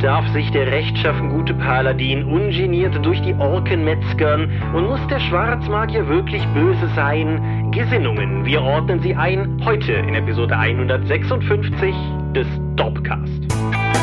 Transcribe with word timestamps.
Darf 0.00 0.28
sich 0.28 0.50
der 0.50 0.66
rechtschaffen 0.66 1.30
gute 1.30 1.54
Paladin 1.54 2.24
ungeniert 2.24 2.94
durch 3.02 3.20
die 3.22 3.32
Orken 3.34 3.82
metzgern 3.82 4.50
und 4.74 4.88
muss 4.88 5.00
der 5.08 5.18
Schwarzmagier 5.20 6.06
wirklich 6.06 6.46
böse 6.48 6.86
sein? 6.94 7.70
Gesinnungen, 7.70 8.44
wir 8.44 8.60
ordnen 8.60 9.00
sie 9.00 9.14
ein 9.14 9.58
heute 9.64 9.94
in 9.94 10.14
Episode 10.14 10.56
156 10.58 11.94
des 12.34 12.46
Dopcast. 12.76 13.95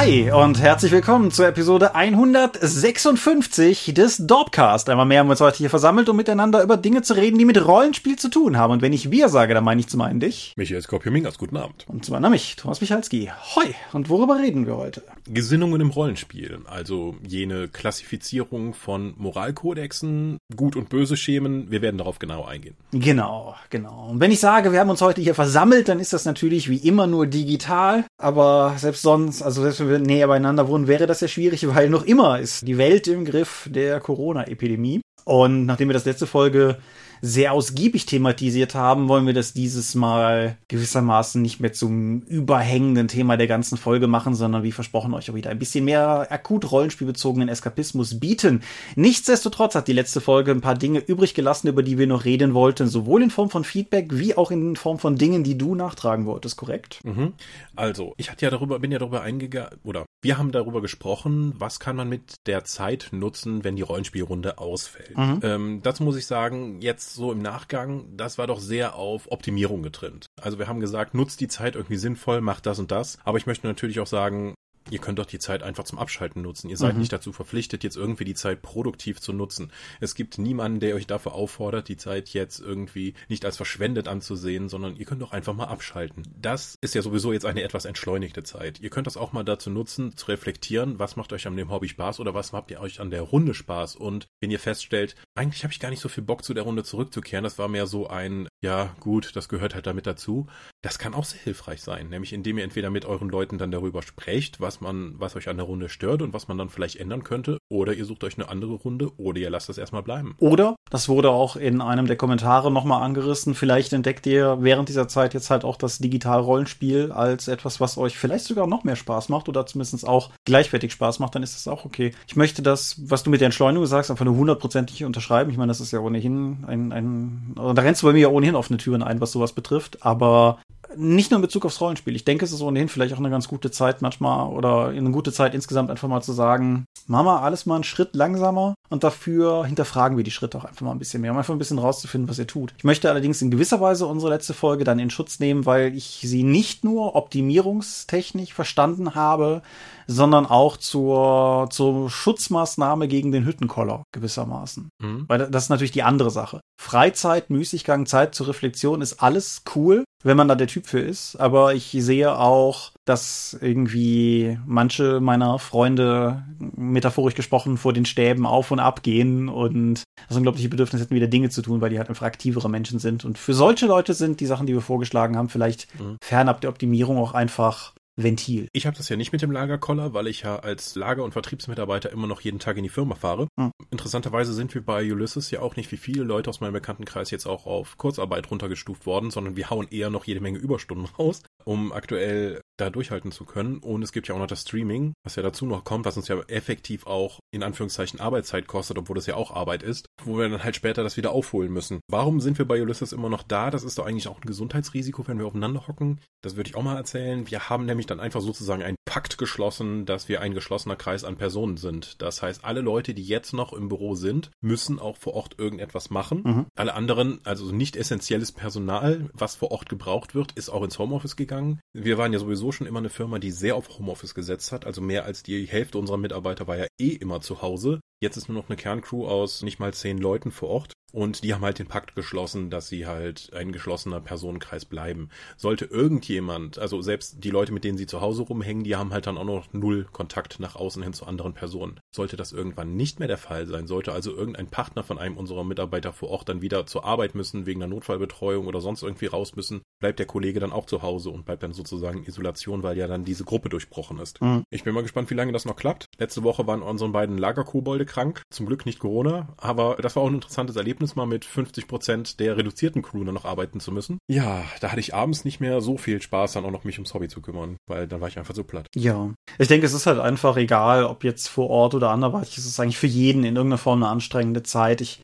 Hi 0.00 0.30
und 0.30 0.60
herzlich 0.60 0.92
willkommen 0.92 1.32
zur 1.32 1.48
Episode 1.48 1.96
156 1.96 3.94
des 3.94 4.18
Dorpcast. 4.18 4.88
Einmal 4.88 5.06
mehr 5.06 5.18
haben 5.18 5.26
wir 5.26 5.32
uns 5.32 5.40
heute 5.40 5.58
hier 5.58 5.70
versammelt, 5.70 6.08
um 6.08 6.14
miteinander 6.16 6.62
über 6.62 6.76
Dinge 6.76 7.02
zu 7.02 7.14
reden, 7.14 7.36
die 7.36 7.44
mit 7.44 7.66
Rollenspiel 7.66 8.14
zu 8.16 8.30
tun 8.30 8.56
haben. 8.56 8.74
Und 8.74 8.80
wenn 8.80 8.92
ich 8.92 9.10
wir 9.10 9.28
sage, 9.28 9.54
dann 9.54 9.64
meine 9.64 9.80
ich 9.80 9.88
zum 9.88 10.00
einen 10.02 10.20
dich. 10.20 10.52
Michael 10.54 10.82
Skorpiomingas, 10.82 11.36
guten 11.36 11.56
Abend. 11.56 11.84
Und 11.88 12.04
zum 12.04 12.14
anderen 12.14 12.30
mich, 12.30 12.54
Thomas 12.54 12.80
Michalski. 12.80 13.32
Hoi. 13.56 13.74
Und 13.92 14.08
worüber 14.08 14.38
reden 14.38 14.68
wir 14.68 14.76
heute? 14.76 15.02
Gesinnungen 15.26 15.80
im 15.80 15.90
Rollenspiel. 15.90 16.60
Also 16.66 17.16
jene 17.26 17.66
Klassifizierung 17.66 18.74
von 18.74 19.14
Moralkodexen, 19.16 20.38
gut 20.54 20.76
und 20.76 20.90
böse 20.90 21.16
Schemen. 21.16 21.72
Wir 21.72 21.82
werden 21.82 21.98
darauf 21.98 22.20
genau 22.20 22.44
eingehen. 22.44 22.76
Genau, 22.92 23.56
genau. 23.68 24.10
Und 24.10 24.20
wenn 24.20 24.30
ich 24.30 24.38
sage, 24.38 24.70
wir 24.70 24.78
haben 24.78 24.90
uns 24.90 25.02
heute 25.02 25.22
hier 25.22 25.34
versammelt, 25.34 25.88
dann 25.88 25.98
ist 25.98 26.12
das 26.12 26.24
natürlich 26.24 26.68
wie 26.68 26.76
immer 26.76 27.08
nur 27.08 27.26
digital. 27.26 28.04
Aber 28.16 28.74
selbst 28.76 29.02
sonst, 29.02 29.42
also 29.42 29.62
selbst 29.62 29.80
wenn 29.80 29.87
näher 29.88 30.28
beieinander 30.28 30.68
wohnen, 30.68 30.86
wäre 30.86 31.06
das 31.06 31.20
ja 31.20 31.28
schwierig, 31.28 31.66
weil 31.74 31.88
noch 31.88 32.04
immer 32.04 32.38
ist 32.38 32.66
die 32.66 32.78
Welt 32.78 33.08
im 33.08 33.24
Griff 33.24 33.68
der 33.70 34.00
Corona-Epidemie. 34.00 35.00
Und 35.24 35.66
nachdem 35.66 35.88
wir 35.88 35.94
das 35.94 36.04
letzte 36.04 36.26
Folge 36.26 36.78
sehr 37.20 37.52
ausgiebig 37.52 38.06
thematisiert 38.06 38.74
haben, 38.74 39.08
wollen 39.08 39.26
wir 39.26 39.34
das 39.34 39.52
dieses 39.52 39.94
Mal 39.94 40.56
gewissermaßen 40.68 41.40
nicht 41.40 41.60
mehr 41.60 41.72
zum 41.72 42.22
überhängenden 42.22 43.08
Thema 43.08 43.36
der 43.36 43.46
ganzen 43.46 43.78
Folge 43.78 44.06
machen, 44.06 44.34
sondern 44.34 44.62
wie 44.62 44.72
versprochen 44.72 45.14
euch 45.14 45.30
auch 45.30 45.34
wieder 45.34 45.50
ein 45.50 45.58
bisschen 45.58 45.84
mehr 45.84 46.30
akut 46.30 46.70
rollenspielbezogenen 46.70 47.48
Eskapismus 47.48 48.20
bieten. 48.20 48.62
Nichtsdestotrotz 48.96 49.74
hat 49.74 49.88
die 49.88 49.92
letzte 49.92 50.20
Folge 50.20 50.50
ein 50.50 50.60
paar 50.60 50.76
Dinge 50.76 51.00
übrig 51.00 51.34
gelassen, 51.34 51.68
über 51.68 51.82
die 51.82 51.98
wir 51.98 52.06
noch 52.06 52.24
reden 52.24 52.54
wollten, 52.54 52.88
sowohl 52.88 53.22
in 53.22 53.30
Form 53.30 53.50
von 53.50 53.64
Feedback 53.64 54.08
wie 54.10 54.36
auch 54.36 54.50
in 54.50 54.76
Form 54.76 54.98
von 54.98 55.16
Dingen, 55.16 55.44
die 55.44 55.58
du 55.58 55.74
nachtragen 55.74 56.26
wolltest, 56.26 56.56
korrekt? 56.56 57.00
Mhm. 57.04 57.32
Also, 57.76 58.14
ich 58.16 58.30
hatte 58.30 58.44
ja 58.44 58.50
darüber, 58.50 58.78
bin 58.78 58.92
ja 58.92 58.98
darüber 58.98 59.22
eingegangen, 59.22 59.78
oder 59.84 60.06
wir 60.20 60.38
haben 60.38 60.52
darüber 60.52 60.80
gesprochen, 60.80 61.54
was 61.58 61.80
kann 61.80 61.96
man 61.96 62.08
mit 62.08 62.46
der 62.46 62.64
Zeit 62.64 63.08
nutzen, 63.12 63.64
wenn 63.64 63.76
die 63.76 63.82
Rollenspielrunde 63.82 64.58
ausfällt. 64.58 65.16
Mhm. 65.16 65.40
Ähm, 65.42 65.80
dazu 65.82 66.02
muss 66.02 66.16
ich 66.16 66.26
sagen, 66.26 66.80
jetzt 66.80 67.07
so 67.14 67.32
im 67.32 67.40
Nachgang, 67.40 68.16
das 68.16 68.38
war 68.38 68.46
doch 68.46 68.60
sehr 68.60 68.94
auf 68.94 69.30
Optimierung 69.30 69.82
getrimmt. 69.82 70.26
Also 70.40 70.58
wir 70.58 70.68
haben 70.68 70.80
gesagt, 70.80 71.14
nutzt 71.14 71.40
die 71.40 71.48
Zeit 71.48 71.74
irgendwie 71.74 71.96
sinnvoll, 71.96 72.40
macht 72.40 72.66
das 72.66 72.78
und 72.78 72.90
das. 72.90 73.18
Aber 73.24 73.38
ich 73.38 73.46
möchte 73.46 73.66
natürlich 73.66 74.00
auch 74.00 74.06
sagen, 74.06 74.54
ihr 74.90 74.98
könnt 74.98 75.18
doch 75.18 75.26
die 75.26 75.38
Zeit 75.38 75.62
einfach 75.62 75.84
zum 75.84 75.98
Abschalten 75.98 76.42
nutzen. 76.42 76.68
Ihr 76.68 76.76
seid 76.76 76.94
mhm. 76.94 77.00
nicht 77.00 77.12
dazu 77.12 77.32
verpflichtet, 77.32 77.84
jetzt 77.84 77.96
irgendwie 77.96 78.24
die 78.24 78.34
Zeit 78.34 78.62
produktiv 78.62 79.20
zu 79.20 79.32
nutzen. 79.32 79.72
Es 80.00 80.14
gibt 80.14 80.38
niemanden, 80.38 80.80
der 80.80 80.94
euch 80.94 81.06
dafür 81.06 81.32
auffordert, 81.34 81.88
die 81.88 81.96
Zeit 81.96 82.30
jetzt 82.30 82.60
irgendwie 82.60 83.14
nicht 83.28 83.44
als 83.44 83.56
verschwendet 83.56 84.08
anzusehen, 84.08 84.68
sondern 84.68 84.96
ihr 84.96 85.04
könnt 85.04 85.22
doch 85.22 85.32
einfach 85.32 85.54
mal 85.54 85.66
abschalten. 85.66 86.22
Das 86.36 86.76
ist 86.80 86.94
ja 86.94 87.02
sowieso 87.02 87.32
jetzt 87.32 87.46
eine 87.46 87.62
etwas 87.62 87.84
entschleunigte 87.84 88.42
Zeit. 88.42 88.80
Ihr 88.80 88.90
könnt 88.90 89.06
das 89.06 89.16
auch 89.16 89.32
mal 89.32 89.44
dazu 89.44 89.70
nutzen, 89.70 90.16
zu 90.16 90.26
reflektieren, 90.26 90.98
was 90.98 91.16
macht 91.16 91.32
euch 91.32 91.46
an 91.46 91.56
dem 91.56 91.70
Hobby 91.70 91.88
Spaß 91.88 92.20
oder 92.20 92.34
was 92.34 92.52
habt 92.52 92.70
ihr 92.70 92.80
euch 92.80 93.00
an 93.00 93.10
der 93.10 93.22
Runde 93.22 93.54
Spaß. 93.54 93.96
Und 93.96 94.26
wenn 94.40 94.50
ihr 94.50 94.58
feststellt, 94.58 95.16
eigentlich 95.34 95.64
habe 95.64 95.72
ich 95.72 95.80
gar 95.80 95.90
nicht 95.90 96.00
so 96.00 96.08
viel 96.08 96.24
Bock 96.24 96.44
zu 96.44 96.54
der 96.54 96.64
Runde 96.64 96.84
zurückzukehren, 96.84 97.44
das 97.44 97.58
war 97.58 97.68
mehr 97.68 97.86
so 97.86 98.08
ein, 98.08 98.48
ja 98.60 98.94
gut, 99.00 99.36
das 99.36 99.48
gehört 99.48 99.74
halt 99.74 99.86
damit 99.86 100.06
dazu, 100.06 100.46
das 100.82 100.98
kann 100.98 101.14
auch 101.14 101.24
sehr 101.24 101.40
hilfreich 101.40 101.82
sein, 101.82 102.08
nämlich 102.08 102.32
indem 102.32 102.58
ihr 102.58 102.64
entweder 102.64 102.90
mit 102.90 103.04
euren 103.04 103.28
Leuten 103.28 103.58
dann 103.58 103.70
darüber 103.70 104.02
sprecht, 104.02 104.60
was 104.60 104.77
man, 104.80 105.14
was 105.18 105.36
euch 105.36 105.48
an 105.48 105.56
der 105.56 105.66
Runde 105.66 105.88
stört 105.88 106.22
und 106.22 106.32
was 106.32 106.48
man 106.48 106.58
dann 106.58 106.68
vielleicht 106.68 106.96
ändern 106.96 107.24
könnte, 107.24 107.58
oder 107.68 107.94
ihr 107.94 108.04
sucht 108.04 108.24
euch 108.24 108.38
eine 108.38 108.48
andere 108.48 108.74
Runde 108.74 109.10
oder 109.16 109.38
ihr 109.38 109.50
lasst 109.50 109.68
das 109.68 109.78
erstmal 109.78 110.02
bleiben. 110.02 110.34
Oder, 110.38 110.76
das 110.90 111.08
wurde 111.08 111.30
auch 111.30 111.56
in 111.56 111.80
einem 111.80 112.06
der 112.06 112.16
Kommentare 112.16 112.70
nochmal 112.70 113.02
angerissen, 113.02 113.54
vielleicht 113.54 113.92
entdeckt 113.92 114.26
ihr 114.26 114.58
während 114.60 114.88
dieser 114.88 115.08
Zeit 115.08 115.34
jetzt 115.34 115.50
halt 115.50 115.64
auch 115.64 115.76
das 115.76 115.98
Digital-Rollenspiel 115.98 117.12
als 117.12 117.48
etwas, 117.48 117.80
was 117.80 117.98
euch 117.98 118.16
vielleicht 118.16 118.44
sogar 118.44 118.66
noch 118.66 118.84
mehr 118.84 118.96
Spaß 118.96 119.28
macht 119.28 119.48
oder 119.48 119.66
zumindest 119.66 120.06
auch 120.06 120.30
gleichwertig 120.44 120.92
Spaß 120.92 121.18
macht, 121.18 121.34
dann 121.34 121.42
ist 121.42 121.54
das 121.54 121.68
auch 121.68 121.84
okay. 121.84 122.12
Ich 122.26 122.36
möchte 122.36 122.62
das, 122.62 123.00
was 123.04 123.22
du 123.22 123.30
mit 123.30 123.40
der 123.40 123.46
Entschleunigung 123.46 123.86
sagst, 123.86 124.10
einfach 124.10 124.24
nur 124.24 124.36
hundertprozentig 124.36 125.04
unterschreiben. 125.04 125.50
Ich 125.50 125.56
meine, 125.56 125.70
das 125.70 125.80
ist 125.80 125.92
ja 125.92 126.00
ohnehin 126.00 126.64
ein, 126.66 126.92
ein, 126.92 127.54
da 127.56 127.82
rennst 127.82 128.02
du 128.02 128.06
bei 128.06 128.12
mir 128.12 128.20
ja 128.20 128.28
ohnehin 128.28 128.54
offene 128.54 128.78
Türen 128.78 129.02
ein, 129.02 129.20
was 129.20 129.32
sowas 129.32 129.52
betrifft, 129.52 130.04
aber 130.04 130.58
nicht 130.96 131.30
nur 131.30 131.38
in 131.38 131.42
Bezug 131.42 131.64
aufs 131.64 131.80
Rollenspiel. 131.80 132.16
Ich 132.16 132.24
denke, 132.24 132.44
es 132.44 132.52
ist 132.52 132.62
ohnehin 132.62 132.88
vielleicht 132.88 133.14
auch 133.14 133.18
eine 133.18 133.30
ganz 133.30 133.48
gute 133.48 133.70
Zeit 133.70 134.02
manchmal 134.02 134.48
oder 134.48 134.88
eine 134.88 135.10
gute 135.10 135.32
Zeit 135.32 135.54
insgesamt 135.54 135.90
einfach 135.90 136.08
mal 136.08 136.22
zu 136.22 136.32
sagen, 136.32 136.86
Mama, 137.06 137.40
alles 137.40 137.66
mal 137.66 137.76
einen 137.76 137.84
Schritt 137.84 138.14
langsamer 138.14 138.74
und 138.88 139.04
dafür 139.04 139.66
hinterfragen 139.66 140.16
wir 140.16 140.24
die 140.24 140.30
Schritte 140.30 140.58
auch 140.58 140.64
einfach 140.64 140.82
mal 140.82 140.92
ein 140.92 140.98
bisschen 140.98 141.20
mehr, 141.20 141.32
um 141.32 141.38
einfach 141.38 141.54
ein 141.54 141.58
bisschen 141.58 141.78
rauszufinden, 141.78 142.28
was 142.28 142.38
ihr 142.38 142.46
tut. 142.46 142.74
Ich 142.78 142.84
möchte 142.84 143.10
allerdings 143.10 143.42
in 143.42 143.50
gewisser 143.50 143.80
Weise 143.80 144.06
unsere 144.06 144.32
letzte 144.32 144.54
Folge 144.54 144.84
dann 144.84 144.98
in 144.98 145.10
Schutz 145.10 145.40
nehmen, 145.40 145.66
weil 145.66 145.96
ich 145.96 146.20
sie 146.22 146.42
nicht 146.42 146.84
nur 146.84 147.16
optimierungstechnisch 147.16 148.52
verstanden 148.52 149.14
habe, 149.14 149.62
sondern 150.10 150.46
auch 150.46 150.78
zur, 150.78 151.68
zur 151.70 152.08
Schutzmaßnahme 152.08 153.08
gegen 153.08 153.30
den 153.30 153.44
Hüttenkoller 153.44 154.04
gewissermaßen. 154.12 154.88
Mhm. 155.00 155.24
Weil 155.28 155.50
das 155.50 155.64
ist 155.64 155.68
natürlich 155.68 155.92
die 155.92 156.02
andere 156.02 156.30
Sache. 156.30 156.60
Freizeit, 156.80 157.50
Müßiggang, 157.50 158.06
Zeit 158.06 158.34
zur 158.34 158.48
Reflexion 158.48 159.02
ist 159.02 159.22
alles 159.22 159.62
cool, 159.74 160.04
wenn 160.24 160.36
man 160.36 160.48
da 160.48 160.54
der 160.54 160.66
Typ 160.66 160.86
für 160.86 161.00
ist. 161.00 161.36
Aber 161.36 161.74
ich 161.74 161.90
sehe 161.90 162.38
auch, 162.38 162.92
dass 163.04 163.56
irgendwie 163.60 164.58
manche 164.64 165.20
meiner 165.20 165.58
Freunde, 165.58 166.42
metaphorisch 166.58 167.34
gesprochen, 167.34 167.76
vor 167.76 167.92
den 167.92 168.06
Stäben 168.06 168.46
auf 168.46 168.70
und 168.70 168.80
ab 168.80 169.02
gehen 169.02 169.50
und 169.50 170.04
das 170.28 170.36
unglaubliche 170.38 170.70
Bedürfnis 170.70 171.02
hätten, 171.02 171.14
wieder 171.14 171.26
Dinge 171.26 171.50
zu 171.50 171.60
tun, 171.60 171.82
weil 171.82 171.90
die 171.90 171.98
halt 171.98 172.08
einfach 172.08 172.26
aktivere 172.26 172.70
Menschen 172.70 172.98
sind. 172.98 173.26
Und 173.26 173.36
für 173.36 173.52
solche 173.52 173.86
Leute 173.86 174.14
sind 174.14 174.40
die 174.40 174.46
Sachen, 174.46 174.66
die 174.66 174.72
wir 174.72 174.80
vorgeschlagen 174.80 175.36
haben, 175.36 175.50
vielleicht 175.50 175.86
mhm. 176.00 176.16
fernab 176.22 176.62
der 176.62 176.70
Optimierung 176.70 177.18
auch 177.18 177.34
einfach 177.34 177.92
Ventil. 178.18 178.68
Ich 178.72 178.86
habe 178.86 178.96
das 178.96 179.08
ja 179.08 179.16
nicht 179.16 179.30
mit 179.30 179.42
dem 179.42 179.52
Lagerkoller, 179.52 180.12
weil 180.12 180.26
ich 180.26 180.42
ja 180.42 180.56
als 180.56 180.96
Lager- 180.96 181.22
und 181.22 181.32
Vertriebsmitarbeiter 181.32 182.10
immer 182.10 182.26
noch 182.26 182.40
jeden 182.40 182.58
Tag 182.58 182.76
in 182.76 182.82
die 182.82 182.88
Firma 182.88 183.14
fahre. 183.14 183.46
Hm. 183.56 183.70
Interessanterweise 183.90 184.52
sind 184.52 184.74
wir 184.74 184.84
bei 184.84 185.10
Ulysses 185.12 185.50
ja 185.52 185.60
auch 185.60 185.76
nicht 185.76 185.92
wie 185.92 185.96
viele 185.96 186.24
Leute 186.24 186.50
aus 186.50 186.60
meinem 186.60 186.72
Bekanntenkreis 186.72 187.30
jetzt 187.30 187.46
auch 187.46 187.66
auf 187.66 187.96
Kurzarbeit 187.96 188.50
runtergestuft 188.50 189.06
worden, 189.06 189.30
sondern 189.30 189.56
wir 189.56 189.70
hauen 189.70 189.86
eher 189.90 190.10
noch 190.10 190.24
jede 190.24 190.40
Menge 190.40 190.58
Überstunden 190.58 191.06
raus, 191.18 191.42
um 191.64 191.92
aktuell 191.92 192.60
da 192.76 192.90
durchhalten 192.90 193.30
zu 193.30 193.44
können. 193.44 193.78
Und 193.78 194.02
es 194.02 194.12
gibt 194.12 194.26
ja 194.28 194.34
auch 194.34 194.38
noch 194.38 194.46
das 194.46 194.62
Streaming, 194.62 195.12
was 195.24 195.36
ja 195.36 195.42
dazu 195.42 195.66
noch 195.66 195.84
kommt, 195.84 196.04
was 196.04 196.16
uns 196.16 196.28
ja 196.28 196.40
effektiv 196.48 197.06
auch 197.06 197.38
in 197.52 197.62
Anführungszeichen 197.62 198.20
Arbeitszeit 198.20 198.66
kostet, 198.66 198.98
obwohl 198.98 199.16
das 199.16 199.26
ja 199.26 199.36
auch 199.36 199.52
Arbeit 199.52 199.82
ist, 199.82 200.06
wo 200.24 200.38
wir 200.38 200.48
dann 200.48 200.64
halt 200.64 200.76
später 200.76 201.02
das 201.02 201.16
wieder 201.16 201.32
aufholen 201.32 201.72
müssen. 201.72 202.00
Warum 202.08 202.40
sind 202.40 202.58
wir 202.58 202.66
bei 202.66 202.82
Ulysses 202.82 203.12
immer 203.12 203.28
noch 203.28 203.42
da? 203.44 203.70
Das 203.70 203.84
ist 203.84 203.98
doch 203.98 204.06
eigentlich 204.06 204.28
auch 204.28 204.40
ein 204.40 204.46
Gesundheitsrisiko, 204.46 205.26
wenn 205.28 205.38
wir 205.38 205.46
aufeinander 205.46 205.86
hocken. 205.86 206.20
Das 206.42 206.56
würde 206.56 206.70
ich 206.70 206.76
auch 206.76 206.82
mal 206.82 206.96
erzählen. 206.96 207.48
Wir 207.50 207.68
haben 207.68 207.84
nämlich 207.84 208.07
dann 208.10 208.20
einfach 208.20 208.40
sozusagen 208.40 208.82
einen 208.82 208.96
Pakt 209.04 209.38
geschlossen, 209.38 210.04
dass 210.06 210.28
wir 210.28 210.40
ein 210.40 210.54
geschlossener 210.54 210.96
Kreis 210.96 211.24
an 211.24 211.36
Personen 211.36 211.76
sind. 211.76 212.20
Das 212.20 212.42
heißt, 212.42 212.64
alle 212.64 212.80
Leute, 212.80 213.14
die 213.14 213.22
jetzt 213.22 213.52
noch 213.52 213.72
im 213.72 213.88
Büro 213.88 214.14
sind, 214.14 214.50
müssen 214.60 214.98
auch 214.98 215.16
vor 215.16 215.34
Ort 215.34 215.58
irgendetwas 215.58 216.10
machen. 216.10 216.42
Mhm. 216.44 216.66
Alle 216.76 216.94
anderen, 216.94 217.40
also 217.44 217.72
nicht 217.72 217.96
essentielles 217.96 218.52
Personal, 218.52 219.30
was 219.32 219.56
vor 219.56 219.70
Ort 219.70 219.88
gebraucht 219.88 220.34
wird, 220.34 220.52
ist 220.52 220.68
auch 220.68 220.82
ins 220.82 220.98
Homeoffice 220.98 221.36
gegangen. 221.36 221.80
Wir 221.92 222.18
waren 222.18 222.32
ja 222.32 222.38
sowieso 222.38 222.72
schon 222.72 222.86
immer 222.86 222.98
eine 222.98 223.10
Firma, 223.10 223.38
die 223.38 223.50
sehr 223.50 223.76
auf 223.76 223.88
Homeoffice 223.98 224.34
gesetzt 224.34 224.72
hat. 224.72 224.86
Also 224.86 225.00
mehr 225.00 225.24
als 225.24 225.42
die 225.42 225.66
Hälfte 225.66 225.98
unserer 225.98 226.18
Mitarbeiter 226.18 226.66
war 226.66 226.76
ja 226.76 226.86
eh 227.00 227.10
immer 227.10 227.40
zu 227.40 227.62
Hause. 227.62 228.00
Jetzt 228.20 228.36
ist 228.36 228.48
nur 228.48 228.60
noch 228.60 228.68
eine 228.68 228.76
Kerncrew 228.76 229.26
aus 229.26 229.62
nicht 229.62 229.78
mal 229.78 229.94
zehn 229.94 230.18
Leuten 230.18 230.50
vor 230.50 230.68
Ort. 230.68 230.92
Und 231.12 231.42
die 231.42 231.54
haben 231.54 231.62
halt 231.62 231.78
den 231.78 231.86
Pakt 231.86 232.14
geschlossen, 232.14 232.70
dass 232.70 232.88
sie 232.88 233.06
halt 233.06 233.50
ein 233.54 233.72
geschlossener 233.72 234.20
Personenkreis 234.20 234.84
bleiben. 234.84 235.30
Sollte 235.56 235.86
irgendjemand, 235.86 236.78
also 236.78 237.00
selbst 237.00 237.42
die 237.42 237.50
Leute, 237.50 237.72
mit 237.72 237.84
denen 237.84 237.96
sie 237.96 238.06
zu 238.06 238.20
Hause 238.20 238.42
rumhängen, 238.42 238.84
die 238.84 238.96
haben 238.96 239.12
halt 239.12 239.26
dann 239.26 239.38
auch 239.38 239.44
noch 239.44 239.72
null 239.72 240.06
Kontakt 240.12 240.60
nach 240.60 240.76
außen 240.76 241.02
hin 241.02 241.14
zu 241.14 241.26
anderen 241.26 241.54
Personen. 241.54 242.00
Sollte 242.10 242.36
das 242.36 242.52
irgendwann 242.52 242.94
nicht 242.94 243.18
mehr 243.18 243.28
der 243.28 243.38
Fall 243.38 243.66
sein, 243.66 243.86
sollte 243.86 244.12
also 244.12 244.34
irgendein 244.34 244.68
Partner 244.68 245.02
von 245.02 245.18
einem 245.18 245.36
unserer 245.36 245.64
Mitarbeiter 245.64 246.12
vor 246.12 246.30
Ort 246.30 246.48
dann 246.48 246.62
wieder 246.62 246.86
zur 246.86 247.04
Arbeit 247.04 247.34
müssen, 247.34 247.66
wegen 247.66 247.80
der 247.80 247.88
Notfallbetreuung 247.88 248.66
oder 248.66 248.80
sonst 248.80 249.02
irgendwie 249.02 249.26
raus 249.26 249.56
müssen, 249.56 249.80
bleibt 250.00 250.18
der 250.18 250.26
Kollege 250.26 250.60
dann 250.60 250.72
auch 250.72 250.86
zu 250.86 251.02
Hause 251.02 251.30
und 251.30 251.46
bleibt 251.46 251.62
dann 251.62 251.72
sozusagen 251.72 252.18
in 252.18 252.24
Isolation, 252.26 252.82
weil 252.82 252.98
ja 252.98 253.06
dann 253.06 253.24
diese 253.24 253.44
Gruppe 253.44 253.70
durchbrochen 253.70 254.18
ist. 254.18 254.42
Mhm. 254.42 254.64
Ich 254.70 254.84
bin 254.84 254.94
mal 254.94 255.02
gespannt, 255.02 255.30
wie 255.30 255.34
lange 255.34 255.52
das 255.52 255.64
noch 255.64 255.76
klappt. 255.76 256.06
Letzte 256.18 256.42
Woche 256.42 256.66
waren 256.66 256.82
unsere 256.82 257.10
beiden 257.10 257.38
Lagerkobolde 257.38 258.04
krank. 258.04 258.42
Zum 258.50 258.66
Glück 258.66 258.84
nicht 258.84 258.98
Corona, 258.98 259.54
aber 259.56 259.96
das 260.00 260.16
war 260.16 260.22
auch 260.22 260.28
ein 260.28 260.34
interessantes 260.34 260.76
Erlebnis 260.76 260.97
Erlebnis, 260.98 261.14
mal 261.14 261.26
mit 261.26 261.44
50 261.44 261.86
Prozent 261.86 262.40
der 262.40 262.56
reduzierten 262.56 263.02
Crew 263.02 263.22
nur 263.22 263.32
noch 263.32 263.44
arbeiten 263.44 263.78
zu 263.78 263.92
müssen. 263.92 264.18
Ja, 264.26 264.64
da 264.80 264.90
hatte 264.90 265.00
ich 265.00 265.14
abends 265.14 265.44
nicht 265.44 265.60
mehr 265.60 265.80
so 265.80 265.96
viel 265.96 266.20
Spaß, 266.20 266.54
dann 266.54 266.64
auch 266.64 266.72
noch 266.72 266.82
mich 266.82 266.98
ums 266.98 267.14
Hobby 267.14 267.28
zu 267.28 267.40
kümmern, 267.40 267.76
weil 267.86 268.08
dann 268.08 268.20
war 268.20 268.26
ich 268.26 268.36
einfach 268.36 268.54
so 268.54 268.64
platt. 268.64 268.88
Ja, 268.96 269.32
ich 269.58 269.68
denke, 269.68 269.86
es 269.86 269.92
ist 269.92 270.06
halt 270.06 270.18
einfach 270.18 270.56
egal, 270.56 271.04
ob 271.04 271.22
jetzt 271.22 271.48
vor 271.48 271.70
Ort 271.70 271.94
oder 271.94 272.10
anderweitig. 272.10 272.58
Es 272.58 272.66
ist 272.66 272.80
eigentlich 272.80 272.98
für 272.98 273.06
jeden 273.06 273.44
in 273.44 273.54
irgendeiner 273.54 273.78
Form 273.78 274.02
eine 274.02 274.10
anstrengende 274.10 274.64
Zeit. 274.64 275.00
Ich, 275.00 275.20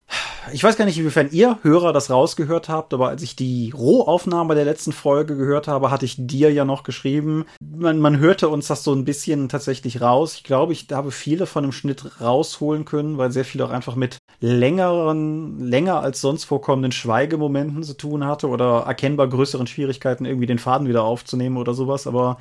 ich 0.53 0.63
weiß 0.63 0.77
gar 0.77 0.85
nicht, 0.85 0.99
inwiefern 0.99 1.31
ihr 1.33 1.59
Hörer 1.63 1.93
das 1.93 2.09
rausgehört 2.09 2.69
habt, 2.69 2.95
aber 2.95 3.09
als 3.09 3.23
ich 3.23 3.35
die 3.35 3.73
Rohaufnahme 3.77 4.55
der 4.55 4.65
letzten 4.65 4.93
Folge 4.93 5.37
gehört 5.37 5.67
habe, 5.67 5.91
hatte 5.91 6.05
ich 6.05 6.15
dir 6.19 6.53
ja 6.53 6.65
noch 6.65 6.85
geschrieben. 6.85 7.47
Man, 7.61 7.99
man 7.99 8.19
hörte 8.19 8.49
uns 8.49 8.69
das 8.69 8.85
so 8.85 8.93
ein 8.93 9.05
bisschen 9.05 9.49
tatsächlich 9.49 10.01
raus. 10.01 10.35
Ich 10.37 10.45
glaube, 10.45 10.73
ich 10.73 10.87
habe 10.93 11.11
viele 11.11 11.47
von 11.47 11.65
dem 11.65 11.73
Schnitt 11.73 12.21
rausholen 12.21 12.85
können, 12.85 13.19
weil 13.19 13.33
sehr 13.33 13.45
viele 13.45 13.65
auch 13.65 13.71
einfach 13.71 13.97
mit 13.97 14.19
längeren, 14.41 15.64
länger 15.65 16.01
als 16.01 16.21
sonst 16.21 16.45
vorkommenden 16.45 16.93
Schweigemomenten 16.93 17.83
zu 17.83 17.97
tun 17.97 18.25
hatte 18.25 18.49
oder 18.49 18.85
erkennbar 18.87 19.29
größeren 19.29 19.67
Schwierigkeiten, 19.67 20.25
irgendwie 20.25 20.47
den 20.47 20.59
Faden 20.59 20.89
wieder 20.89 21.05
aufzunehmen 21.05 21.57
oder 21.57 21.75
sowas. 21.75 22.07
Aber 22.07 22.39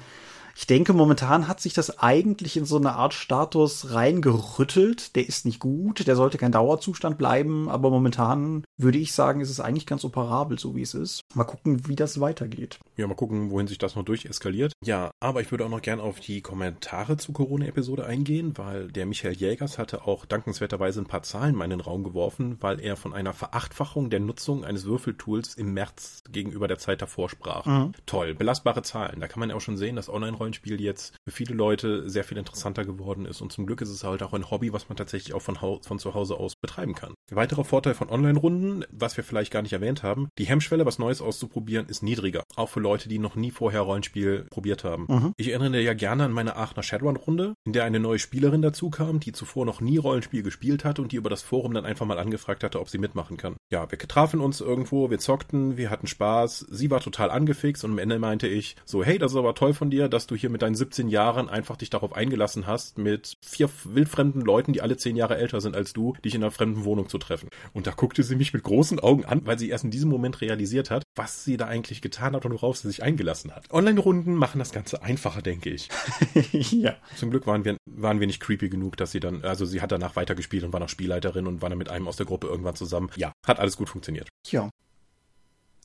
ich 0.56 0.68
denke, 0.68 0.94
momentan 0.94 1.48
hat 1.48 1.60
sich 1.60 1.74
das 1.74 2.00
eigentlich 2.00 2.58
in 2.58 2.66
so 2.66 2.78
eine 2.78 2.94
Art 2.94 3.14
Status 3.14 3.92
reingerüttelt. 3.92 5.16
Der 5.16 5.28
ist 5.28 5.46
nicht 5.46 5.60
gut, 5.60 6.06
der 6.06 6.16
sollte 6.16 6.38
kein 6.38 6.52
Dauerzustand 6.52 7.18
bleiben, 7.18 7.70
aber 7.70 7.90
momentan 7.90 8.64
würde 8.78 8.98
ich 8.98 9.14
sagen, 9.14 9.42
ist 9.42 9.50
es 9.50 9.60
eigentlich 9.60 9.86
ganz 9.86 10.04
operabel, 10.04 10.60
so 10.60 10.76
wie 10.76 10.82
es 10.82 10.94
ist. 10.94 11.22
Mal 11.34 11.44
gucken, 11.44 11.88
wie 11.88 11.96
das 11.96 12.20
weitergeht. 12.20 12.80
Ja, 12.98 13.08
mal 13.08 13.16
gucken, 13.16 13.50
wohin 13.50 13.68
sich 13.68 13.78
das 13.78 13.96
noch 13.96 14.04
durcheskaliert. 14.04 14.74
Ja, 14.84 15.12
aber 15.20 15.42
ich 15.42 15.52
würde 15.52 15.66
auch 15.66 15.70
noch 15.70 15.82
gern 15.82 16.00
auf 16.00 16.20
die 16.20 16.42
Kommentare 16.42 17.18
zur 17.18 17.34
Corona-Episode 17.34 18.06
eingehen, 18.06 18.54
weil 18.58 18.92
der 18.92 19.06
Michael 19.06 19.36
Jägers 19.36 19.78
hatte 19.78 20.06
auch 20.06 20.26
dankenswerterweise 20.26 21.02
ein 21.02 21.08
paar 21.08 21.24
Zahlen 21.24 21.52
in 21.52 21.56
meinen 21.56 21.82
Raum 21.82 22.04
geworfen, 22.04 22.58
weil 22.62 22.80
er 22.80 22.96
von 22.96 23.14
einer 23.14 23.34
Verachtfachung 23.34 24.10
der 24.10 24.20
Nutzung 24.20 24.64
eines 24.64 24.86
Würfeltools 24.86 25.56
im 25.56 25.74
März 25.74 26.22
gegenüber 26.32 26.68
der 26.68 26.78
Zeit 26.78 27.02
davor 27.02 27.30
sprach. 27.30 27.66
Mhm. 27.66 27.94
Toll, 28.06 28.36
belastbare 28.36 28.84
Zahlen. 28.84 29.20
Da 29.20 29.28
kann 29.28 29.40
man 29.40 29.50
ja 29.50 29.56
auch 29.56 29.62
schon 29.62 29.78
sehen, 29.78 29.96
dass 29.96 30.10
online 30.10 30.38
Rollenspiel 30.44 30.82
jetzt 30.82 31.16
für 31.26 31.32
viele 31.32 31.56
Leute 31.56 32.10
sehr 32.10 32.26
viel 32.26 32.38
interessanter 32.38 32.84
geworden 32.84 33.26
ist. 33.26 33.42
Und 33.42 33.54
zum 33.54 33.66
Glück 33.66 33.82
ist 33.82 33.90
es 33.90 34.04
halt 34.04 34.22
auch 34.24 34.34
ein 34.34 34.52
Hobby, 34.52 34.74
was 34.74 34.90
man 34.90 34.98
tatsächlich 34.98 35.34
auch 35.34 35.42
von, 35.42 35.56
von 35.56 36.00
zu 36.00 36.14
Hause 36.14 36.36
aus 36.36 36.56
betreiben 36.56 36.96
kann. 36.96 37.14
Ein 37.32 37.38
weiterer 37.38 37.64
Vorteil 37.64 37.94
von 37.94 38.10
Online-Runden, 38.10 38.84
was 38.92 39.16
wir 39.16 39.24
vielleicht 39.24 39.52
gar 39.52 39.62
nicht 39.62 39.74
erwähnt 39.74 40.04
haben, 40.04 40.28
die 40.38 40.46
Hemmschwelle, 40.46 40.86
was 40.86 41.00
Neues 41.00 41.22
auszuprobieren, 41.22 41.88
ist 41.88 42.04
niedriger. 42.04 42.44
Auch 42.56 42.70
für 42.70 42.82
Leute, 42.82 43.08
die 43.08 43.20
noch 43.20 43.36
nie 43.36 43.52
vorher 43.52 43.82
Rollenspiel 43.82 44.48
probiert 44.50 44.84
haben. 44.84 45.06
Mhm. 45.08 45.34
Ich 45.38 45.50
erinnere 45.50 45.82
ja 45.82 45.94
gerne 45.94 46.26
an 46.26 46.34
meine 46.34 46.58
Aachener 46.58 46.84
Shadowrun-Runde, 46.84 47.54
in 47.66 47.74
der 47.74 47.86
eine 47.86 48.00
neue 48.00 48.20
Spielerin 48.20 48.62
dazu 48.62 48.90
kam, 48.90 49.20
die 49.20 49.32
zuvor 49.32 49.66
noch 49.66 49.80
nie 49.80 49.98
Rollenspiel 49.98 50.44
gespielt 50.44 50.84
hatte 50.84 51.02
und 51.02 51.12
die 51.12 51.16
über 51.16 51.30
das 51.30 51.42
Forum 51.42 51.74
dann 51.74 51.86
einfach 51.86 52.06
mal 52.06 52.20
angefragt 52.20 52.64
hatte, 52.64 52.80
ob 52.82 52.90
sie 52.90 52.98
mitmachen 52.98 53.38
kann. 53.38 53.56
Ja, 53.72 53.90
wir 53.90 53.98
trafen 53.98 54.42
uns 54.42 54.60
irgendwo, 54.60 55.10
wir 55.10 55.20
zockten, 55.20 55.78
wir 55.78 55.90
hatten 55.90 56.08
Spaß, 56.08 56.68
sie 56.70 56.92
war 56.92 57.00
total 57.00 57.32
angefixt 57.32 57.86
und 57.86 57.92
am 57.92 58.00
Ende 58.00 58.20
meinte 58.20 58.48
ich 58.48 58.76
so, 58.86 59.04
hey, 59.04 59.18
das 59.18 59.32
ist 59.32 59.38
aber 59.38 59.56
toll 59.56 59.74
von 59.74 59.90
dir, 59.90 60.10
dass 60.10 60.28
du 60.28 60.33
hier 60.36 60.50
mit 60.50 60.62
deinen 60.62 60.76
17 60.76 61.08
Jahren 61.08 61.50
einfach 61.50 61.78
dich 61.78 61.90
darauf 61.90 62.14
eingelassen 62.14 62.68
hast, 62.68 62.98
mit 62.98 63.34
vier 63.42 63.70
wildfremden 63.84 64.42
Leuten, 64.42 64.74
die 64.74 64.82
alle 64.82 64.98
10 64.98 65.16
Jahre 65.16 65.38
älter 65.38 65.62
sind 65.62 65.76
als 65.76 65.94
du, 65.94 66.14
dich 66.24 66.36
in 66.36 66.44
einer 66.44 66.52
fremden 66.52 66.86
Wohnung 66.86 67.10
zu 67.10 67.18
treffen. 67.18 67.50
Und 67.74 67.88
da 67.88 67.92
guckte 67.92 68.24
sie 68.24 68.36
mich 68.36 68.54
mit 68.54 68.64
großen 68.64 69.00
Augen 69.00 69.26
an, 69.26 69.46
weil 69.46 69.60
sie 69.60 69.70
erst 69.70 69.84
in 69.84 69.92
diesem 69.92 70.10
Moment 70.10 70.42
realisiert 70.42 70.92
hat, 70.92 71.04
was 71.16 71.44
sie 71.44 71.58
da 71.58 71.68
eigentlich 71.68 72.02
getan 72.02 72.36
hat 72.36 72.46
und 72.46 72.54
worauf 72.54 72.78
sie 72.78 72.88
sich 72.88 73.04
eingelassen 73.04 73.56
hat. 73.56 73.72
Online-Runden 73.72 74.34
machen 74.34 74.60
das 74.60 74.72
Ganze 74.72 75.04
einfacher, 75.04 75.42
denke 75.42 75.70
ich. 75.70 75.90
ja. 76.52 76.96
Zum 77.16 77.30
Glück 77.30 77.48
waren 77.48 77.66
wir, 77.66 77.78
waren 77.86 78.20
wir 78.20 78.28
nicht 78.28 78.40
creepy 78.40 78.70
genug, 78.70 78.98
dass 78.98 79.12
sie 79.12 79.20
dann, 79.20 79.44
also 79.44 79.66
sie 79.66 79.82
hat 79.82 79.92
danach 79.92 80.16
weitergespielt 80.16 80.64
und 80.64 80.74
war 80.74 80.80
noch 80.80 80.90
Spielleiterin 80.90 81.48
und 81.48 81.62
war 81.62 81.70
dann 81.70 81.78
mit 81.78 81.90
einem 81.90 82.08
aus 82.08 82.18
der 82.18 82.26
Gruppe 82.26 82.48
irgendwann 82.48 82.76
zusammen. 82.76 83.10
Ja, 83.16 83.32
hat 83.46 83.60
alles 83.60 83.78
gut 83.78 83.90
funktioniert. 83.90 84.30
Ja. 84.48 84.70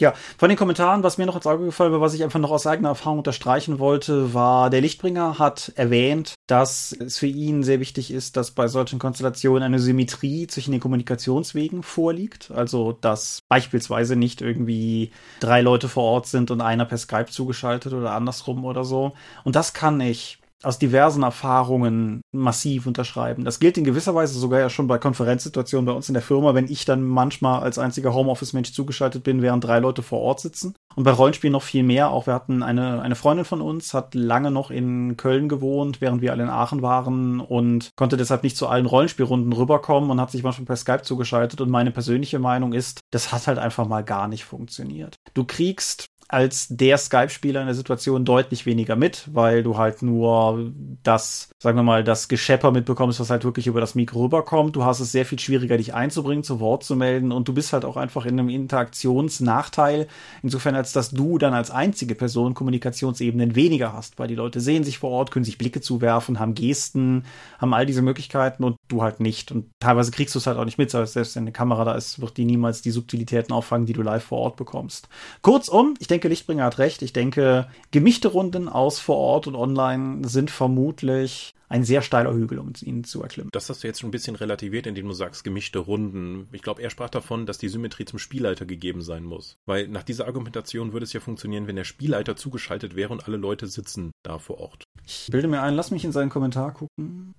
Ja, 0.00 0.14
von 0.36 0.48
den 0.48 0.56
Kommentaren, 0.56 1.02
was 1.02 1.18
mir 1.18 1.26
noch 1.26 1.34
ins 1.34 1.46
Auge 1.48 1.64
gefallen 1.64 1.92
war, 1.92 2.00
was 2.00 2.14
ich 2.14 2.22
einfach 2.22 2.38
noch 2.38 2.52
aus 2.52 2.68
eigener 2.68 2.90
Erfahrung 2.90 3.18
unterstreichen 3.18 3.80
wollte, 3.80 4.32
war, 4.32 4.70
der 4.70 4.80
Lichtbringer 4.80 5.40
hat 5.40 5.72
erwähnt, 5.74 6.34
dass 6.46 6.92
es 6.92 7.18
für 7.18 7.26
ihn 7.26 7.64
sehr 7.64 7.80
wichtig 7.80 8.12
ist, 8.12 8.36
dass 8.36 8.52
bei 8.52 8.68
solchen 8.68 9.00
Konstellationen 9.00 9.64
eine 9.64 9.80
Symmetrie 9.80 10.46
zwischen 10.46 10.70
den 10.70 10.80
Kommunikationswegen 10.80 11.82
vorliegt. 11.82 12.52
Also, 12.52 12.92
dass 12.92 13.40
beispielsweise 13.48 14.14
nicht 14.14 14.40
irgendwie 14.40 15.10
drei 15.40 15.62
Leute 15.62 15.88
vor 15.88 16.04
Ort 16.04 16.28
sind 16.28 16.52
und 16.52 16.60
einer 16.60 16.84
per 16.84 16.98
Skype 16.98 17.26
zugeschaltet 17.26 17.92
oder 17.92 18.12
andersrum 18.12 18.64
oder 18.64 18.84
so. 18.84 19.14
Und 19.42 19.56
das 19.56 19.72
kann 19.72 20.00
ich 20.00 20.37
aus 20.62 20.78
diversen 20.78 21.22
Erfahrungen 21.22 22.22
massiv 22.32 22.86
unterschreiben. 22.86 23.44
Das 23.44 23.60
gilt 23.60 23.78
in 23.78 23.84
gewisser 23.84 24.14
Weise 24.14 24.38
sogar 24.38 24.60
ja 24.60 24.70
schon 24.70 24.88
bei 24.88 24.98
Konferenzsituationen 24.98 25.86
bei 25.86 25.92
uns 25.92 26.08
in 26.08 26.14
der 26.14 26.22
Firma, 26.22 26.54
wenn 26.54 26.68
ich 26.68 26.84
dann 26.84 27.02
manchmal 27.02 27.62
als 27.62 27.78
einziger 27.78 28.12
Homeoffice-Mensch 28.12 28.72
zugeschaltet 28.72 29.22
bin, 29.22 29.42
während 29.42 29.64
drei 29.64 29.78
Leute 29.78 30.02
vor 30.02 30.20
Ort 30.20 30.40
sitzen. 30.40 30.74
Und 30.96 31.04
bei 31.04 31.12
Rollenspielen 31.12 31.52
noch 31.52 31.62
viel 31.62 31.84
mehr. 31.84 32.10
Auch 32.10 32.26
wir 32.26 32.34
hatten 32.34 32.64
eine, 32.64 33.00
eine 33.00 33.14
Freundin 33.14 33.44
von 33.44 33.60
uns, 33.60 33.94
hat 33.94 34.14
lange 34.14 34.50
noch 34.50 34.72
in 34.72 35.16
Köln 35.16 35.48
gewohnt, 35.48 36.00
während 36.00 36.22
wir 36.22 36.32
alle 36.32 36.42
in 36.42 36.50
Aachen 36.50 36.82
waren 36.82 37.38
und 37.38 37.90
konnte 37.94 38.16
deshalb 38.16 38.42
nicht 38.42 38.56
zu 38.56 38.66
allen 38.66 38.86
Rollenspielrunden 38.86 39.52
rüberkommen 39.52 40.10
und 40.10 40.20
hat 40.20 40.32
sich 40.32 40.42
manchmal 40.42 40.66
per 40.66 40.76
Skype 40.76 41.02
zugeschaltet. 41.02 41.60
Und 41.60 41.70
meine 41.70 41.92
persönliche 41.92 42.40
Meinung 42.40 42.72
ist, 42.72 43.00
das 43.12 43.32
hat 43.32 43.46
halt 43.46 43.58
einfach 43.58 43.86
mal 43.86 44.02
gar 44.02 44.26
nicht 44.26 44.44
funktioniert. 44.44 45.14
Du 45.34 45.44
kriegst 45.44 46.08
als 46.28 46.68
der 46.68 46.98
Skype-Spieler 46.98 47.60
in 47.60 47.66
der 47.66 47.74
Situation 47.74 48.24
deutlich 48.24 48.66
weniger 48.66 48.96
mit, 48.96 49.28
weil 49.32 49.62
du 49.62 49.78
halt 49.78 50.02
nur 50.02 50.72
das, 51.02 51.50
sagen 51.58 51.78
wir 51.78 51.82
mal, 51.82 52.04
das 52.04 52.28
Geschepper 52.28 52.70
mitbekommst, 52.70 53.18
was 53.18 53.30
halt 53.30 53.44
wirklich 53.44 53.66
über 53.66 53.80
das 53.80 53.94
Mikro 53.94 54.24
rüberkommt. 54.24 54.76
Du 54.76 54.84
hast 54.84 55.00
es 55.00 55.10
sehr 55.10 55.24
viel 55.24 55.38
schwieriger, 55.38 55.78
dich 55.78 55.94
einzubringen, 55.94 56.44
zu 56.44 56.60
Wort 56.60 56.84
zu 56.84 56.96
melden 56.96 57.32
und 57.32 57.48
du 57.48 57.54
bist 57.54 57.72
halt 57.72 57.86
auch 57.86 57.96
einfach 57.96 58.26
in 58.26 58.38
einem 58.38 58.50
Interaktionsnachteil, 58.50 60.06
insofern 60.42 60.74
als 60.74 60.92
dass 60.92 61.10
du 61.10 61.38
dann 61.38 61.54
als 61.54 61.70
einzige 61.70 62.14
Person 62.14 62.54
Kommunikationsebenen 62.54 63.54
weniger 63.54 63.94
hast, 63.94 64.18
weil 64.18 64.28
die 64.28 64.34
Leute 64.34 64.60
sehen 64.60 64.84
sich 64.84 64.98
vor 64.98 65.10
Ort, 65.10 65.30
können 65.30 65.46
sich 65.46 65.58
Blicke 65.58 65.80
zuwerfen, 65.80 66.38
haben 66.38 66.54
Gesten, 66.54 67.24
haben 67.58 67.72
all 67.72 67.86
diese 67.86 68.02
Möglichkeiten 68.02 68.64
und 68.64 68.76
du 68.88 69.02
halt 69.02 69.20
nicht. 69.20 69.52
Und 69.52 69.70
teilweise 69.80 70.10
kriegst 70.10 70.34
du 70.34 70.38
es 70.38 70.46
halt 70.46 70.58
auch 70.58 70.64
nicht 70.64 70.78
mit, 70.78 70.90
selbst 70.90 71.36
wenn 71.36 71.44
eine 71.44 71.52
Kamera 71.52 71.84
da 71.84 71.94
ist, 71.94 72.20
wird 72.20 72.36
die 72.36 72.44
niemals 72.44 72.82
die 72.82 72.90
Subtilitäten 72.90 73.52
auffangen, 73.52 73.86
die 73.86 73.92
du 73.92 74.02
live 74.02 74.24
vor 74.24 74.38
Ort 74.38 74.56
bekommst. 74.56 75.08
Kurzum, 75.42 75.94
ich 75.98 76.08
denke, 76.08 76.28
Lichtbringer 76.28 76.64
hat 76.64 76.78
recht. 76.78 77.02
Ich 77.02 77.12
denke, 77.12 77.68
gemischte 77.90 78.28
Runden 78.28 78.68
aus 78.68 78.98
vor 78.98 79.16
Ort 79.16 79.46
und 79.46 79.54
online 79.54 80.26
sind 80.26 80.50
vermutlich 80.50 81.54
ein 81.68 81.84
sehr 81.84 82.02
steiler 82.02 82.32
Hügel, 82.32 82.58
um 82.58 82.72
ihn 82.80 83.04
zu 83.04 83.22
erklimmen. 83.22 83.50
Das 83.52 83.68
hast 83.68 83.82
du 83.82 83.86
jetzt 83.86 84.00
schon 84.00 84.08
ein 84.08 84.12
bisschen 84.12 84.36
relativiert, 84.36 84.86
indem 84.86 85.06
du 85.06 85.12
sagst, 85.12 85.44
gemischte 85.44 85.78
Runden. 85.78 86.48
Ich 86.52 86.62
glaube, 86.62 86.82
er 86.82 86.90
sprach 86.90 87.10
davon, 87.10 87.46
dass 87.46 87.58
die 87.58 87.68
Symmetrie 87.68 88.04
zum 88.04 88.18
Spielleiter 88.18 88.64
gegeben 88.64 89.02
sein 89.02 89.24
muss. 89.24 89.58
Weil 89.66 89.88
nach 89.88 90.02
dieser 90.02 90.26
Argumentation 90.26 90.92
würde 90.92 91.04
es 91.04 91.12
ja 91.12 91.20
funktionieren, 91.20 91.66
wenn 91.66 91.76
der 91.76 91.84
Spielleiter 91.84 92.36
zugeschaltet 92.36 92.96
wäre 92.96 93.12
und 93.12 93.26
alle 93.26 93.36
Leute 93.36 93.66
sitzen 93.66 94.12
da 94.22 94.38
vor 94.38 94.58
Ort. 94.58 94.84
Ich 95.04 95.28
bilde 95.30 95.48
mir 95.48 95.62
ein, 95.62 95.74
lass 95.74 95.90
mich 95.90 96.04
in 96.04 96.12
seinen 96.12 96.30
Kommentar 96.30 96.72
gucken. 96.72 97.34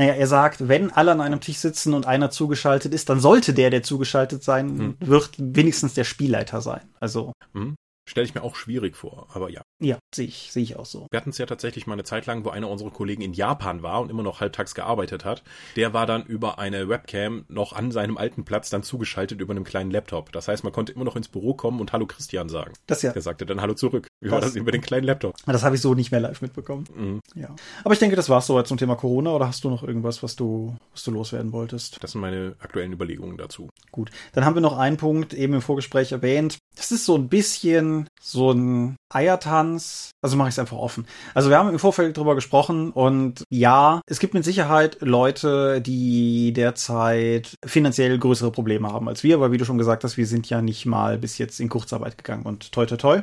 Naja, 0.00 0.14
er 0.14 0.26
sagt, 0.26 0.66
wenn 0.66 0.90
alle 0.90 1.12
an 1.12 1.20
einem 1.20 1.42
Tisch 1.42 1.58
sitzen 1.58 1.92
und 1.92 2.06
einer 2.06 2.30
zugeschaltet 2.30 2.94
ist, 2.94 3.10
dann 3.10 3.20
sollte 3.20 3.52
der, 3.52 3.68
der 3.68 3.82
zugeschaltet 3.82 4.42
sein 4.42 4.78
hm. 4.78 4.96
wird, 4.98 5.32
wenigstens 5.36 5.92
der 5.92 6.04
Spielleiter 6.04 6.62
sein. 6.62 6.88
Also. 7.00 7.32
Hm. 7.52 7.74
Stelle 8.08 8.24
ich 8.24 8.34
mir 8.34 8.42
auch 8.42 8.56
schwierig 8.56 8.96
vor, 8.96 9.28
aber 9.34 9.50
ja. 9.50 9.60
Ja, 9.78 9.98
sehe 10.14 10.26
ich, 10.26 10.52
sehe 10.52 10.62
ich 10.62 10.76
auch 10.76 10.86
so. 10.86 11.06
Wir 11.10 11.20
hatten 11.20 11.30
es 11.30 11.38
ja 11.38 11.44
tatsächlich 11.44 11.86
mal 11.86 11.92
eine 11.92 12.04
Zeit 12.04 12.24
lang, 12.24 12.46
wo 12.46 12.48
einer 12.48 12.70
unserer 12.70 12.90
Kollegen 12.90 13.20
in 13.20 13.34
Japan 13.34 13.82
war 13.82 14.00
und 14.00 14.10
immer 14.10 14.22
noch 14.22 14.40
halbtags 14.40 14.74
gearbeitet 14.74 15.26
hat. 15.26 15.42
Der 15.76 15.92
war 15.92 16.06
dann 16.06 16.24
über 16.24 16.58
eine 16.58 16.88
Webcam 16.88 17.44
noch 17.48 17.74
an 17.74 17.92
seinem 17.92 18.16
alten 18.16 18.46
Platz 18.46 18.70
dann 18.70 18.82
zugeschaltet 18.82 19.38
über 19.42 19.52
einem 19.52 19.64
kleinen 19.64 19.90
Laptop. 19.90 20.32
Das 20.32 20.48
heißt, 20.48 20.64
man 20.64 20.72
konnte 20.72 20.92
immer 20.92 21.04
noch 21.04 21.14
ins 21.14 21.28
Büro 21.28 21.52
kommen 21.52 21.78
und 21.78 21.92
Hallo 21.92 22.06
Christian 22.06 22.48
sagen. 22.48 22.72
Das 22.86 23.02
ja. 23.02 23.12
Der 23.12 23.20
sagte 23.20 23.44
dann 23.44 23.60
Hallo 23.60 23.74
zurück. 23.74 24.06
Wie 24.20 24.30
war 24.30 24.40
das 24.40 24.54
über 24.54 24.70
den 24.70 24.82
kleinen 24.82 25.04
Laptop? 25.04 25.34
Das 25.46 25.62
habe 25.62 25.76
ich 25.76 25.80
so 25.80 25.94
nicht 25.94 26.10
mehr 26.10 26.20
live 26.20 26.42
mitbekommen. 26.42 26.84
Mhm. 26.94 27.20
Ja. 27.34 27.54
Aber 27.84 27.94
ich 27.94 27.98
denke, 27.98 28.16
das 28.16 28.28
war's 28.28 28.46
soweit 28.46 28.66
zum 28.66 28.76
Thema 28.76 28.94
Corona 28.94 29.30
oder 29.30 29.46
hast 29.46 29.64
du 29.64 29.70
noch 29.70 29.82
irgendwas, 29.82 30.22
was 30.22 30.36
du, 30.36 30.76
was 30.92 31.02
du 31.04 31.10
loswerden 31.10 31.52
wolltest? 31.52 32.02
Das 32.02 32.12
sind 32.12 32.20
meine 32.20 32.54
aktuellen 32.58 32.92
Überlegungen 32.92 33.38
dazu. 33.38 33.70
Gut. 33.90 34.10
Dann 34.32 34.44
haben 34.44 34.54
wir 34.54 34.60
noch 34.60 34.76
einen 34.76 34.98
Punkt 34.98 35.32
eben 35.32 35.54
im 35.54 35.62
Vorgespräch 35.62 36.12
erwähnt. 36.12 36.58
Das 36.76 36.92
ist 36.92 37.06
so 37.06 37.16
ein 37.16 37.28
bisschen 37.28 38.08
so 38.20 38.52
ein 38.52 38.96
Eiertanz. 39.10 40.10
Also 40.22 40.36
mache 40.36 40.48
ich 40.48 40.54
es 40.54 40.58
einfach 40.58 40.76
offen. 40.76 41.06
Also 41.34 41.48
wir 41.48 41.58
haben 41.58 41.70
im 41.70 41.78
Vorfeld 41.78 42.16
drüber 42.16 42.34
gesprochen 42.34 42.90
und 42.90 43.44
ja, 43.48 44.02
es 44.06 44.20
gibt 44.20 44.34
mit 44.34 44.44
Sicherheit 44.44 44.98
Leute, 45.00 45.80
die 45.80 46.52
derzeit 46.52 47.54
finanziell 47.64 48.18
größere 48.18 48.52
Probleme 48.52 48.92
haben 48.92 49.08
als 49.08 49.22
wir, 49.22 49.40
weil 49.40 49.50
wie 49.52 49.58
du 49.58 49.64
schon 49.64 49.78
gesagt 49.78 50.04
hast, 50.04 50.18
wir 50.18 50.26
sind 50.26 50.50
ja 50.50 50.60
nicht 50.60 50.84
mal 50.84 51.16
bis 51.16 51.38
jetzt 51.38 51.58
in 51.58 51.70
Kurzarbeit 51.70 52.18
gegangen 52.18 52.44
und 52.44 52.70
toi 52.72 52.84
toi 52.84 52.96
toi. 52.96 53.22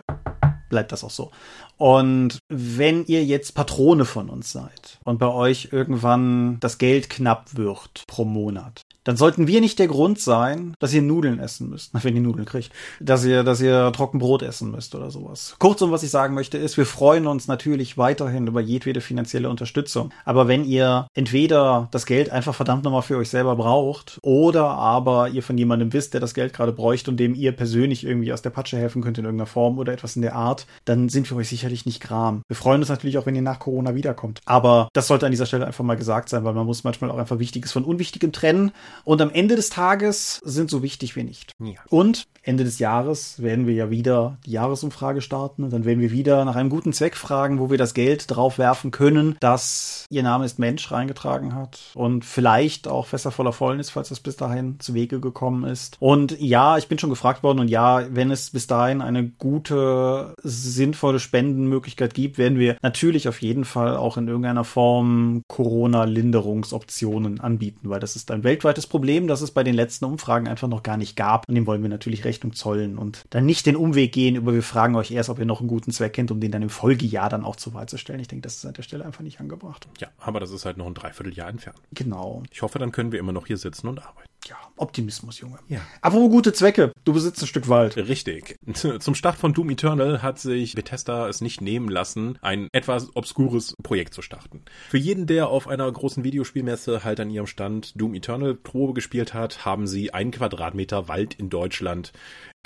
Bleibt 0.69 0.91
das 0.91 1.03
auch 1.03 1.12
so. 1.12 1.31
Und 1.77 2.39
wenn 2.50 3.05
ihr 3.05 3.24
jetzt 3.24 3.53
Patrone 3.53 4.05
von 4.05 4.29
uns 4.29 4.51
seid 4.51 5.00
und 5.03 5.19
bei 5.19 5.27
euch 5.27 5.69
irgendwann 5.71 6.59
das 6.59 6.77
Geld 6.79 7.09
knapp 7.09 7.55
wird 7.55 8.03
pro 8.07 8.25
Monat, 8.25 8.81
dann 9.07 9.15
sollten 9.15 9.47
wir 9.47 9.62
nicht 9.62 9.79
der 9.79 9.88
Grund 9.88 10.19
sein, 10.19 10.74
dass 10.79 10.93
ihr 10.93 11.01
Nudeln 11.01 11.39
essen 11.39 11.69
müsst, 11.69 11.93
wenn 12.03 12.15
ihr 12.15 12.21
Nudeln 12.21 12.45
kriegt, 12.45 12.71
dass 13.00 13.24
ihr, 13.24 13.43
dass 13.43 13.62
ihr 13.62 13.91
Trockenbrot 13.93 14.41
essen 14.41 14.71
müsst 14.71 14.95
oder 14.95 15.12
sowas. 15.12 15.55
Kurzum, 15.59 15.91
was 15.91 16.03
ich 16.03 16.09
sagen 16.09 16.33
möchte, 16.33 16.57
ist, 16.57 16.75
wir 16.77 16.86
freuen 16.86 17.25
uns 17.25 17.47
natürlich 17.47 17.97
weiterhin 17.97 18.47
über 18.47 18.59
jedwede 18.59 19.00
finanzielle 19.00 19.50
Unterstützung. 19.50 20.12
Aber 20.25 20.50
wenn 20.50 20.65
ihr 20.65 21.07
entweder 21.13 21.88
das 21.91 22.05
Geld 22.05 22.31
einfach 22.31 22.53
verdammt 22.53 22.83
nochmal 22.83 23.01
für 23.01 23.17
euch 23.17 23.29
selber 23.29 23.55
braucht 23.55 24.19
oder 24.24 24.65
aber 24.71 25.29
ihr 25.29 25.43
von 25.43 25.57
jemandem 25.57 25.93
wisst, 25.93 26.13
der 26.13 26.19
das 26.19 26.33
Geld 26.33 26.53
gerade 26.53 26.74
bräuchte 26.74 27.09
und 27.09 27.17
dem 27.17 27.33
ihr 27.33 27.53
persönlich 27.53 28.03
irgendwie 28.03 28.33
aus 28.33 28.41
der 28.41 28.50
Patsche 28.50 28.77
helfen 28.77 29.01
könnt 29.01 29.17
in 29.17 29.24
irgendeiner 29.24 29.47
Form 29.47 29.77
oder 29.77 29.93
etwas 29.93 30.17
in 30.17 30.21
der 30.21 30.36
Art, 30.36 30.57
dann 30.86 31.10
sind 31.10 31.30
wir 31.30 31.38
euch 31.38 31.50
sicherlich 31.50 31.86
nicht 31.86 32.02
gram. 32.02 32.42
Wir 32.48 32.56
freuen 32.56 32.82
uns 32.82 32.90
natürlich 32.90 33.18
auch, 33.18 33.26
wenn 33.26 33.36
ihr 33.36 33.42
nach 33.42 33.60
Corona 33.60 33.96
wiederkommt. 33.96 34.40
Aber 34.46 34.90
das 34.94 35.08
sollte 35.08 35.26
an 35.26 35.32
dieser 35.32 35.46
Stelle 35.46 35.68
einfach 35.68 35.84
mal 35.84 35.96
gesagt 35.96 36.30
sein, 36.30 36.44
weil 36.44 36.54
man 36.54 36.66
muss 36.66 36.84
manchmal 36.84 37.12
auch 37.12 37.18
einfach 37.18 37.40
Wichtiges 37.40 37.72
von 37.72 37.84
Unwichtigem 37.84 38.32
trennen 38.32 38.72
und 39.04 39.22
am 39.22 39.32
Ende 39.32 39.56
des 39.56 39.70
Tages 39.70 40.40
sind 40.44 40.70
so 40.70 40.82
wichtig 40.84 41.16
wir 41.16 41.24
nicht. 41.24 41.52
Ja. 41.60 41.80
Und 41.90 42.28
Ende 42.44 42.64
des 42.64 42.80
Jahres 42.80 43.42
werden 43.42 43.68
wir 43.68 43.74
ja 43.74 43.90
wieder 43.90 44.38
die 44.46 44.52
Jahresumfrage 44.52 45.22
starten 45.22 45.66
und 45.66 45.74
dann 45.74 45.84
werden 45.84 46.00
wir 46.00 46.12
wieder 46.12 46.46
nach 46.46 46.56
einem 46.56 46.70
guten 46.70 46.94
Zweck 46.94 47.18
fragen, 47.18 47.60
wo 47.60 47.70
wir 47.70 47.78
das 47.78 47.94
Geld 47.94 48.34
drauf 48.34 48.58
werfen 48.58 48.92
können, 48.92 49.36
dass 49.42 50.06
Ihr 50.10 50.24
Name 50.24 50.46
ist 50.46 50.58
Mensch 50.58 50.90
reingetragen 50.90 51.56
hat 51.56 51.80
und 51.94 52.24
vielleicht 52.24 52.88
auch 52.88 53.08
Fässer 53.08 53.32
voller 53.32 53.52
Fäulnis, 53.52 53.90
falls 53.90 54.10
das 54.10 54.22
bis 54.22 54.38
dahin 54.38 54.80
zu 54.80 54.94
Wege 54.94 55.20
gekommen 55.20 55.66
ist. 55.66 55.98
Und 56.00 56.40
ja, 56.40 56.78
ich 56.78 56.88
bin 56.88 57.00
schon 57.00 57.10
gefragt 57.10 57.44
worden 57.44 57.60
und 57.60 57.68
ja, 57.68 58.06
wenn 58.16 58.32
es 58.32 58.52
bis 58.52 58.68
dahin 58.68 59.02
eine 59.02 59.28
gute, 59.28 60.34
sinnvolle 60.48 61.20
Spendenmöglichkeit 61.20 62.13
gibt, 62.13 62.38
werden 62.38 62.60
wir 62.60 62.77
natürlich 62.82 63.27
auf 63.27 63.42
jeden 63.42 63.66
Fall 63.66 63.98
auch 63.98 64.18
in 64.18 64.27
irgendeiner 64.27 64.63
Form 64.63 65.44
Corona-Linderungsoptionen 65.48 67.39
anbieten, 67.39 67.89
weil 67.89 68.00
das 68.00 68.16
ist 68.16 68.32
ein 68.32 68.44
weltweites 68.44 68.88
Problem, 68.88 69.27
das 69.27 69.42
es 69.42 69.51
bei 69.51 69.63
den 69.63 69.75
letzten 69.75 70.06
Umfragen 70.06 70.48
einfach 70.48 70.68
noch 70.68 70.84
gar 70.84 70.98
nicht 70.98 71.16
gab 71.16 71.48
und 71.48 71.56
dem 71.56 71.68
wollen 71.68 71.82
wir 71.82 71.89
natürlich 71.89 72.25
Rechnung 72.25 72.54
zollen 72.54 72.98
und 72.98 73.24
dann 73.30 73.46
nicht 73.46 73.66
den 73.66 73.75
Umweg 73.75 74.12
gehen 74.12 74.36
über, 74.36 74.54
wir 74.54 74.63
fragen 74.63 74.96
euch 74.96 75.12
erst, 75.12 75.30
ob 75.30 75.39
ihr 75.39 75.46
noch 75.46 75.60
einen 75.60 75.70
guten 75.70 75.92
Zweck 75.92 76.13
kennt, 76.13 76.32
um 76.32 76.39
den 76.39 76.51
dann 76.51 76.62
im 76.62 76.70
Folgejahr 76.70 77.30
dann 77.30 77.44
auch 77.44 77.56
zur 77.56 77.74
Wahl 77.74 77.88
zu 77.88 77.98
stellen. 77.98 78.20
Ich 78.20 78.27
denke, 78.27 78.44
das 78.44 78.56
ist 78.56 78.66
an 78.66 78.74
der 78.74 78.84
Stelle 78.84 79.06
einfach 79.06 79.24
nicht 79.24 79.39
angebracht. 79.39 79.88
Ja, 80.00 80.08
aber 80.18 80.39
das 80.39 80.51
ist 80.51 80.66
halt 80.66 80.77
noch 80.77 80.88
ein 80.88 80.94
Dreivierteljahr 80.94 81.50
entfernt. 81.50 81.80
Genau. 81.92 82.44
Ich 82.51 82.62
hoffe, 82.62 82.80
dann 82.80 82.92
können 82.92 83.12
wir 83.12 83.20
immer 83.20 83.34
noch 83.34 83.48
hier 83.48 83.58
sitzen 83.58 83.88
und 83.88 84.00
arbeiten. 84.00 84.27
Ja, 84.48 84.56
Optimismus, 84.77 85.39
Junge. 85.39 85.60
Ja. 85.68 85.82
Aber 86.01 86.18
gute 86.30 86.54
Zwecke. 86.54 86.92
Du 87.04 87.13
besitzt 87.13 87.42
ein 87.42 87.48
Stück 87.48 87.68
Wald. 87.68 87.98
Richtig. 87.98 88.58
Zum 89.00 89.16
Start 89.16 89.36
von 89.36 89.54
Doom 89.54 89.72
Eternal 89.72 90.22
hat 90.22 90.39
sich 90.39 90.74
Bethesda 90.75 91.27
es 91.27 91.42
nicht 91.42 91.62
nehmen 91.62 91.89
lassen, 91.89 92.38
ein 92.42 92.70
etwas 92.72 93.16
obskures 93.16 93.75
Projekt 93.84 94.13
zu 94.13 94.22
starten. 94.22 94.63
Für 94.89 94.98
jeden, 94.98 95.27
der 95.27 95.50
auf 95.50 95.68
einer 95.68 95.92
großen 95.92 96.24
Videospielmesse 96.24 97.04
halt 97.04 97.20
an 97.20 97.30
ihrem 97.30 97.48
Stand 97.48 98.00
Doom 98.00 98.13
Eternal 98.13 98.56
Probe 98.56 98.94
gespielt 98.94 99.34
hat, 99.34 99.66
haben 99.66 99.88
sie 99.88 100.13
einen 100.13 100.32
Quadratmeter 100.32 101.08
Wald 101.08 101.34
in 101.34 101.50
Deutschland 101.50 102.13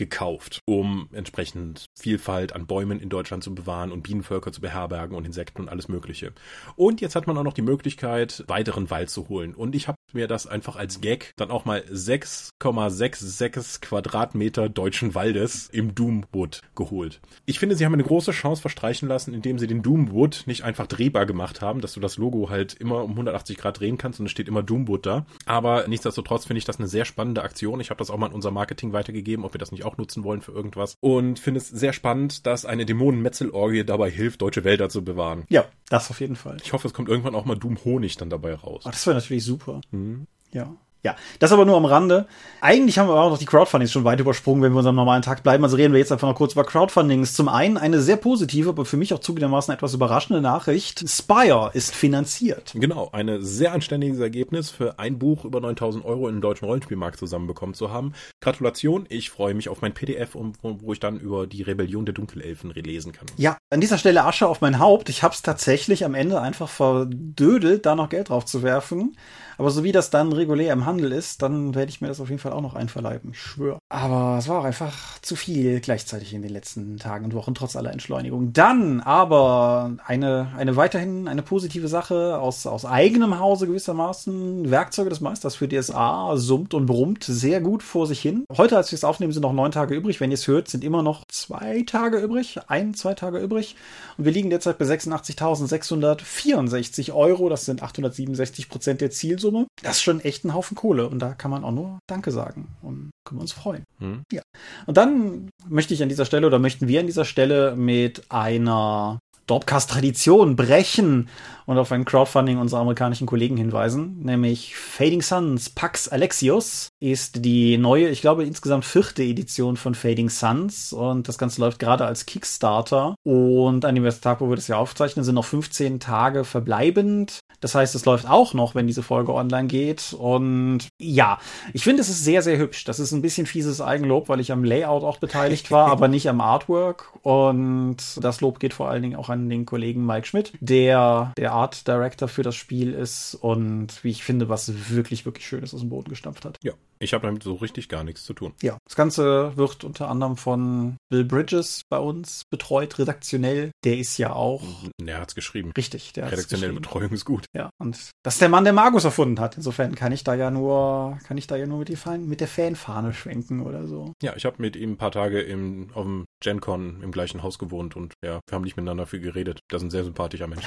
gekauft, 0.01 0.61
um 0.65 1.09
entsprechend 1.13 1.85
Vielfalt 1.95 2.53
an 2.53 2.65
Bäumen 2.65 2.99
in 2.99 3.09
Deutschland 3.09 3.43
zu 3.43 3.53
bewahren 3.53 3.91
und 3.91 4.01
Bienenvölker 4.01 4.51
zu 4.51 4.59
beherbergen 4.59 5.15
und 5.15 5.25
Insekten 5.25 5.61
und 5.61 5.69
alles 5.69 5.89
Mögliche. 5.89 6.33
Und 6.75 7.01
jetzt 7.01 7.15
hat 7.15 7.27
man 7.27 7.37
auch 7.37 7.43
noch 7.43 7.53
die 7.53 7.61
Möglichkeit, 7.61 8.43
weiteren 8.47 8.89
Wald 8.89 9.11
zu 9.11 9.29
holen. 9.29 9.53
Und 9.53 9.75
ich 9.75 9.87
habe 9.87 9.99
mir 10.11 10.27
das 10.27 10.47
einfach 10.47 10.75
als 10.75 11.01
Gag 11.01 11.33
dann 11.35 11.51
auch 11.51 11.65
mal 11.65 11.81
6,66 11.81 13.81
Quadratmeter 13.81 14.69
deutschen 14.69 15.13
Waldes 15.13 15.69
im 15.69 15.93
Doomwood 15.93 16.61
geholt. 16.73 17.21
Ich 17.45 17.59
finde, 17.59 17.75
sie 17.75 17.85
haben 17.85 17.93
eine 17.93 18.03
große 18.03 18.31
Chance 18.31 18.59
verstreichen 18.59 19.07
lassen, 19.07 19.35
indem 19.35 19.59
sie 19.59 19.67
den 19.67 19.83
Doomwood 19.83 20.45
nicht 20.47 20.63
einfach 20.63 20.87
drehbar 20.87 21.27
gemacht 21.27 21.61
haben, 21.61 21.79
dass 21.79 21.93
du 21.93 21.99
das 21.99 22.17
Logo 22.17 22.49
halt 22.49 22.73
immer 22.73 23.03
um 23.03 23.11
180 23.11 23.55
Grad 23.55 23.79
drehen 23.79 23.99
kannst 23.99 24.19
und 24.19 24.25
es 24.25 24.31
steht 24.31 24.47
immer 24.47 24.63
Doomwood 24.63 25.05
da. 25.05 25.27
Aber 25.45 25.87
nichtsdestotrotz 25.87 26.45
finde 26.45 26.57
ich 26.57 26.65
das 26.65 26.79
eine 26.79 26.87
sehr 26.87 27.05
spannende 27.05 27.43
Aktion. 27.43 27.79
Ich 27.79 27.91
habe 27.91 27.99
das 27.99 28.09
auch 28.09 28.17
mal 28.17 28.25
in 28.25 28.33
unser 28.33 28.49
Marketing 28.49 28.93
weitergegeben, 28.93 29.45
ob 29.45 29.53
wir 29.53 29.59
das 29.59 29.71
nicht 29.71 29.85
auch 29.85 29.90
nutzen 29.97 30.23
wollen 30.23 30.41
für 30.41 30.51
irgendwas. 30.51 30.95
Und 30.99 31.39
finde 31.39 31.59
es 31.59 31.69
sehr 31.69 31.93
spannend, 31.93 32.45
dass 32.45 32.65
eine 32.65 32.85
Dämonenmetzelorgie 32.85 33.83
dabei 33.83 34.09
hilft, 34.09 34.41
deutsche 34.41 34.63
Wälder 34.63 34.89
zu 34.89 35.03
bewahren. 35.03 35.45
Ja, 35.49 35.65
das 35.89 36.09
auf 36.09 36.19
jeden 36.19 36.35
Fall. 36.35 36.57
Ich 36.63 36.73
hoffe, 36.73 36.87
es 36.87 36.93
kommt 36.93 37.09
irgendwann 37.09 37.35
auch 37.35 37.45
mal 37.45 37.55
Doom 37.55 37.83
Honig 37.83 38.17
dann 38.17 38.29
dabei 38.29 38.55
raus. 38.55 38.83
Ach, 38.85 38.91
das 38.91 39.05
wäre 39.05 39.15
natürlich 39.15 39.43
super. 39.43 39.81
Mhm. 39.91 40.27
Ja. 40.51 40.75
Ja, 41.03 41.15
das 41.39 41.51
aber 41.51 41.65
nur 41.65 41.77
am 41.77 41.85
Rande. 41.85 42.27
Eigentlich 42.61 42.99
haben 42.99 43.09
wir 43.09 43.15
auch 43.15 43.31
noch 43.31 43.39
die 43.39 43.45
Crowdfundings 43.45 43.91
schon 43.91 44.03
weit 44.03 44.19
übersprungen, 44.19 44.61
wenn 44.61 44.71
wir 44.71 44.77
unserem 44.77 44.95
normalen 44.95 45.23
Tag 45.23 45.41
bleiben. 45.41 45.63
Also 45.63 45.75
reden 45.75 45.93
wir 45.93 45.99
jetzt 45.99 46.11
einfach 46.11 46.27
noch 46.27 46.35
kurz 46.35 46.53
über 46.53 46.63
Crowdfundings. 46.63 47.33
Zum 47.33 47.49
einen 47.49 47.77
eine 47.77 48.01
sehr 48.01 48.17
positive, 48.17 48.69
aber 48.69 48.85
für 48.85 48.97
mich 48.97 49.11
auch 49.13 49.19
zugegebenermaßen 49.19 49.73
etwas 49.73 49.95
überraschende 49.95 50.41
Nachricht. 50.41 51.03
Spire 51.09 51.71
ist 51.73 51.95
finanziert. 51.95 52.73
Genau, 52.75 53.09
ein 53.13 53.41
sehr 53.41 53.73
anständiges 53.73 54.19
Ergebnis 54.19 54.69
für 54.69 54.99
ein 54.99 55.17
Buch 55.17 55.43
über 55.43 55.59
9000 55.59 56.05
Euro 56.05 56.27
in 56.27 56.35
den 56.35 56.41
deutschen 56.41 56.65
Rollenspielmarkt 56.65 57.17
zusammenbekommen 57.17 57.73
zu 57.73 57.91
haben. 57.91 58.13
Gratulation, 58.39 59.07
ich 59.09 59.31
freue 59.31 59.55
mich 59.55 59.69
auf 59.69 59.81
mein 59.81 59.95
PDF, 59.95 60.35
wo 60.61 60.93
ich 60.93 60.99
dann 60.99 61.19
über 61.19 61.47
die 61.47 61.63
Rebellion 61.63 62.05
der 62.05 62.13
Dunkelelfen 62.13 62.69
lesen 62.71 63.11
kann. 63.11 63.25
Ja, 63.37 63.57
an 63.71 63.81
dieser 63.81 63.97
Stelle 63.97 64.23
Asche 64.23 64.47
auf 64.47 64.61
mein 64.61 64.77
Haupt. 64.77 65.09
Ich 65.09 65.23
habe 65.23 65.33
es 65.33 65.41
tatsächlich 65.41 66.05
am 66.05 66.13
Ende 66.13 66.39
einfach 66.39 66.69
verdödelt, 66.69 67.87
da 67.87 67.95
noch 67.95 68.09
Geld 68.09 68.29
drauf 68.29 68.45
zu 68.45 68.61
werfen. 68.61 69.17
Aber 69.57 69.69
so 69.69 69.83
wie 69.83 69.91
das 69.91 70.09
dann 70.09 70.31
regulär 70.31 70.73
im 70.73 70.85
Handel 70.91 71.11
ist, 71.11 71.41
dann 71.41 71.75
werde 71.75 71.89
ich 71.89 71.99
mir 72.01 72.07
das 72.07 72.19
auf 72.19 72.29
jeden 72.29 72.39
Fall 72.39 72.53
auch 72.53 72.61
noch 72.61 72.73
einverleiben. 72.73 73.31
Ich 73.31 73.39
schwöre. 73.39 73.77
Aber 73.89 74.37
es 74.39 74.47
war 74.47 74.59
auch 74.59 74.63
einfach 74.63 75.19
zu 75.21 75.35
viel 75.35 75.79
gleichzeitig 75.79 76.33
in 76.33 76.41
den 76.41 76.51
letzten 76.51 76.97
Tagen 76.97 77.25
und 77.25 77.35
Wochen, 77.35 77.53
trotz 77.53 77.75
aller 77.75 77.91
Entschleunigung. 77.91 78.53
Dann 78.53 79.01
aber 79.01 79.97
eine, 80.05 80.51
eine 80.57 80.75
weiterhin 80.75 81.27
eine 81.27 81.43
positive 81.43 81.87
Sache 81.87 82.39
aus, 82.39 82.65
aus 82.65 82.85
eigenem 82.85 83.37
Hause 83.39 83.67
gewissermaßen. 83.67 84.71
Werkzeuge 84.71 85.11
des 85.11 85.21
Meisters 85.21 85.55
für 85.55 85.67
DSA 85.67 86.37
summt 86.37 86.73
und 86.73 86.87
brummt 86.87 87.23
sehr 87.23 87.61
gut 87.61 87.83
vor 87.83 88.07
sich 88.07 88.19
hin. 88.19 88.45
Heute, 88.55 88.77
als 88.77 88.91
wir 88.91 88.95
es 88.95 89.03
aufnehmen, 89.03 89.33
sind 89.33 89.43
noch 89.43 89.53
neun 89.53 89.71
Tage 89.71 89.93
übrig. 89.95 90.19
Wenn 90.19 90.31
ihr 90.31 90.35
es 90.35 90.47
hört, 90.47 90.69
sind 90.69 90.83
immer 90.83 91.03
noch 91.03 91.25
zwei 91.27 91.83
Tage 91.85 92.17
übrig. 92.17 92.59
Ein, 92.67 92.95
zwei 92.95 93.13
Tage 93.13 93.37
übrig. 93.39 93.75
Und 94.17 94.25
wir 94.25 94.31
liegen 94.31 94.49
derzeit 94.49 94.79
bei 94.79 94.85
86.664 94.85 97.13
Euro. 97.13 97.49
Das 97.49 97.65
sind 97.65 97.83
867 97.83 98.69
Prozent 98.69 99.01
der 99.01 99.11
Zielsumme. 99.11 99.51
Summe. 99.51 99.67
Das 99.83 99.97
ist 99.97 100.03
schon 100.03 100.21
echt 100.21 100.45
ein 100.45 100.53
Haufen 100.53 100.75
Kohle 100.81 101.07
und 101.07 101.19
da 101.19 101.35
kann 101.35 101.51
man 101.51 101.63
auch 101.63 101.71
nur 101.71 101.99
Danke 102.07 102.31
sagen 102.31 102.67
und 102.81 103.11
können 103.23 103.39
wir 103.39 103.43
uns 103.43 103.51
freuen. 103.51 103.83
Hm. 103.99 104.23
Ja. 104.31 104.41
Und 104.87 104.97
dann 104.97 105.49
möchte 105.69 105.93
ich 105.93 106.01
an 106.01 106.09
dieser 106.09 106.25
Stelle 106.25 106.47
oder 106.47 106.57
möchten 106.57 106.87
wir 106.87 106.99
an 106.99 107.05
dieser 107.05 107.23
Stelle 107.23 107.75
mit 107.75 108.23
einer 108.29 109.19
Dorpcast-Tradition 109.45 110.55
brechen 110.55 111.29
und 111.65 111.77
auf 111.77 111.91
ein 111.91 112.05
Crowdfunding 112.05 112.57
unserer 112.57 112.79
amerikanischen 112.79 113.27
Kollegen 113.27 113.57
hinweisen, 113.57 114.19
nämlich 114.23 114.75
Fading 114.75 115.21
Suns 115.21 115.69
Pax 115.69 116.07
Alexios 116.07 116.89
ist 116.99 117.43
die 117.45 117.77
neue, 117.77 118.09
ich 118.09 118.21
glaube 118.21 118.45
insgesamt 118.45 118.85
vierte 118.85 119.23
Edition 119.23 119.77
von 119.77 119.93
Fading 119.93 120.29
Suns 120.29 120.93
und 120.93 121.27
das 121.27 121.37
Ganze 121.37 121.61
läuft 121.61 121.79
gerade 121.79 122.05
als 122.05 122.25
Kickstarter 122.25 123.15
und 123.23 123.85
an 123.85 123.95
dem 123.95 124.09
Tag, 124.21 124.41
wo 124.41 124.49
wir 124.49 124.55
das 124.55 124.67
ja 124.67 124.77
aufzeichnen, 124.77 125.25
sind 125.25 125.35
noch 125.35 125.45
15 125.45 125.99
Tage 125.99 126.43
verbleibend. 126.43 127.39
Das 127.61 127.75
heißt, 127.75 127.95
es 127.95 128.05
läuft 128.05 128.27
auch 128.27 128.53
noch, 128.53 128.75
wenn 128.75 128.87
diese 128.87 129.03
Folge 129.03 129.33
online 129.33 129.67
geht 129.67 130.13
und 130.13 130.87
ja, 130.99 131.39
ich 131.73 131.83
finde, 131.83 132.01
es 132.01 132.09
ist 132.09 132.23
sehr, 132.23 132.41
sehr 132.41 132.57
hübsch. 132.57 132.83
Das 132.85 132.99
ist 132.99 133.11
ein 133.11 133.21
bisschen 133.21 133.45
fieses 133.45 133.81
Eigenlob, 133.81 134.29
weil 134.29 134.39
ich 134.39 134.51
am 134.51 134.63
Layout 134.63 135.03
auch 135.03 135.17
beteiligt 135.17 135.71
war, 135.71 135.91
aber 135.91 136.07
nicht 136.07 136.27
am 136.27 136.41
Artwork 136.41 137.13
und 137.21 137.97
das 138.19 138.41
Lob 138.41 138.59
geht 138.59 138.73
vor 138.73 138.89
allen 138.89 139.03
Dingen 139.03 139.15
auch 139.15 139.29
an 139.29 139.49
den 139.49 139.65
Kollegen 139.65 140.05
Mike 140.05 140.27
Schmidt, 140.27 140.53
der 140.59 141.33
der 141.37 141.53
Art 141.53 141.87
Director 141.87 142.27
für 142.27 142.43
das 142.43 142.55
Spiel 142.55 142.93
ist 142.93 143.35
und 143.35 144.03
wie 144.03 144.09
ich 144.09 144.23
finde, 144.23 144.49
was 144.49 144.89
wirklich, 144.89 145.25
wirklich 145.25 145.47
Schönes 145.47 145.73
aus 145.73 145.81
dem 145.81 145.89
Boden 145.89 146.09
gestampft 146.09 146.45
hat. 146.45 146.57
Ja, 146.63 146.73
ich 146.99 147.13
habe 147.13 147.25
damit 147.25 147.43
so 147.43 147.55
richtig 147.55 147.89
gar 147.89 148.03
nichts 148.03 148.23
zu 148.23 148.33
tun. 148.33 148.53
Ja, 148.61 148.77
das 148.85 148.95
Ganze 148.95 149.55
wird 149.55 149.83
unter 149.83 150.09
anderem 150.09 150.37
von 150.37 150.97
Bill 151.09 151.25
Bridges 151.25 151.81
bei 151.89 151.97
uns 151.97 152.43
betreut, 152.49 152.99
redaktionell. 152.99 153.71
Der 153.83 153.97
ist 153.97 154.17
ja 154.17 154.33
auch. 154.33 154.63
Der 154.99 155.19
hat's 155.19 155.35
geschrieben. 155.35 155.71
Richtig, 155.75 156.13
der 156.13 156.31
Redaktionelle 156.31 156.73
Betreuung 156.73 157.11
ist 157.11 157.25
gut. 157.25 157.45
Ja, 157.53 157.69
und 157.79 158.11
das 158.23 158.35
ist 158.35 158.41
der 158.41 158.49
Mann, 158.49 158.63
der 158.63 158.71
Magus 158.71 159.03
erfunden 159.03 159.39
hat. 159.39 159.57
Insofern 159.57 159.93
kann 159.93 160.13
ich 160.13 160.23
da 160.23 160.35
ja 160.35 160.49
nur, 160.51 161.17
kann 161.27 161.37
ich 161.37 161.47
da 161.47 161.57
ja 161.57 161.65
nur 161.65 161.79
mit, 161.79 161.89
die 161.89 161.97
Fan, 161.97 162.25
mit 162.27 162.39
der 162.39 162.47
Fanfahne 162.47 163.13
schwenken 163.13 163.59
oder 163.61 163.87
so. 163.87 164.13
Ja, 164.21 164.33
ich 164.37 164.45
habe 164.45 164.55
mit 164.59 164.77
ihm 164.77 164.93
ein 164.93 164.97
paar 164.97 165.11
Tage 165.11 165.41
im, 165.41 165.89
auf 165.93 166.03
dem 166.03 166.25
GenCon 166.41 167.01
im 167.03 167.11
gleichen 167.11 167.43
Haus 167.43 167.59
gewohnt 167.59 167.97
und 167.97 168.13
ja, 168.23 168.39
wir 168.47 168.55
haben 168.55 168.63
nicht 168.63 168.77
miteinander 168.77 169.05
viel 169.05 169.19
geredet. 169.19 169.59
Das 169.69 169.81
ist 169.81 169.87
ein 169.87 169.91
sehr 169.91 170.05
sympathischer 170.05 170.47
Mensch. 170.47 170.63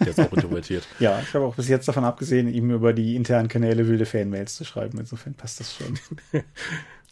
der 0.00 0.08
ist 0.08 0.20
auch 0.20 0.32
introvertiert. 0.32 0.86
Ja, 0.98 1.20
ich 1.20 1.34
habe 1.34 1.44
auch 1.44 1.56
bis 1.56 1.68
jetzt 1.68 1.86
davon 1.88 2.04
abgesehen, 2.04 2.48
ihm 2.48 2.70
über 2.70 2.92
die 2.92 3.16
internen 3.16 3.48
Kanäle 3.48 3.88
wilde 3.88 4.06
Fanmails 4.06 4.54
zu 4.54 4.64
schreiben. 4.64 4.98
Insofern 4.98 5.34
passt 5.34 5.60
das 5.60 5.74
schon. 5.74 5.98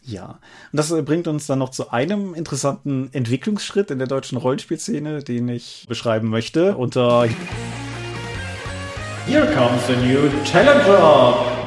Ja, 0.05 0.41
und 0.73 0.77
das 0.77 0.91
äh, 0.91 1.01
bringt 1.01 1.29
uns 1.29 1.47
dann 1.47 1.61
noch 1.61 1.69
zu 1.69 1.91
einem 1.91 2.35
interessanten 2.35 3.09
Entwicklungsschritt 3.13 3.93
in 3.93 3.99
der 3.99 4.09
deutschen 4.09 4.37
Rollenspielszene, 4.37 5.23
den 5.23 5.49
ich 5.49 5.87
beschreiben 5.89 6.29
möchte. 6.29 6.77
Unter 6.77 7.29
Here 9.27 9.47
comes 9.55 9.87
the 9.87 9.97
new 9.97 10.29
talent. 10.45 11.62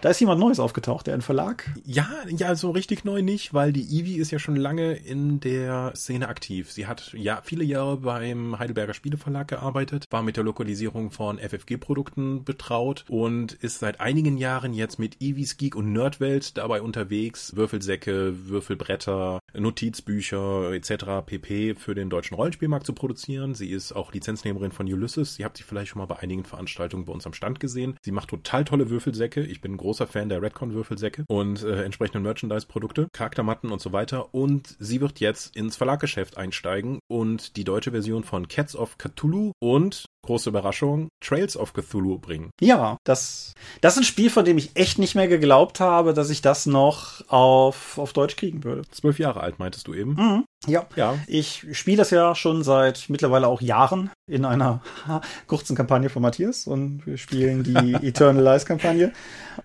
Da 0.00 0.08
ist 0.08 0.20
jemand 0.20 0.40
Neues 0.40 0.60
aufgetaucht, 0.60 1.06
der 1.06 1.14
ein 1.14 1.20
Verlag. 1.20 1.70
Ja, 1.84 2.08
ja, 2.28 2.54
so 2.54 2.70
richtig 2.70 3.04
neu 3.04 3.22
nicht, 3.22 3.52
weil 3.52 3.72
die 3.72 3.82
Ivi 3.82 4.16
ist 4.16 4.30
ja 4.30 4.38
schon 4.38 4.56
lange 4.56 4.94
in 4.94 5.40
der 5.40 5.92
Szene 5.94 6.28
aktiv. 6.28 6.70
Sie 6.72 6.86
hat 6.86 7.12
ja 7.12 7.40
viele 7.42 7.64
Jahre 7.64 7.98
beim 7.98 8.58
Heidelberger 8.58 8.94
Spieleverlag 8.94 9.48
gearbeitet, 9.48 10.06
war 10.10 10.22
mit 10.22 10.36
der 10.36 10.44
Lokalisierung 10.44 11.10
von 11.10 11.38
FFG-Produkten 11.38 12.44
betraut 12.44 13.04
und 13.08 13.52
ist 13.54 13.80
seit 13.80 14.00
einigen 14.00 14.38
Jahren 14.38 14.72
jetzt 14.72 14.98
mit 14.98 15.20
Ivis 15.20 15.56
Geek 15.56 15.76
und 15.76 15.92
Nerdwelt 15.92 16.56
dabei 16.56 16.80
unterwegs, 16.82 17.54
Würfelsäcke, 17.56 18.48
Würfelbretter, 18.48 19.40
Notizbücher 19.54 20.72
etc. 20.72 21.26
pp. 21.26 21.74
für 21.74 21.94
den 21.94 22.08
deutschen 22.10 22.36
Rollenspielmarkt 22.36 22.86
zu 22.86 22.94
produzieren. 22.94 23.54
Sie 23.54 23.70
ist 23.70 23.92
auch 23.92 24.12
Lizenznehmerin 24.12 24.72
von 24.72 24.86
Ulysses. 24.86 25.34
Sie 25.34 25.44
habt 25.44 25.58
sie 25.58 25.62
vielleicht 25.62 25.90
schon 25.90 26.00
mal 26.00 26.06
bei 26.06 26.18
einigen 26.18 26.44
Veranstaltungen 26.44 27.04
bei 27.04 27.12
uns 27.12 27.26
am 27.26 27.34
Stand 27.34 27.60
gesehen. 27.60 27.96
Sie 28.02 28.12
macht 28.12 28.30
total 28.30 28.64
tolle 28.64 28.90
Würfelsäcke. 28.90 29.42
Ich 29.42 29.60
bin 29.60 29.74
ein 29.74 29.76
Fan 29.94 30.28
der 30.28 30.42
Redcon-Würfelsäcke 30.42 31.24
und 31.28 31.62
äh, 31.62 31.82
entsprechenden 31.84 32.22
Merchandise-Produkte, 32.22 33.08
Charaktermatten 33.12 33.70
und 33.70 33.80
so 33.80 33.92
weiter. 33.92 34.34
Und 34.34 34.76
sie 34.78 35.00
wird 35.00 35.20
jetzt 35.20 35.56
ins 35.56 35.76
Verlaggeschäft 35.76 36.36
einsteigen 36.36 36.98
und 37.08 37.56
die 37.56 37.64
deutsche 37.64 37.90
Version 37.90 38.24
von 38.24 38.48
Cats 38.48 38.76
of 38.76 38.98
Cthulhu 38.98 39.52
und 39.60 40.06
große 40.22 40.50
Überraschung, 40.50 41.08
Trails 41.20 41.56
of 41.56 41.72
Cthulhu 41.72 42.18
bringen. 42.18 42.50
Ja, 42.60 42.98
das, 43.04 43.54
das 43.80 43.94
ist 43.94 44.00
ein 44.00 44.04
Spiel, 44.04 44.30
von 44.30 44.44
dem 44.44 44.58
ich 44.58 44.70
echt 44.74 44.98
nicht 44.98 45.14
mehr 45.14 45.28
geglaubt 45.28 45.80
habe, 45.80 46.14
dass 46.14 46.30
ich 46.30 46.42
das 46.42 46.66
noch 46.66 47.26
auf, 47.28 47.98
auf 47.98 48.12
Deutsch 48.12 48.36
kriegen 48.36 48.64
würde. 48.64 48.82
Zwölf 48.90 49.18
Jahre 49.18 49.40
alt, 49.40 49.58
meintest 49.58 49.88
du 49.88 49.94
eben? 49.94 50.14
Mhm. 50.14 50.44
Ja. 50.66 50.84
Ja. 50.94 51.14
Ich 51.26 51.66
spiele 51.72 51.96
das 51.98 52.10
ja 52.10 52.34
schon 52.34 52.62
seit 52.62 53.06
mittlerweile 53.08 53.48
auch 53.48 53.62
Jahren 53.62 54.10
in 54.26 54.44
einer 54.44 54.82
kurzen 55.46 55.74
Kampagne 55.74 56.10
von 56.10 56.20
Matthias 56.20 56.66
und 56.66 57.06
wir 57.06 57.16
spielen 57.16 57.64
die 57.64 57.94
Eternal 58.06 58.44
Lies 58.44 58.66
Kampagne. 58.66 59.12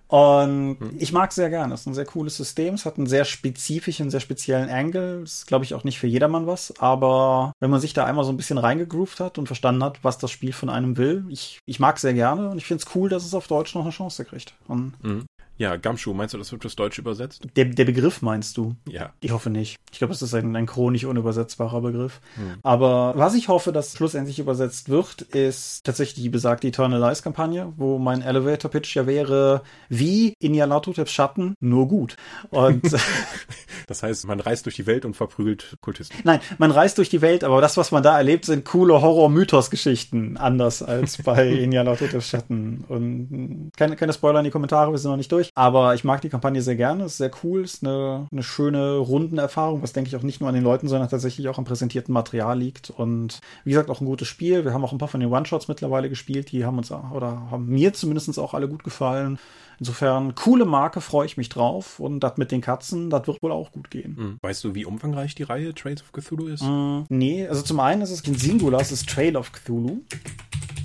Und 0.07 0.77
Hm. 0.79 0.95
ich 0.97 1.11
mag 1.11 1.29
es 1.31 1.35
sehr 1.35 1.49
gerne. 1.49 1.73
Es 1.73 1.81
ist 1.81 1.87
ein 1.87 1.93
sehr 1.95 2.05
cooles 2.05 2.37
System. 2.37 2.75
Es 2.75 2.85
hat 2.85 2.97
einen 2.97 3.07
sehr 3.07 3.25
spezifischen, 3.25 4.09
sehr 4.09 4.19
speziellen 4.21 4.69
Angle. 4.69 5.21
Das 5.21 5.33
ist, 5.39 5.47
glaube 5.47 5.65
ich, 5.65 5.73
auch 5.73 5.83
nicht 5.83 5.99
für 5.99 6.07
jedermann 6.07 6.47
was. 6.47 6.73
Aber 6.79 7.51
wenn 7.59 7.69
man 7.71 7.81
sich 7.81 7.93
da 7.93 8.05
einmal 8.05 8.23
so 8.23 8.31
ein 8.31 8.37
bisschen 8.37 8.57
reingegroovt 8.57 9.19
hat 9.19 9.37
und 9.37 9.47
verstanden 9.47 9.83
hat, 9.83 10.03
was 10.03 10.17
das 10.17 10.31
Spiel 10.31 10.53
von 10.53 10.69
einem 10.69 10.95
will, 10.97 11.25
ich, 11.29 11.59
ich 11.65 11.79
mag 11.79 11.95
es 11.97 12.01
sehr 12.03 12.13
gerne 12.13 12.49
und 12.49 12.57
ich 12.57 12.65
finde 12.65 12.83
es 12.85 12.95
cool, 12.95 13.09
dass 13.09 13.25
es 13.25 13.33
auf 13.33 13.47
Deutsch 13.47 13.75
noch 13.75 13.81
eine 13.83 13.91
Chance 13.91 14.23
kriegt. 14.25 14.53
Und 14.67 14.93
Mhm. 15.03 15.25
Ja, 15.57 15.77
Gamschuh, 15.77 16.13
meinst 16.13 16.33
du, 16.33 16.37
das 16.37 16.51
wird 16.51 16.61
fürs 16.61 16.75
Deutsch 16.75 16.99
übersetzt? 16.99 17.47
der, 17.55 17.65
der 17.65 17.85
Begriff 17.85 18.21
meinst 18.21 18.57
du? 18.57 18.75
Ja. 18.87 19.13
Ich 19.21 19.31
hoffe 19.31 19.49
nicht. 19.49 19.77
Ich 19.91 19.99
glaube, 19.99 20.13
es 20.13 20.21
ist 20.21 20.33
ein, 20.33 20.55
ein 20.55 20.65
chronisch 20.65 21.05
unübersetzbarer 21.05 21.81
Begriff. 21.81 22.19
Hm. 22.35 22.55
Aber 22.63 23.13
was 23.15 23.35
ich 23.35 23.47
hoffe, 23.47 23.71
dass 23.71 23.93
schlussendlich 23.93 24.39
übersetzt 24.39 24.89
wird, 24.89 25.21
ist 25.21 25.85
tatsächlich 25.85 26.23
die 26.23 26.29
besagte 26.29 26.67
Eternal 26.67 26.99
Lies 26.99 27.21
Kampagne, 27.21 27.71
wo 27.77 27.97
mein 27.97 28.21
Elevator 28.21 28.69
Pitch 28.69 28.95
ja 28.95 29.07
wäre, 29.07 29.61
wie 29.87 30.33
in 30.39 30.53
Yalatotep 30.53 31.07
Schatten, 31.07 31.55
nur 31.61 31.87
gut. 31.87 32.17
Und 32.49 32.83
Das 33.87 34.03
heißt, 34.03 34.27
man 34.27 34.39
reist 34.39 34.65
durch 34.65 34.75
die 34.75 34.87
Welt 34.87 35.05
und 35.05 35.15
verprügelt 35.15 35.77
Kultisten. 35.81 36.17
nein, 36.23 36.39
man 36.57 36.71
reist 36.71 36.97
durch 36.97 37.09
die 37.09 37.21
Welt, 37.21 37.43
aber 37.43 37.61
das, 37.61 37.77
was 37.77 37.91
man 37.91 38.03
da 38.03 38.17
erlebt, 38.17 38.45
sind 38.45 38.65
coole 38.65 39.01
Horror-Mythos-Geschichten, 39.01 40.37
anders 40.37 40.81
als 40.81 41.21
bei 41.21 41.47
in 41.49 41.71
Yalatotep 41.71 42.23
Schatten. 42.23 42.83
Und 42.87 43.31
mh, 43.31 43.69
keine, 43.77 43.95
keine 43.95 44.13
Spoiler 44.13 44.39
in 44.39 44.45
die 44.45 44.51
Kommentare, 44.51 44.91
wir 44.91 44.97
sind 44.97 45.11
noch 45.11 45.17
nicht 45.17 45.31
durch. 45.31 45.44
Aber 45.53 45.93
ich 45.93 46.03
mag 46.03 46.21
die 46.21 46.29
Kampagne 46.29 46.61
sehr 46.61 46.75
gerne, 46.75 47.05
ist 47.05 47.17
sehr 47.17 47.31
cool, 47.43 47.63
ist 47.63 47.83
eine, 47.83 48.27
eine 48.31 48.43
schöne 48.43 48.97
Rundenerfahrung, 48.97 49.83
was 49.83 49.93
denke 49.93 50.07
ich 50.07 50.15
auch 50.15 50.23
nicht 50.23 50.39
nur 50.39 50.49
an 50.49 50.55
den 50.55 50.63
Leuten, 50.63 50.87
sondern 50.87 51.09
tatsächlich 51.09 51.47
auch 51.49 51.57
am 51.57 51.65
präsentierten 51.65 52.13
Material 52.13 52.57
liegt. 52.57 52.89
Und 52.89 53.41
wie 53.63 53.71
gesagt, 53.71 53.89
auch 53.89 54.01
ein 54.01 54.05
gutes 54.05 54.27
Spiel. 54.27 54.65
Wir 54.65 54.73
haben 54.73 54.83
auch 54.83 54.91
ein 54.91 54.97
paar 54.97 55.07
von 55.07 55.19
den 55.19 55.31
One-Shots 55.31 55.67
mittlerweile 55.67 56.09
gespielt, 56.09 56.51
die 56.51 56.65
haben 56.65 56.77
uns 56.77 56.91
oder 56.91 57.51
haben 57.51 57.67
mir 57.67 57.93
zumindest 57.93 58.39
auch 58.39 58.53
alle 58.53 58.67
gut 58.67 58.83
gefallen. 58.83 59.37
Insofern, 59.79 60.35
coole 60.35 60.65
Marke, 60.65 61.01
freue 61.01 61.25
ich 61.25 61.37
mich 61.37 61.49
drauf. 61.49 61.99
Und 61.99 62.21
das 62.21 62.37
mit 62.37 62.51
den 62.51 62.61
Katzen, 62.61 63.09
das 63.09 63.27
wird 63.27 63.41
wohl 63.41 63.51
auch 63.51 63.71
gut 63.71 63.91
gehen. 63.91 64.15
Hm. 64.17 64.37
Weißt 64.41 64.63
du, 64.63 64.75
wie 64.75 64.85
umfangreich 64.85 65.35
die 65.35 65.43
Reihe 65.43 65.73
Trails 65.73 66.01
of 66.01 66.11
Cthulhu 66.11 66.47
ist? 66.47 66.63
Mm, 66.63 67.01
nee, 67.09 67.47
also 67.47 67.61
zum 67.61 67.79
einen 67.79 68.01
ist 68.01 68.11
es 68.11 68.25
ein 68.27 68.35
Singular, 68.35 68.81
es 68.81 68.91
ist 68.91 69.09
Trail 69.09 69.35
of 69.35 69.51
Cthulhu. 69.51 70.01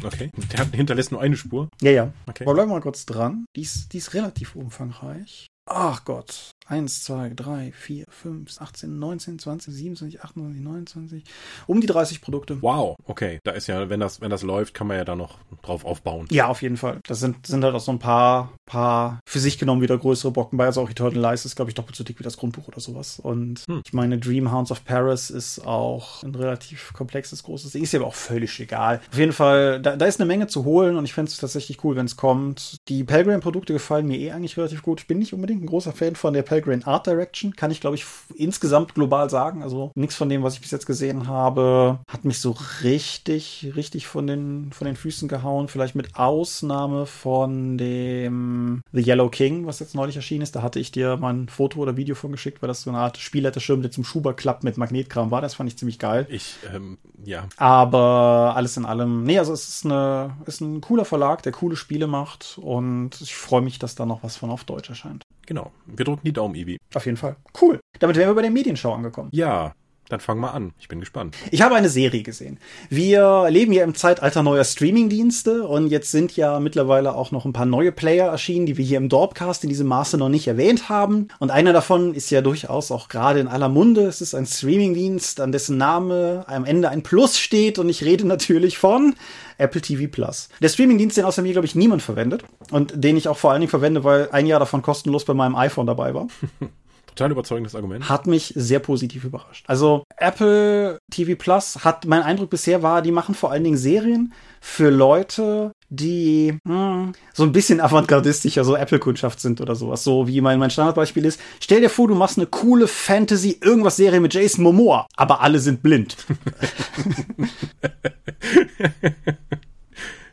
Okay. 0.02 0.30
Der 0.52 0.66
hinterlässt 0.72 1.12
nur 1.12 1.20
eine 1.20 1.36
Spur. 1.36 1.68
Ja, 1.82 1.90
ja. 1.90 2.12
Okay. 2.26 2.44
Aber 2.44 2.54
bleiben 2.54 2.70
wir 2.70 2.76
mal 2.76 2.80
kurz 2.80 3.04
dran. 3.06 3.44
Die 3.56 3.62
ist, 3.62 3.92
die 3.92 3.98
ist 3.98 4.14
relativ 4.14 4.56
umfangreich. 4.56 5.46
Ach 5.72 6.04
Gott. 6.04 6.50
1, 6.66 7.02
2, 7.02 7.32
3, 7.34 7.72
4, 7.72 8.04
5, 8.08 8.60
18, 8.60 8.98
19, 9.00 9.38
20, 9.40 9.74
27, 9.74 10.22
28, 10.22 10.62
29. 10.62 11.24
Um 11.66 11.80
die 11.80 11.88
30 11.88 12.20
Produkte. 12.20 12.62
Wow, 12.62 12.94
okay. 13.06 13.40
Da 13.42 13.50
ist 13.52 13.66
ja, 13.66 13.88
wenn 13.88 13.98
das, 13.98 14.20
wenn 14.20 14.30
das 14.30 14.42
läuft, 14.42 14.72
kann 14.72 14.86
man 14.86 14.96
ja 14.96 15.04
da 15.04 15.16
noch 15.16 15.38
drauf 15.62 15.84
aufbauen. 15.84 16.28
Ja, 16.30 16.46
auf 16.46 16.62
jeden 16.62 16.76
Fall. 16.76 17.00
Das 17.08 17.18
sind, 17.18 17.44
sind 17.48 17.64
halt 17.64 17.74
auch 17.74 17.80
so 17.80 17.90
ein 17.90 17.98
paar, 17.98 18.52
paar 18.66 19.18
für 19.28 19.40
sich 19.40 19.58
genommen 19.58 19.82
wieder 19.82 19.98
größere 19.98 20.30
Brocken 20.30 20.58
bei. 20.58 20.66
Also 20.66 20.80
auch 20.82 20.90
Eternal 20.90 21.32
Lies 21.32 21.44
ist, 21.44 21.56
glaube 21.56 21.72
ich, 21.72 21.74
doppelt 21.74 21.96
so 21.96 22.04
dick 22.04 22.20
wie 22.20 22.24
das 22.24 22.36
Grundbuch 22.36 22.68
oder 22.68 22.78
sowas. 22.78 23.18
Und 23.18 23.64
Hm. 23.66 23.82
ich 23.84 23.92
meine, 23.92 24.18
Dream 24.18 24.52
Hounds 24.52 24.70
of 24.70 24.84
Paris 24.84 25.30
ist 25.30 25.66
auch 25.66 26.22
ein 26.22 26.36
relativ 26.36 26.92
komplexes, 26.92 27.42
großes 27.42 27.72
Ding. 27.72 27.82
Ist 27.82 27.92
ja 27.92 27.98
aber 27.98 28.08
auch 28.08 28.14
völlig 28.14 28.60
egal. 28.60 29.00
Auf 29.10 29.18
jeden 29.18 29.32
Fall, 29.32 29.80
da, 29.82 29.96
da 29.96 30.06
ist 30.06 30.20
eine 30.20 30.28
Menge 30.28 30.46
zu 30.46 30.64
holen 30.64 30.96
und 30.96 31.04
ich 31.04 31.14
fände 31.14 31.30
es 31.32 31.36
tatsächlich 31.36 31.82
cool, 31.82 31.96
wenn 31.96 32.06
es 32.06 32.16
kommt. 32.16 32.76
Die 32.88 33.02
Pelgrim-Produkte 33.02 33.72
gefallen 33.72 34.06
mir 34.06 34.18
eh 34.18 34.30
eigentlich 34.30 34.56
relativ 34.56 34.82
gut. 34.82 35.00
Ich 35.00 35.08
bin 35.08 35.18
nicht 35.18 35.32
unbedingt 35.34 35.59
ein 35.60 35.66
großer 35.66 35.92
Fan 35.92 36.16
von 36.16 36.32
der 36.32 36.42
Pelgrim 36.42 36.82
Art 36.84 37.06
Direction. 37.06 37.54
Kann 37.54 37.70
ich, 37.70 37.80
glaube 37.80 37.96
ich, 37.96 38.04
insgesamt 38.34 38.94
global 38.94 39.28
sagen. 39.30 39.62
Also 39.62 39.92
nichts 39.94 40.16
von 40.16 40.28
dem, 40.28 40.42
was 40.42 40.54
ich 40.54 40.60
bis 40.60 40.70
jetzt 40.70 40.86
gesehen 40.86 41.28
habe, 41.28 42.00
hat 42.08 42.24
mich 42.24 42.40
so 42.40 42.56
richtig, 42.82 43.72
richtig 43.76 44.06
von 44.06 44.26
den, 44.26 44.72
von 44.72 44.86
den 44.86 44.96
Füßen 44.96 45.28
gehauen. 45.28 45.68
Vielleicht 45.68 45.94
mit 45.94 46.16
Ausnahme 46.16 47.06
von 47.06 47.78
dem 47.78 48.82
The 48.92 49.02
Yellow 49.02 49.28
King, 49.28 49.66
was 49.66 49.80
jetzt 49.80 49.94
neulich 49.94 50.16
erschienen 50.16 50.42
ist. 50.42 50.56
Da 50.56 50.62
hatte 50.62 50.80
ich 50.80 50.92
dir 50.92 51.16
mal 51.16 51.34
ein 51.34 51.48
Foto 51.48 51.80
oder 51.80 51.96
Video 51.96 52.14
von 52.14 52.32
geschickt, 52.32 52.62
weil 52.62 52.68
das 52.68 52.82
so 52.82 52.90
eine 52.90 52.98
Art 52.98 53.18
Spielletterschirm, 53.18 53.82
der 53.82 53.90
zum 53.90 54.04
Schuber 54.04 54.34
klappt 54.34 54.64
mit 54.64 54.76
Magnetkram 54.76 55.30
war. 55.30 55.40
Das 55.40 55.54
fand 55.54 55.68
ich 55.68 55.76
ziemlich 55.76 55.98
geil. 55.98 56.26
Ich, 56.30 56.56
ähm, 56.72 56.98
ja. 57.24 57.48
Aber 57.56 58.54
alles 58.56 58.76
in 58.76 58.86
allem, 58.86 59.24
nee, 59.24 59.38
also 59.38 59.52
es 59.52 59.68
ist, 59.68 59.84
eine, 59.84 60.36
ist 60.46 60.60
ein 60.60 60.80
cooler 60.80 61.04
Verlag, 61.04 61.42
der 61.42 61.52
coole 61.52 61.76
Spiele 61.76 62.06
macht 62.06 62.58
und 62.60 63.20
ich 63.20 63.34
freue 63.34 63.62
mich, 63.62 63.78
dass 63.78 63.94
da 63.94 64.06
noch 64.06 64.22
was 64.22 64.36
von 64.36 64.50
auf 64.50 64.64
Deutsch 64.64 64.88
erscheint. 64.88 65.24
Genau. 65.50 65.72
Wir 65.84 66.04
drücken 66.04 66.22
die 66.24 66.32
Daumen, 66.32 66.54
Ivi. 66.54 66.78
Auf 66.94 67.06
jeden 67.06 67.16
Fall. 67.16 67.34
Cool. 67.60 67.80
Damit 67.98 68.14
wären 68.14 68.30
wir 68.30 68.36
bei 68.36 68.42
der 68.42 68.52
Medienschau 68.52 68.94
angekommen. 68.94 69.30
Ja, 69.32 69.74
dann 70.12 70.20
fang 70.20 70.38
mal 70.38 70.50
an. 70.50 70.72
Ich 70.78 70.88
bin 70.88 71.00
gespannt. 71.00 71.36
Ich 71.50 71.62
habe 71.62 71.74
eine 71.74 71.88
Serie 71.88 72.22
gesehen. 72.22 72.58
Wir 72.88 73.46
leben 73.48 73.72
ja 73.72 73.84
im 73.84 73.94
Zeitalter 73.94 74.42
neuer 74.42 74.64
Streamingdienste 74.64 75.64
und 75.64 75.88
jetzt 75.88 76.10
sind 76.10 76.36
ja 76.36 76.60
mittlerweile 76.60 77.14
auch 77.14 77.30
noch 77.30 77.44
ein 77.44 77.52
paar 77.52 77.66
neue 77.66 77.92
Player 77.92 78.28
erschienen, 78.28 78.66
die 78.66 78.76
wir 78.76 78.84
hier 78.84 78.98
im 78.98 79.08
Dorpcast 79.08 79.64
in 79.64 79.70
diesem 79.70 79.86
Maße 79.86 80.18
noch 80.18 80.28
nicht 80.28 80.46
erwähnt 80.48 80.88
haben. 80.88 81.28
Und 81.38 81.50
einer 81.50 81.72
davon 81.72 82.14
ist 82.14 82.30
ja 82.30 82.42
durchaus 82.42 82.90
auch 82.90 83.08
gerade 83.08 83.40
in 83.40 83.48
aller 83.48 83.68
Munde. 83.68 84.02
Es 84.02 84.20
ist 84.20 84.34
ein 84.34 84.46
Streamingdienst, 84.46 85.40
an 85.40 85.52
dessen 85.52 85.76
Name 85.76 86.44
am 86.46 86.64
Ende 86.64 86.88
ein 86.88 87.02
Plus 87.02 87.38
steht 87.38 87.78
und 87.78 87.88
ich 87.88 88.04
rede 88.04 88.26
natürlich 88.26 88.78
von 88.78 89.14
Apple 89.58 89.80
TV 89.80 90.10
Plus. 90.10 90.48
Der 90.60 90.68
Streamingdienst, 90.68 91.16
den 91.16 91.24
außer 91.24 91.42
mir, 91.42 91.52
glaube 91.52 91.66
ich, 91.66 91.74
niemand 91.74 92.02
verwendet 92.02 92.44
und 92.70 92.92
den 93.04 93.16
ich 93.16 93.28
auch 93.28 93.36
vor 93.36 93.52
allen 93.52 93.60
Dingen 93.60 93.70
verwende, 93.70 94.04
weil 94.04 94.28
ein 94.32 94.46
Jahr 94.46 94.60
davon 94.60 94.82
kostenlos 94.82 95.24
bei 95.24 95.34
meinem 95.34 95.54
iPhone 95.54 95.86
dabei 95.86 96.14
war 96.14 96.28
Total 97.14 97.32
überzeugendes 97.32 97.74
Argument. 97.74 98.08
hat 98.08 98.26
mich 98.26 98.52
sehr 98.56 98.78
positiv 98.78 99.24
überrascht. 99.24 99.64
Also 99.68 100.04
Apple 100.16 100.98
TV 101.10 101.36
Plus 101.36 101.84
hat 101.84 102.06
mein 102.06 102.22
Eindruck 102.22 102.50
bisher 102.50 102.82
war, 102.82 103.02
die 103.02 103.12
machen 103.12 103.34
vor 103.34 103.50
allen 103.50 103.64
Dingen 103.64 103.76
Serien 103.76 104.32
für 104.60 104.90
Leute, 104.90 105.72
die 105.88 106.58
hm, 106.66 107.12
so 107.32 107.42
ein 107.42 107.52
bisschen 107.52 107.80
avantgardistischer, 107.80 108.64
so 108.64 108.76
Apple-Kundschaft 108.76 109.40
sind 109.40 109.60
oder 109.60 109.74
sowas. 109.74 110.04
So 110.04 110.28
wie 110.28 110.40
mein, 110.40 110.58
mein 110.58 110.70
Standardbeispiel 110.70 111.24
ist, 111.24 111.40
stell 111.60 111.80
dir 111.80 111.90
vor, 111.90 112.08
du 112.08 112.14
machst 112.14 112.38
eine 112.38 112.46
coole 112.46 112.86
Fantasy, 112.86 113.58
irgendwas 113.60 113.96
Serie 113.96 114.20
mit 114.20 114.34
Jason 114.34 114.62
Momoa, 114.62 115.06
aber 115.16 115.40
alle 115.40 115.58
sind 115.58 115.82
blind. 115.82 116.16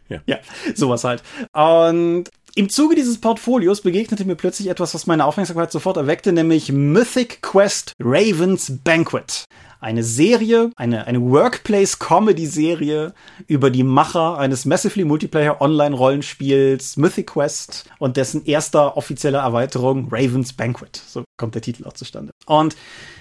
Ja. 0.10 0.20
ja, 0.26 0.38
sowas 0.76 1.04
halt. 1.04 1.24
Und 1.54 2.30
im 2.58 2.70
Zuge 2.70 2.96
dieses 2.96 3.22
Portfolios 3.22 3.82
begegnete 3.82 4.26
mir 4.26 4.36
plötzlich 4.36 4.67
etwas, 4.67 4.96
was 4.96 5.06
meine 5.06 5.26
Aufmerksamkeit 5.26 5.72
sofort 5.72 5.96
erweckte, 5.96 6.34
nämlich 6.34 6.72
Mythic 6.72 7.43
Quest 7.43 7.93
Raven's 8.00 8.80
Banquet. 8.84 9.46
Eine 9.80 10.04
Serie, 10.04 10.72
eine, 10.76 11.06
eine 11.06 11.22
Workplace-Comedy-Serie 11.22 13.13
über 13.46 13.70
die 13.70 13.84
Macher 13.84 14.39
eines 14.39 14.65
Massively 14.65 15.06
Multiplayer 15.06 15.62
Online-Rollenspiels 15.62 16.98
Mythic 16.98 17.28
Quest 17.28 17.86
und 18.00 18.17
dessen 18.17 18.43
erster 18.43 18.98
offizieller 18.98 19.41
Erweiterung 19.41 20.08
Raven's 20.12 20.54
Banquet. 20.54 21.00
So 21.08 21.26
kommt 21.38 21.54
der 21.54 21.62
Titel 21.62 21.86
auch 21.86 21.93
zustande. 21.93 22.32
Und 22.48 22.76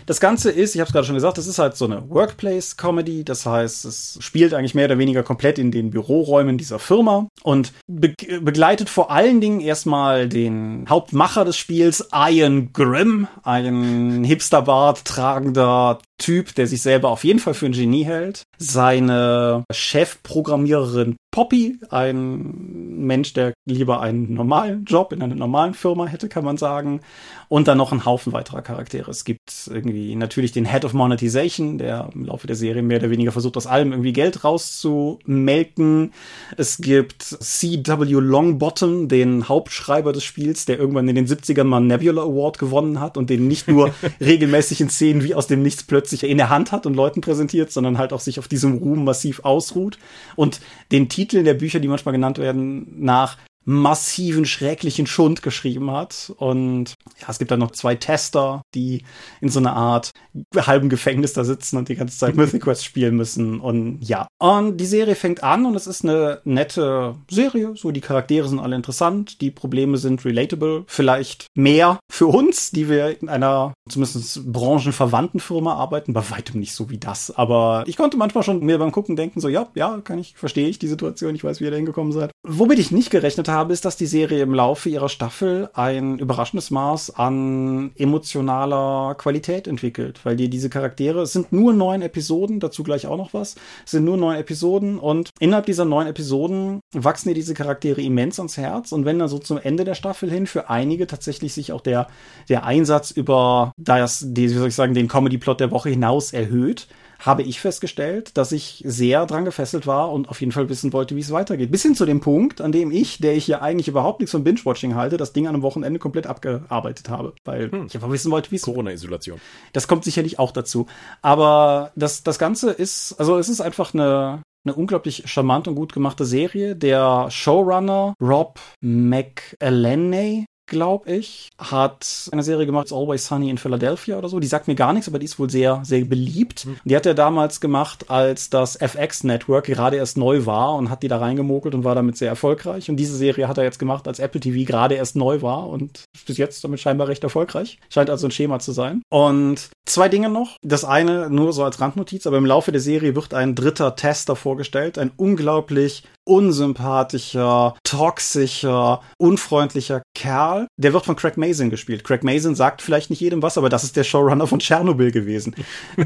das 0.07 0.21
Ganze 0.21 0.51
ist, 0.51 0.75
ich 0.75 0.81
habe 0.81 0.87
es 0.87 0.92
gerade 0.92 1.07
schon 1.07 1.16
gesagt, 1.16 1.37
das 1.37 1.47
ist 1.47 1.59
halt 1.59 1.77
so 1.77 1.85
eine 1.85 2.09
Workplace-Comedy. 2.09 3.25
Das 3.25 3.45
heißt, 3.45 3.85
es 3.85 4.19
spielt 4.21 4.55
eigentlich 4.55 4.75
mehr 4.75 4.87
oder 4.87 4.99
weniger 4.99 5.23
komplett 5.23 5.59
in 5.59 5.71
den 5.71 5.90
Büroräumen 5.90 6.59
dieser 6.59 6.79
Firma 6.79 7.29
und 7.42 7.73
be 7.87 8.14
begleitet 8.40 8.88
vor 8.88 9.11
allen 9.11 9.40
Dingen 9.40 9.61
erstmal 9.61 10.29
den 10.29 10.87
Hauptmacher 10.88 11.45
des 11.45 11.57
Spiels, 11.57 12.09
Ian 12.14 12.73
Grimm, 12.73 13.27
ein 13.42 14.25
Hipsterbart 14.25 15.05
tragender 15.05 15.99
Typ, 16.19 16.55
der 16.55 16.66
sich 16.66 16.81
selber 16.81 17.11
auf 17.11 17.25
jeden 17.25 17.40
Fall 17.40 17.55
für 17.55 17.66
ein 17.66 17.73
Genie 17.73 18.05
hält. 18.05 18.42
Seine 18.59 19.64
Chefprogrammiererin 19.71 21.16
Poppy, 21.31 21.79
ein 21.90 22.97
Mensch, 23.07 23.35
der 23.35 23.53
lieber 23.66 24.01
einen 24.01 24.33
normalen 24.33 24.87
Job 24.87 25.12
in 25.12 25.21
einer 25.21 25.35
normalen 25.35 25.75
Firma 25.75 26.07
hätte, 26.07 26.31
kann 26.31 26.47
man 26.47 26.57
sagen. 26.57 27.03
Und 27.49 27.69
dann 27.69 27.77
noch 27.77 27.92
einen 27.92 28.07
Haufen 28.07 28.33
weiterer 28.33 28.62
Charaktere. 28.62 29.11
Es 29.11 29.27
gibt 29.27 29.69
irgendwie 29.71 29.95
natürlich 30.16 30.52
den 30.52 30.64
Head 30.64 30.85
of 30.85 30.92
Monetization, 30.92 31.78
der 31.78 32.11
im 32.14 32.26
Laufe 32.26 32.46
der 32.46 32.56
Serie 32.56 32.82
mehr 32.82 32.98
oder 32.98 33.11
weniger 33.11 33.32
versucht, 33.32 33.56
aus 33.56 33.66
allem 33.66 33.92
irgendwie 33.92 34.12
Geld 34.12 34.44
rauszumelken. 34.44 36.12
Es 36.56 36.78
gibt 36.78 37.22
C.W. 37.22 38.12
Longbottom, 38.12 39.09
den 39.09 39.48
Hauptschreiber 39.48 40.12
des 40.12 40.24
Spiels, 40.24 40.64
der 40.64 40.78
irgendwann 40.78 41.09
in 41.09 41.14
den 41.14 41.26
70ern 41.26 41.64
mal 41.64 41.78
einen 41.78 41.88
Nebula 41.88 42.22
Award 42.22 42.59
gewonnen 42.59 43.00
hat 43.00 43.16
und 43.16 43.30
den 43.30 43.48
nicht 43.48 43.68
nur 43.68 43.94
regelmäßig 44.20 44.80
in 44.80 44.90
Szenen 44.90 45.24
wie 45.24 45.35
aus 45.35 45.46
dem 45.46 45.62
Nichts 45.62 45.82
plötzlich 45.82 46.24
in 46.24 46.38
der 46.38 46.50
Hand 46.50 46.72
hat 46.72 46.87
und 46.87 46.94
Leuten 46.94 47.20
präsentiert, 47.20 47.72
sondern 47.72 47.98
halt 47.98 48.12
auch 48.12 48.20
sich 48.20 48.38
auf 48.38 48.48
diesem 48.48 48.78
Ruhm 48.78 49.04
massiv 49.04 49.40
ausruht. 49.44 49.98
Und 50.35 50.61
den 50.92 51.09
Titeln 51.09 51.44
der 51.44 51.54
Bücher, 51.54 51.80
die 51.80 51.88
manchmal 51.88 52.12
genannt 52.12 52.38
werden, 52.38 52.87
nach 52.98 53.37
massiven, 53.66 54.46
schrecklichen 54.46 55.07
Schund 55.07 55.42
geschrieben 55.42 55.90
hat. 55.90 56.33
Und 56.38 56.94
ja, 57.20 57.26
es 57.29 57.38
gibt 57.38 57.50
dann 57.50 57.59
noch 57.59 57.72
zwei 57.72 57.96
Tester, 57.96 58.62
die 58.74 59.02
in 59.40 59.48
so 59.48 59.59
einer 59.59 59.74
Art 59.74 60.12
halben 60.57 60.88
Gefängnis 60.88 61.33
da 61.33 61.44
sitzen 61.44 61.76
und 61.76 61.88
die 61.88 61.96
ganze 61.96 62.16
Zeit 62.16 62.37
Mythic 62.37 62.62
Quest 62.62 62.85
spielen 62.85 63.16
müssen. 63.16 63.61
Und 63.61 64.00
ja. 64.00 64.29
Und 64.38 64.79
die 64.79 64.87
Serie 64.87 65.16
fängt 65.16 65.42
an 65.42 65.66
und 65.66 65.74
es 65.74 65.87
ist 65.87 66.05
eine 66.05 66.40
nette 66.44 67.16
Serie. 67.29 67.74
So, 67.76 67.90
die 67.90 68.00
Charaktere 68.00 68.48
sind 68.48 68.61
alle 68.61 68.76
interessant, 68.76 69.40
die 69.40 69.50
Probleme 69.50 69.98
sind 69.98 70.24
relatable. 70.24 70.85
Vielleicht 70.87 71.46
mehr 71.57 71.98
für 72.11 72.29
uns, 72.29 72.70
die 72.70 72.88
wir 72.88 73.20
in 73.20 73.29
einer 73.29 73.74
zumindest 73.88 74.52
branchenverwandten 74.52 75.40
Firma 75.40 75.74
arbeiten. 75.74 76.12
Bei 76.12 76.31
weitem 76.31 76.61
nicht 76.61 76.74
so 76.74 76.88
wie 76.88 76.98
das. 76.98 77.37
Aber 77.37 77.83
ich 77.87 77.96
konnte 77.96 78.16
manchmal 78.16 78.44
schon 78.44 78.61
mir 78.61 78.79
beim 78.79 78.92
Gucken 78.92 79.16
denken, 79.16 79.40
so, 79.40 79.48
ja, 79.48 79.68
ja, 79.74 80.00
kann 80.05 80.18
ich, 80.18 80.35
verstehe 80.37 80.68
ich 80.68 80.79
die 80.79 80.88
Situation. 80.88 81.35
Ich 81.35 81.42
weiß, 81.42 81.61
wie 81.61 81.64
ihr 81.64 81.70
da 81.70 81.76
hingekommen 81.76 82.12
seid. 82.12 82.31
Womit 82.46 82.79
ich 82.79 82.92
nicht 82.92 83.11
gerechnet 83.11 83.48
habe, 83.48 83.56
habe, 83.57 83.73
ist, 83.73 83.85
dass 83.85 83.97
die 83.97 84.07
Serie 84.07 84.42
im 84.42 84.55
Laufe 84.55 84.88
ihrer 84.88 85.09
Staffel 85.09 85.69
ein 85.75 86.19
überraschendes 86.19 86.71
Maß 86.71 87.16
an 87.16 87.90
emotionaler 87.97 89.14
Qualität 89.16 89.66
entwickelt, 89.66 90.21
weil 90.25 90.37
dir 90.37 90.49
diese 90.49 90.71
Charaktere, 90.71 91.23
es 91.23 91.33
sind 91.33 91.53
nur 91.53 91.73
neun 91.73 92.03
Episoden, 92.03 92.61
dazu 92.61 92.85
gleich 92.85 93.07
auch 93.07 93.16
noch 93.16 93.35
was, 93.35 93.57
es 93.85 93.90
sind 93.92 94.05
nur 94.05 94.16
neun 94.16 94.37
Episoden 94.37 94.99
und 94.99 95.31
innerhalb 95.40 95.66
dieser 95.66 95.85
neun 95.85 96.07
Episoden 96.07 96.81
wachsen 96.95 97.31
dir 97.31 97.35
diese 97.35 97.55
Charaktere 97.55 98.01
immens 98.01 98.38
ans 98.38 98.57
Herz 98.57 98.92
und 98.92 99.05
wenn 99.05 99.19
dann 99.19 99.29
so 99.29 99.38
zum 99.38 99.59
Ende 99.59 99.85
der 99.85 99.95
Staffel 99.95 100.31
hin 100.31 100.47
für 100.47 100.71
einige 100.71 101.07
tatsächlich 101.07 101.55
sich 101.55 101.73
auch 101.73 101.81
der, 101.81 102.07
der 102.49 102.64
Einsatz 102.64 103.11
über 103.11 103.73
das, 103.77 104.25
die, 104.27 104.51
wie 104.51 104.55
soll 104.55 104.69
ich 104.69 104.75
sagen, 104.75 104.95
den 104.95 105.09
Comedy-Plot 105.09 105.61
der 105.61 105.71
Woche 105.71 105.88
hinaus 105.88 106.33
erhöht, 106.33 106.87
habe 107.18 107.42
ich 107.42 107.61
festgestellt, 107.61 108.37
dass 108.37 108.52
ich 108.52 108.83
sehr 108.87 109.26
dran 109.26 109.44
gefesselt 109.44 109.87
war 109.87 110.12
und 110.12 110.29
auf 110.29 110.40
jeden 110.40 110.52
Fall 110.52 110.68
wissen 110.68 110.92
wollte, 110.92 111.16
wie 111.16 111.20
es 111.20 111.31
weitergeht. 111.31 111.70
Bis 111.70 111.83
hin 111.83 111.94
zu 111.94 112.07
dem 112.07 112.20
Punkt, 112.20 112.61
an 112.61 112.72
dem 112.72 112.90
ich, 112.90 113.18
der 113.18 113.35
ich 113.35 113.46
ja 113.46 113.62
eigentlich 113.62 113.88
überhaupt 113.88 114.20
nichts 114.20 114.33
von 114.33 114.44
Binge-Watching 114.44 114.94
halte, 114.94 115.16
das 115.16 115.33
Ding 115.33 115.46
an 115.46 115.55
einem 115.55 115.62
Wochenende 115.62 115.98
komplett 115.98 116.26
abgearbeitet 116.26 117.09
habe. 117.09 117.35
Weil 117.44 117.70
hm. 117.70 117.87
ich 117.87 117.94
einfach 117.94 118.11
wissen 118.11 118.31
wollte, 118.31 118.50
wie 118.50 118.57
es. 118.57 118.62
Corona-Isolation. 118.62 119.40
Das 119.72 119.88
kommt 119.88 120.05
sicherlich 120.05 120.38
auch 120.38 120.52
dazu. 120.52 120.87
Aber 121.22 121.92
das, 121.96 122.22
das 122.22 122.38
Ganze 122.38 122.70
ist, 122.70 123.14
also 123.18 123.38
es 123.38 123.48
ist 123.48 123.61
einfach 123.61 123.94
eine, 123.94 124.42
eine 124.64 124.74
unglaublich 124.74 125.24
charmant 125.26 125.68
und 125.68 125.74
gut 125.74 125.92
gemachte 125.92 126.24
Serie. 126.24 126.76
Der 126.76 127.31
Showrunner 127.31 128.14
Rob 128.20 128.59
McElhenney 128.81 130.46
glaube 130.66 131.11
ich, 131.11 131.48
hat 131.59 132.29
eine 132.33 132.42
Serie 132.42 132.66
gemacht, 132.66 132.87
It's 132.87 132.92
Always 132.92 133.26
Sunny 133.26 133.50
in 133.50 133.59
Philadelphia 133.59 134.18
oder 134.18 134.29
so. 134.29 134.40
Die 134.40 134.46
sagt 134.46 134.68
mir 134.68 134.74
gar 134.74 134.92
nichts, 134.92 135.09
aber 135.09 135.18
die 135.18 135.26
ist 135.26 135.38
wohl 135.38 135.50
sehr, 135.50 135.81
sehr 135.85 136.05
beliebt. 136.05 136.66
Mhm. 136.66 136.76
Die 136.85 136.96
hat 136.96 137.07
er 137.07 137.14
damals 137.14 137.61
gemacht, 137.61 138.11
als 138.11 138.50
das 138.50 138.76
FX-Network 138.76 139.66
gerade 139.66 139.96
erst 139.96 140.16
neu 140.16 140.46
war 140.46 140.74
und 140.74 140.90
hat 140.90 141.02
die 141.02 141.09
da 141.09 141.18
reingemogelt 141.18 141.74
und 141.74 141.85
war 141.85 141.94
damit 141.94 142.16
sehr 142.16 142.29
erfolgreich. 142.29 142.90
Und 142.90 142.96
diese 142.96 143.16
Serie 143.16 143.48
hat 143.48 143.59
er 143.59 143.64
jetzt 143.64 143.79
gemacht, 143.79 144.09
als 144.09 144.18
Apple 144.18 144.40
TV 144.40 144.66
gerade 144.66 144.96
erst 144.96 145.16
neu 145.16 145.42
war 145.42 145.68
und 145.68 146.05
bis 146.26 146.37
jetzt 146.37 146.62
damit 146.64 146.81
scheinbar 146.81 147.09
recht 147.09 147.22
erfolgreich. 147.22 147.79
Scheint 147.88 148.11
also 148.11 148.26
ein 148.26 148.33
Schema 148.33 148.59
zu 148.59 148.72
sein. 148.72 149.02
Und 149.09 149.70
zwei 149.87 150.09
Dinge 150.09 150.29
noch. 150.29 150.57
Das 150.62 150.85
eine 150.85 151.31
nur 151.31 151.52
so 151.52 151.64
als 151.64 151.81
Randnotiz, 151.81 152.26
aber 152.26 152.38
im 152.38 152.46
Laufe 152.46 152.72
der 152.72 152.81
Serie 152.81 153.14
wird 153.14 153.35
ein 153.35 153.55
dritter 153.55 153.96
Tester 153.96 154.37
vorgestellt. 154.37 154.98
Ein 154.98 155.12
unglaublich 155.16 156.05
unsympathischer, 156.26 157.76
toxischer, 157.84 159.00
unfreundlicher 159.18 160.02
Kerl. 160.14 160.66
Der 160.76 160.92
wird 160.92 161.06
von 161.06 161.16
Craig 161.16 161.36
Mason 161.36 161.70
gespielt. 161.70 162.04
Craig 162.04 162.24
Mason 162.24 162.54
sagt 162.54 162.82
vielleicht 162.82 163.10
nicht 163.10 163.20
jedem 163.20 163.42
was, 163.42 163.56
aber 163.56 163.68
das 163.68 163.84
ist 163.84 163.96
der 163.96 164.04
Showrunner 164.04 164.46
von 164.46 164.58
Tschernobyl 164.58 165.12
gewesen. 165.12 165.54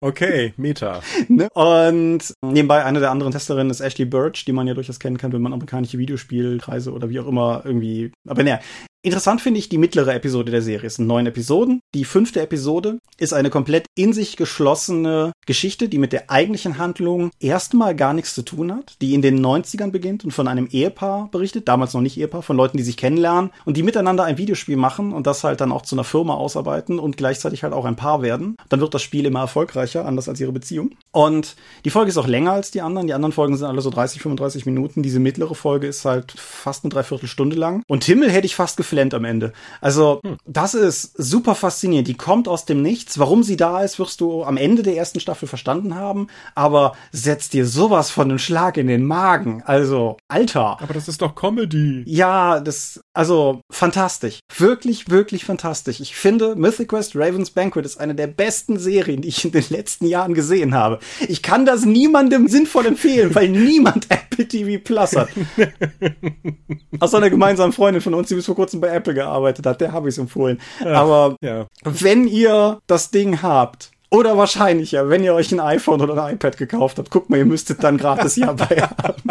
okay, 0.00 0.52
Meta. 0.56 1.00
Ne? 1.28 1.48
Und 1.54 2.34
nebenbei 2.44 2.84
eine 2.84 3.00
der 3.00 3.10
anderen 3.10 3.32
Testerinnen 3.32 3.70
ist 3.70 3.80
Ashley 3.80 4.04
Birch, 4.04 4.44
die 4.44 4.52
man 4.52 4.66
ja 4.66 4.74
durchaus 4.74 5.00
kennen 5.00 5.16
kann, 5.16 5.32
wenn 5.32 5.42
man 5.42 5.52
amerikanische 5.52 5.98
Videospielkreise 5.98 6.92
oder 6.92 7.08
wie 7.08 7.20
auch 7.20 7.26
immer 7.26 7.62
irgendwie. 7.64 8.12
Aber 8.28 8.42
naja, 8.42 8.60
Interessant 9.02 9.40
finde 9.40 9.60
ich 9.60 9.68
die 9.68 9.78
mittlere 9.78 10.12
Episode 10.12 10.50
der 10.50 10.60
Serie. 10.60 10.88
Es 10.88 10.96
sind 10.96 11.06
neun 11.06 11.26
Episoden. 11.26 11.80
Die 11.94 12.04
fünfte 12.04 12.40
Episode 12.40 12.98
ist 13.16 13.32
eine 13.32 13.48
komplett 13.48 13.86
in 13.94 14.12
sich 14.12 14.36
geschlossene 14.36 15.30
Geschichte, 15.46 15.88
die 15.88 15.98
mit 15.98 16.12
der 16.12 16.30
eigentlichen 16.30 16.78
Handlung 16.78 17.30
erstmal 17.38 17.94
gar 17.94 18.12
nichts 18.12 18.34
zu 18.34 18.42
tun 18.42 18.72
hat, 18.72 18.96
die 19.00 19.14
in 19.14 19.22
den 19.22 19.44
90ern 19.44 19.92
beginnt 19.92 20.24
und 20.24 20.32
von 20.32 20.48
einem 20.48 20.66
Ehepaar 20.66 21.30
berichtet, 21.30 21.68
damals 21.68 21.94
noch 21.94 22.00
nicht 22.00 22.18
Ehepaar, 22.18 22.42
von 22.42 22.56
Leuten, 22.56 22.76
die 22.76 22.82
sich 22.82 22.96
kennenlernen 22.96 23.52
und 23.64 23.76
die 23.76 23.84
miteinander 23.84 24.24
ein 24.24 24.36
Videospiel 24.36 24.76
machen 24.76 25.12
und 25.12 25.28
das 25.28 25.44
halt 25.44 25.60
dann 25.60 25.70
auch 25.70 25.82
zu 25.82 25.94
einer 25.94 26.02
Firma 26.02 26.34
ausarbeiten 26.34 26.98
und 26.98 27.16
gleichzeitig 27.16 27.62
halt 27.62 27.74
auch 27.74 27.84
ein 27.84 27.96
Paar 27.96 28.20
werden. 28.20 28.56
Dann 28.68 28.80
wird 28.80 28.94
das 28.94 29.02
Spiel 29.02 29.26
immer 29.26 29.40
erfolgreicher, 29.40 30.06
anders 30.06 30.28
als 30.28 30.40
ihre 30.40 30.52
Beziehung. 30.52 30.96
Und 31.12 31.54
die 31.84 31.90
Folge 31.90 32.08
ist 32.08 32.16
auch 32.16 32.26
länger 32.26 32.52
als 32.52 32.72
die 32.72 32.80
anderen. 32.80 33.06
Die 33.06 33.14
anderen 33.14 33.32
Folgen 33.32 33.56
sind 33.56 33.68
alle 33.68 33.80
so 33.80 33.90
30, 33.90 34.20
35 34.22 34.66
Minuten. 34.66 35.04
Diese 35.04 35.20
mittlere 35.20 35.54
Folge 35.54 35.86
ist 35.86 36.04
halt 36.04 36.32
fast 36.32 36.82
eine 36.82 36.90
Dreiviertelstunde 36.90 37.54
lang. 37.54 37.84
Und 37.86 38.02
Himmel 38.02 38.30
hätte 38.30 38.46
ich 38.46 38.56
fast 38.56 38.76
geflennt 38.88 39.12
am 39.12 39.24
Ende. 39.24 39.52
Also, 39.82 40.20
hm. 40.24 40.36
das 40.46 40.72
ist 40.72 41.12
super 41.16 41.54
faszinierend. 41.54 42.08
Die 42.08 42.16
kommt 42.16 42.48
aus 42.48 42.64
dem 42.64 42.80
Nichts. 42.80 43.18
Warum 43.18 43.42
sie 43.42 43.56
da 43.56 43.82
ist, 43.82 43.98
wirst 43.98 44.20
du 44.22 44.44
am 44.44 44.56
Ende 44.56 44.82
der 44.82 44.96
ersten 44.96 45.20
Staffel 45.20 45.46
verstanden 45.46 45.94
haben. 45.94 46.28
Aber 46.54 46.94
setzt 47.12 47.52
dir 47.52 47.66
sowas 47.66 48.10
von 48.10 48.30
einem 48.30 48.38
Schlag 48.38 48.78
in 48.78 48.86
den 48.86 49.04
Magen. 49.04 49.62
Also, 49.66 50.16
Alter. 50.28 50.80
Aber 50.80 50.94
das 50.94 51.06
ist 51.06 51.20
doch 51.20 51.34
Comedy. 51.34 52.02
Ja, 52.06 52.60
das, 52.60 53.00
also, 53.12 53.60
fantastisch. 53.70 54.38
Wirklich, 54.56 55.10
wirklich 55.10 55.44
fantastisch. 55.44 56.00
Ich 56.00 56.16
finde, 56.16 56.56
Mythic 56.56 56.88
Quest 56.88 57.14
Raven's 57.14 57.50
Banquet 57.50 57.84
ist 57.84 58.00
eine 58.00 58.14
der 58.14 58.28
besten 58.28 58.78
Serien, 58.78 59.20
die 59.20 59.28
ich 59.28 59.44
in 59.44 59.52
den 59.52 59.64
letzten 59.68 60.06
Jahren 60.06 60.32
gesehen 60.32 60.74
habe. 60.74 60.98
Ich 61.28 61.42
kann 61.42 61.66
das 61.66 61.84
niemandem 61.84 62.48
sinnvoll 62.48 62.86
empfehlen, 62.86 63.34
weil 63.34 63.48
niemand 63.48 64.06
Apple 64.38 64.48
TV 64.48 64.82
Plus 64.82 65.14
hat. 65.14 65.28
Aus 67.00 67.14
einer 67.14 67.30
gemeinsamen 67.30 67.72
Freundin 67.72 68.00
von 68.00 68.14
uns, 68.14 68.28
die 68.28 68.34
bis 68.34 68.46
vor 68.46 68.54
kurzem 68.54 68.77
bei 68.80 68.88
Apple 68.88 69.14
gearbeitet 69.14 69.66
hat, 69.66 69.80
der 69.80 69.92
habe 69.92 70.08
ich 70.08 70.14
es 70.14 70.18
empfohlen. 70.18 70.60
Ja, 70.84 70.92
Aber 70.94 71.36
ja. 71.42 71.66
wenn 71.84 72.26
ihr 72.26 72.80
das 72.86 73.10
Ding 73.10 73.42
habt, 73.42 73.90
oder 74.10 74.38
wahrscheinlicher, 74.38 75.10
wenn 75.10 75.22
ihr 75.22 75.34
euch 75.34 75.52
ein 75.52 75.60
iPhone 75.60 76.00
oder 76.00 76.24
ein 76.24 76.34
iPad 76.34 76.56
gekauft 76.56 76.98
habt, 76.98 77.10
guckt 77.10 77.28
mal, 77.28 77.36
ihr 77.36 77.44
müsstet 77.44 77.84
dann 77.84 77.98
gratis 77.98 78.36
Jahr 78.36 78.54
bei 78.54 78.64
haben. 78.64 79.22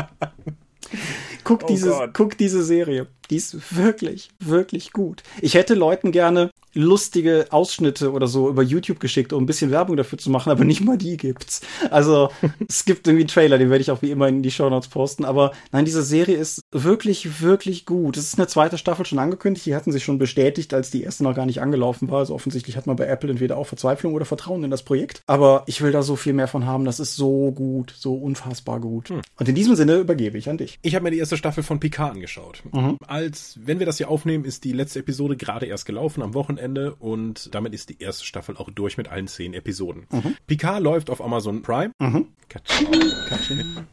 guck, 1.44 1.64
oh 1.64 1.68
diese, 1.68 2.10
guck 2.14 2.38
diese 2.38 2.64
Serie. 2.64 3.08
Die 3.30 3.36
ist 3.36 3.76
wirklich, 3.76 4.30
wirklich 4.40 4.94
gut. 4.94 5.24
Ich 5.42 5.56
hätte 5.56 5.74
Leuten 5.74 6.12
gerne 6.12 6.52
lustige 6.78 7.48
Ausschnitte 7.50 8.12
oder 8.12 8.28
so 8.28 8.50
über 8.50 8.62
YouTube 8.62 9.00
geschickt, 9.00 9.34
um 9.34 9.44
ein 9.44 9.46
bisschen 9.48 9.72
Werbung 9.72 9.98
dafür 9.98 10.18
zu 10.18 10.30
machen, 10.30 10.52
aber 10.52 10.64
nicht 10.64 10.82
mal 10.82 10.98
die 10.98 11.18
gibt's. 11.18 11.62
Also 11.90 12.30
es 12.70 12.86
gibt 12.86 13.08
irgendwie 13.08 13.24
einen 13.24 13.30
Trailer, 13.30 13.58
den 13.58 13.70
werde 13.70 13.82
ich 13.82 13.92
auch 13.92 14.02
wie 14.02 14.12
immer 14.12 14.28
in 14.28 14.44
die 14.44 14.52
Show 14.52 14.70
Notes 14.70 14.88
posten. 14.88 15.26
Aber 15.26 15.52
nein, 15.72 15.86
diese 15.86 16.04
Serie 16.04 16.38
ist 16.38 16.62
wirklich, 16.72 17.42
wirklich 17.42 17.86
gut. 17.86 18.16
Es 18.16 18.26
ist 18.26 18.38
eine 18.38 18.48
zweite 18.48 18.78
Staffel 18.78 19.06
schon 19.06 19.20
angekündigt. 19.20 19.66
Die 19.66 19.76
hatten 19.76 19.92
sich 19.92 20.04
schon 20.04 20.20
bestätigt, 20.20 20.74
als 20.74 20.92
die 20.92 21.04
erste 21.04 21.24
noch 21.24 21.36
gar 21.36 21.46
nicht 21.46 21.62
angelaufen 21.62 22.10
war. 22.12 22.20
Also 22.20 22.36
offensichtlich 22.36 22.78
hat 22.78 22.86
man 22.86 22.96
bei 22.96 23.08
Apple 23.08 23.30
entweder 23.30 23.58
auch 23.58 23.66
Verzweiflung 23.66 24.14
oder 24.14 24.26
Vertrauen 24.26 24.64
in 24.64 24.72
das 24.72 24.84
Projekt. 24.84 25.22
Aber 25.26 25.64
ich 25.66 25.82
will 25.82 25.92
da 25.92 26.04
so 26.04 26.16
viel 26.16 26.34
mehr 26.34 26.48
von 26.48 26.66
haben. 26.66 26.86
Das 26.86 27.00
ist 27.00 27.16
so 27.16 27.52
gut, 27.52 27.94
so 27.98 28.14
unfassbar 28.14 28.80
gut. 28.80 29.10
Hm. 29.10 29.22
Und 29.40 29.50
in 29.50 29.56
diesem 29.56 29.76
Sinne 29.76 29.96
übergebe 29.98 30.38
ich 30.38 30.50
an 30.50 30.58
dich. 30.58 30.80
Ich 30.84 30.94
habe 30.94 31.04
mir 31.04 31.12
die 31.12 31.20
erste 31.20 31.38
Staffel 31.38 31.64
von 31.64 31.80
Picard 31.80 32.14
angeschaut. 32.14 32.62
Mhm. 32.72 32.98
Als, 33.18 33.58
wenn 33.60 33.80
wir 33.80 33.88
das 33.88 33.98
hier 33.98 34.12
aufnehmen, 34.12 34.46
ist 34.46 34.64
die 34.64 34.74
letzte 34.74 35.00
Episode 35.00 35.38
gerade 35.38 35.66
erst 35.66 35.88
gelaufen 35.88 36.22
am 36.22 36.36
Wochenende 36.36 36.94
und 36.94 37.50
damit 37.56 37.74
ist 37.74 37.90
die 37.90 38.00
erste 38.00 38.24
Staffel 38.24 38.56
auch 38.58 38.70
durch 38.70 38.96
mit 38.96 39.08
allen 39.08 39.28
zehn 39.28 39.56
Episoden. 39.56 40.06
Mhm. 40.12 40.36
Picard 40.46 40.84
läuft 40.84 41.10
auf 41.10 41.20
Amazon 41.20 41.64
Prime. 41.64 41.92
Mhm. 41.98 42.28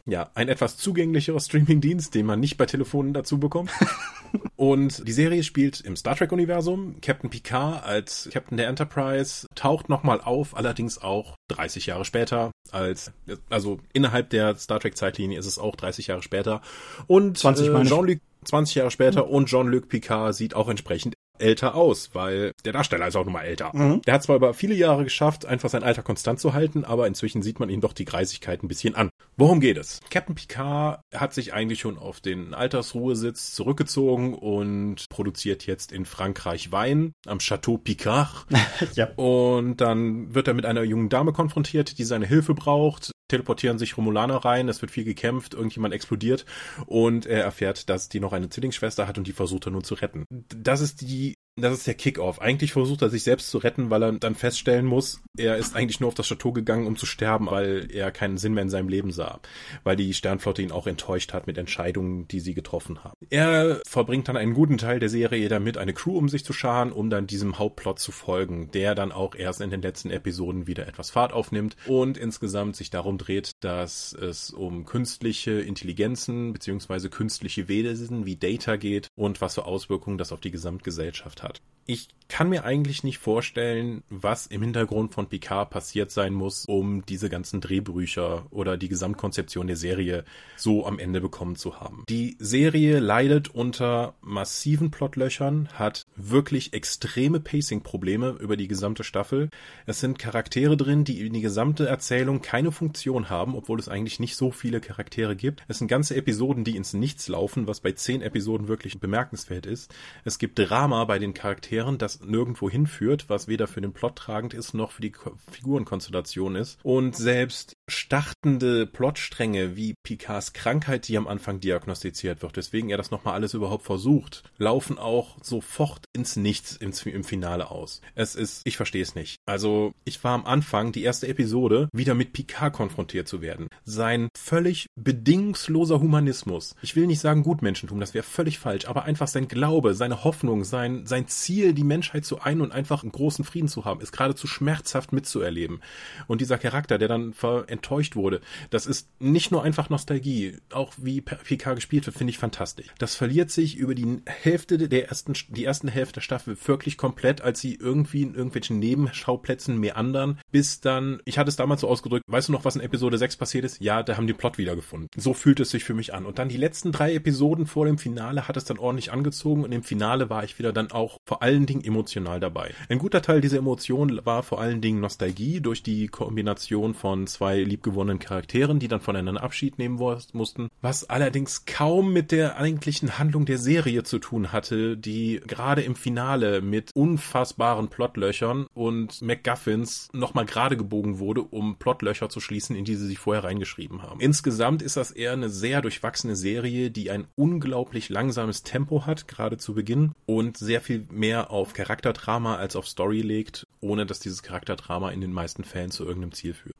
Ja, 0.05 0.29
ein 0.35 0.47
etwas 0.47 0.77
zugänglicherer 0.77 1.39
Streamingdienst, 1.39 2.13
den 2.13 2.27
man 2.27 2.39
nicht 2.39 2.57
bei 2.57 2.67
Telefonen 2.67 3.13
dazu 3.13 3.39
bekommt. 3.39 3.71
und 4.55 5.07
die 5.07 5.11
Serie 5.11 5.41
spielt 5.41 5.81
im 5.81 5.95
Star 5.95 6.15
Trek-Universum. 6.15 7.01
Captain 7.01 7.31
Picard 7.31 7.83
als 7.83 8.29
Captain 8.31 8.57
der 8.57 8.67
Enterprise 8.67 9.47
taucht 9.55 9.89
nochmal 9.89 10.21
auf, 10.21 10.55
allerdings 10.55 10.99
auch 10.99 11.35
30 11.47 11.87
Jahre 11.87 12.05
später 12.05 12.51
als, 12.71 13.11
also 13.49 13.79
innerhalb 13.91 14.29
der 14.29 14.55
Star 14.55 14.79
Trek-Zeitlinie 14.79 15.39
ist 15.39 15.47
es 15.47 15.57
auch 15.57 15.75
30 15.75 16.07
Jahre 16.07 16.21
später. 16.21 16.61
Und 17.07 17.39
20 17.39 17.69
äh, 17.69 17.83
Jean-Luc 17.83 18.19
20 18.47 18.75
Jahre 18.75 18.91
später 18.91 19.27
und 19.27 19.47
Jean-Luc 19.47 19.89
Picard 19.89 20.35
sieht 20.35 20.55
auch 20.55 20.69
entsprechend 20.69 21.15
älter 21.39 21.75
aus, 21.75 22.11
weil 22.13 22.51
der 22.63 22.73
Darsteller 22.73 23.07
ist 23.07 23.15
auch 23.15 23.25
nun 23.25 23.33
mal 23.33 23.43
älter. 23.43 23.71
Mhm. 23.73 24.01
Der 24.03 24.13
hat 24.13 24.23
zwar 24.23 24.35
über 24.35 24.53
viele 24.53 24.75
Jahre 24.75 25.03
geschafft, 25.03 25.45
einfach 25.45 25.69
sein 25.69 25.83
Alter 25.83 26.03
konstant 26.03 26.39
zu 26.39 26.53
halten, 26.53 26.85
aber 26.85 27.07
inzwischen 27.07 27.41
sieht 27.41 27.59
man 27.59 27.69
ihm 27.69 27.81
doch 27.81 27.93
die 27.93 28.05
Greisigkeit 28.05 28.63
ein 28.63 28.67
bisschen 28.67 28.95
an. 28.95 29.09
Worum 29.37 29.59
geht 29.59 29.77
es? 29.77 29.99
Captain 30.09 30.35
Picard 30.35 31.01
hat 31.13 31.33
sich 31.33 31.53
eigentlich 31.53 31.79
schon 31.79 31.97
auf 31.97 32.21
den 32.21 32.53
Altersruhesitz 32.53 33.53
zurückgezogen 33.53 34.33
und 34.33 35.05
produziert 35.09 35.65
jetzt 35.65 35.91
in 35.91 36.05
Frankreich 36.05 36.71
Wein 36.71 37.13
am 37.25 37.39
Chateau 37.39 37.77
Picard. 37.77 38.45
ja. 38.95 39.09
Und 39.15 39.81
dann 39.81 40.33
wird 40.33 40.47
er 40.47 40.53
mit 40.53 40.65
einer 40.65 40.83
jungen 40.83 41.09
Dame 41.09 41.33
konfrontiert, 41.33 41.97
die 41.97 42.03
seine 42.05 42.25
Hilfe 42.25 42.53
braucht 42.53 43.11
teleportieren 43.27 43.79
sich 43.79 43.97
Romulaner 43.97 44.37
rein, 44.37 44.69
es 44.69 44.81
wird 44.81 44.91
viel 44.91 45.03
gekämpft, 45.03 45.53
irgendjemand 45.53 45.93
explodiert 45.93 46.45
und 46.85 47.25
er 47.25 47.43
erfährt, 47.43 47.89
dass 47.89 48.09
die 48.09 48.19
noch 48.19 48.33
eine 48.33 48.49
Zwillingsschwester 48.49 49.07
hat 49.07 49.17
und 49.17 49.27
die 49.27 49.33
versucht 49.33 49.67
er 49.67 49.71
nun 49.71 49.83
zu 49.83 49.95
retten. 49.95 50.25
Das 50.29 50.81
ist 50.81 51.01
die 51.01 51.35
das 51.57 51.77
ist 51.77 51.87
der 51.87 51.93
Kickoff. 51.93 52.41
Eigentlich 52.41 52.73
versucht 52.73 53.01
er 53.01 53.09
sich 53.09 53.23
selbst 53.23 53.49
zu 53.49 53.59
retten, 53.59 53.89
weil 53.89 54.03
er 54.03 54.11
dann 54.11 54.35
feststellen 54.35 54.85
muss, 54.85 55.21
er 55.37 55.55
ist 55.55 55.75
eigentlich 55.75 56.01
nur 56.01 56.09
auf 56.09 56.13
das 56.13 56.27
Chateau 56.27 56.51
gegangen, 56.51 56.85
um 56.85 56.97
zu 56.97 57.05
sterben, 57.05 57.47
weil 57.47 57.87
er 57.91 58.11
keinen 58.11 58.37
Sinn 58.37 58.53
mehr 58.53 58.63
in 58.63 58.69
seinem 58.69 58.89
Leben 58.89 59.11
sah. 59.11 59.39
Weil 59.83 59.95
die 59.95 60.13
Sternflotte 60.13 60.61
ihn 60.61 60.71
auch 60.71 60.85
enttäuscht 60.85 61.31
hat 61.31 61.47
mit 61.47 61.57
Entscheidungen, 61.57 62.27
die 62.27 62.41
sie 62.41 62.53
getroffen 62.53 63.05
haben. 63.05 63.15
Er 63.29 63.81
verbringt 63.87 64.27
dann 64.27 64.35
einen 64.35 64.53
guten 64.53 64.77
Teil 64.77 64.99
der 64.99 65.07
Serie 65.07 65.47
damit, 65.47 65.77
eine 65.77 65.93
Crew 65.93 66.17
um 66.17 66.27
sich 66.27 66.43
zu 66.43 66.51
scharen, 66.51 66.91
um 66.91 67.09
dann 67.09 67.25
diesem 67.25 67.57
Hauptplot 67.57 67.99
zu 67.99 68.11
folgen, 68.11 68.69
der 68.71 68.93
dann 68.93 69.13
auch 69.13 69.33
erst 69.33 69.61
in 69.61 69.69
den 69.69 69.81
letzten 69.81 70.09
Episoden 70.09 70.67
wieder 70.67 70.87
etwas 70.87 71.09
Fahrt 71.09 71.31
aufnimmt 71.31 71.77
und 71.87 72.17
insgesamt 72.17 72.75
sich 72.75 72.89
darum 72.89 73.17
dreht, 73.17 73.51
dass 73.61 74.11
es 74.11 74.51
um 74.51 74.85
künstliche 74.85 75.51
Intelligenzen 75.51 76.51
beziehungsweise 76.51 77.09
künstliche 77.09 77.69
Wesen 77.69 78.25
wie 78.25 78.35
Data 78.35 78.75
geht 78.75 79.07
und 79.15 79.39
was 79.39 79.55
für 79.55 79.65
Auswirkungen 79.65 80.17
das 80.17 80.33
auf 80.33 80.41
die 80.41 80.51
Gesamtgesellschaft 80.51 81.43
hat 81.43 81.44
hat. 81.45 81.61
Ich 81.85 82.09
kann 82.27 82.49
mir 82.49 82.63
eigentlich 82.65 83.03
nicht 83.03 83.19
vorstellen, 83.19 84.03
was 84.09 84.47
im 84.47 84.61
Hintergrund 84.61 85.13
von 85.13 85.27
Picard 85.27 85.69
passiert 85.69 86.11
sein 86.11 86.33
muss, 86.33 86.65
um 86.65 87.05
diese 87.05 87.29
ganzen 87.29 87.61
Drehbücher 87.61 88.47
oder 88.49 88.77
die 88.77 88.89
Gesamtkonzeption 88.89 89.67
der 89.67 89.75
Serie 89.75 90.25
so 90.57 90.85
am 90.85 90.97
Ende 90.97 91.21
bekommen 91.21 91.55
zu 91.55 91.79
haben. 91.79 92.03
Die 92.09 92.35
Serie 92.39 92.99
leidet 92.99 93.49
unter 93.49 94.15
massiven 94.21 94.89
Plotlöchern, 94.91 95.69
hat 95.73 96.05
wirklich 96.15 96.73
extreme 96.73 97.39
Pacing-Probleme 97.39 98.37
über 98.39 98.57
die 98.57 98.67
gesamte 98.67 99.03
Staffel. 99.03 99.49
Es 99.85 99.99
sind 99.99 100.17
Charaktere 100.17 100.77
drin, 100.77 101.03
die 101.03 101.25
in 101.25 101.33
die 101.33 101.41
gesamte 101.41 101.87
Erzählung 101.87 102.41
keine 102.41 102.71
Funktion 102.71 103.29
haben, 103.29 103.55
obwohl 103.55 103.79
es 103.79 103.89
eigentlich 103.89 104.19
nicht 104.19 104.35
so 104.35 104.51
viele 104.51 104.81
Charaktere 104.81 105.35
gibt. 105.35 105.63
Es 105.67 105.77
sind 105.77 105.87
ganze 105.87 106.15
Episoden, 106.15 106.63
die 106.63 106.75
ins 106.75 106.93
Nichts 106.93 107.27
laufen, 107.27 107.67
was 107.67 107.81
bei 107.81 107.91
zehn 107.91 108.21
Episoden 108.21 108.67
wirklich 108.67 108.99
bemerkenswert 108.99 109.65
ist. 109.65 109.93
Es 110.23 110.39
gibt 110.39 110.57
Drama 110.57 111.05
bei 111.05 111.19
den 111.19 111.33
Charakteren, 111.33 111.74
das 112.01 112.21
nirgendwo 112.21 112.69
hinführt, 112.69 113.25
was 113.27 113.47
weder 113.47 113.67
für 113.67 113.81
den 113.81 113.93
Plot 113.93 114.15
tragend 114.15 114.53
ist, 114.53 114.73
noch 114.73 114.91
für 114.91 115.01
die 115.01 115.13
Figurenkonstellation 115.51 116.55
ist. 116.55 116.79
Und 116.83 117.15
selbst 117.15 117.74
startende 117.87 118.85
Plotstränge 118.85 119.75
wie 119.75 119.93
Picards 120.03 120.53
Krankheit, 120.53 121.07
die 121.07 121.17
am 121.17 121.27
Anfang 121.27 121.59
diagnostiziert 121.59 122.41
wird, 122.41 122.57
weswegen 122.57 122.89
er 122.89 122.97
das 122.97 123.11
nochmal 123.11 123.35
alles 123.35 123.53
überhaupt 123.53 123.83
versucht, 123.83 124.43
laufen 124.57 124.97
auch 124.97 125.37
sofort 125.43 126.05
ins 126.13 126.35
Nichts 126.35 126.75
im, 126.75 126.91
im 127.05 127.23
Finale 127.23 127.69
aus. 127.69 128.01
Es 128.15 128.35
ist, 128.35 128.61
ich 128.65 128.77
verstehe 128.77 129.03
es 129.03 129.15
nicht. 129.15 129.37
Also, 129.45 129.93
ich 130.03 130.23
war 130.23 130.33
am 130.33 130.45
Anfang, 130.45 130.91
die 130.91 131.03
erste 131.03 131.27
Episode, 131.27 131.89
wieder 131.93 132.15
mit 132.15 132.33
Picard 132.33 132.73
konfrontiert 132.73 133.27
zu 133.27 133.41
werden. 133.41 133.67
Sein 133.83 134.29
völlig 134.35 134.87
bedingungsloser 134.95 135.99
Humanismus. 135.99 136.75
Ich 136.81 136.95
will 136.95 137.07
nicht 137.07 137.19
sagen 137.19 137.43
Gutmenschentum, 137.43 137.99
das 137.99 138.13
wäre 138.13 138.23
völlig 138.23 138.59
falsch, 138.59 138.85
aber 138.85 139.03
einfach 139.03 139.27
sein 139.27 139.47
Glaube, 139.47 139.93
seine 139.93 140.23
Hoffnung, 140.23 140.63
sein, 140.63 141.05
sein 141.05 141.27
Ziel, 141.27 141.73
die 141.73 141.83
Menschheit 141.83 142.25
zu 142.25 142.41
ein 142.41 142.61
und 142.61 142.71
einfach 142.71 143.03
einen 143.03 143.11
großen 143.11 143.45
Frieden 143.45 143.67
zu 143.67 143.85
haben, 143.85 144.01
ist 144.01 144.11
geradezu 144.11 144.47
schmerzhaft 144.47 145.13
mitzuerleben. 145.13 145.81
Und 146.27 146.41
dieser 146.41 146.57
Charakter, 146.57 146.97
der 146.97 147.07
dann 147.07 147.33
enttäuscht 147.75 148.15
wurde, 148.15 148.41
das 148.69 148.85
ist 148.85 149.09
nicht 149.19 149.51
nur 149.51 149.63
einfach 149.63 149.89
Nostalgie, 149.89 150.57
auch 150.71 150.93
wie 150.97 151.21
PK 151.21 151.73
gespielt 151.73 152.05
wird, 152.05 152.17
finde 152.17 152.31
ich 152.31 152.37
fantastisch. 152.37 152.87
Das 152.97 153.15
verliert 153.15 153.51
sich 153.51 153.77
über 153.77 153.95
die 153.95 154.21
Hälfte 154.25 154.77
der 154.77 155.09
ersten, 155.09 155.33
die 155.49 155.65
ersten 155.65 155.87
Hälfte 155.87 156.15
der 156.15 156.21
Staffel 156.21 156.57
wirklich 156.65 156.97
komplett, 156.97 157.41
als 157.41 157.59
sie 157.59 157.75
irgendwie 157.75 158.21
in 158.21 158.33
irgendwelchen 158.33 158.79
Nebenschauplätzen 158.79 159.77
meandern, 159.79 160.39
bis 160.51 160.81
dann, 160.81 161.21
ich 161.25 161.37
hatte 161.37 161.49
es 161.49 161.55
damals 161.55 161.81
so 161.81 161.87
ausgedrückt, 161.87 162.23
weißt 162.27 162.47
du 162.47 162.53
noch, 162.53 162.65
was 162.65 162.75
in 162.75 162.81
Episode 162.81 163.17
6 163.17 163.37
passiert 163.37 163.65
ist? 163.65 163.81
Ja, 163.81 164.03
da 164.03 164.17
haben 164.17 164.27
die 164.27 164.33
Plot 164.33 164.57
wiedergefunden. 164.57 165.09
So 165.15 165.33
fühlt 165.33 165.59
es 165.59 165.69
sich 165.69 165.83
für 165.83 165.93
mich 165.93 166.13
an. 166.13 166.25
Und 166.25 166.39
dann 166.39 166.49
die 166.49 166.57
letzten 166.57 166.91
drei 166.91 167.13
Episoden 167.13 167.65
vor 167.65 167.85
dem 167.85 167.97
Finale 167.97 168.47
hat 168.47 168.57
es 168.57 168.65
dann 168.65 168.79
ordentlich 168.79 169.11
angezogen 169.11 169.63
und 169.63 169.71
im 169.71 169.83
Finale 169.83 170.29
war 170.29 170.43
ich 170.43 170.57
wieder 170.57 170.73
dann 170.73 170.91
auch 170.91 171.17
vor 171.25 171.41
allen 171.41 171.65
Dingen 171.65 171.83
emotional 171.83 172.39
dabei. 172.39 172.73
Ein 172.89 172.99
guter 172.99 173.21
Teil 173.21 173.41
dieser 173.41 173.57
Emotionen 173.57 174.25
war 174.25 174.43
vor 174.43 174.61
allen 174.61 174.81
Dingen 174.81 175.01
Nostalgie 175.01 175.61
durch 175.61 175.83
die 175.83 176.07
Kombination 176.07 176.93
von 176.93 177.27
zwei 177.27 177.61
liebgewonnenen 177.65 178.19
Charakteren, 178.19 178.79
die 178.79 178.87
dann 178.87 179.01
voneinander 179.01 179.43
Abschied 179.43 179.77
nehmen 179.77 179.99
mussten, 180.33 180.69
was 180.81 181.09
allerdings 181.09 181.65
kaum 181.65 182.13
mit 182.13 182.31
der 182.31 182.57
eigentlichen 182.57 183.17
Handlung 183.17 183.45
der 183.45 183.57
Serie 183.57 184.03
zu 184.03 184.19
tun 184.19 184.51
hatte, 184.51 184.97
die 184.97 185.41
gerade 185.45 185.81
im 185.81 185.95
Finale 185.95 186.61
mit 186.61 186.91
unfassbaren 186.93 187.89
Plotlöchern 187.89 188.67
und 188.73 189.21
MacGuffins 189.21 190.09
nochmal 190.13 190.45
gerade 190.45 190.77
gebogen 190.77 191.19
wurde, 191.19 191.41
um 191.41 191.77
Plotlöcher 191.77 192.29
zu 192.29 192.39
schließen, 192.39 192.75
in 192.75 192.85
die 192.85 192.95
sie 192.95 193.07
sich 193.07 193.19
vorher 193.19 193.43
reingeschrieben 193.43 194.01
haben. 194.01 194.19
Insgesamt 194.19 194.81
ist 194.81 194.97
das 194.97 195.11
eher 195.11 195.33
eine 195.33 195.49
sehr 195.49 195.81
durchwachsene 195.81 196.35
Serie, 196.35 196.91
die 196.91 197.11
ein 197.11 197.27
unglaublich 197.35 198.09
langsames 198.09 198.63
Tempo 198.63 199.05
hat, 199.05 199.27
gerade 199.27 199.57
zu 199.57 199.73
Beginn, 199.73 200.13
und 200.25 200.57
sehr 200.57 200.81
viel 200.81 201.05
mehr 201.11 201.51
auf 201.51 201.73
Charakterdrama 201.73 202.55
als 202.55 202.75
auf 202.75 202.87
Story 202.87 203.21
legt, 203.21 203.65
ohne 203.81 204.05
dass 204.05 204.19
dieses 204.19 204.43
Charakterdrama 204.43 205.11
in 205.11 205.21
den 205.21 205.33
meisten 205.33 205.63
Fällen 205.63 205.91
zu 205.91 206.05
irgendeinem 206.05 206.33
Ziel 206.33 206.53
führt. 206.53 206.75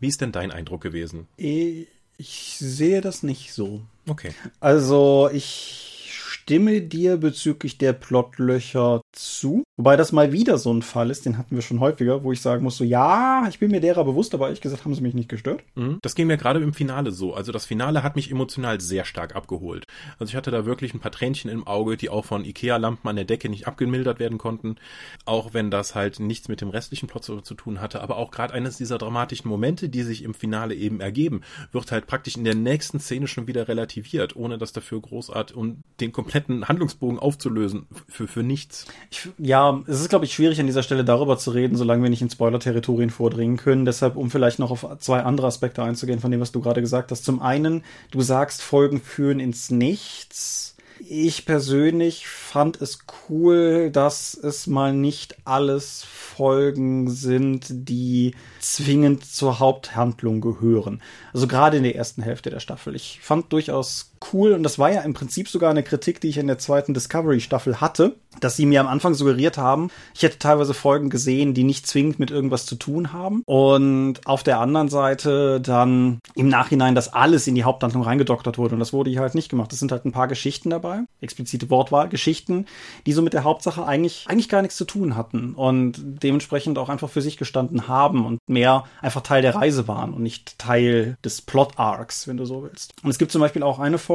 Wie 0.00 0.08
ist 0.08 0.20
denn 0.20 0.32
dein 0.32 0.50
Eindruck 0.50 0.80
gewesen? 0.80 1.28
Ich 1.36 2.56
sehe 2.58 3.00
das 3.00 3.22
nicht 3.22 3.52
so. 3.52 3.82
Okay. 4.08 4.32
Also 4.58 5.30
ich 5.32 6.10
stimme 6.10 6.80
dir 6.80 7.18
bezüglich 7.18 7.78
der 7.78 7.92
Plotlöcher 7.92 9.02
zu. 9.20 9.62
Wobei 9.76 9.96
das 9.96 10.12
mal 10.12 10.32
wieder 10.32 10.58
so 10.58 10.72
ein 10.72 10.82
Fall 10.82 11.10
ist, 11.10 11.26
den 11.26 11.38
hatten 11.38 11.54
wir 11.54 11.62
schon 11.62 11.80
häufiger, 11.80 12.24
wo 12.24 12.32
ich 12.32 12.40
sagen 12.40 12.64
muss, 12.64 12.76
so 12.76 12.84
ja, 12.84 13.46
ich 13.48 13.58
bin 13.58 13.70
mir 13.70 13.80
derer 13.80 14.04
bewusst, 14.04 14.34
aber 14.34 14.46
ehrlich 14.46 14.60
gesagt 14.60 14.84
haben 14.84 14.94
sie 14.94 15.02
mich 15.02 15.14
nicht 15.14 15.28
gestört. 15.28 15.62
Mhm. 15.74 15.98
Das 16.02 16.14
ging 16.14 16.26
mir 16.26 16.36
gerade 16.36 16.60
im 16.60 16.74
Finale 16.74 17.12
so. 17.12 17.34
Also 17.34 17.52
das 17.52 17.66
Finale 17.66 18.02
hat 18.02 18.16
mich 18.16 18.30
emotional 18.30 18.80
sehr 18.80 19.04
stark 19.04 19.36
abgeholt. 19.36 19.86
Also 20.18 20.30
ich 20.30 20.36
hatte 20.36 20.50
da 20.50 20.64
wirklich 20.66 20.94
ein 20.94 21.00
paar 21.00 21.12
Tränchen 21.12 21.50
im 21.50 21.66
Auge, 21.66 21.96
die 21.96 22.10
auch 22.10 22.24
von 22.24 22.44
Ikea-Lampen 22.44 23.08
an 23.08 23.16
der 23.16 23.24
Decke 23.24 23.48
nicht 23.48 23.66
abgemildert 23.66 24.18
werden 24.18 24.38
konnten. 24.38 24.76
Auch 25.24 25.54
wenn 25.54 25.70
das 25.70 25.94
halt 25.94 26.20
nichts 26.20 26.48
mit 26.48 26.60
dem 26.60 26.70
restlichen 26.70 27.06
Plot 27.06 27.24
zu, 27.24 27.40
tun 27.40 27.80
hatte. 27.80 28.00
Aber 28.00 28.16
auch 28.16 28.30
gerade 28.30 28.54
eines 28.54 28.76
dieser 28.76 28.98
dramatischen 28.98 29.48
Momente, 29.48 29.88
die 29.88 30.02
sich 30.02 30.22
im 30.22 30.34
Finale 30.34 30.74
eben 30.74 31.00
ergeben, 31.00 31.42
wird 31.72 31.92
halt 31.92 32.06
praktisch 32.06 32.36
in 32.36 32.44
der 32.44 32.54
nächsten 32.54 33.00
Szene 33.00 33.26
schon 33.26 33.46
wieder 33.46 33.68
relativiert, 33.68 34.36
ohne 34.36 34.56
dass 34.56 34.72
dafür 34.72 35.00
großartig, 35.00 35.56
um 35.56 35.82
den 36.00 36.12
kompletten 36.12 36.68
Handlungsbogen 36.68 37.18
aufzulösen, 37.18 37.86
für, 38.08 38.28
für 38.28 38.42
nichts. 38.42 38.86
Ich, 39.10 39.28
ja, 39.38 39.82
es 39.88 40.00
ist, 40.00 40.08
glaube 40.08 40.24
ich, 40.24 40.34
schwierig 40.34 40.60
an 40.60 40.66
dieser 40.66 40.84
Stelle 40.84 41.04
darüber 41.04 41.36
zu 41.36 41.50
reden, 41.50 41.76
solange 41.76 42.02
wir 42.02 42.10
nicht 42.10 42.22
in 42.22 42.30
Spoiler-Territorien 42.30 43.10
vordringen 43.10 43.56
können. 43.56 43.84
Deshalb, 43.84 44.16
um 44.16 44.30
vielleicht 44.30 44.60
noch 44.60 44.70
auf 44.70 44.86
zwei 45.00 45.22
andere 45.22 45.48
Aspekte 45.48 45.82
einzugehen, 45.82 46.20
von 46.20 46.30
dem, 46.30 46.40
was 46.40 46.52
du 46.52 46.60
gerade 46.60 46.80
gesagt 46.80 47.10
hast. 47.10 47.24
Zum 47.24 47.42
einen, 47.42 47.82
du 48.12 48.20
sagst, 48.22 48.62
Folgen 48.62 49.00
führen 49.00 49.40
ins 49.40 49.70
Nichts. 49.70 50.76
Ich 51.08 51.46
persönlich 51.46 52.28
fand 52.28 52.80
es 52.80 52.98
cool, 53.28 53.90
dass 53.90 54.34
es 54.34 54.66
mal 54.66 54.92
nicht 54.92 55.36
alles 55.44 56.04
Folgen 56.04 57.10
sind, 57.10 57.66
die 57.70 58.34
zwingend 58.60 59.24
zur 59.24 59.58
Haupthandlung 59.58 60.40
gehören. 60.40 61.02
Also 61.32 61.48
gerade 61.48 61.78
in 61.78 61.84
der 61.84 61.96
ersten 61.96 62.22
Hälfte 62.22 62.50
der 62.50 62.60
Staffel. 62.60 62.94
Ich 62.94 63.18
fand 63.22 63.52
durchaus 63.52 64.09
cool 64.32 64.52
und 64.52 64.62
das 64.62 64.78
war 64.78 64.92
ja 64.92 65.00
im 65.00 65.14
Prinzip 65.14 65.48
sogar 65.48 65.70
eine 65.70 65.82
Kritik, 65.82 66.20
die 66.20 66.28
ich 66.28 66.38
in 66.38 66.46
der 66.46 66.58
zweiten 66.58 66.94
Discovery-Staffel 66.94 67.80
hatte, 67.80 68.16
dass 68.40 68.56
sie 68.56 68.66
mir 68.66 68.80
am 68.80 68.86
Anfang 68.86 69.14
suggeriert 69.14 69.58
haben, 69.58 69.90
ich 70.14 70.22
hätte 70.22 70.38
teilweise 70.38 70.74
Folgen 70.74 71.10
gesehen, 71.10 71.54
die 71.54 71.64
nicht 71.64 71.86
zwingend 71.86 72.18
mit 72.18 72.30
irgendwas 72.30 72.66
zu 72.66 72.76
tun 72.76 73.12
haben 73.12 73.42
und 73.46 74.20
auf 74.26 74.42
der 74.42 74.60
anderen 74.60 74.88
Seite 74.88 75.60
dann 75.60 76.20
im 76.34 76.48
Nachhinein, 76.48 76.94
dass 76.94 77.12
alles 77.12 77.46
in 77.46 77.54
die 77.54 77.64
Haupthandlung 77.64 78.02
reingedoktert 78.02 78.58
wurde 78.58 78.74
und 78.74 78.80
das 78.80 78.92
wurde 78.92 79.10
hier 79.10 79.20
halt 79.20 79.34
nicht 79.34 79.48
gemacht. 79.48 79.72
Es 79.72 79.80
sind 79.80 79.90
halt 79.90 80.04
ein 80.04 80.12
paar 80.12 80.28
Geschichten 80.28 80.70
dabei, 80.70 81.00
explizite 81.20 81.70
Wortwahl, 81.70 82.08
Geschichten, 82.08 82.66
die 83.06 83.12
so 83.12 83.22
mit 83.22 83.32
der 83.32 83.44
Hauptsache 83.44 83.84
eigentlich, 83.86 84.26
eigentlich 84.28 84.48
gar 84.48 84.62
nichts 84.62 84.76
zu 84.76 84.84
tun 84.84 85.16
hatten 85.16 85.54
und 85.54 85.96
dementsprechend 86.22 86.78
auch 86.78 86.88
einfach 86.88 87.10
für 87.10 87.22
sich 87.22 87.36
gestanden 87.36 87.88
haben 87.88 88.24
und 88.26 88.38
mehr 88.48 88.84
einfach 89.00 89.22
Teil 89.22 89.42
der 89.42 89.54
Reise 89.54 89.88
waren 89.88 90.14
und 90.14 90.22
nicht 90.22 90.58
Teil 90.58 91.16
des 91.24 91.42
Plot-Arcs, 91.42 92.28
wenn 92.28 92.36
du 92.36 92.44
so 92.44 92.62
willst. 92.62 92.92
Und 93.02 93.10
es 93.10 93.18
gibt 93.18 93.32
zum 93.32 93.40
Beispiel 93.40 93.62
auch 93.62 93.78
eine 93.78 93.98
Folge, 93.98 94.09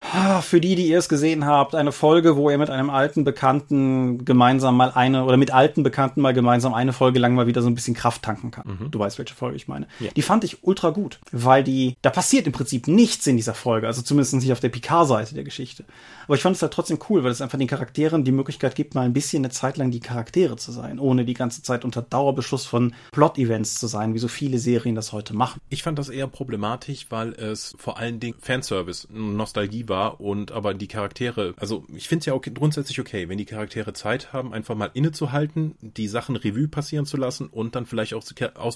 ah, 0.00 0.40
für 0.40 0.60
die, 0.60 0.74
die 0.74 0.88
ihr 0.88 0.98
es 0.98 1.08
gesehen 1.08 1.46
habt, 1.46 1.74
eine 1.74 1.92
Folge, 1.92 2.36
wo 2.36 2.50
er 2.50 2.58
mit 2.58 2.70
einem 2.70 2.90
alten 2.90 3.24
Bekannten 3.24 4.24
gemeinsam 4.24 4.76
mal 4.76 4.90
eine 4.90 5.24
oder 5.24 5.36
mit 5.36 5.52
alten 5.52 5.82
Bekannten 5.82 6.20
mal 6.20 6.34
gemeinsam 6.34 6.74
eine 6.74 6.92
Folge 6.92 7.18
lang 7.18 7.34
mal 7.34 7.46
wieder 7.46 7.62
so 7.62 7.68
ein 7.68 7.74
bisschen 7.74 7.94
Kraft 7.94 8.22
tanken 8.22 8.50
kann. 8.50 8.78
Mhm. 8.80 8.90
Du 8.90 8.98
weißt, 8.98 9.18
welche 9.18 9.34
Folge 9.34 9.56
ich 9.56 9.68
meine. 9.68 9.86
Ja. 10.00 10.10
Die 10.16 10.22
fand 10.22 10.44
ich 10.44 10.64
ultra 10.64 10.90
gut, 10.90 11.20
weil 11.30 11.62
die, 11.62 11.96
da 12.02 12.10
passiert 12.10 12.46
im 12.46 12.52
Prinzip 12.52 12.88
nichts 12.88 13.26
in 13.26 13.36
dieser 13.36 13.54
Folge, 13.54 13.86
also 13.86 14.02
zumindest 14.02 14.34
nicht 14.34 14.52
auf 14.52 14.60
der 14.60 14.68
Picard-Seite 14.68 15.34
der 15.34 15.44
Geschichte. 15.44 15.84
Aber 16.26 16.34
ich 16.34 16.42
fand 16.42 16.56
es 16.56 16.62
halt 16.62 16.72
trotzdem 16.72 16.98
cool, 17.08 17.22
weil 17.22 17.30
es 17.30 17.40
einfach 17.40 17.58
den 17.58 17.68
Charakteren 17.68 18.24
die 18.24 18.32
Möglichkeit 18.32 18.74
gibt, 18.74 18.94
mal 18.94 19.02
ein 19.02 19.12
bisschen 19.12 19.44
eine 19.44 19.52
Zeit 19.52 19.76
lang 19.76 19.90
die 19.90 20.00
Charaktere 20.00 20.56
zu 20.56 20.72
sein, 20.72 20.98
ohne 20.98 21.24
die 21.24 21.34
ganze 21.34 21.62
Zeit 21.62 21.84
unter 21.84 22.02
Dauerbeschuss 22.02 22.66
von 22.66 22.94
Plot-Events 23.12 23.76
zu 23.76 23.86
sein, 23.86 24.14
wie 24.14 24.18
so 24.18 24.28
viele 24.28 24.58
Serien 24.58 24.94
das 24.94 25.12
heute 25.12 25.34
machen. 25.34 25.60
Ich 25.68 25.82
fand 25.82 25.98
das 25.98 26.08
eher 26.08 26.26
problematisch, 26.26 27.06
weil 27.10 27.32
es 27.34 27.74
vor 27.78 27.98
allen 27.98 28.18
Dingen 28.18 28.36
Fanservice, 28.40 29.06
Nostalgie 29.36 29.88
war 29.88 30.20
und 30.20 30.52
aber 30.52 30.74
die 30.74 30.88
Charaktere, 30.88 31.54
also 31.56 31.84
ich 31.94 32.08
finde 32.08 32.20
es 32.20 32.26
ja 32.26 32.34
okay, 32.34 32.50
grundsätzlich 32.52 33.00
okay, 33.00 33.28
wenn 33.28 33.38
die 33.38 33.44
Charaktere 33.44 33.92
Zeit 33.92 34.32
haben, 34.32 34.52
einfach 34.52 34.74
mal 34.74 34.90
innezuhalten, 34.94 35.74
die 35.80 36.08
Sachen 36.08 36.36
Revue 36.36 36.68
passieren 36.68 37.06
zu 37.06 37.16
lassen 37.16 37.46
und 37.46 37.74
dann 37.74 37.86
vielleicht 37.86 38.14
auch 38.14 38.24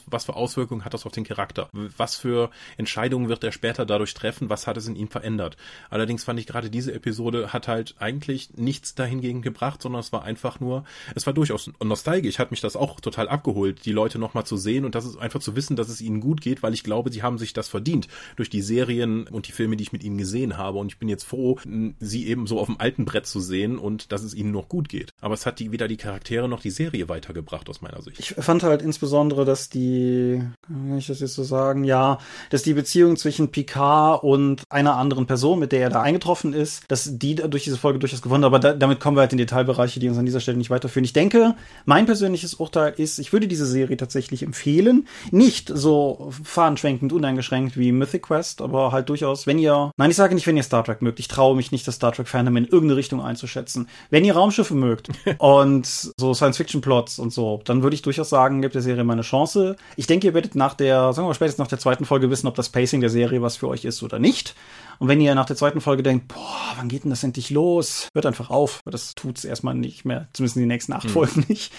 was 0.06 0.24
für 0.24 0.36
Auswirkungen 0.36 0.84
hat 0.84 0.94
das 0.94 1.06
auf 1.06 1.12
den 1.12 1.24
Charakter? 1.24 1.68
Was 1.72 2.16
für 2.16 2.50
Entscheidungen 2.76 3.28
wird 3.28 3.44
er 3.44 3.52
später 3.52 3.86
dadurch 3.86 4.14
treffen? 4.14 4.50
Was 4.50 4.66
hat 4.66 4.76
es 4.76 4.86
in 4.86 4.96
ihm 4.96 5.08
verändert? 5.08 5.56
Allerdings 5.88 6.24
fand 6.24 6.38
ich 6.38 6.46
gerade 6.46 6.70
diese 6.70 6.92
Episode 6.92 7.52
hat 7.52 7.68
halt 7.68 7.94
eigentlich 7.98 8.50
nichts 8.56 8.94
dahingegen 8.94 9.42
gebracht, 9.42 9.82
sondern 9.82 10.00
es 10.00 10.12
war 10.12 10.24
einfach 10.24 10.60
nur, 10.60 10.84
es 11.14 11.26
war 11.26 11.32
durchaus 11.32 11.70
nostalgisch, 11.82 12.38
hat 12.38 12.50
mich 12.50 12.60
das 12.60 12.76
auch 12.76 13.00
total 13.00 13.28
abgeholt, 13.28 13.84
die 13.84 13.92
Leute 13.92 14.18
nochmal 14.18 14.46
zu 14.46 14.56
sehen 14.56 14.84
und 14.84 14.94
das 14.94 15.04
ist 15.04 15.16
einfach 15.16 15.40
zu 15.40 15.56
wissen, 15.56 15.76
dass 15.76 15.88
es 15.88 16.00
ihnen 16.00 16.20
gut 16.20 16.40
geht, 16.40 16.62
weil 16.62 16.74
ich 16.74 16.84
glaube, 16.84 17.12
sie 17.12 17.22
haben 17.22 17.38
sich 17.38 17.52
das 17.52 17.68
verdient 17.68 18.08
durch 18.36 18.50
die 18.50 18.62
Serien 18.62 19.26
und 19.26 19.48
die 19.48 19.52
Filme, 19.52 19.76
die 19.76 19.82
ich 19.82 19.92
mit 19.92 20.04
ihnen 20.04 20.18
gesehen 20.18 20.49
habe 20.58 20.78
und 20.78 20.88
ich 20.88 20.98
bin 20.98 21.08
jetzt 21.08 21.24
froh, 21.24 21.58
sie 21.98 22.26
eben 22.26 22.46
so 22.46 22.60
auf 22.60 22.66
dem 22.66 22.80
alten 22.80 23.04
Brett 23.04 23.26
zu 23.26 23.40
sehen 23.40 23.78
und 23.78 24.12
dass 24.12 24.22
es 24.22 24.34
ihnen 24.34 24.52
noch 24.52 24.68
gut 24.68 24.88
geht. 24.88 25.10
Aber 25.20 25.34
es 25.34 25.46
hat 25.46 25.58
die, 25.58 25.72
weder 25.72 25.88
die 25.88 25.96
Charaktere 25.96 26.48
noch 26.48 26.60
die 26.60 26.70
Serie 26.70 27.08
weitergebracht 27.08 27.68
aus 27.68 27.80
meiner 27.80 28.02
Sicht. 28.02 28.20
Ich 28.20 28.34
fand 28.34 28.62
halt 28.62 28.82
insbesondere, 28.82 29.44
dass 29.44 29.70
die, 29.70 30.42
kann 30.66 30.98
ich 30.98 31.06
das 31.06 31.20
jetzt 31.20 31.34
so 31.34 31.44
sagen, 31.44 31.84
ja, 31.84 32.18
dass 32.50 32.62
die 32.62 32.74
Beziehung 32.74 33.16
zwischen 33.16 33.50
Picard 33.50 34.22
und 34.22 34.62
einer 34.68 34.96
anderen 34.96 35.26
Person, 35.26 35.58
mit 35.58 35.72
der 35.72 35.80
er 35.80 35.90
da 35.90 36.02
eingetroffen 36.02 36.52
ist, 36.52 36.84
dass 36.88 37.18
die 37.18 37.36
durch 37.36 37.64
diese 37.64 37.78
Folge 37.78 37.98
durchaus 37.98 38.22
gewonnen 38.22 38.44
aber 38.50 38.58
da, 38.58 38.72
damit 38.72 38.98
kommen 38.98 39.16
wir 39.16 39.20
halt 39.20 39.32
in 39.32 39.38
Detailbereiche, 39.38 40.00
die 40.00 40.08
uns 40.08 40.18
an 40.18 40.26
dieser 40.26 40.40
Stelle 40.40 40.58
nicht 40.58 40.70
weiterführen. 40.70 41.04
Ich 41.04 41.12
denke, 41.12 41.54
mein 41.84 42.06
persönliches 42.06 42.54
Urteil 42.54 42.94
ist, 42.96 43.18
ich 43.20 43.32
würde 43.32 43.46
diese 43.46 43.64
Serie 43.64 43.96
tatsächlich 43.96 44.42
empfehlen. 44.42 45.06
Nicht 45.30 45.70
so 45.72 46.32
fahnenschwenkend, 46.42 47.12
uneingeschränkt 47.12 47.76
wie 47.76 47.92
Mythic 47.92 48.22
Quest, 48.22 48.60
aber 48.60 48.90
halt 48.90 49.08
durchaus, 49.08 49.46
wenn 49.46 49.58
ihr, 49.58 49.92
nein, 49.96 50.10
ich 50.10 50.16
sage 50.16 50.34
nicht, 50.40 50.46
wenn 50.46 50.56
ihr 50.56 50.62
Star 50.62 50.82
Trek 50.82 51.02
mögt. 51.02 51.20
Ich 51.20 51.28
traue 51.28 51.54
mich 51.54 51.70
nicht, 51.70 51.86
das 51.86 51.96
Star 51.96 52.12
Trek 52.12 52.26
Fandom 52.26 52.56
in 52.56 52.64
irgendeine 52.64 52.96
Richtung 52.96 53.20
einzuschätzen. 53.20 53.88
Wenn 54.08 54.24
ihr 54.24 54.34
Raumschiffe 54.34 54.74
mögt 54.74 55.10
und 55.38 55.86
so 55.86 56.32
Science-Fiction-Plots 56.32 57.18
und 57.18 57.30
so, 57.30 57.60
dann 57.64 57.82
würde 57.82 57.94
ich 57.94 58.02
durchaus 58.02 58.30
sagen, 58.30 58.62
gebt 58.62 58.74
der 58.74 58.82
Serie 58.82 59.04
mal 59.04 59.12
eine 59.12 59.22
Chance. 59.22 59.76
Ich 59.96 60.06
denke, 60.06 60.28
ihr 60.28 60.34
werdet 60.34 60.54
nach 60.54 60.72
der, 60.72 61.12
sagen 61.12 61.26
wir 61.26 61.30
mal 61.30 61.34
spätestens 61.34 61.58
nach 61.58 61.68
der 61.68 61.78
zweiten 61.78 62.06
Folge 62.06 62.30
wissen, 62.30 62.46
ob 62.46 62.54
das 62.54 62.70
Pacing 62.70 63.00
der 63.02 63.10
Serie 63.10 63.42
was 63.42 63.56
für 63.56 63.68
euch 63.68 63.84
ist 63.84 64.02
oder 64.02 64.18
nicht. 64.18 64.54
Und 65.00 65.08
wenn 65.08 65.20
ihr 65.20 65.34
nach 65.34 65.46
der 65.46 65.56
zweiten 65.56 65.80
Folge 65.80 66.02
denkt, 66.02 66.28
boah, 66.28 66.74
wann 66.76 66.88
geht 66.88 67.04
denn 67.04 67.10
das 67.10 67.24
endlich 67.24 67.48
los? 67.48 68.08
Hört 68.14 68.26
einfach 68.26 68.50
auf. 68.50 68.80
Das 68.84 69.14
tut's 69.14 69.46
erstmal 69.46 69.74
nicht 69.74 70.04
mehr. 70.04 70.28
Zumindest 70.34 70.56
in 70.56 70.62
den 70.62 70.68
nächsten 70.68 70.92
acht 70.92 71.04
hm. 71.04 71.10
Folgen 71.10 71.44
nicht. 71.48 71.72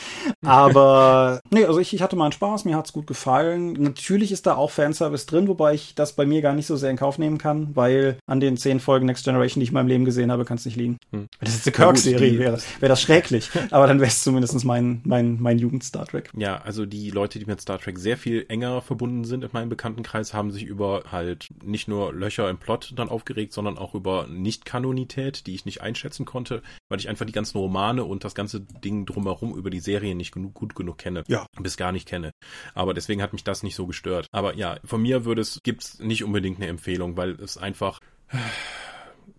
Aber, 0.43 1.39
nee, 1.51 1.63
also 1.63 1.79
ich, 1.79 1.93
ich 1.93 2.01
hatte 2.01 2.15
meinen 2.15 2.31
Spaß. 2.31 2.65
Mir 2.65 2.75
hat's 2.75 2.93
gut 2.93 3.05
gefallen. 3.05 3.73
Natürlich 3.73 4.31
ist 4.31 4.47
da 4.47 4.55
auch 4.55 4.71
Fanservice 4.71 5.27
drin, 5.27 5.47
wobei 5.47 5.75
ich 5.75 5.93
das 5.93 6.13
bei 6.13 6.25
mir 6.25 6.41
gar 6.41 6.53
nicht 6.53 6.65
so 6.65 6.75
sehr 6.75 6.89
in 6.89 6.97
Kauf 6.97 7.19
nehmen 7.19 7.37
kann, 7.37 7.75
weil 7.75 8.17
an 8.25 8.39
den 8.39 8.57
zehn 8.57 8.79
Folgen 8.79 9.05
Next 9.05 9.23
Generation, 9.23 9.59
die 9.59 9.65
ich 9.65 9.69
in 9.69 9.75
meinem 9.75 9.87
Leben 9.87 10.05
gesehen 10.05 10.31
habe, 10.31 10.43
kann 10.43 10.57
es 10.57 10.65
nicht 10.65 10.77
liegen. 10.77 10.97
Hm. 11.11 11.27
Wenn 11.39 11.45
das 11.45 11.53
jetzt 11.53 11.67
eine 11.67 11.75
Kirk-Serie 11.75 12.39
wäre, 12.39 12.57
wäre 12.79 12.89
das 12.89 13.01
schrecklich. 13.03 13.51
Aber 13.69 13.85
dann 13.85 13.99
wäre 13.99 14.09
es 14.09 14.23
zumindest 14.23 14.65
mein, 14.65 15.01
mein, 15.03 15.37
mein 15.39 15.59
Jugend-Star 15.59 16.07
Trek. 16.07 16.31
Ja, 16.35 16.57
also 16.57 16.87
die 16.87 17.11
Leute, 17.11 17.37
die 17.37 17.45
mit 17.45 17.61
Star 17.61 17.77
Trek 17.77 17.99
sehr 17.99 18.17
viel 18.17 18.45
enger 18.49 18.81
verbunden 18.81 19.25
sind 19.25 19.43
in 19.43 19.51
meinem 19.53 19.69
Bekanntenkreis, 19.69 20.33
haben 20.33 20.49
sich 20.49 20.63
über 20.63 21.03
halt 21.11 21.49
nicht 21.63 21.87
nur 21.87 22.13
Löcher 22.13 22.49
im 22.49 22.57
Plot 22.57 22.93
dann 22.95 23.10
aufgeregt, 23.11 23.53
sondern 23.53 23.77
auch 23.77 23.93
über 23.93 24.27
Nicht-Kanonität, 24.27 25.45
die 25.47 25.53
ich 25.53 25.65
nicht 25.65 25.81
einschätzen 25.81 26.25
konnte, 26.25 26.61
weil 26.89 26.99
ich 26.99 27.09
einfach 27.09 27.25
die 27.25 27.31
ganzen 27.31 27.57
Romane 27.57 28.03
und 28.03 28.23
das 28.23 28.35
ganze 28.35 28.61
Ding 28.61 29.05
drumherum 29.05 29.55
über 29.55 29.69
die 29.69 29.79
Serien 29.79 30.17
nicht 30.17 30.33
genug, 30.33 30.53
gut 30.53 30.75
genug 30.75 30.97
kenne. 30.97 31.23
Ja. 31.27 31.45
Bis 31.59 31.77
gar 31.77 31.91
nicht 31.91 32.07
kenne. 32.07 32.31
Aber 32.73 32.93
deswegen 32.93 33.21
hat 33.21 33.33
mich 33.33 33.43
das 33.43 33.63
nicht 33.63 33.75
so 33.75 33.85
gestört. 33.87 34.27
Aber 34.31 34.55
ja, 34.55 34.79
von 34.83 35.01
mir 35.01 35.25
würde 35.25 35.41
es, 35.41 35.59
gibt's 35.63 35.99
nicht 35.99 36.23
unbedingt 36.23 36.57
eine 36.57 36.67
Empfehlung, 36.67 37.17
weil 37.17 37.31
es 37.41 37.57
einfach, 37.57 37.99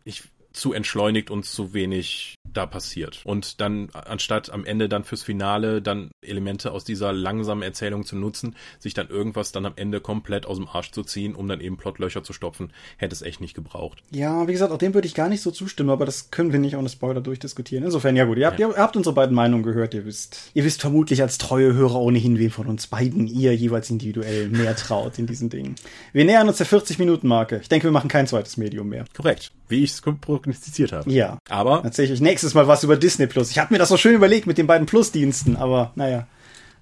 ich, 0.05 0.23
zu 0.53 0.73
entschleunigt 0.73 1.31
und 1.31 1.45
zu 1.45 1.75
wenig 1.75 2.35
da 2.45 2.67
passiert. 2.67 3.21
Und 3.25 3.61
dann, 3.61 3.89
anstatt 3.93 4.51
am 4.51 4.65
Ende 4.65 4.89
dann 4.89 5.05
fürs 5.05 5.23
Finale 5.23 5.81
dann 5.81 6.11
Elemente 6.21 6.73
aus 6.73 6.85
dieser 6.85 7.13
langsamen 7.13 7.63
Erzählung 7.63 8.05
zu 8.05 8.17
nutzen, 8.17 8.57
sich 8.79 8.95
dann 8.95 9.09
irgendwas 9.09 9.53
dann 9.53 9.67
am 9.67 9.73
Ende 9.77 10.01
komplett 10.01 10.47
aus 10.47 10.59
dem 10.59 10.69
Arsch 10.69 10.91
zu 10.91 11.03
ziehen, 11.03 11.35
um 11.35 11.49
dann 11.49 11.61
eben 11.61 11.77
Plotlöcher 11.77 12.23
zu 12.23 12.33
stopfen, 12.33 12.73
hätte 12.97 13.15
es 13.15 13.23
echt 13.23 13.41
nicht 13.41 13.55
gebraucht. 13.55 14.03
Ja, 14.11 14.47
wie 14.49 14.53
gesagt, 14.53 14.73
auch 14.73 14.79
dem 14.79 14.95
würde 14.95 15.07
ich 15.07 15.15
gar 15.15 15.29
nicht 15.29 15.43
so 15.43 15.51
zustimmen, 15.51 15.91
aber 15.91 16.05
das 16.05 16.31
können 16.31 16.53
wir 16.53 16.59
nicht 16.59 16.77
ohne 16.77 16.89
Spoiler 16.89 17.21
durchdiskutieren. 17.21 17.85
Insofern, 17.85 18.17
ja 18.17 18.25
gut, 18.25 18.39
ihr 18.39 18.47
habt, 18.47 18.59
ja. 18.59 18.69
ihr 18.69 18.77
habt 18.77 18.97
unsere 18.97 19.15
beiden 19.15 19.35
Meinungen 19.35 19.63
gehört, 19.63 19.95
ihr 19.95 20.05
wisst. 20.05 20.51
Ihr 20.55 20.65
wisst 20.65 20.81
vermutlich 20.81 21.23
als 21.23 21.39
treue 21.39 21.75
Hörer 21.75 22.01
ohnehin, 22.01 22.39
wem 22.39 22.51
von 22.51 22.67
uns 22.67 22.87
beiden 22.87 23.27
ihr 23.27 23.55
jeweils 23.55 23.91
individuell 23.91 24.49
mehr 24.49 24.77
traut 24.77 25.19
in 25.19 25.27
diesen 25.27 25.49
Dingen. 25.49 25.75
Wir 26.13 26.25
nähern 26.25 26.49
uns 26.49 26.59
der 26.59 26.67
40-Minuten-Marke. 26.67 27.61
Ich 27.63 27.69
denke, 27.69 27.87
wir 27.87 27.93
machen 27.93 28.09
kein 28.09 28.27
zweites 28.27 28.57
Medium 28.57 28.89
mehr. 28.89 29.05
Korrekt. 29.17 29.53
Wie 29.69 29.85
ich 29.85 29.93
es 29.93 30.03
prognostiziert 30.43 30.93
habe. 30.93 31.11
Ja. 31.11 31.39
Aber. 31.49 31.83
Tatsächlich 31.83 32.21
nächstes 32.21 32.55
Mal 32.55 32.69
was 32.69 32.85
über 32.85 32.97
Disney 32.97 33.27
Plus. 33.27 33.51
Ich 33.51 33.59
habe 33.59 33.73
mir 33.73 33.79
das 33.79 33.89
so 33.89 33.97
schön 33.97 34.15
überlegt 34.15 34.47
mit 34.47 34.59
den 34.59 34.67
beiden 34.67 34.87
Plus-Diensten, 34.87 35.57
aber 35.57 35.93
naja, 35.95 36.27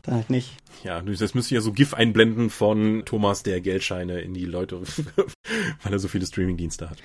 dann 0.02 0.14
halt 0.16 0.30
nicht. 0.30 0.56
Ja, 0.84 1.00
das 1.02 1.34
müsste 1.34 1.54
ja 1.54 1.60
so 1.60 1.72
GIF 1.72 1.94
einblenden 1.94 2.50
von 2.50 3.02
Thomas, 3.04 3.42
der 3.42 3.60
Geldscheine 3.60 4.20
in 4.20 4.34
die 4.34 4.44
Leute, 4.44 4.80
weil 5.82 5.92
er 5.92 5.98
so 5.98 6.08
viele 6.08 6.26
Streamingdienste 6.26 6.88
hat. 6.88 6.98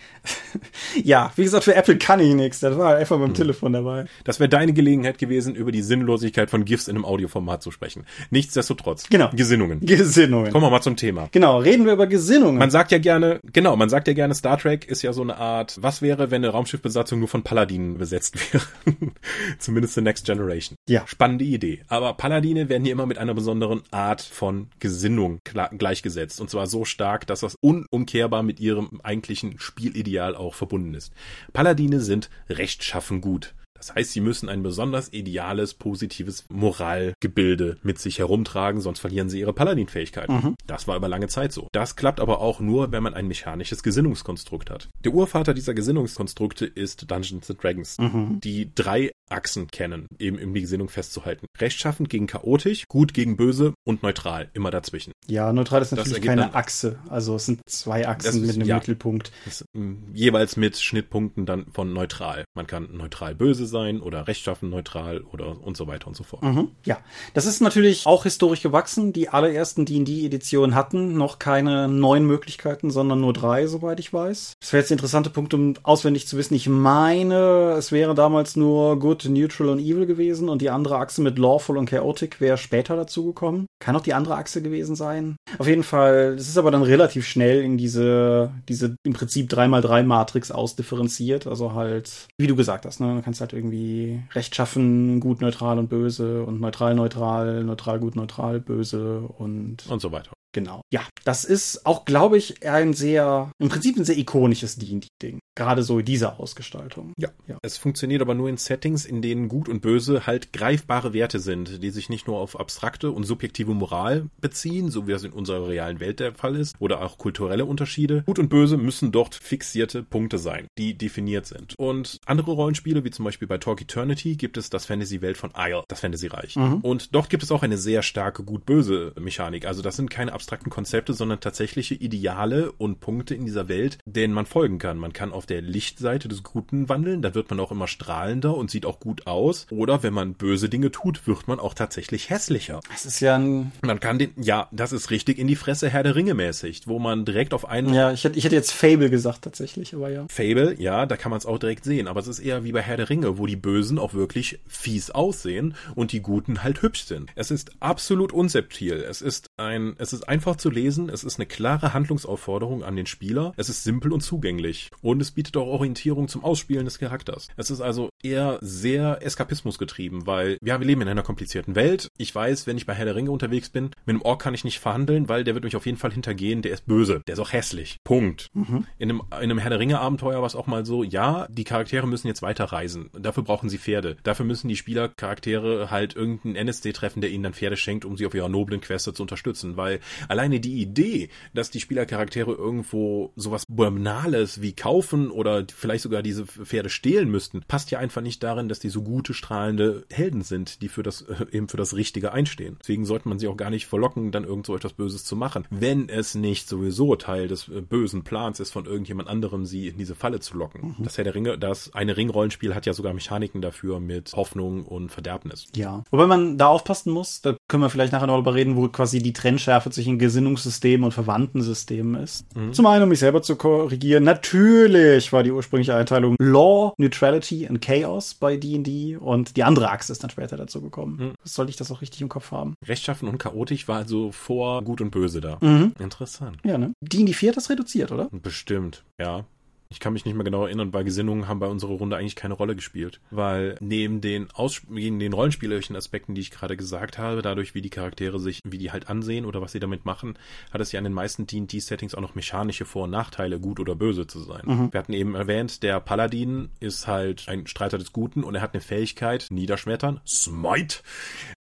ja, 1.03 1.31
wie 1.35 1.43
gesagt, 1.43 1.65
für 1.65 1.75
Apple 1.75 1.97
kann 1.97 2.19
ich 2.19 2.33
nichts. 2.33 2.59
Das 2.61 2.77
war 2.77 2.95
einfach 2.95 3.17
beim 3.17 3.29
hm. 3.29 3.33
Telefon 3.33 3.73
dabei. 3.73 4.05
Das 4.23 4.39
wäre 4.39 4.49
deine 4.49 4.73
Gelegenheit 4.73 5.17
gewesen, 5.17 5.55
über 5.55 5.71
die 5.71 5.81
Sinnlosigkeit 5.81 6.49
von 6.49 6.65
GIFs 6.65 6.87
in 6.87 6.95
einem 6.95 7.05
Audioformat 7.05 7.61
zu 7.61 7.71
sprechen. 7.71 8.05
Nichtsdestotrotz. 8.29 9.09
Genau. 9.09 9.29
Gesinnungen. 9.33 9.81
Gesinnungen. 9.81 10.51
Kommen 10.51 10.65
wir 10.65 10.69
mal 10.69 10.81
zum 10.81 10.95
Thema. 10.95 11.27
Genau, 11.31 11.59
reden 11.59 11.85
wir 11.85 11.93
über 11.93 12.07
Gesinnungen. 12.07 12.57
Man 12.57 12.71
sagt 12.71 12.91
ja 12.91 12.97
gerne, 12.97 13.39
genau, 13.51 13.75
man 13.75 13.89
sagt 13.89 14.07
ja 14.07 14.13
gerne, 14.13 14.35
Star 14.35 14.57
Trek 14.57 14.85
ist 14.85 15.01
ja 15.01 15.11
so 15.11 15.21
eine 15.21 15.37
Art, 15.37 15.77
was 15.81 16.01
wäre, 16.01 16.31
wenn 16.31 16.43
eine 16.43 16.53
Raumschiffbesatzung 16.53 17.19
nur 17.19 17.27
von 17.27 17.43
Paladinen 17.43 17.97
besetzt 17.97 18.53
wäre? 18.53 18.63
Zumindest 19.59 19.95
The 19.95 20.01
Next 20.01 20.25
Generation. 20.25 20.77
Ja. 20.87 21.05
Spannende 21.07 21.43
Idee. 21.43 21.81
Aber 21.87 22.13
Paladine 22.13 22.69
werden 22.69 22.83
hier 22.83 22.93
immer 22.93 23.05
mit 23.05 23.17
einer 23.17 23.33
besonderen 23.33 23.54
besonderen 23.59 23.83
Art 23.91 24.21
von 24.21 24.67
Gesinnung 24.79 25.39
gleichgesetzt. 25.77 26.41
Und 26.41 26.49
zwar 26.49 26.67
so 26.67 26.85
stark, 26.85 27.25
dass 27.27 27.39
das 27.39 27.55
unumkehrbar 27.61 28.43
mit 28.43 28.59
ihrem 28.59 28.99
eigentlichen 29.03 29.59
Spielideal 29.59 30.35
auch 30.35 30.55
verbunden 30.55 30.93
ist. 30.93 31.13
Paladine 31.53 32.01
sind 32.01 32.29
rechtschaffen 32.49 33.21
gut. 33.21 33.53
Das 33.77 33.93
heißt, 33.93 34.13
sie 34.13 34.21
müssen 34.21 34.49
ein 34.49 34.63
besonders 34.63 35.11
ideales, 35.13 35.73
positives 35.73 36.45
Moralgebilde 36.49 37.77
mit 37.83 37.99
sich 37.99 38.19
herumtragen, 38.19 38.81
sonst 38.81 38.99
verlieren 38.99 39.29
sie 39.29 39.41
ihre 39.41 39.53
Paladin-Fähigkeiten. 39.53 40.33
Mhm. 40.33 40.55
Das 40.65 40.87
war 40.87 40.95
über 40.95 41.09
lange 41.09 41.27
Zeit 41.27 41.51
so. 41.51 41.67
Das 41.71 41.95
klappt 41.95 42.19
aber 42.19 42.39
auch 42.39 42.61
nur, 42.61 42.91
wenn 42.91 43.03
man 43.03 43.13
ein 43.13 43.27
mechanisches 43.27 43.83
Gesinnungskonstrukt 43.83 44.71
hat. 44.71 44.87
Der 45.03 45.13
Urvater 45.13 45.53
dieser 45.53 45.73
Gesinnungskonstrukte 45.73 46.65
ist 46.65 47.11
Dungeons 47.11 47.47
Dragons, 47.47 47.97
mhm. 47.99 48.39
die 48.39 48.73
drei 48.73 49.11
Achsen 49.29 49.67
kennen, 49.67 50.07
eben 50.19 50.37
um 50.41 50.53
die 50.53 50.61
Gesinnung 50.61 50.89
festzuhalten. 50.89 51.47
Rechtschaffend 51.59 52.09
gegen 52.09 52.27
chaotisch, 52.27 52.87
gut 52.87 53.13
gegen 53.13 53.37
böse 53.37 53.73
und 53.83 54.03
neutral, 54.03 54.49
immer 54.53 54.71
dazwischen. 54.71 55.11
Ja, 55.27 55.51
neutral 55.51 55.81
ist 55.81 55.91
natürlich 55.91 56.21
keine 56.21 56.43
dann, 56.43 56.53
Achse. 56.53 56.99
Also 57.09 57.35
es 57.35 57.45
sind 57.45 57.61
zwei 57.67 58.07
Achsen 58.07 58.43
ist, 58.43 58.47
mit 58.47 58.55
einem 58.55 58.67
ja, 58.67 58.75
Mittelpunkt. 58.75 59.31
Das, 59.45 59.65
jeweils 60.13 60.57
mit 60.57 60.77
Schnittpunkten 60.77 61.45
dann 61.45 61.65
von 61.71 61.91
neutral. 61.93 62.45
Man 62.53 62.67
kann 62.67 62.95
neutral 62.95 63.35
böse 63.35 63.65
sein 63.65 63.99
oder 63.99 64.27
rechtschaffen 64.27 64.69
neutral 64.69 65.21
oder 65.21 65.61
und 65.61 65.75
so 65.75 65.87
weiter 65.87 66.07
und 66.07 66.15
so 66.15 66.23
fort. 66.23 66.43
Mhm, 66.43 66.69
ja, 66.83 66.99
das 67.33 67.45
ist 67.45 67.61
natürlich 67.61 68.05
auch 68.05 68.23
historisch 68.23 68.61
gewachsen. 68.61 69.13
Die 69.13 69.29
allerersten 69.29 69.85
D&D-Editionen 69.85 70.75
hatten 70.75 71.17
noch 71.17 71.39
keine 71.39 71.87
neun 71.87 72.25
Möglichkeiten, 72.25 72.91
sondern 72.91 73.21
nur 73.21 73.33
drei, 73.33 73.65
soweit 73.65 73.99
ich 73.99 74.13
weiß. 74.13 74.53
Das 74.59 74.73
wäre 74.73 74.81
jetzt 74.81 74.91
ein 74.91 74.95
interessanter 74.95 75.31
Punkt, 75.31 75.53
um 75.53 75.73
auswendig 75.83 76.27
zu 76.27 76.37
wissen. 76.37 76.53
Ich 76.53 76.69
meine, 76.69 77.75
es 77.77 77.91
wäre 77.91 78.13
damals 78.13 78.55
nur 78.55 78.99
Good 78.99 79.14
Good, 79.15 79.29
Neutral 79.29 79.69
und 79.69 79.79
Evil 79.79 80.05
gewesen 80.05 80.49
und 80.49 80.61
die 80.61 80.69
andere 80.69 80.97
Achse 80.97 81.21
mit 81.21 81.39
Lawful 81.39 81.77
und 81.77 81.89
Chaotic 81.89 82.41
wäre 82.41 82.57
später 82.57 82.95
dazugekommen. 82.95 83.65
Kann 83.79 83.95
auch 83.95 84.01
die 84.01 84.13
andere 84.13 84.35
Achse 84.35 84.61
gewesen 84.61 84.95
sein. 84.95 85.37
Auf 85.57 85.67
jeden 85.67 85.83
Fall, 85.83 86.35
es 86.37 86.49
ist 86.49 86.57
aber 86.57 86.71
dann 86.71 86.83
relativ 86.83 87.25
schnell 87.25 87.61
in 87.61 87.77
diese, 87.77 88.51
diese 88.67 88.97
im 89.03 89.13
Prinzip 89.13 89.49
3x3 89.51 90.03
Matrix 90.03 90.51
ausdifferenziert. 90.51 91.47
Also 91.47 91.73
halt, 91.73 92.27
wie 92.37 92.47
du 92.47 92.55
gesagt 92.55 92.85
hast, 92.85 92.99
ne? 92.99 93.15
Du 93.15 93.21
kannst 93.21 93.39
halt 93.39 93.53
irgendwie 93.53 94.21
rechtschaffen, 94.33 95.19
gut, 95.21 95.39
neutral 95.39 95.79
und 95.79 95.89
böse 95.89 96.43
und 96.43 96.59
neutral, 96.59 96.95
neutral, 96.95 97.63
neutral, 97.63 97.99
gut, 97.99 98.15
neutral, 98.15 98.59
böse 98.59 99.21
und. 99.37 99.87
Und 99.87 100.01
so 100.01 100.11
weiter. 100.11 100.34
Genau. 100.55 100.79
Ja, 100.89 101.01
das 101.25 101.43
ist 101.43 101.85
auch, 101.85 102.05
glaube 102.05 102.37
ich, 102.37 102.65
ein 102.65 102.93
sehr, 102.93 103.51
im 103.59 103.67
Prinzip 103.67 103.97
ein 103.97 104.05
sehr 104.05 104.17
ikonisches 104.17 104.77
D&D-Ding. 104.77 105.39
Gerade 105.53 105.83
so 105.83 105.99
in 105.99 106.05
dieser 106.05 106.39
Ausgestaltung. 106.39 107.11
Ja. 107.17 107.29
ja. 107.45 107.57
Es 107.61 107.77
funktioniert 107.77 108.21
aber 108.21 108.35
nur 108.35 108.47
in 108.47 108.55
Settings, 108.55 109.03
in 109.03 109.21
denen 109.21 109.49
Gut 109.49 109.67
und 109.67 109.81
Böse 109.81 110.25
halt 110.25 110.53
greifbare 110.53 111.11
Werte 111.11 111.39
sind, 111.39 111.83
die 111.83 111.89
sich 111.89 112.07
nicht 112.07 112.27
nur 112.27 112.39
auf 112.39 112.57
abstrakte 112.57 113.11
und 113.11 113.23
subjektive 113.23 113.73
Moral 113.73 114.29
beziehen, 114.39 114.91
so 114.91 115.07
wie 115.07 115.11
das 115.11 115.25
in 115.25 115.33
unserer 115.33 115.67
realen 115.67 115.99
Welt 115.99 116.21
der 116.21 116.33
Fall 116.33 116.55
ist, 116.55 116.73
oder 116.79 117.01
auch 117.01 117.17
kulturelle 117.17 117.65
Unterschiede. 117.65 118.23
Gut 118.25 118.39
und 118.39 118.47
Böse 118.47 118.77
müssen 118.77 119.11
dort 119.11 119.35
fixierte 119.35 120.03
Punkte 120.03 120.37
sein, 120.37 120.67
die 120.77 120.97
definiert 120.97 121.47
sind. 121.47 121.75
Und 121.77 122.17
andere 122.25 122.51
Rollenspiele, 122.51 123.03
wie 123.03 123.11
zum 123.11 123.25
Beispiel 123.25 123.49
bei 123.49 123.57
Talk 123.57 123.81
Eternity, 123.81 124.37
gibt 124.37 124.55
es 124.55 124.69
das 124.69 124.85
Fantasy-Welt 124.85 125.35
von 125.35 125.51
Isle, 125.57 125.83
das 125.89 125.99
Fantasy-Reich. 125.99 126.55
Mhm. 126.55 126.77
Und 126.77 127.13
dort 127.13 127.29
gibt 127.29 127.43
es 127.43 127.51
auch 127.51 127.63
eine 127.63 127.77
sehr 127.77 128.03
starke 128.03 128.43
Gut-Böse 128.43 129.11
Mechanik. 129.19 129.65
Also 129.65 129.81
das 129.81 129.97
sind 129.97 130.09
keine 130.09 130.31
abstrakten 130.31 130.44
Konzepte, 130.69 131.13
sondern 131.13 131.39
tatsächliche 131.39 131.95
Ideale 131.95 132.71
und 132.71 132.99
Punkte 132.99 133.35
in 133.35 133.45
dieser 133.45 133.67
Welt, 133.67 133.97
denen 134.05 134.33
man 134.33 134.45
folgen 134.45 134.79
kann. 134.79 134.97
Man 134.97 135.13
kann 135.13 135.31
auf 135.31 135.45
der 135.45 135.61
Lichtseite 135.61 136.27
des 136.27 136.43
Guten 136.43 136.89
wandeln, 136.89 137.21
dann 137.21 137.35
wird 137.35 137.49
man 137.49 137.59
auch 137.59 137.71
immer 137.71 137.87
strahlender 137.87 138.55
und 138.55 138.71
sieht 138.71 138.85
auch 138.85 138.99
gut 138.99 139.27
aus. 139.27 139.67
Oder 139.69 140.03
wenn 140.03 140.13
man 140.13 140.33
böse 140.33 140.69
Dinge 140.69 140.91
tut, 140.91 141.27
wird 141.27 141.47
man 141.47 141.59
auch 141.59 141.73
tatsächlich 141.73 142.29
hässlicher. 142.29 142.79
Das 142.89 143.05
ist 143.05 143.19
ja 143.19 143.35
ein. 143.37 143.71
Man 143.81 143.99
kann 143.99 144.19
den, 144.19 144.31
ja, 144.37 144.67
das 144.71 144.91
ist 144.91 145.11
richtig 145.11 145.37
in 145.37 145.47
die 145.47 145.55
Fresse 145.55 145.89
Herr 145.89 146.03
der 146.03 146.15
Ringe 146.15 146.33
mäßig, 146.33 146.87
wo 146.87 146.99
man 146.99 147.25
direkt 147.25 147.53
auf 147.53 147.67
einen. 147.67 147.93
Ja, 147.93 148.11
ich 148.11 148.23
hätte, 148.23 148.37
ich 148.37 148.45
hätte 148.45 148.55
jetzt 148.55 148.71
Fable 148.71 149.09
gesagt 149.09 149.43
tatsächlich, 149.43 149.93
aber 149.93 150.09
ja. 150.09 150.25
Fable, 150.29 150.75
ja, 150.79 151.05
da 151.05 151.17
kann 151.17 151.29
man 151.29 151.37
es 151.37 151.45
auch 151.45 151.59
direkt 151.59 151.83
sehen, 151.83 152.07
aber 152.07 152.19
es 152.19 152.27
ist 152.27 152.39
eher 152.39 152.63
wie 152.63 152.71
bei 152.71 152.81
Herr 152.81 152.97
der 152.97 153.09
Ringe, 153.09 153.37
wo 153.37 153.45
die 153.45 153.55
Bösen 153.55 153.99
auch 153.99 154.13
wirklich 154.13 154.59
fies 154.67 155.11
aussehen 155.11 155.75
und 155.95 156.11
die 156.11 156.21
Guten 156.21 156.63
halt 156.63 156.81
hübsch 156.81 157.05
sind. 157.05 157.31
Es 157.35 157.51
ist 157.51 157.71
absolut 157.79 158.33
unsubtil. 158.33 159.05
Es 159.09 159.21
ist 159.21 159.49
ein, 159.57 159.95
es 159.97 160.13
ist 160.13 160.27
einfach 160.35 160.57
zu 160.57 160.69
lesen, 160.69 161.07
es 161.07 161.23
ist 161.23 161.39
eine 161.39 161.45
klare 161.45 161.93
Handlungsaufforderung 161.93 162.83
an 162.83 162.97
den 162.97 163.05
Spieler, 163.05 163.53
es 163.55 163.69
ist 163.69 163.85
simpel 163.85 164.11
und 164.11 164.19
zugänglich 164.19 164.91
und 165.01 165.21
es 165.21 165.31
bietet 165.31 165.55
auch 165.55 165.65
Orientierung 165.65 166.27
zum 166.27 166.43
Ausspielen 166.43 166.83
des 166.83 166.99
Charakters. 166.99 167.47
Es 167.55 167.71
ist 167.71 167.79
also 167.79 168.09
eher 168.21 168.57
sehr 168.59 169.19
Eskapismus 169.21 169.77
getrieben, 169.77 170.27
weil 170.27 170.57
ja, 170.61 170.77
wir 170.77 170.85
leben 170.85 171.01
in 171.01 171.07
einer 171.07 171.23
komplizierten 171.23 171.75
Welt. 171.75 172.09
Ich 172.17 172.35
weiß, 172.35 172.67
wenn 172.67 172.75
ich 172.75 172.85
bei 172.85 172.93
Herr 172.93 173.05
der 173.05 173.15
Ringe 173.15 173.31
unterwegs 173.31 173.69
bin, 173.69 173.91
mit 174.05 174.09
einem 174.09 174.23
Ork 174.23 174.41
kann 174.41 174.53
ich 174.53 174.65
nicht 174.65 174.79
verhandeln, 174.79 175.29
weil 175.29 175.45
der 175.45 175.53
wird 175.53 175.63
mich 175.63 175.77
auf 175.77 175.85
jeden 175.85 175.97
Fall 175.97 176.11
hintergehen, 176.11 176.61
der 176.61 176.73
ist 176.73 176.85
böse, 176.85 177.21
der 177.25 177.35
ist 177.35 177.39
auch 177.39 177.53
hässlich. 177.53 177.99
Punkt. 178.03 178.49
Mhm. 178.53 178.85
In, 178.97 179.09
einem, 179.09 179.21
in 179.31 179.35
einem 179.37 179.57
Herr 179.57 179.69
der 179.69 179.79
Ringe 179.79 180.01
Abenteuer 180.01 180.41
war 180.41 180.47
es 180.47 180.55
auch 180.55 180.67
mal 180.67 180.85
so, 180.85 181.03
ja, 181.03 181.47
die 181.49 181.63
Charaktere 181.63 182.07
müssen 182.07 182.27
jetzt 182.27 182.41
weiterreisen. 182.41 183.09
Dafür 183.17 183.43
brauchen 183.43 183.69
sie 183.69 183.77
Pferde. 183.77 184.17
Dafür 184.23 184.45
müssen 184.45 184.67
die 184.67 184.75
Spielercharaktere 184.75 185.91
halt 185.91 186.13
irgendeinen 186.13 186.57
NSC 186.57 186.91
treffen, 186.91 187.21
der 187.21 187.29
ihnen 187.29 187.43
dann 187.43 187.53
Pferde 187.53 187.77
schenkt, 187.77 188.03
um 188.03 188.17
sie 188.17 188.25
auf 188.25 188.33
ihrer 188.33 188.49
noblen 188.49 188.81
Queste 188.81 189.13
zu 189.13 189.23
unterstützen, 189.23 189.77
weil 189.77 190.01
alleine 190.27 190.59
die 190.59 190.81
Idee, 190.81 191.29
dass 191.53 191.71
die 191.71 191.79
Spielercharaktere 191.79 192.51
irgendwo 192.51 193.31
sowas 193.35 193.65
Banales 193.67 194.61
wie 194.61 194.73
kaufen 194.73 195.31
oder 195.31 195.65
vielleicht 195.75 196.03
sogar 196.03 196.21
diese 196.21 196.45
Pferde 196.45 196.89
stehlen 196.89 197.29
müssten, 197.29 197.61
passt 197.67 197.91
ja 197.91 197.99
einfach 197.99 198.21
nicht 198.21 198.43
darin, 198.43 198.69
dass 198.69 198.79
die 198.79 198.89
so 198.89 199.01
gute, 199.01 199.33
strahlende 199.33 200.05
Helden 200.11 200.41
sind, 200.41 200.81
die 200.81 200.87
für 200.87 201.03
das, 201.03 201.21
äh, 201.21 201.45
eben 201.51 201.67
für 201.67 201.77
das 201.77 201.95
Richtige 201.95 202.31
einstehen. 202.31 202.77
Deswegen 202.81 203.05
sollte 203.05 203.29
man 203.29 203.39
sie 203.39 203.47
auch 203.47 203.57
gar 203.57 203.69
nicht 203.69 203.85
verlocken, 203.85 204.31
dann 204.31 204.43
irgend 204.43 204.65
so 204.65 204.75
etwas 204.75 204.93
Böses 204.93 205.25
zu 205.25 205.35
machen, 205.35 205.65
wenn 205.69 206.09
es 206.09 206.35
nicht 206.35 206.67
sowieso 206.67 207.15
Teil 207.15 207.47
des 207.47 207.67
äh, 207.67 207.81
bösen 207.81 208.23
Plans 208.23 208.59
ist, 208.59 208.71
von 208.71 208.85
irgendjemand 208.85 209.29
anderem 209.29 209.65
sie 209.65 209.87
in 209.87 209.97
diese 209.97 210.15
Falle 210.15 210.39
zu 210.39 210.57
locken. 210.57 210.95
Mhm. 210.97 211.03
Das 211.03 211.17
Herr 211.17 211.23
der 211.23 211.35
Ringe, 211.35 211.57
das 211.57 211.93
eine 211.93 212.17
Ringrollenspiel 212.17 212.75
hat 212.75 212.85
ja 212.85 212.93
sogar 212.93 213.13
Mechaniken 213.13 213.61
dafür 213.61 213.99
mit 213.99 214.33
Hoffnung 214.33 214.85
und 214.85 215.11
Verderbnis. 215.11 215.67
Ja. 215.75 216.03
Wobei 216.11 216.27
man 216.27 216.57
da 216.57 216.67
aufpassen 216.67 217.11
muss, 217.11 217.41
da 217.41 217.55
können 217.67 217.83
wir 217.83 217.89
vielleicht 217.89 218.13
nachher 218.13 218.27
noch 218.27 218.35
darüber 218.35 218.53
reden, 218.53 218.75
wo 218.75 218.87
quasi 218.87 219.21
die 219.21 219.33
Trennschärfe 219.33 219.89
zwischen 219.89 220.04
Gesinnungssystemen 220.13 221.03
und 221.03 221.11
verwandten 221.11 221.61
Systemen 221.61 222.15
ist. 222.21 222.45
Mhm. 222.55 222.73
Zum 222.73 222.85
einen, 222.85 223.03
um 223.03 223.09
mich 223.09 223.19
selber 223.19 223.41
zu 223.41 223.55
korrigieren, 223.55 224.23
natürlich 224.23 225.31
war 225.33 225.43
die 225.43 225.51
ursprüngliche 225.51 225.95
Einteilung 225.95 226.35
Law, 226.39 226.93
Neutrality 226.97 227.67
and 227.67 227.81
Chaos 227.81 228.33
bei 228.33 228.57
D&D 228.57 229.17
und 229.17 229.57
die 229.57 229.63
andere 229.63 229.89
Achse 229.89 230.11
ist 230.11 230.23
dann 230.23 230.29
später 230.29 230.57
dazu 230.57 230.81
gekommen. 230.81 231.17
Mhm. 231.17 231.33
Sollte 231.43 231.69
ich 231.69 231.77
das 231.77 231.91
auch 231.91 232.01
richtig 232.01 232.21
im 232.21 232.29
Kopf 232.29 232.51
haben? 232.51 232.75
Rechtschaffen 232.85 233.27
und 233.27 233.37
chaotisch 233.37 233.87
war 233.87 233.97
also 233.97 234.31
vor 234.31 234.83
Gut 234.83 235.01
und 235.01 235.11
Böse 235.11 235.41
da. 235.41 235.57
Mhm. 235.61 235.93
Interessant. 235.99 236.57
Ja, 236.63 236.77
ne? 236.77 236.93
D&D 237.01 237.33
4 237.33 237.49
hat 237.49 237.57
das 237.57 237.69
reduziert, 237.69 238.11
oder? 238.11 238.29
Bestimmt, 238.31 239.03
ja. 239.19 239.45
Ich 239.89 239.99
kann 239.99 240.13
mich 240.13 240.25
nicht 240.25 240.35
mehr 240.35 240.43
genau 240.43 240.65
erinnern, 240.65 240.93
weil 240.93 241.03
Gesinnungen 241.03 241.47
haben 241.47 241.59
bei 241.59 241.67
unserer 241.67 241.93
Runde 241.93 242.17
eigentlich 242.17 242.35
keine 242.35 242.55
Rolle 242.55 242.75
gespielt. 242.75 243.19
Weil 243.31 243.75
neben 243.79 244.21
den, 244.21 244.49
Aus 244.51 244.81
neben 244.89 245.19
den 245.19 245.33
rollenspielerischen 245.33 245.95
Aspekten, 245.95 246.35
die 246.35 246.41
ich 246.41 246.51
gerade 246.51 246.75
gesagt 246.75 247.17
habe, 247.17 247.41
dadurch, 247.41 247.75
wie 247.75 247.81
die 247.81 247.89
Charaktere 247.89 248.39
sich, 248.39 248.61
wie 248.63 248.77
die 248.77 248.91
halt 248.91 249.09
ansehen 249.09 249.45
oder 249.45 249.61
was 249.61 249.71
sie 249.71 249.79
damit 249.79 250.05
machen, 250.05 250.37
hat 250.71 250.81
es 250.81 250.91
ja 250.91 250.97
in 250.97 251.03
den 251.03 251.13
meisten 251.13 251.45
D&D-Settings 251.45 252.15
auch 252.15 252.21
noch 252.21 252.35
mechanische 252.35 252.85
Vor- 252.85 253.03
und 253.03 253.11
Nachteile, 253.11 253.59
gut 253.59 253.79
oder 253.79 253.95
böse 253.95 254.27
zu 254.27 254.39
sein. 254.39 254.63
Mhm. 254.65 254.93
Wir 254.93 254.99
hatten 254.99 255.13
eben 255.13 255.35
erwähnt, 255.35 255.83
der 255.83 255.99
Paladin 255.99 256.69
ist 256.79 257.07
halt 257.07 257.47
ein 257.47 257.67
Streiter 257.67 257.97
des 257.97 258.11
Guten 258.11 258.43
und 258.43 258.55
er 258.55 258.61
hat 258.61 258.73
eine 258.73 258.81
Fähigkeit, 258.81 259.47
Niederschmettern, 259.51 260.19
Smite, 260.25 260.99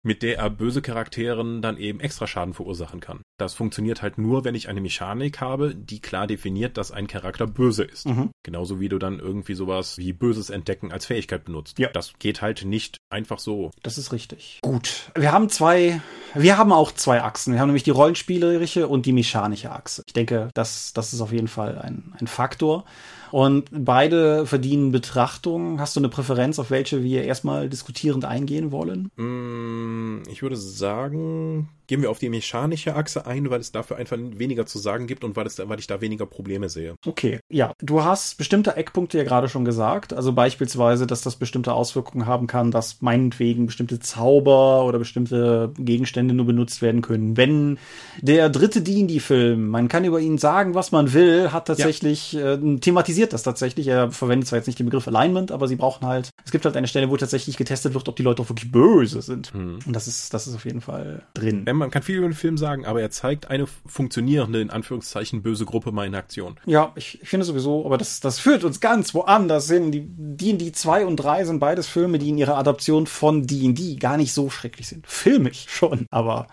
mit 0.02 0.22
der 0.22 0.38
er 0.38 0.50
böse 0.50 0.82
Charakteren 0.82 1.62
dann 1.62 1.76
eben 1.76 2.00
extra 2.00 2.26
Schaden 2.26 2.54
verursachen 2.54 3.00
kann. 3.00 3.22
Das 3.38 3.54
funktioniert 3.54 4.02
halt 4.02 4.18
nur, 4.18 4.44
wenn 4.44 4.54
ich 4.54 4.68
eine 4.68 4.80
Mechanik 4.80 5.40
habe, 5.40 5.74
die 5.74 6.00
klar 6.00 6.26
definiert, 6.26 6.76
dass 6.76 6.92
ein 6.92 7.06
Charakter 7.06 7.46
böse 7.46 7.84
ist. 7.84 8.06
Mhm. 8.06 8.30
Genauso 8.42 8.78
wie 8.78 8.88
du 8.88 8.98
dann 8.98 9.18
irgendwie 9.18 9.54
sowas 9.54 9.98
wie 9.98 10.12
Böses 10.12 10.50
entdecken 10.50 10.92
als 10.92 11.06
Fähigkeit 11.06 11.44
benutzt. 11.44 11.78
Ja. 11.78 11.88
Das 11.88 12.12
geht 12.18 12.42
halt 12.42 12.64
nicht 12.64 12.98
einfach 13.10 13.38
so. 13.38 13.70
Das 13.82 13.98
ist 13.98 14.12
richtig. 14.12 14.60
Gut. 14.62 15.10
Wir 15.16 15.32
haben 15.32 15.48
zwei, 15.48 16.00
wir 16.34 16.58
haben 16.58 16.72
auch 16.72 16.92
zwei 16.92 17.22
Achsen. 17.22 17.54
Wir 17.54 17.60
haben 17.60 17.68
nämlich 17.68 17.82
die 17.82 17.90
rollenspielerische 17.90 18.86
und 18.86 19.06
die 19.06 19.12
mechanische 19.12 19.72
Achse. 19.72 20.02
Ich 20.06 20.12
denke, 20.12 20.50
das, 20.54 20.92
das 20.92 21.12
ist 21.12 21.20
auf 21.20 21.32
jeden 21.32 21.48
Fall 21.48 21.78
ein, 21.78 22.14
ein 22.18 22.26
Faktor. 22.26 22.84
Und 23.32 23.68
beide 23.72 24.46
verdienen 24.46 24.92
Betrachtung. 24.92 25.80
Hast 25.80 25.96
du 25.96 26.00
eine 26.00 26.10
Präferenz, 26.10 26.58
auf 26.58 26.70
welche 26.70 27.02
wir 27.02 27.24
erstmal 27.24 27.68
diskutierend 27.70 28.26
eingehen 28.26 28.70
wollen? 28.70 29.10
Mm, 29.16 30.22
ich 30.30 30.42
würde 30.42 30.56
sagen, 30.56 31.68
gehen 31.86 32.02
wir 32.02 32.10
auf 32.10 32.18
die 32.18 32.28
mechanische 32.28 32.94
Achse 32.94 33.26
ein, 33.26 33.50
weil 33.50 33.60
es 33.60 33.72
dafür 33.72 33.96
einfach 33.96 34.16
weniger 34.18 34.66
zu 34.66 34.78
sagen 34.78 35.06
gibt 35.06 35.24
und 35.24 35.36
weil, 35.36 35.46
es, 35.46 35.58
weil 35.66 35.78
ich 35.78 35.86
da 35.86 36.00
weniger 36.00 36.26
Probleme 36.26 36.68
sehe. 36.68 36.94
Okay, 37.06 37.40
ja. 37.50 37.72
Du 37.80 38.04
hast 38.04 38.38
bestimmte 38.38 38.76
Eckpunkte 38.76 39.18
ja 39.18 39.24
gerade 39.24 39.48
schon 39.48 39.64
gesagt. 39.64 40.12
Also 40.12 40.32
beispielsweise, 40.32 41.06
dass 41.06 41.22
das 41.22 41.36
bestimmte 41.36 41.72
Auswirkungen 41.72 42.26
haben 42.26 42.46
kann, 42.46 42.70
dass 42.70 43.02
meinetwegen 43.02 43.66
bestimmte 43.66 43.98
Zauber 43.98 44.84
oder 44.84 44.98
bestimmte 44.98 45.72
Gegenstände 45.78 46.34
nur 46.34 46.46
benutzt 46.46 46.82
werden 46.82 47.02
können. 47.02 47.36
Wenn 47.36 47.78
der 48.20 48.48
dritte 48.48 48.82
D&D-Film, 48.82 49.68
man 49.68 49.88
kann 49.88 50.04
über 50.04 50.20
ihn 50.20 50.38
sagen, 50.38 50.74
was 50.74 50.92
man 50.92 51.12
will, 51.12 51.52
hat 51.52 51.66
tatsächlich 51.66 52.32
ja. 52.32 52.54
äh, 52.54 52.78
thematisiert 52.78 53.21
das 53.30 53.42
tatsächlich. 53.42 53.86
Er 53.88 54.10
verwendet 54.10 54.48
zwar 54.48 54.58
jetzt 54.58 54.66
nicht 54.66 54.78
den 54.78 54.86
Begriff 54.86 55.06
Alignment, 55.06 55.52
aber 55.52 55.68
sie 55.68 55.76
brauchen 55.76 56.06
halt, 56.06 56.30
es 56.44 56.50
gibt 56.50 56.64
halt 56.64 56.76
eine 56.76 56.88
Stelle, 56.88 57.10
wo 57.10 57.16
tatsächlich 57.16 57.56
getestet 57.56 57.94
wird, 57.94 58.08
ob 58.08 58.16
die 58.16 58.22
Leute 58.22 58.42
auch 58.42 58.48
wirklich 58.48 58.70
böse 58.70 59.22
sind. 59.22 59.52
Hm. 59.52 59.78
Und 59.86 59.92
das 59.94 60.08
ist, 60.08 60.34
das 60.34 60.46
ist 60.46 60.54
auf 60.54 60.64
jeden 60.64 60.80
Fall 60.80 61.22
drin. 61.34 61.64
Man 61.72 61.90
kann 61.90 62.02
viel 62.02 62.16
über 62.16 62.28
den 62.28 62.34
Film 62.34 62.58
sagen, 62.58 62.86
aber 62.86 63.00
er 63.00 63.10
zeigt 63.10 63.48
eine 63.48 63.66
funktionierende, 63.86 64.60
in 64.60 64.70
Anführungszeichen, 64.70 65.42
böse 65.42 65.64
Gruppe 65.64 65.92
mal 65.92 66.06
in 66.06 66.14
Aktion. 66.14 66.56
Ja, 66.66 66.92
ich, 66.96 67.22
ich 67.22 67.28
finde 67.28 67.44
sowieso, 67.44 67.84
aber 67.86 67.98
das, 67.98 68.20
das 68.20 68.38
führt 68.38 68.64
uns 68.64 68.80
ganz 68.80 69.14
woanders 69.14 69.68
hin. 69.68 69.92
Die 69.92 70.04
D&D 70.06 70.72
2 70.72 71.06
und 71.06 71.16
3 71.16 71.44
sind 71.44 71.60
beides 71.60 71.86
Filme, 71.86 72.18
die 72.18 72.30
in 72.30 72.38
ihrer 72.38 72.56
Adaption 72.56 73.06
von 73.06 73.46
D&D 73.46 73.96
gar 73.96 74.16
nicht 74.16 74.32
so 74.32 74.50
schrecklich 74.50 74.88
sind. 74.88 75.06
Filmig 75.06 75.66
schon, 75.68 76.06
aber 76.10 76.46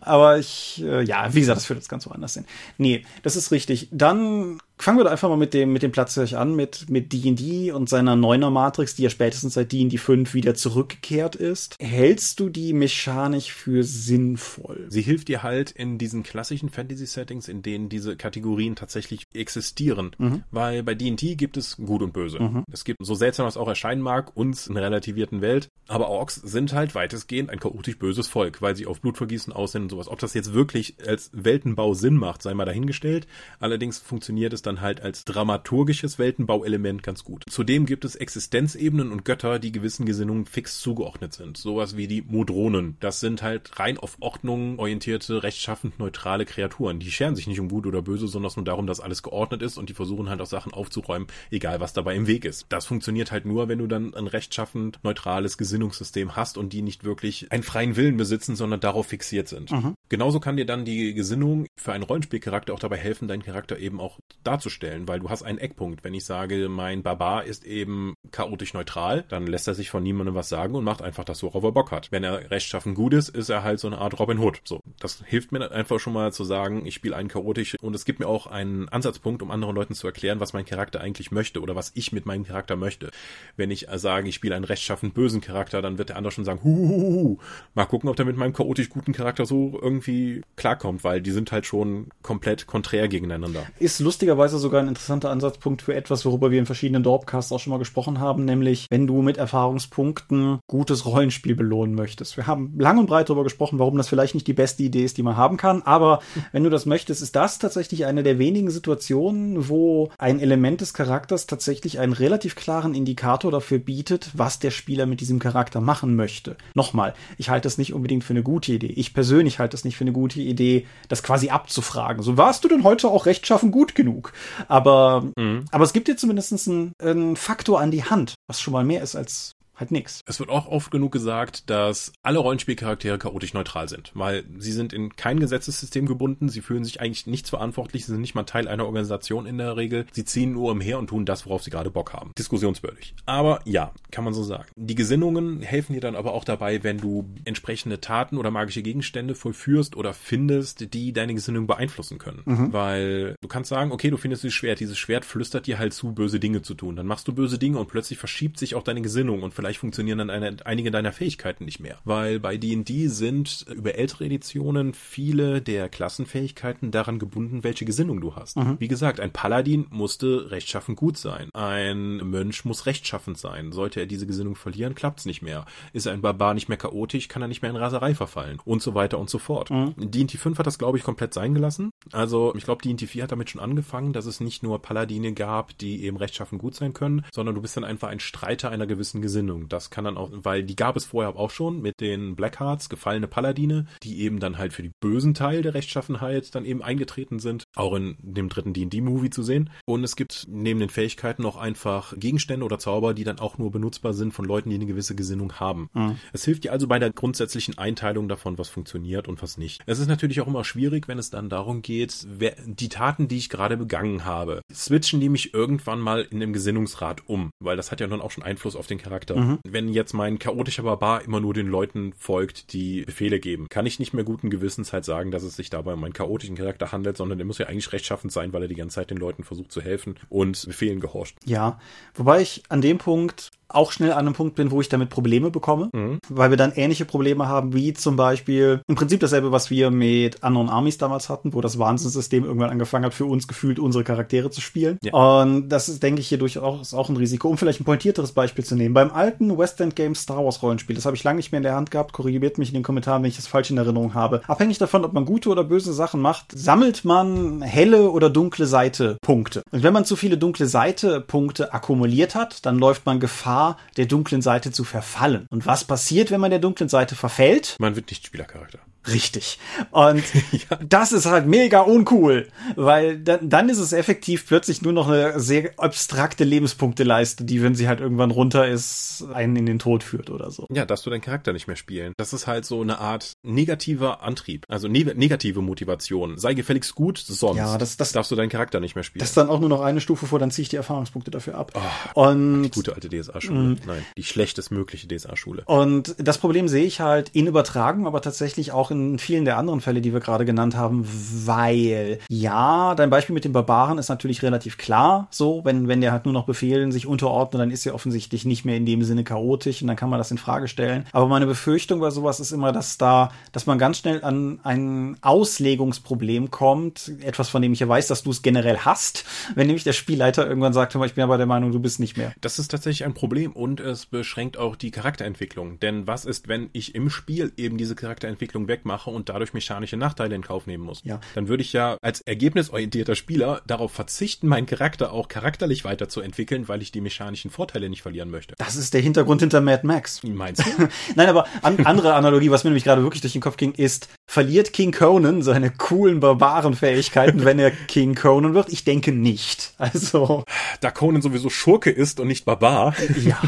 aber 0.00 0.38
ich, 0.38 0.82
äh, 0.84 1.02
ja, 1.02 1.32
wie 1.34 1.40
gesagt, 1.40 1.58
das 1.58 1.66
führt 1.66 1.78
uns 1.78 1.88
ganz 1.88 2.06
woanders 2.06 2.34
hin. 2.34 2.44
Nee, 2.78 3.04
das 3.22 3.36
ist 3.36 3.50
richtig. 3.50 3.88
Dann 3.90 4.60
fangen 4.78 4.98
wir 4.98 5.04
doch 5.04 5.10
einfach 5.10 5.28
mal 5.28 5.36
mit 5.36 5.54
dem, 5.54 5.72
mit 5.72 5.82
dem 5.82 5.92
Platzhirsch 5.92 6.34
an, 6.34 6.54
mit, 6.54 6.88
mit 6.90 7.12
D&D 7.12 7.72
und 7.72 7.88
seiner 7.88 8.16
Neuner 8.16 8.50
Matrix, 8.50 8.94
die 8.94 9.02
ja 9.04 9.10
spätestens 9.10 9.54
seit 9.54 9.72
D&D 9.72 9.96
5 9.96 10.34
wieder 10.34 10.54
zurückgekehrt 10.54 11.36
ist. 11.36 11.76
Hältst 11.80 12.40
du 12.40 12.48
die 12.48 12.72
mechanisch 12.72 13.52
für 13.52 13.82
sinnvoll? 13.84 14.86
Sie 14.88 15.02
hilft 15.02 15.28
dir 15.28 15.42
halt 15.42 15.70
in 15.70 15.98
diesen 15.98 16.22
klassischen 16.22 16.68
Fantasy-Settings, 16.68 17.48
in 17.48 17.62
denen 17.62 17.88
diese 17.88 18.16
Kategorien 18.16 18.76
tatsächlich 18.76 19.24
existieren. 19.32 20.14
Mhm. 20.18 20.44
Weil 20.50 20.82
bei 20.82 20.94
D&D 20.94 21.36
gibt 21.36 21.56
es 21.56 21.76
Gut 21.76 22.02
und 22.02 22.12
Böse. 22.12 22.40
Mhm. 22.40 22.64
Es 22.72 22.84
gibt, 22.84 23.04
so 23.04 23.14
seltsam 23.14 23.46
es 23.46 23.56
auch 23.56 23.68
erscheinen 23.68 24.02
mag, 24.02 24.36
uns 24.36 24.66
in 24.66 24.76
relativierten 24.76 25.40
Welt, 25.40 25.68
aber 25.86 26.08
Orks 26.08 26.36
sind 26.36 26.72
halt 26.72 26.94
weitestgehend 26.94 27.50
ein 27.50 27.60
chaotisch 27.60 27.98
böses 27.98 28.28
Volk, 28.28 28.62
weil 28.62 28.74
sie 28.74 28.86
auf 28.86 29.00
Blutvergießen 29.00 29.52
aussehen 29.52 29.82
und 29.82 29.90
sowas. 29.90 30.08
Ob 30.08 30.18
das 30.18 30.34
jetzt 30.34 30.54
wirklich 30.54 30.96
als 31.06 31.30
Weltenbau 31.32 31.94
Sinn 31.94 32.16
macht, 32.16 32.42
sei 32.42 32.54
mal 32.54 32.64
dahingestellt. 32.64 33.26
Allerdings 33.60 33.98
funktioniert 33.98 34.52
es 34.52 34.62
dann 34.66 34.80
halt 34.80 35.00
als 35.00 35.24
dramaturgisches 35.24 36.18
Weltenbauelement 36.18 37.02
ganz 37.02 37.24
gut. 37.24 37.44
Zudem 37.48 37.86
gibt 37.86 38.04
es 38.04 38.16
Existenzebenen 38.16 39.12
und 39.12 39.24
Götter, 39.24 39.58
die 39.58 39.72
gewissen 39.72 40.06
Gesinnungen 40.06 40.46
fix 40.46 40.80
zugeordnet 40.80 41.34
sind. 41.34 41.56
Sowas 41.56 41.96
wie 41.96 42.06
die 42.06 42.22
Modronen. 42.22 42.96
Das 43.00 43.20
sind 43.20 43.42
halt 43.42 43.78
rein 43.78 43.98
auf 43.98 44.16
Ordnung 44.20 44.78
orientierte, 44.78 45.42
rechtschaffend 45.42 45.98
neutrale 45.98 46.44
Kreaturen. 46.44 47.00
Die 47.00 47.10
scheren 47.10 47.36
sich 47.36 47.46
nicht 47.46 47.60
um 47.60 47.68
gut 47.68 47.86
oder 47.86 48.02
böse, 48.02 48.28
sondern 48.28 48.44
nur 48.56 48.64
darum, 48.64 48.86
dass 48.86 49.00
alles 49.00 49.22
geordnet 49.22 49.62
ist 49.62 49.78
und 49.78 49.88
die 49.88 49.94
versuchen 49.94 50.28
halt 50.28 50.40
auch 50.40 50.46
Sachen 50.46 50.72
aufzuräumen, 50.72 51.28
egal 51.50 51.80
was 51.80 51.92
dabei 51.92 52.14
im 52.14 52.26
Weg 52.26 52.44
ist. 52.44 52.66
Das 52.68 52.86
funktioniert 52.86 53.32
halt 53.32 53.46
nur, 53.46 53.68
wenn 53.68 53.78
du 53.78 53.86
dann 53.86 54.14
ein 54.14 54.26
rechtschaffend 54.26 54.98
neutrales 55.02 55.58
Gesinnungssystem 55.58 56.36
hast 56.36 56.58
und 56.58 56.72
die 56.72 56.82
nicht 56.82 57.04
wirklich 57.04 57.50
einen 57.50 57.62
freien 57.62 57.96
Willen 57.96 58.16
besitzen, 58.16 58.56
sondern 58.56 58.80
darauf 58.80 59.06
fixiert 59.06 59.48
sind. 59.48 59.70
Mhm. 59.70 59.94
Genauso 60.08 60.40
kann 60.40 60.56
dir 60.56 60.66
dann 60.66 60.84
die 60.84 61.14
Gesinnung 61.14 61.66
für 61.76 61.92
einen 61.92 62.04
Rollenspielcharakter 62.04 62.74
auch 62.74 62.78
dabei 62.78 62.96
helfen, 62.96 63.28
deinen 63.28 63.42
Charakter 63.42 63.78
eben 63.78 64.00
auch 64.00 64.18
darzustellen, 64.54 65.08
weil 65.08 65.20
du 65.20 65.30
hast 65.30 65.42
einen 65.42 65.58
Eckpunkt. 65.58 66.04
Wenn 66.04 66.14
ich 66.14 66.24
sage, 66.24 66.68
mein 66.68 67.02
Barbar 67.02 67.44
ist 67.44 67.64
eben 67.64 68.14
chaotisch 68.30 68.72
neutral, 68.72 69.24
dann 69.28 69.46
lässt 69.46 69.66
er 69.66 69.74
sich 69.74 69.90
von 69.90 70.02
niemandem 70.02 70.34
was 70.34 70.48
sagen 70.48 70.74
und 70.74 70.84
macht 70.84 71.02
einfach 71.02 71.24
das, 71.24 71.42
worauf 71.42 71.64
er 71.64 71.72
Bock 71.72 71.90
hat. 71.90 72.12
Wenn 72.12 72.24
er 72.24 72.50
rechtschaffen 72.50 72.94
gut 72.94 73.14
ist, 73.14 73.28
ist 73.28 73.48
er 73.48 73.64
halt 73.64 73.80
so 73.80 73.88
eine 73.88 73.98
Art 73.98 74.18
Robin 74.18 74.38
Hood. 74.38 74.60
So, 74.64 74.80
das 75.00 75.22
hilft 75.26 75.50
mir 75.50 75.70
einfach 75.72 75.98
schon 75.98 76.12
mal 76.12 76.32
zu 76.32 76.44
sagen, 76.44 76.86
ich 76.86 76.94
spiele 76.94 77.16
einen 77.16 77.28
chaotisch 77.28 77.76
und 77.80 77.94
es 77.94 78.04
gibt 78.04 78.20
mir 78.20 78.28
auch 78.28 78.46
einen 78.46 78.88
Ansatzpunkt, 78.88 79.42
um 79.42 79.50
anderen 79.50 79.74
Leuten 79.74 79.94
zu 79.94 80.06
erklären, 80.06 80.40
was 80.40 80.52
mein 80.52 80.64
Charakter 80.64 81.00
eigentlich 81.00 81.32
möchte 81.32 81.60
oder 81.60 81.74
was 81.74 81.92
ich 81.94 82.12
mit 82.12 82.26
meinem 82.26 82.44
Charakter 82.44 82.76
möchte. 82.76 83.10
Wenn 83.56 83.70
ich 83.70 83.88
sage, 83.94 84.28
ich 84.28 84.36
spiele 84.36 84.54
einen 84.54 84.64
rechtschaffen 84.64 85.12
bösen 85.12 85.40
Charakter, 85.40 85.82
dann 85.82 85.98
wird 85.98 86.10
der 86.10 86.16
andere 86.16 86.32
schon 86.32 86.44
sagen, 86.44 86.62
huhuhu. 86.62 87.38
Mal 87.74 87.86
gucken, 87.86 88.08
ob 88.08 88.16
der 88.16 88.24
mit 88.24 88.36
meinem 88.36 88.52
chaotisch 88.52 88.88
guten 88.88 89.12
Charakter 89.12 89.46
so 89.46 89.78
irgendwie 89.82 90.42
klarkommt, 90.56 91.02
weil 91.02 91.20
die 91.20 91.32
sind 91.32 91.50
halt 91.50 91.66
schon 91.66 92.08
komplett 92.22 92.66
konträr 92.66 93.08
gegeneinander. 93.08 93.66
Ist 93.78 94.00
lustigerweise 94.00 94.43
sogar 94.48 94.82
ein 94.82 94.88
interessanter 94.88 95.30
Ansatzpunkt 95.30 95.82
für 95.82 95.94
etwas, 95.94 96.24
worüber 96.24 96.50
wir 96.50 96.58
in 96.58 96.66
verschiedenen 96.66 97.02
Dorpcasts 97.02 97.52
auch 97.52 97.60
schon 97.60 97.70
mal 97.70 97.78
gesprochen 97.78 98.20
haben, 98.20 98.44
nämlich 98.44 98.86
wenn 98.90 99.06
du 99.06 99.22
mit 99.22 99.36
Erfahrungspunkten 99.36 100.58
gutes 100.66 101.06
Rollenspiel 101.06 101.54
belohnen 101.54 101.94
möchtest. 101.94 102.36
Wir 102.36 102.46
haben 102.46 102.74
lang 102.78 102.98
und 102.98 103.06
breit 103.06 103.28
darüber 103.28 103.44
gesprochen, 103.44 103.78
warum 103.78 103.96
das 103.96 104.08
vielleicht 104.08 104.34
nicht 104.34 104.46
die 104.46 104.52
beste 104.52 104.82
Idee 104.82 105.04
ist, 105.04 105.16
die 105.16 105.22
man 105.22 105.36
haben 105.36 105.56
kann, 105.56 105.82
aber 105.82 106.20
wenn 106.52 106.64
du 106.64 106.70
das 106.70 106.86
möchtest, 106.86 107.22
ist 107.22 107.36
das 107.36 107.58
tatsächlich 107.58 108.06
eine 108.06 108.22
der 108.22 108.38
wenigen 108.38 108.70
Situationen, 108.70 109.68
wo 109.68 110.10
ein 110.18 110.40
Element 110.40 110.80
des 110.80 110.94
Charakters 110.94 111.46
tatsächlich 111.46 111.98
einen 111.98 112.12
relativ 112.12 112.54
klaren 112.54 112.94
Indikator 112.94 113.50
dafür 113.50 113.78
bietet, 113.78 114.30
was 114.34 114.58
der 114.58 114.70
Spieler 114.70 115.06
mit 115.06 115.20
diesem 115.20 115.38
Charakter 115.38 115.80
machen 115.80 116.16
möchte. 116.16 116.56
Nochmal, 116.74 117.14
ich 117.38 117.50
halte 117.50 117.64
das 117.64 117.78
nicht 117.78 117.94
unbedingt 117.94 118.24
für 118.24 118.32
eine 118.32 118.42
gute 118.42 118.72
Idee. 118.72 118.92
Ich 118.94 119.14
persönlich 119.14 119.58
halte 119.58 119.72
das 119.72 119.84
nicht 119.84 119.96
für 119.96 120.04
eine 120.04 120.12
gute 120.12 120.40
Idee, 120.40 120.86
das 121.08 121.22
quasi 121.22 121.48
abzufragen. 121.48 122.22
So, 122.22 122.36
warst 122.36 122.64
du 122.64 122.68
denn 122.68 122.84
heute 122.84 123.08
auch 123.08 123.26
rechtschaffen 123.26 123.70
gut 123.70 123.94
genug? 123.94 124.32
Aber, 124.68 125.30
mhm. 125.36 125.64
aber 125.70 125.84
es 125.84 125.92
gibt 125.92 126.08
dir 126.08 126.16
zumindest 126.16 126.68
einen, 126.68 126.92
einen 126.98 127.36
Faktor 127.36 127.80
an 127.80 127.90
die 127.90 128.04
Hand, 128.04 128.34
was 128.48 128.60
schon 128.60 128.72
mal 128.72 128.84
mehr 128.84 129.02
ist 129.02 129.16
als 129.16 129.52
halt 129.76 129.90
nix. 129.90 130.22
Es 130.26 130.40
wird 130.40 130.50
auch 130.50 130.66
oft 130.66 130.90
genug 130.90 131.12
gesagt, 131.12 131.68
dass 131.70 132.12
alle 132.22 132.38
Rollenspielcharaktere 132.38 133.18
chaotisch 133.18 133.54
neutral 133.54 133.88
sind, 133.88 134.12
weil 134.14 134.44
sie 134.58 134.72
sind 134.72 134.92
in 134.92 135.16
kein 135.16 135.40
Gesetzessystem 135.40 136.06
gebunden, 136.06 136.48
sie 136.48 136.60
fühlen 136.60 136.84
sich 136.84 137.00
eigentlich 137.00 137.26
nichts 137.26 137.50
verantwortlich, 137.50 138.04
sie 138.04 138.12
sind 138.12 138.20
nicht 138.20 138.34
mal 138.34 138.44
Teil 138.44 138.68
einer 138.68 138.86
Organisation 138.86 139.46
in 139.46 139.58
der 139.58 139.76
Regel, 139.76 140.06
sie 140.12 140.24
ziehen 140.24 140.52
nur 140.52 140.72
umher 140.72 140.98
und 140.98 141.08
tun 141.08 141.24
das, 141.24 141.46
worauf 141.46 141.62
sie 141.62 141.70
gerade 141.70 141.90
Bock 141.90 142.12
haben. 142.12 142.32
Diskussionswürdig. 142.38 143.14
Aber 143.26 143.60
ja, 143.64 143.92
kann 144.10 144.24
man 144.24 144.34
so 144.34 144.42
sagen. 144.42 144.68
Die 144.76 144.94
Gesinnungen 144.94 145.62
helfen 145.62 145.94
dir 145.94 146.00
dann 146.00 146.16
aber 146.16 146.34
auch 146.34 146.44
dabei, 146.44 146.82
wenn 146.84 146.98
du 146.98 147.28
entsprechende 147.44 148.00
Taten 148.00 148.38
oder 148.38 148.50
magische 148.50 148.82
Gegenstände 148.82 149.34
vollführst 149.34 149.96
oder 149.96 150.14
findest, 150.14 150.94
die 150.94 151.12
deine 151.12 151.34
Gesinnung 151.34 151.66
beeinflussen 151.66 152.18
können. 152.18 152.42
Mhm. 152.44 152.72
Weil 152.72 153.36
du 153.40 153.48
kannst 153.48 153.70
sagen, 153.70 153.92
okay, 153.92 154.10
du 154.10 154.16
findest 154.16 154.42
dieses 154.42 154.54
Schwert, 154.54 154.80
dieses 154.80 154.98
Schwert 154.98 155.24
flüstert 155.24 155.66
dir 155.66 155.78
halt 155.78 155.92
zu, 155.92 156.12
böse 156.12 156.40
Dinge 156.40 156.62
zu 156.62 156.74
tun. 156.74 156.96
Dann 156.96 157.06
machst 157.06 157.28
du 157.28 157.32
böse 157.32 157.58
Dinge 157.58 157.78
und 157.78 157.88
plötzlich 157.88 158.18
verschiebt 158.18 158.58
sich 158.58 158.74
auch 158.74 158.82
deine 158.82 159.02
Gesinnung 159.02 159.42
und 159.42 159.54
vielleicht 159.64 159.80
funktionieren 159.80 160.18
dann 160.18 160.28
eine, 160.28 160.56
einige 160.66 160.90
deiner 160.90 161.12
Fähigkeiten 161.12 161.64
nicht 161.64 161.80
mehr. 161.80 161.98
Weil 162.04 162.38
bei 162.38 162.58
D&D 162.58 163.08
sind 163.08 163.64
über 163.74 163.94
ältere 163.94 164.26
Editionen 164.26 164.92
viele 164.92 165.62
der 165.62 165.88
Klassenfähigkeiten 165.88 166.90
daran 166.90 167.18
gebunden, 167.18 167.64
welche 167.64 167.86
Gesinnung 167.86 168.20
du 168.20 168.36
hast. 168.36 168.58
Mhm. 168.58 168.76
Wie 168.78 168.88
gesagt, 168.88 169.20
ein 169.20 169.32
Paladin 169.32 169.86
musste 169.88 170.50
rechtschaffend 170.50 170.98
gut 170.98 171.16
sein. 171.16 171.48
Ein 171.54 172.16
Mönch 172.18 172.66
muss 172.66 172.84
rechtschaffend 172.84 173.38
sein. 173.38 173.72
Sollte 173.72 174.00
er 174.00 174.06
diese 174.06 174.26
Gesinnung 174.26 174.54
verlieren, 174.54 174.94
klappt's 174.94 175.24
nicht 175.24 175.40
mehr. 175.40 175.64
Ist 175.94 176.08
ein 176.08 176.20
Barbar 176.20 176.52
nicht 176.52 176.68
mehr 176.68 176.76
chaotisch, 176.76 177.28
kann 177.28 177.40
er 177.40 177.48
nicht 177.48 177.62
mehr 177.62 177.70
in 177.70 177.78
Raserei 177.78 178.14
verfallen. 178.14 178.58
Und 178.66 178.82
so 178.82 178.94
weiter 178.94 179.18
und 179.18 179.30
so 179.30 179.38
fort. 179.38 179.70
Mhm. 179.70 179.94
D&D 179.96 180.36
5 180.36 180.58
hat 180.58 180.66
das, 180.66 180.78
glaube 180.78 180.98
ich, 180.98 181.04
komplett 181.04 181.32
sein 181.32 181.54
gelassen. 181.54 181.88
Also, 182.12 182.54
ich 182.54 182.64
glaube, 182.64 182.82
D&D 182.82 183.06
4 183.06 183.22
hat 183.22 183.32
damit 183.32 183.48
schon 183.48 183.62
angefangen, 183.62 184.12
dass 184.12 184.26
es 184.26 184.40
nicht 184.40 184.62
nur 184.62 184.82
Paladine 184.82 185.32
gab, 185.32 185.78
die 185.78 186.04
eben 186.04 186.18
rechtschaffend 186.18 186.60
gut 186.60 186.74
sein 186.74 186.92
können, 186.92 187.24
sondern 187.32 187.54
du 187.54 187.62
bist 187.62 187.78
dann 187.78 187.84
einfach 187.84 188.08
ein 188.08 188.20
Streiter 188.20 188.70
einer 188.70 188.86
gewissen 188.86 189.22
Gesinnung. 189.22 189.53
Das 189.68 189.90
kann 189.90 190.04
dann 190.04 190.16
auch, 190.16 190.30
weil 190.32 190.62
die 190.62 190.76
gab 190.76 190.96
es 190.96 191.04
vorher 191.04 191.36
auch 191.36 191.50
schon 191.50 191.80
mit 191.80 192.00
den 192.00 192.36
Blackhearts, 192.36 192.88
gefallene 192.88 193.28
Paladine, 193.28 193.86
die 194.02 194.20
eben 194.20 194.40
dann 194.40 194.58
halt 194.58 194.72
für 194.72 194.82
die 194.82 194.92
bösen 195.00 195.34
Teil 195.34 195.62
der 195.62 195.74
Rechtschaffenheit 195.74 196.54
dann 196.54 196.64
eben 196.64 196.82
eingetreten 196.82 197.38
sind, 197.38 197.64
auch 197.74 197.94
in 197.94 198.16
dem 198.20 198.48
dritten 198.48 198.72
D&D-Movie 198.72 199.30
zu 199.30 199.42
sehen. 199.42 199.70
Und 199.86 200.04
es 200.04 200.16
gibt 200.16 200.46
neben 200.48 200.80
den 200.80 200.88
Fähigkeiten 200.88 201.44
auch 201.46 201.56
einfach 201.56 202.14
Gegenstände 202.16 202.64
oder 202.64 202.78
Zauber, 202.78 203.14
die 203.14 203.24
dann 203.24 203.38
auch 203.38 203.58
nur 203.58 203.70
benutzbar 203.70 204.14
sind 204.14 204.32
von 204.32 204.44
Leuten, 204.44 204.70
die 204.70 204.76
eine 204.76 204.86
gewisse 204.86 205.14
Gesinnung 205.14 205.54
haben. 205.54 205.88
Mhm. 205.92 206.18
Es 206.32 206.44
hilft 206.44 206.64
dir 206.64 206.72
also 206.72 206.88
bei 206.88 206.98
der 206.98 207.12
grundsätzlichen 207.12 207.78
Einteilung 207.78 208.28
davon, 208.28 208.58
was 208.58 208.68
funktioniert 208.68 209.28
und 209.28 209.42
was 209.42 209.58
nicht. 209.58 209.82
Es 209.86 209.98
ist 209.98 210.08
natürlich 210.08 210.40
auch 210.40 210.46
immer 210.46 210.64
schwierig, 210.64 211.08
wenn 211.08 211.18
es 211.18 211.30
dann 211.30 211.48
darum 211.48 211.82
geht, 211.82 212.26
wer, 212.28 212.56
die 212.64 212.88
Taten, 212.88 213.28
die 213.28 213.38
ich 213.38 213.48
gerade 213.48 213.76
begangen 213.76 214.24
habe, 214.24 214.62
switchen 214.72 215.20
die 215.20 215.28
mich 215.28 215.54
irgendwann 215.54 216.00
mal 216.00 216.26
in 216.30 216.40
dem 216.40 216.52
Gesinnungsrat 216.52 217.22
um, 217.28 217.50
weil 217.60 217.76
das 217.76 217.92
hat 217.92 218.00
ja 218.00 218.06
dann 218.06 218.20
auch 218.20 218.30
schon 218.30 218.44
Einfluss 218.44 218.76
auf 218.76 218.86
den 218.86 218.98
Charakter. 218.98 219.36
Mhm. 219.36 219.43
Wenn 219.64 219.84
wenn 219.84 219.92
jetzt 219.92 220.14
mein 220.14 220.38
chaotischer 220.38 220.82
Barbar 220.82 221.22
immer 221.22 221.40
nur 221.40 221.52
den 221.52 221.66
Leuten 221.66 222.14
folgt, 222.18 222.72
die 222.72 223.02
Befehle 223.02 223.38
geben, 223.38 223.68
kann 223.68 223.86
ich 223.86 223.98
nicht 223.98 224.14
mehr 224.14 224.24
guten 224.24 224.48
Gewissens 224.48 224.92
halt 224.92 225.04
sagen, 225.04 225.30
dass 225.30 225.42
es 225.42 225.56
sich 225.56 225.68
dabei 225.68 225.92
um 225.92 226.02
einen 226.02 226.14
chaotischen 226.14 226.56
Charakter 226.56 226.90
handelt, 226.90 227.16
sondern 227.16 227.38
der 227.38 227.46
muss 227.46 227.58
ja 227.58 227.66
eigentlich 227.66 227.92
rechtschaffend 227.92 228.32
sein, 228.32 228.52
weil 228.52 228.62
er 228.62 228.68
die 228.68 228.74
ganze 228.74 228.94
Zeit 228.94 229.10
den 229.10 229.18
Leuten 229.18 229.44
versucht 229.44 229.70
zu 229.70 229.82
helfen 229.82 230.16
und 230.30 230.66
Befehlen 230.66 231.00
gehorcht. 231.00 231.36
Ja, 231.44 231.78
wobei 232.14 232.40
ich 232.40 232.62
an 232.70 232.80
dem 232.80 232.98
Punkt 232.98 233.50
auch 233.68 233.92
schnell 233.92 234.12
an 234.12 234.20
einem 234.20 234.34
Punkt 234.34 234.54
bin, 234.54 234.70
wo 234.70 234.80
ich 234.80 234.88
damit 234.88 235.10
Probleme 235.10 235.50
bekomme, 235.50 235.90
mhm. 235.92 236.18
weil 236.28 236.50
wir 236.50 236.56
dann 236.56 236.72
ähnliche 236.72 237.04
Probleme 237.04 237.48
haben, 237.48 237.74
wie 237.74 237.92
zum 237.94 238.16
Beispiel 238.16 238.80
im 238.86 238.94
Prinzip 238.94 239.20
dasselbe, 239.20 239.52
was 239.52 239.70
wir 239.70 239.90
mit 239.90 240.42
anderen 240.42 240.68
Armies 240.68 240.98
damals 240.98 241.28
hatten, 241.28 241.54
wo 241.54 241.60
das 241.60 241.78
Wahnsinnssystem 241.78 242.44
irgendwann 242.44 242.70
angefangen 242.70 243.04
hat, 243.04 243.14
für 243.14 243.24
uns 243.24 243.48
gefühlt 243.48 243.78
unsere 243.78 244.04
Charaktere 244.04 244.50
zu 244.50 244.60
spielen. 244.60 244.98
Ja. 245.02 245.12
Und 245.12 245.68
das 245.68 245.88
ist, 245.88 246.02
denke 246.02 246.20
ich, 246.20 246.28
hier 246.28 246.38
durchaus 246.38 246.94
auch 246.94 247.08
ein 247.08 247.16
Risiko, 247.16 247.48
um 247.48 247.58
vielleicht 247.58 247.80
ein 247.80 247.84
pointierteres 247.84 248.32
Beispiel 248.32 248.64
zu 248.64 248.76
nehmen. 248.76 248.94
Beim 248.94 249.10
alten 249.10 249.56
West 249.56 249.80
End 249.80 249.96
Game 249.96 250.14
Star 250.14 250.44
Wars 250.44 250.62
Rollenspiel, 250.62 250.96
das 250.96 251.06
habe 251.06 251.16
ich 251.16 251.24
lange 251.24 251.36
nicht 251.36 251.52
mehr 251.52 251.58
in 251.58 251.64
der 251.64 251.74
Hand 251.74 251.90
gehabt, 251.90 252.12
korrigiert 252.12 252.58
mich 252.58 252.68
in 252.68 252.74
den 252.74 252.82
Kommentaren, 252.82 253.22
wenn 253.22 253.30
ich 253.30 253.36
das 253.36 253.46
falsch 253.46 253.70
in 253.70 253.78
Erinnerung 253.78 254.14
habe. 254.14 254.42
Abhängig 254.46 254.78
davon, 254.78 255.04
ob 255.04 255.12
man 255.12 255.24
gute 255.24 255.48
oder 255.48 255.64
böse 255.64 255.92
Sachen 255.92 256.20
macht, 256.20 256.46
sammelt 256.54 257.04
man 257.04 257.62
helle 257.62 258.10
oder 258.10 258.30
dunkle 258.30 258.66
Seite 258.66 259.16
Punkte. 259.22 259.62
Und 259.70 259.82
wenn 259.82 259.92
man 259.92 260.04
zu 260.04 260.16
viele 260.16 260.38
dunkle 260.38 260.66
Seite 260.66 261.20
Punkte 261.20 261.72
akkumuliert 261.72 262.34
hat, 262.34 262.64
dann 262.66 262.78
läuft 262.78 263.06
man 263.06 263.20
Gefahr, 263.20 263.53
der 263.96 264.06
dunklen 264.06 264.42
Seite 264.42 264.72
zu 264.72 264.84
verfallen. 264.84 265.46
Und 265.50 265.66
was 265.66 265.84
passiert, 265.84 266.30
wenn 266.30 266.40
man 266.40 266.50
der 266.50 266.60
dunklen 266.60 266.88
Seite 266.88 267.14
verfällt? 267.14 267.76
Man 267.78 267.96
wird 267.96 268.10
nicht 268.10 268.26
Spielercharakter. 268.26 268.78
Richtig. 269.06 269.58
Und 269.90 270.22
ja. 270.52 270.78
das 270.86 271.12
ist 271.12 271.26
halt 271.26 271.46
mega 271.46 271.80
uncool, 271.80 272.48
weil 272.76 273.18
dann, 273.18 273.48
dann 273.48 273.68
ist 273.68 273.78
es 273.78 273.92
effektiv 273.92 274.46
plötzlich 274.46 274.82
nur 274.82 274.92
noch 274.92 275.08
eine 275.08 275.38
sehr 275.40 275.72
abstrakte 275.76 276.44
Lebenspunkteleiste, 276.44 277.44
die, 277.44 277.62
wenn 277.62 277.74
sie 277.74 277.88
halt 277.88 278.00
irgendwann 278.00 278.30
runter 278.30 278.66
ist, 278.66 279.24
einen 279.32 279.56
in 279.56 279.66
den 279.66 279.78
Tod 279.78 280.02
führt 280.02 280.30
oder 280.30 280.50
so. 280.50 280.66
Ja, 280.70 280.86
darfst 280.86 281.04
du 281.04 281.10
deinen 281.10 281.20
Charakter 281.20 281.52
nicht 281.52 281.66
mehr 281.66 281.76
spielen. 281.76 282.14
Das 282.16 282.32
ist 282.32 282.46
halt 282.46 282.64
so 282.64 282.80
eine 282.80 282.98
Art 282.98 283.32
negativer 283.42 284.22
Antrieb, 284.22 284.64
also 284.68 284.88
ne 284.88 285.04
negative 285.14 285.60
Motivation. 285.60 286.38
Sei 286.38 286.54
gefälligst 286.54 286.94
gut, 286.94 287.18
sonst 287.18 287.58
ja, 287.58 287.76
das, 287.76 287.96
das, 287.96 288.12
darfst 288.12 288.30
du 288.30 288.36
deinen 288.36 288.48
Charakter 288.48 288.80
nicht 288.80 288.94
mehr 288.94 289.04
spielen. 289.04 289.20
Das 289.20 289.30
ist 289.30 289.36
dann 289.36 289.48
auch 289.48 289.60
nur 289.60 289.68
noch 289.68 289.82
eine 289.82 290.00
Stufe 290.00 290.26
vor, 290.26 290.38
dann 290.38 290.50
ziehe 290.50 290.62
ich 290.62 290.68
die 290.70 290.76
Erfahrungspunkte 290.76 291.30
dafür 291.30 291.56
ab. 291.56 291.72
Oh, 292.14 292.22
und 292.28 292.62
die 292.62 292.70
gute 292.70 292.94
alte 292.94 293.08
DSA-Schule. 293.08 293.58
Mm. 293.58 293.76
Nein, 293.86 294.04
die 294.16 294.22
schlechtestmögliche 294.22 295.08
DSA-Schule. 295.08 295.64
Und 295.66 296.14
das 296.18 296.38
Problem 296.38 296.68
sehe 296.68 296.84
ich 296.84 297.00
halt 297.00 297.30
in 297.30 297.46
Übertragung, 297.46 298.06
aber 298.06 298.22
tatsächlich 298.22 298.72
auch 298.72 298.90
in 298.94 299.18
vielen 299.18 299.44
der 299.44 299.58
anderen 299.58 299.80
Fälle, 299.80 300.00
die 300.00 300.12
wir 300.12 300.20
gerade 300.20 300.44
genannt 300.44 300.76
haben, 300.76 301.06
weil 301.46 302.18
ja, 302.28 302.94
dein 302.94 303.10
Beispiel 303.10 303.34
mit 303.34 303.44
den 303.44 303.52
Barbaren 303.52 303.98
ist 303.98 304.08
natürlich 304.08 304.42
relativ 304.42 304.78
klar. 304.78 305.28
So, 305.30 305.64
wenn, 305.64 305.88
wenn 305.88 306.00
der 306.00 306.12
halt 306.12 306.24
nur 306.24 306.34
noch 306.34 306.46
Befehlen 306.46 306.92
sich 306.92 307.06
unterordnet, 307.06 307.60
dann 307.60 307.70
ist 307.70 307.86
er 307.86 307.94
offensichtlich 307.94 308.44
nicht 308.44 308.64
mehr 308.64 308.76
in 308.76 308.86
dem 308.86 309.02
Sinne 309.02 309.24
chaotisch 309.24 309.82
und 309.82 309.88
dann 309.88 309.96
kann 309.96 310.10
man 310.10 310.18
das 310.18 310.30
in 310.30 310.38
Frage 310.38 310.68
stellen. 310.68 311.06
Aber 311.12 311.26
meine 311.28 311.46
Befürchtung 311.46 312.00
bei 312.00 312.10
sowas 312.10 312.40
ist 312.40 312.52
immer, 312.52 312.72
dass 312.72 312.98
da, 312.98 313.30
dass 313.52 313.66
man 313.66 313.78
ganz 313.78 313.98
schnell 313.98 314.24
an 314.24 314.60
ein 314.62 315.16
Auslegungsproblem 315.20 316.50
kommt. 316.50 317.12
Etwas, 317.20 317.48
von 317.48 317.62
dem 317.62 317.72
ich 317.72 317.80
ja 317.80 317.88
weiß, 317.88 318.08
dass 318.08 318.22
du 318.22 318.30
es 318.30 318.42
generell 318.42 318.78
hast. 318.78 319.24
Wenn 319.54 319.66
nämlich 319.66 319.84
der 319.84 319.92
Spielleiter 319.92 320.46
irgendwann 320.46 320.72
sagt, 320.72 320.94
ich 320.94 321.14
bin 321.14 321.24
aber 321.24 321.36
der 321.36 321.46
Meinung, 321.46 321.72
du 321.72 321.80
bist 321.80 322.00
nicht 322.00 322.16
mehr. 322.16 322.32
Das 322.40 322.58
ist 322.58 322.68
tatsächlich 322.70 323.04
ein 323.04 323.14
Problem 323.14 323.52
und 323.52 323.80
es 323.80 324.06
beschränkt 324.06 324.56
auch 324.58 324.76
die 324.76 324.90
Charakterentwicklung. 324.90 325.80
Denn 325.80 326.06
was 326.06 326.24
ist, 326.24 326.48
wenn 326.48 326.70
ich 326.72 326.94
im 326.94 327.10
Spiel 327.10 327.52
eben 327.56 327.76
diese 327.78 327.94
Charakterentwicklung 327.94 328.68
weg 328.68 328.83
wegmache 328.84 329.10
und 329.10 329.28
dadurch 329.28 329.54
mechanische 329.54 329.96
Nachteile 329.96 330.34
in 330.34 330.42
Kauf 330.42 330.66
nehmen 330.66 330.84
muss. 330.84 331.00
Ja. 331.04 331.20
Dann 331.34 331.48
würde 331.48 331.62
ich 331.62 331.72
ja 331.72 331.96
als 332.02 332.20
ergebnisorientierter 332.20 333.14
Spieler 333.14 333.62
darauf 333.66 333.92
verzichten, 333.92 334.46
meinen 334.46 334.66
Charakter 334.66 335.12
auch 335.12 335.28
charakterlich 335.28 335.84
weiterzuentwickeln, 335.84 336.68
weil 336.68 336.82
ich 336.82 336.92
die 336.92 337.00
mechanischen 337.00 337.50
Vorteile 337.50 337.88
nicht 337.88 338.02
verlieren 338.02 338.30
möchte. 338.30 338.54
Das 338.58 338.76
ist 338.76 338.94
der 338.94 339.00
Hintergrund 339.00 339.40
hinter 339.40 339.60
Mad 339.60 339.86
Max. 339.86 340.22
Meinst 340.22 340.64
du? 340.64 340.88
Nein, 341.16 341.28
aber 341.28 341.46
an, 341.62 341.84
andere 341.84 342.14
Analogie, 342.14 342.50
was 342.50 342.64
mir 342.64 342.70
nämlich 342.70 342.84
gerade 342.84 343.02
wirklich 343.02 343.20
durch 343.20 343.32
den 343.32 343.42
Kopf 343.42 343.56
ging, 343.56 343.72
ist, 343.72 344.08
verliert 344.26 344.72
King 344.72 344.92
Conan 344.92 345.42
seine 345.42 345.70
coolen 345.70 346.20
Barbarenfähigkeiten, 346.20 347.44
wenn 347.44 347.58
er 347.58 347.70
King 347.70 348.14
Conan 348.14 348.54
wird? 348.54 348.72
Ich 348.72 348.84
denke 348.84 349.12
nicht. 349.12 349.74
Also. 349.78 350.44
Da 350.80 350.90
Conan 350.90 351.22
sowieso 351.22 351.50
Schurke 351.50 351.90
ist 351.90 352.20
und 352.20 352.28
nicht 352.28 352.44
Barbar. 352.44 352.94
Ja. 353.22 353.40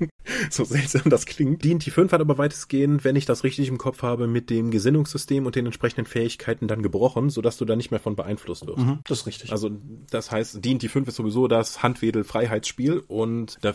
so 0.50 0.64
seltsam 0.64 1.10
das 1.10 1.26
klingt. 1.26 1.64
Dient 1.64 1.86
die 1.86 1.90
5 1.90 2.12
hat 2.12 2.20
aber 2.20 2.38
weitestgehend, 2.38 3.04
wenn 3.04 3.16
ich 3.16 3.26
das 3.26 3.44
richtig 3.44 3.68
im 3.68 3.78
Kopf 3.78 4.02
habe, 4.02 4.26
mit 4.26 4.50
dem 4.50 4.70
Gesinnungssystem 4.82 5.46
und 5.46 5.54
den 5.54 5.66
entsprechenden 5.66 6.06
Fähigkeiten 6.06 6.66
dann 6.66 6.82
gebrochen, 6.82 7.30
sodass 7.30 7.56
du 7.56 7.64
da 7.64 7.76
nicht 7.76 7.92
mehr 7.92 8.00
von 8.00 8.16
beeinflusst 8.16 8.66
wirst. 8.66 8.78
Mhm, 8.78 8.98
das 9.04 9.20
ist 9.20 9.26
richtig. 9.26 9.52
Also 9.52 9.70
das 10.10 10.32
heißt, 10.32 10.64
Dient 10.64 10.82
die 10.82 10.88
5 10.88 11.06
ist 11.08 11.16
sowieso 11.16 11.46
das 11.46 11.82
Handwedel-Freiheitsspiel 11.84 13.04
und 13.06 13.58
da, 13.62 13.72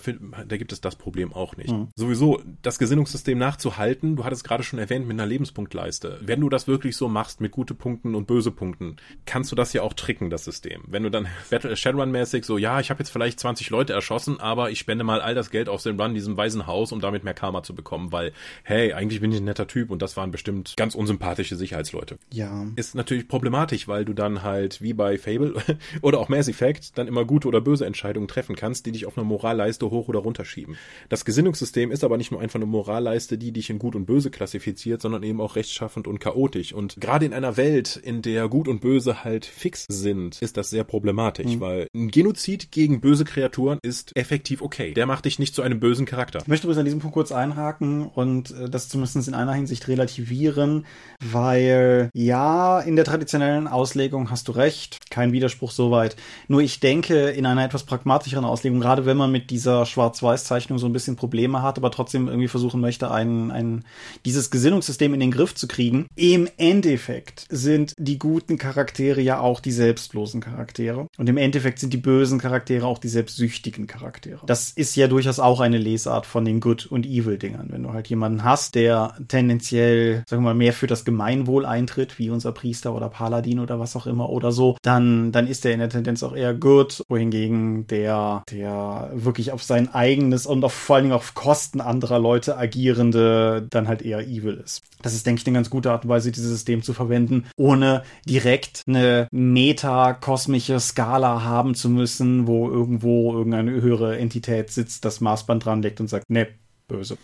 da 0.48 0.58
gibt 0.58 0.74
es 0.74 0.82
das 0.82 0.98
Problem 0.98 1.32
auch 1.32 1.56
nicht. 1.56 1.72
Mhm. 1.72 1.88
Sowieso, 1.96 2.42
das 2.62 2.78
Gesinnungssystem 2.78 3.38
nachzuhalten, 3.38 4.18
du 4.18 4.26
hattest 4.26 4.44
gerade 4.44 4.64
schon 4.64 4.80
erwähnt, 4.80 5.08
mit 5.08 5.16
einer 5.16 5.26
Lebenspunktleiste. 5.26 6.20
Wenn 6.22 6.42
du 6.42 6.50
das 6.50 6.68
wirklich 6.68 6.98
so 6.98 7.08
machst, 7.08 7.40
mit 7.40 7.54
gute 7.54 7.74
Punkten 7.74 8.14
und 8.14 8.28
böse 8.28 8.52
Punkten, 8.52 8.98
kannst 9.26 9.52
du 9.52 9.56
das 9.56 9.72
ja 9.72 9.84
auch 9.84 9.94
tricken, 9.94 10.30
das 10.30 10.44
System. 10.44 10.84
Wenn 10.88 11.04
du 11.04 11.10
dann 11.10 11.28
Shadowrun-mäßig 11.52 12.44
so, 12.44 12.58
ja, 12.58 12.82
ich 12.82 12.90
habe 12.90 13.00
jetzt 13.00 13.10
vielleicht 13.10 13.40
20 13.40 13.70
Leute 13.70 13.94
erschossen, 13.94 14.42
aber 14.42 14.72
ich 14.72 14.80
spende 14.80 15.06
mal 15.06 15.22
all 15.22 15.36
das 15.36 15.52
Geld 15.52 15.70
auf 15.70 15.82
den 15.84 16.00
Run 16.00 16.14
diesem 16.14 16.36
Waisenhaus, 16.36 16.92
um 16.92 17.00
damit 17.00 17.24
mehr 17.24 17.34
Karma 17.34 17.64
zu 17.64 17.74
bekommen, 17.74 18.12
weil, 18.12 18.34
hey, 18.64 18.92
eigentlich 18.92 19.22
bin 19.22 19.32
ich 19.32 19.40
ein 19.40 19.46
netter 19.46 19.68
Typ 19.68 19.90
und 19.90 20.02
das 20.02 20.18
waren 20.18 20.32
bestimmt 20.32 20.74
ganz 20.76 20.96
unsympathische 20.98 21.56
Sicherheitsleute. 21.56 22.18
Ja. 22.34 22.66
Ist 22.76 22.96
natürlich 22.96 23.28
problematisch, 23.28 23.88
weil 23.88 24.06
du 24.06 24.14
dann 24.14 24.44
halt 24.44 24.82
wie 24.82 24.94
bei 24.94 25.18
Fable 25.18 25.54
oder 26.02 26.20
auch 26.20 26.30
Mass 26.30 26.48
Effect 26.48 26.98
dann 26.98 27.08
immer 27.08 27.26
gute 27.26 27.48
oder 27.48 27.62
böse 27.62 27.86
Entscheidungen 27.86 28.28
treffen 28.28 28.56
kannst, 28.56 28.86
die 28.86 28.92
dich 28.92 29.06
auf 29.06 29.18
einer 29.18 29.26
Moralleiste 29.26 29.90
hoch 29.90 30.08
oder 30.08 30.20
runter 30.20 30.46
schieben. 30.46 30.78
Das 31.10 31.26
Gesinnungssystem 31.26 31.92
ist 31.92 32.04
aber 32.04 32.18
nicht 32.18 32.32
nur 32.32 32.42
einfach 32.42 32.58
eine 32.58 32.66
Moralleiste, 32.66 33.38
die 33.38 33.52
dich 33.52 33.70
in 33.70 33.80
gut 33.80 33.96
und 33.96 34.06
böse 34.06 34.32
klassifiziert, 34.32 35.02
sondern 35.02 35.24
eben 35.24 35.40
auch 35.42 35.56
rechtschaffend 35.56 36.08
und 36.08 36.20
chaotisch. 36.20 36.74
Und 36.74 37.00
gerade 37.00 37.26
in 37.26 37.34
einer 37.34 37.58
Welt, 37.58 37.96
in 37.96 38.22
der 38.22 38.50
gut 38.50 38.68
und 38.68 38.82
böse 38.82 39.24
halt 39.24 39.46
fix 39.46 39.86
sind, 39.88 40.42
ist 40.42 40.58
das 40.58 40.70
sehr 40.70 40.84
problematisch, 40.84 41.56
mhm. 41.56 41.60
weil 41.60 41.88
ein 41.94 42.10
Genozid 42.10 42.72
gegen 42.72 43.02
böse 43.02 43.26
Kreaturen 43.26 43.80
ist 43.82 44.16
effektiv 44.16 44.62
okay. 44.62 44.94
Der 44.94 45.06
macht 45.06 45.26
dich 45.26 45.40
nicht 45.40 45.54
zu 45.54 45.62
einem 45.62 45.80
bösen 45.80 46.06
Charakter. 46.06 46.40
Ich 46.40 46.48
möchte 46.48 46.68
übrigens 46.68 46.80
an 46.80 46.86
diesem 46.86 47.00
Punkt 47.00 47.14
kurz 47.14 47.32
einhaken 47.32 48.08
und 48.08 48.52
äh, 48.52 48.70
das 48.70 48.90
zumindest 48.90 49.28
in 49.28 49.34
einer 49.34 49.54
Hinsicht 49.54 49.88
relativieren, 49.88 50.77
weil 51.24 52.10
ja, 52.14 52.80
in 52.80 52.96
der 52.96 53.06
traditionellen 53.06 53.68
Auslegung 53.68 54.30
hast 54.30 54.48
du 54.48 54.52
recht, 54.52 54.98
kein 55.10 55.32
Widerspruch 55.32 55.72
soweit. 55.72 56.16
Nur 56.48 56.62
ich 56.62 56.80
denke, 56.80 57.30
in 57.30 57.46
einer 57.46 57.64
etwas 57.64 57.84
pragmatischeren 57.84 58.46
Auslegung, 58.46 58.80
gerade 58.80 59.06
wenn 59.06 59.18
man 59.18 59.32
mit 59.32 59.50
dieser 59.50 59.86
Schwarz-Weiß-Zeichnung 59.86 60.78
so 60.78 60.86
ein 60.86 60.94
bisschen 60.94 61.16
Probleme 61.16 61.62
hat, 61.62 61.78
aber 61.78 61.92
trotzdem 61.92 62.28
irgendwie 62.28 62.48
versuchen 62.48 62.82
möchte, 62.82 63.12
ein, 63.12 63.52
ein, 63.52 63.86
dieses 64.26 64.52
Gesinnungssystem 64.52 65.14
in 65.14 65.20
den 65.20 65.32
Griff 65.32 65.56
zu 65.56 65.68
kriegen, 65.68 66.08
im 66.16 66.48
Endeffekt 66.58 67.46
sind 67.50 67.94
die 67.98 68.20
guten 68.20 68.58
Charaktere 68.58 69.22
ja 69.22 69.40
auch 69.40 69.60
die 69.60 69.72
selbstlosen 69.72 70.42
Charaktere. 70.42 71.08
Und 71.18 71.30
im 71.30 71.38
Endeffekt 71.38 71.80
sind 71.80 71.94
die 71.94 71.98
bösen 71.98 72.40
Charaktere 72.40 72.86
auch 72.86 73.00
die 73.00 73.10
selbstsüchtigen 73.10 73.88
Charaktere. 73.88 74.46
Das 74.46 74.72
ist 74.72 74.96
ja 74.96 75.08
durchaus 75.08 75.40
auch 75.40 75.60
eine 75.60 75.78
Lesart 75.78 76.26
von 76.26 76.46
den 76.46 76.60
Good- 76.60 76.86
und 76.86 77.06
Evil-Dingern. 77.06 77.68
Wenn 77.72 77.84
du 77.84 77.94
halt 77.94 78.08
jemanden 78.08 78.44
hast, 78.44 78.76
der 78.76 79.16
tendenziell, 79.28 80.24
sagen 80.28 80.44
wir 80.44 80.50
mal, 80.50 80.54
mehr 80.54 80.67
für 80.74 80.88
das 80.88 81.06
Gemeinwohl 81.06 81.66
eintritt, 81.66 82.20
wie 82.20 82.30
unser 82.30 82.52
Priester 82.52 82.94
oder 82.94 83.10
Paladin 83.10 83.60
oder 83.60 83.80
was 83.80 83.96
auch 83.96 84.08
immer 84.08 84.30
oder 84.30 84.52
so, 84.52 84.78
dann, 84.82 85.32
dann 85.32 85.48
ist 85.48 85.66
der 85.66 85.74
in 85.74 85.80
der 85.80 85.90
Tendenz 85.90 86.24
auch 86.24 86.36
eher 86.36 86.54
good, 86.54 87.04
wohingegen 87.10 87.88
der, 87.88 88.44
der 88.52 89.12
wirklich 89.14 89.52
auf 89.52 89.64
sein 89.64 89.94
eigenes 89.94 90.46
und 90.46 90.64
auf, 90.64 90.74
vor 90.74 90.96
allen 90.96 91.06
Dingen 91.06 91.16
auf 91.16 91.34
Kosten 91.34 91.82
anderer 91.82 92.20
Leute 92.20 92.58
agierende 92.58 93.68
dann 93.70 93.88
halt 93.88 94.02
eher 94.02 94.28
evil 94.28 94.62
ist. 94.64 94.82
Das 95.02 95.14
ist, 95.14 95.26
denke 95.26 95.42
ich, 95.42 95.48
eine 95.48 95.56
ganz 95.56 95.70
gute 95.70 95.92
Art 95.92 96.04
und 96.04 96.10
Weise, 96.10 96.32
dieses 96.32 96.50
System 96.50 96.82
zu 96.82 96.94
verwenden, 96.94 97.48
ohne 97.56 98.04
direkt 98.26 98.84
eine 98.88 99.28
meta-kosmische 99.32 100.80
Skala 100.80 101.44
haben 101.44 101.76
zu 101.76 101.90
müssen, 101.90 102.48
wo 102.48 102.70
irgendwo 102.70 103.34
irgendeine 103.34 103.72
höhere 103.82 104.18
Entität 104.18 104.72
sitzt, 104.72 105.06
das 105.06 105.22
Maßband 105.22 105.66
dran 105.66 105.82
legt 105.82 106.00
und 106.00 106.08
sagt, 106.08 106.30
ne, 106.30 106.48
böse. 106.88 107.18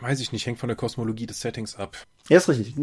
Weiß 0.00 0.20
ich 0.20 0.32
nicht, 0.32 0.46
hängt 0.46 0.58
von 0.58 0.68
der 0.68 0.76
Kosmologie 0.76 1.26
des 1.26 1.40
Settings 1.40 1.76
ab. 1.76 1.96
Ja, 2.30 2.38
ist 2.38 2.48
richtig. 2.48 2.74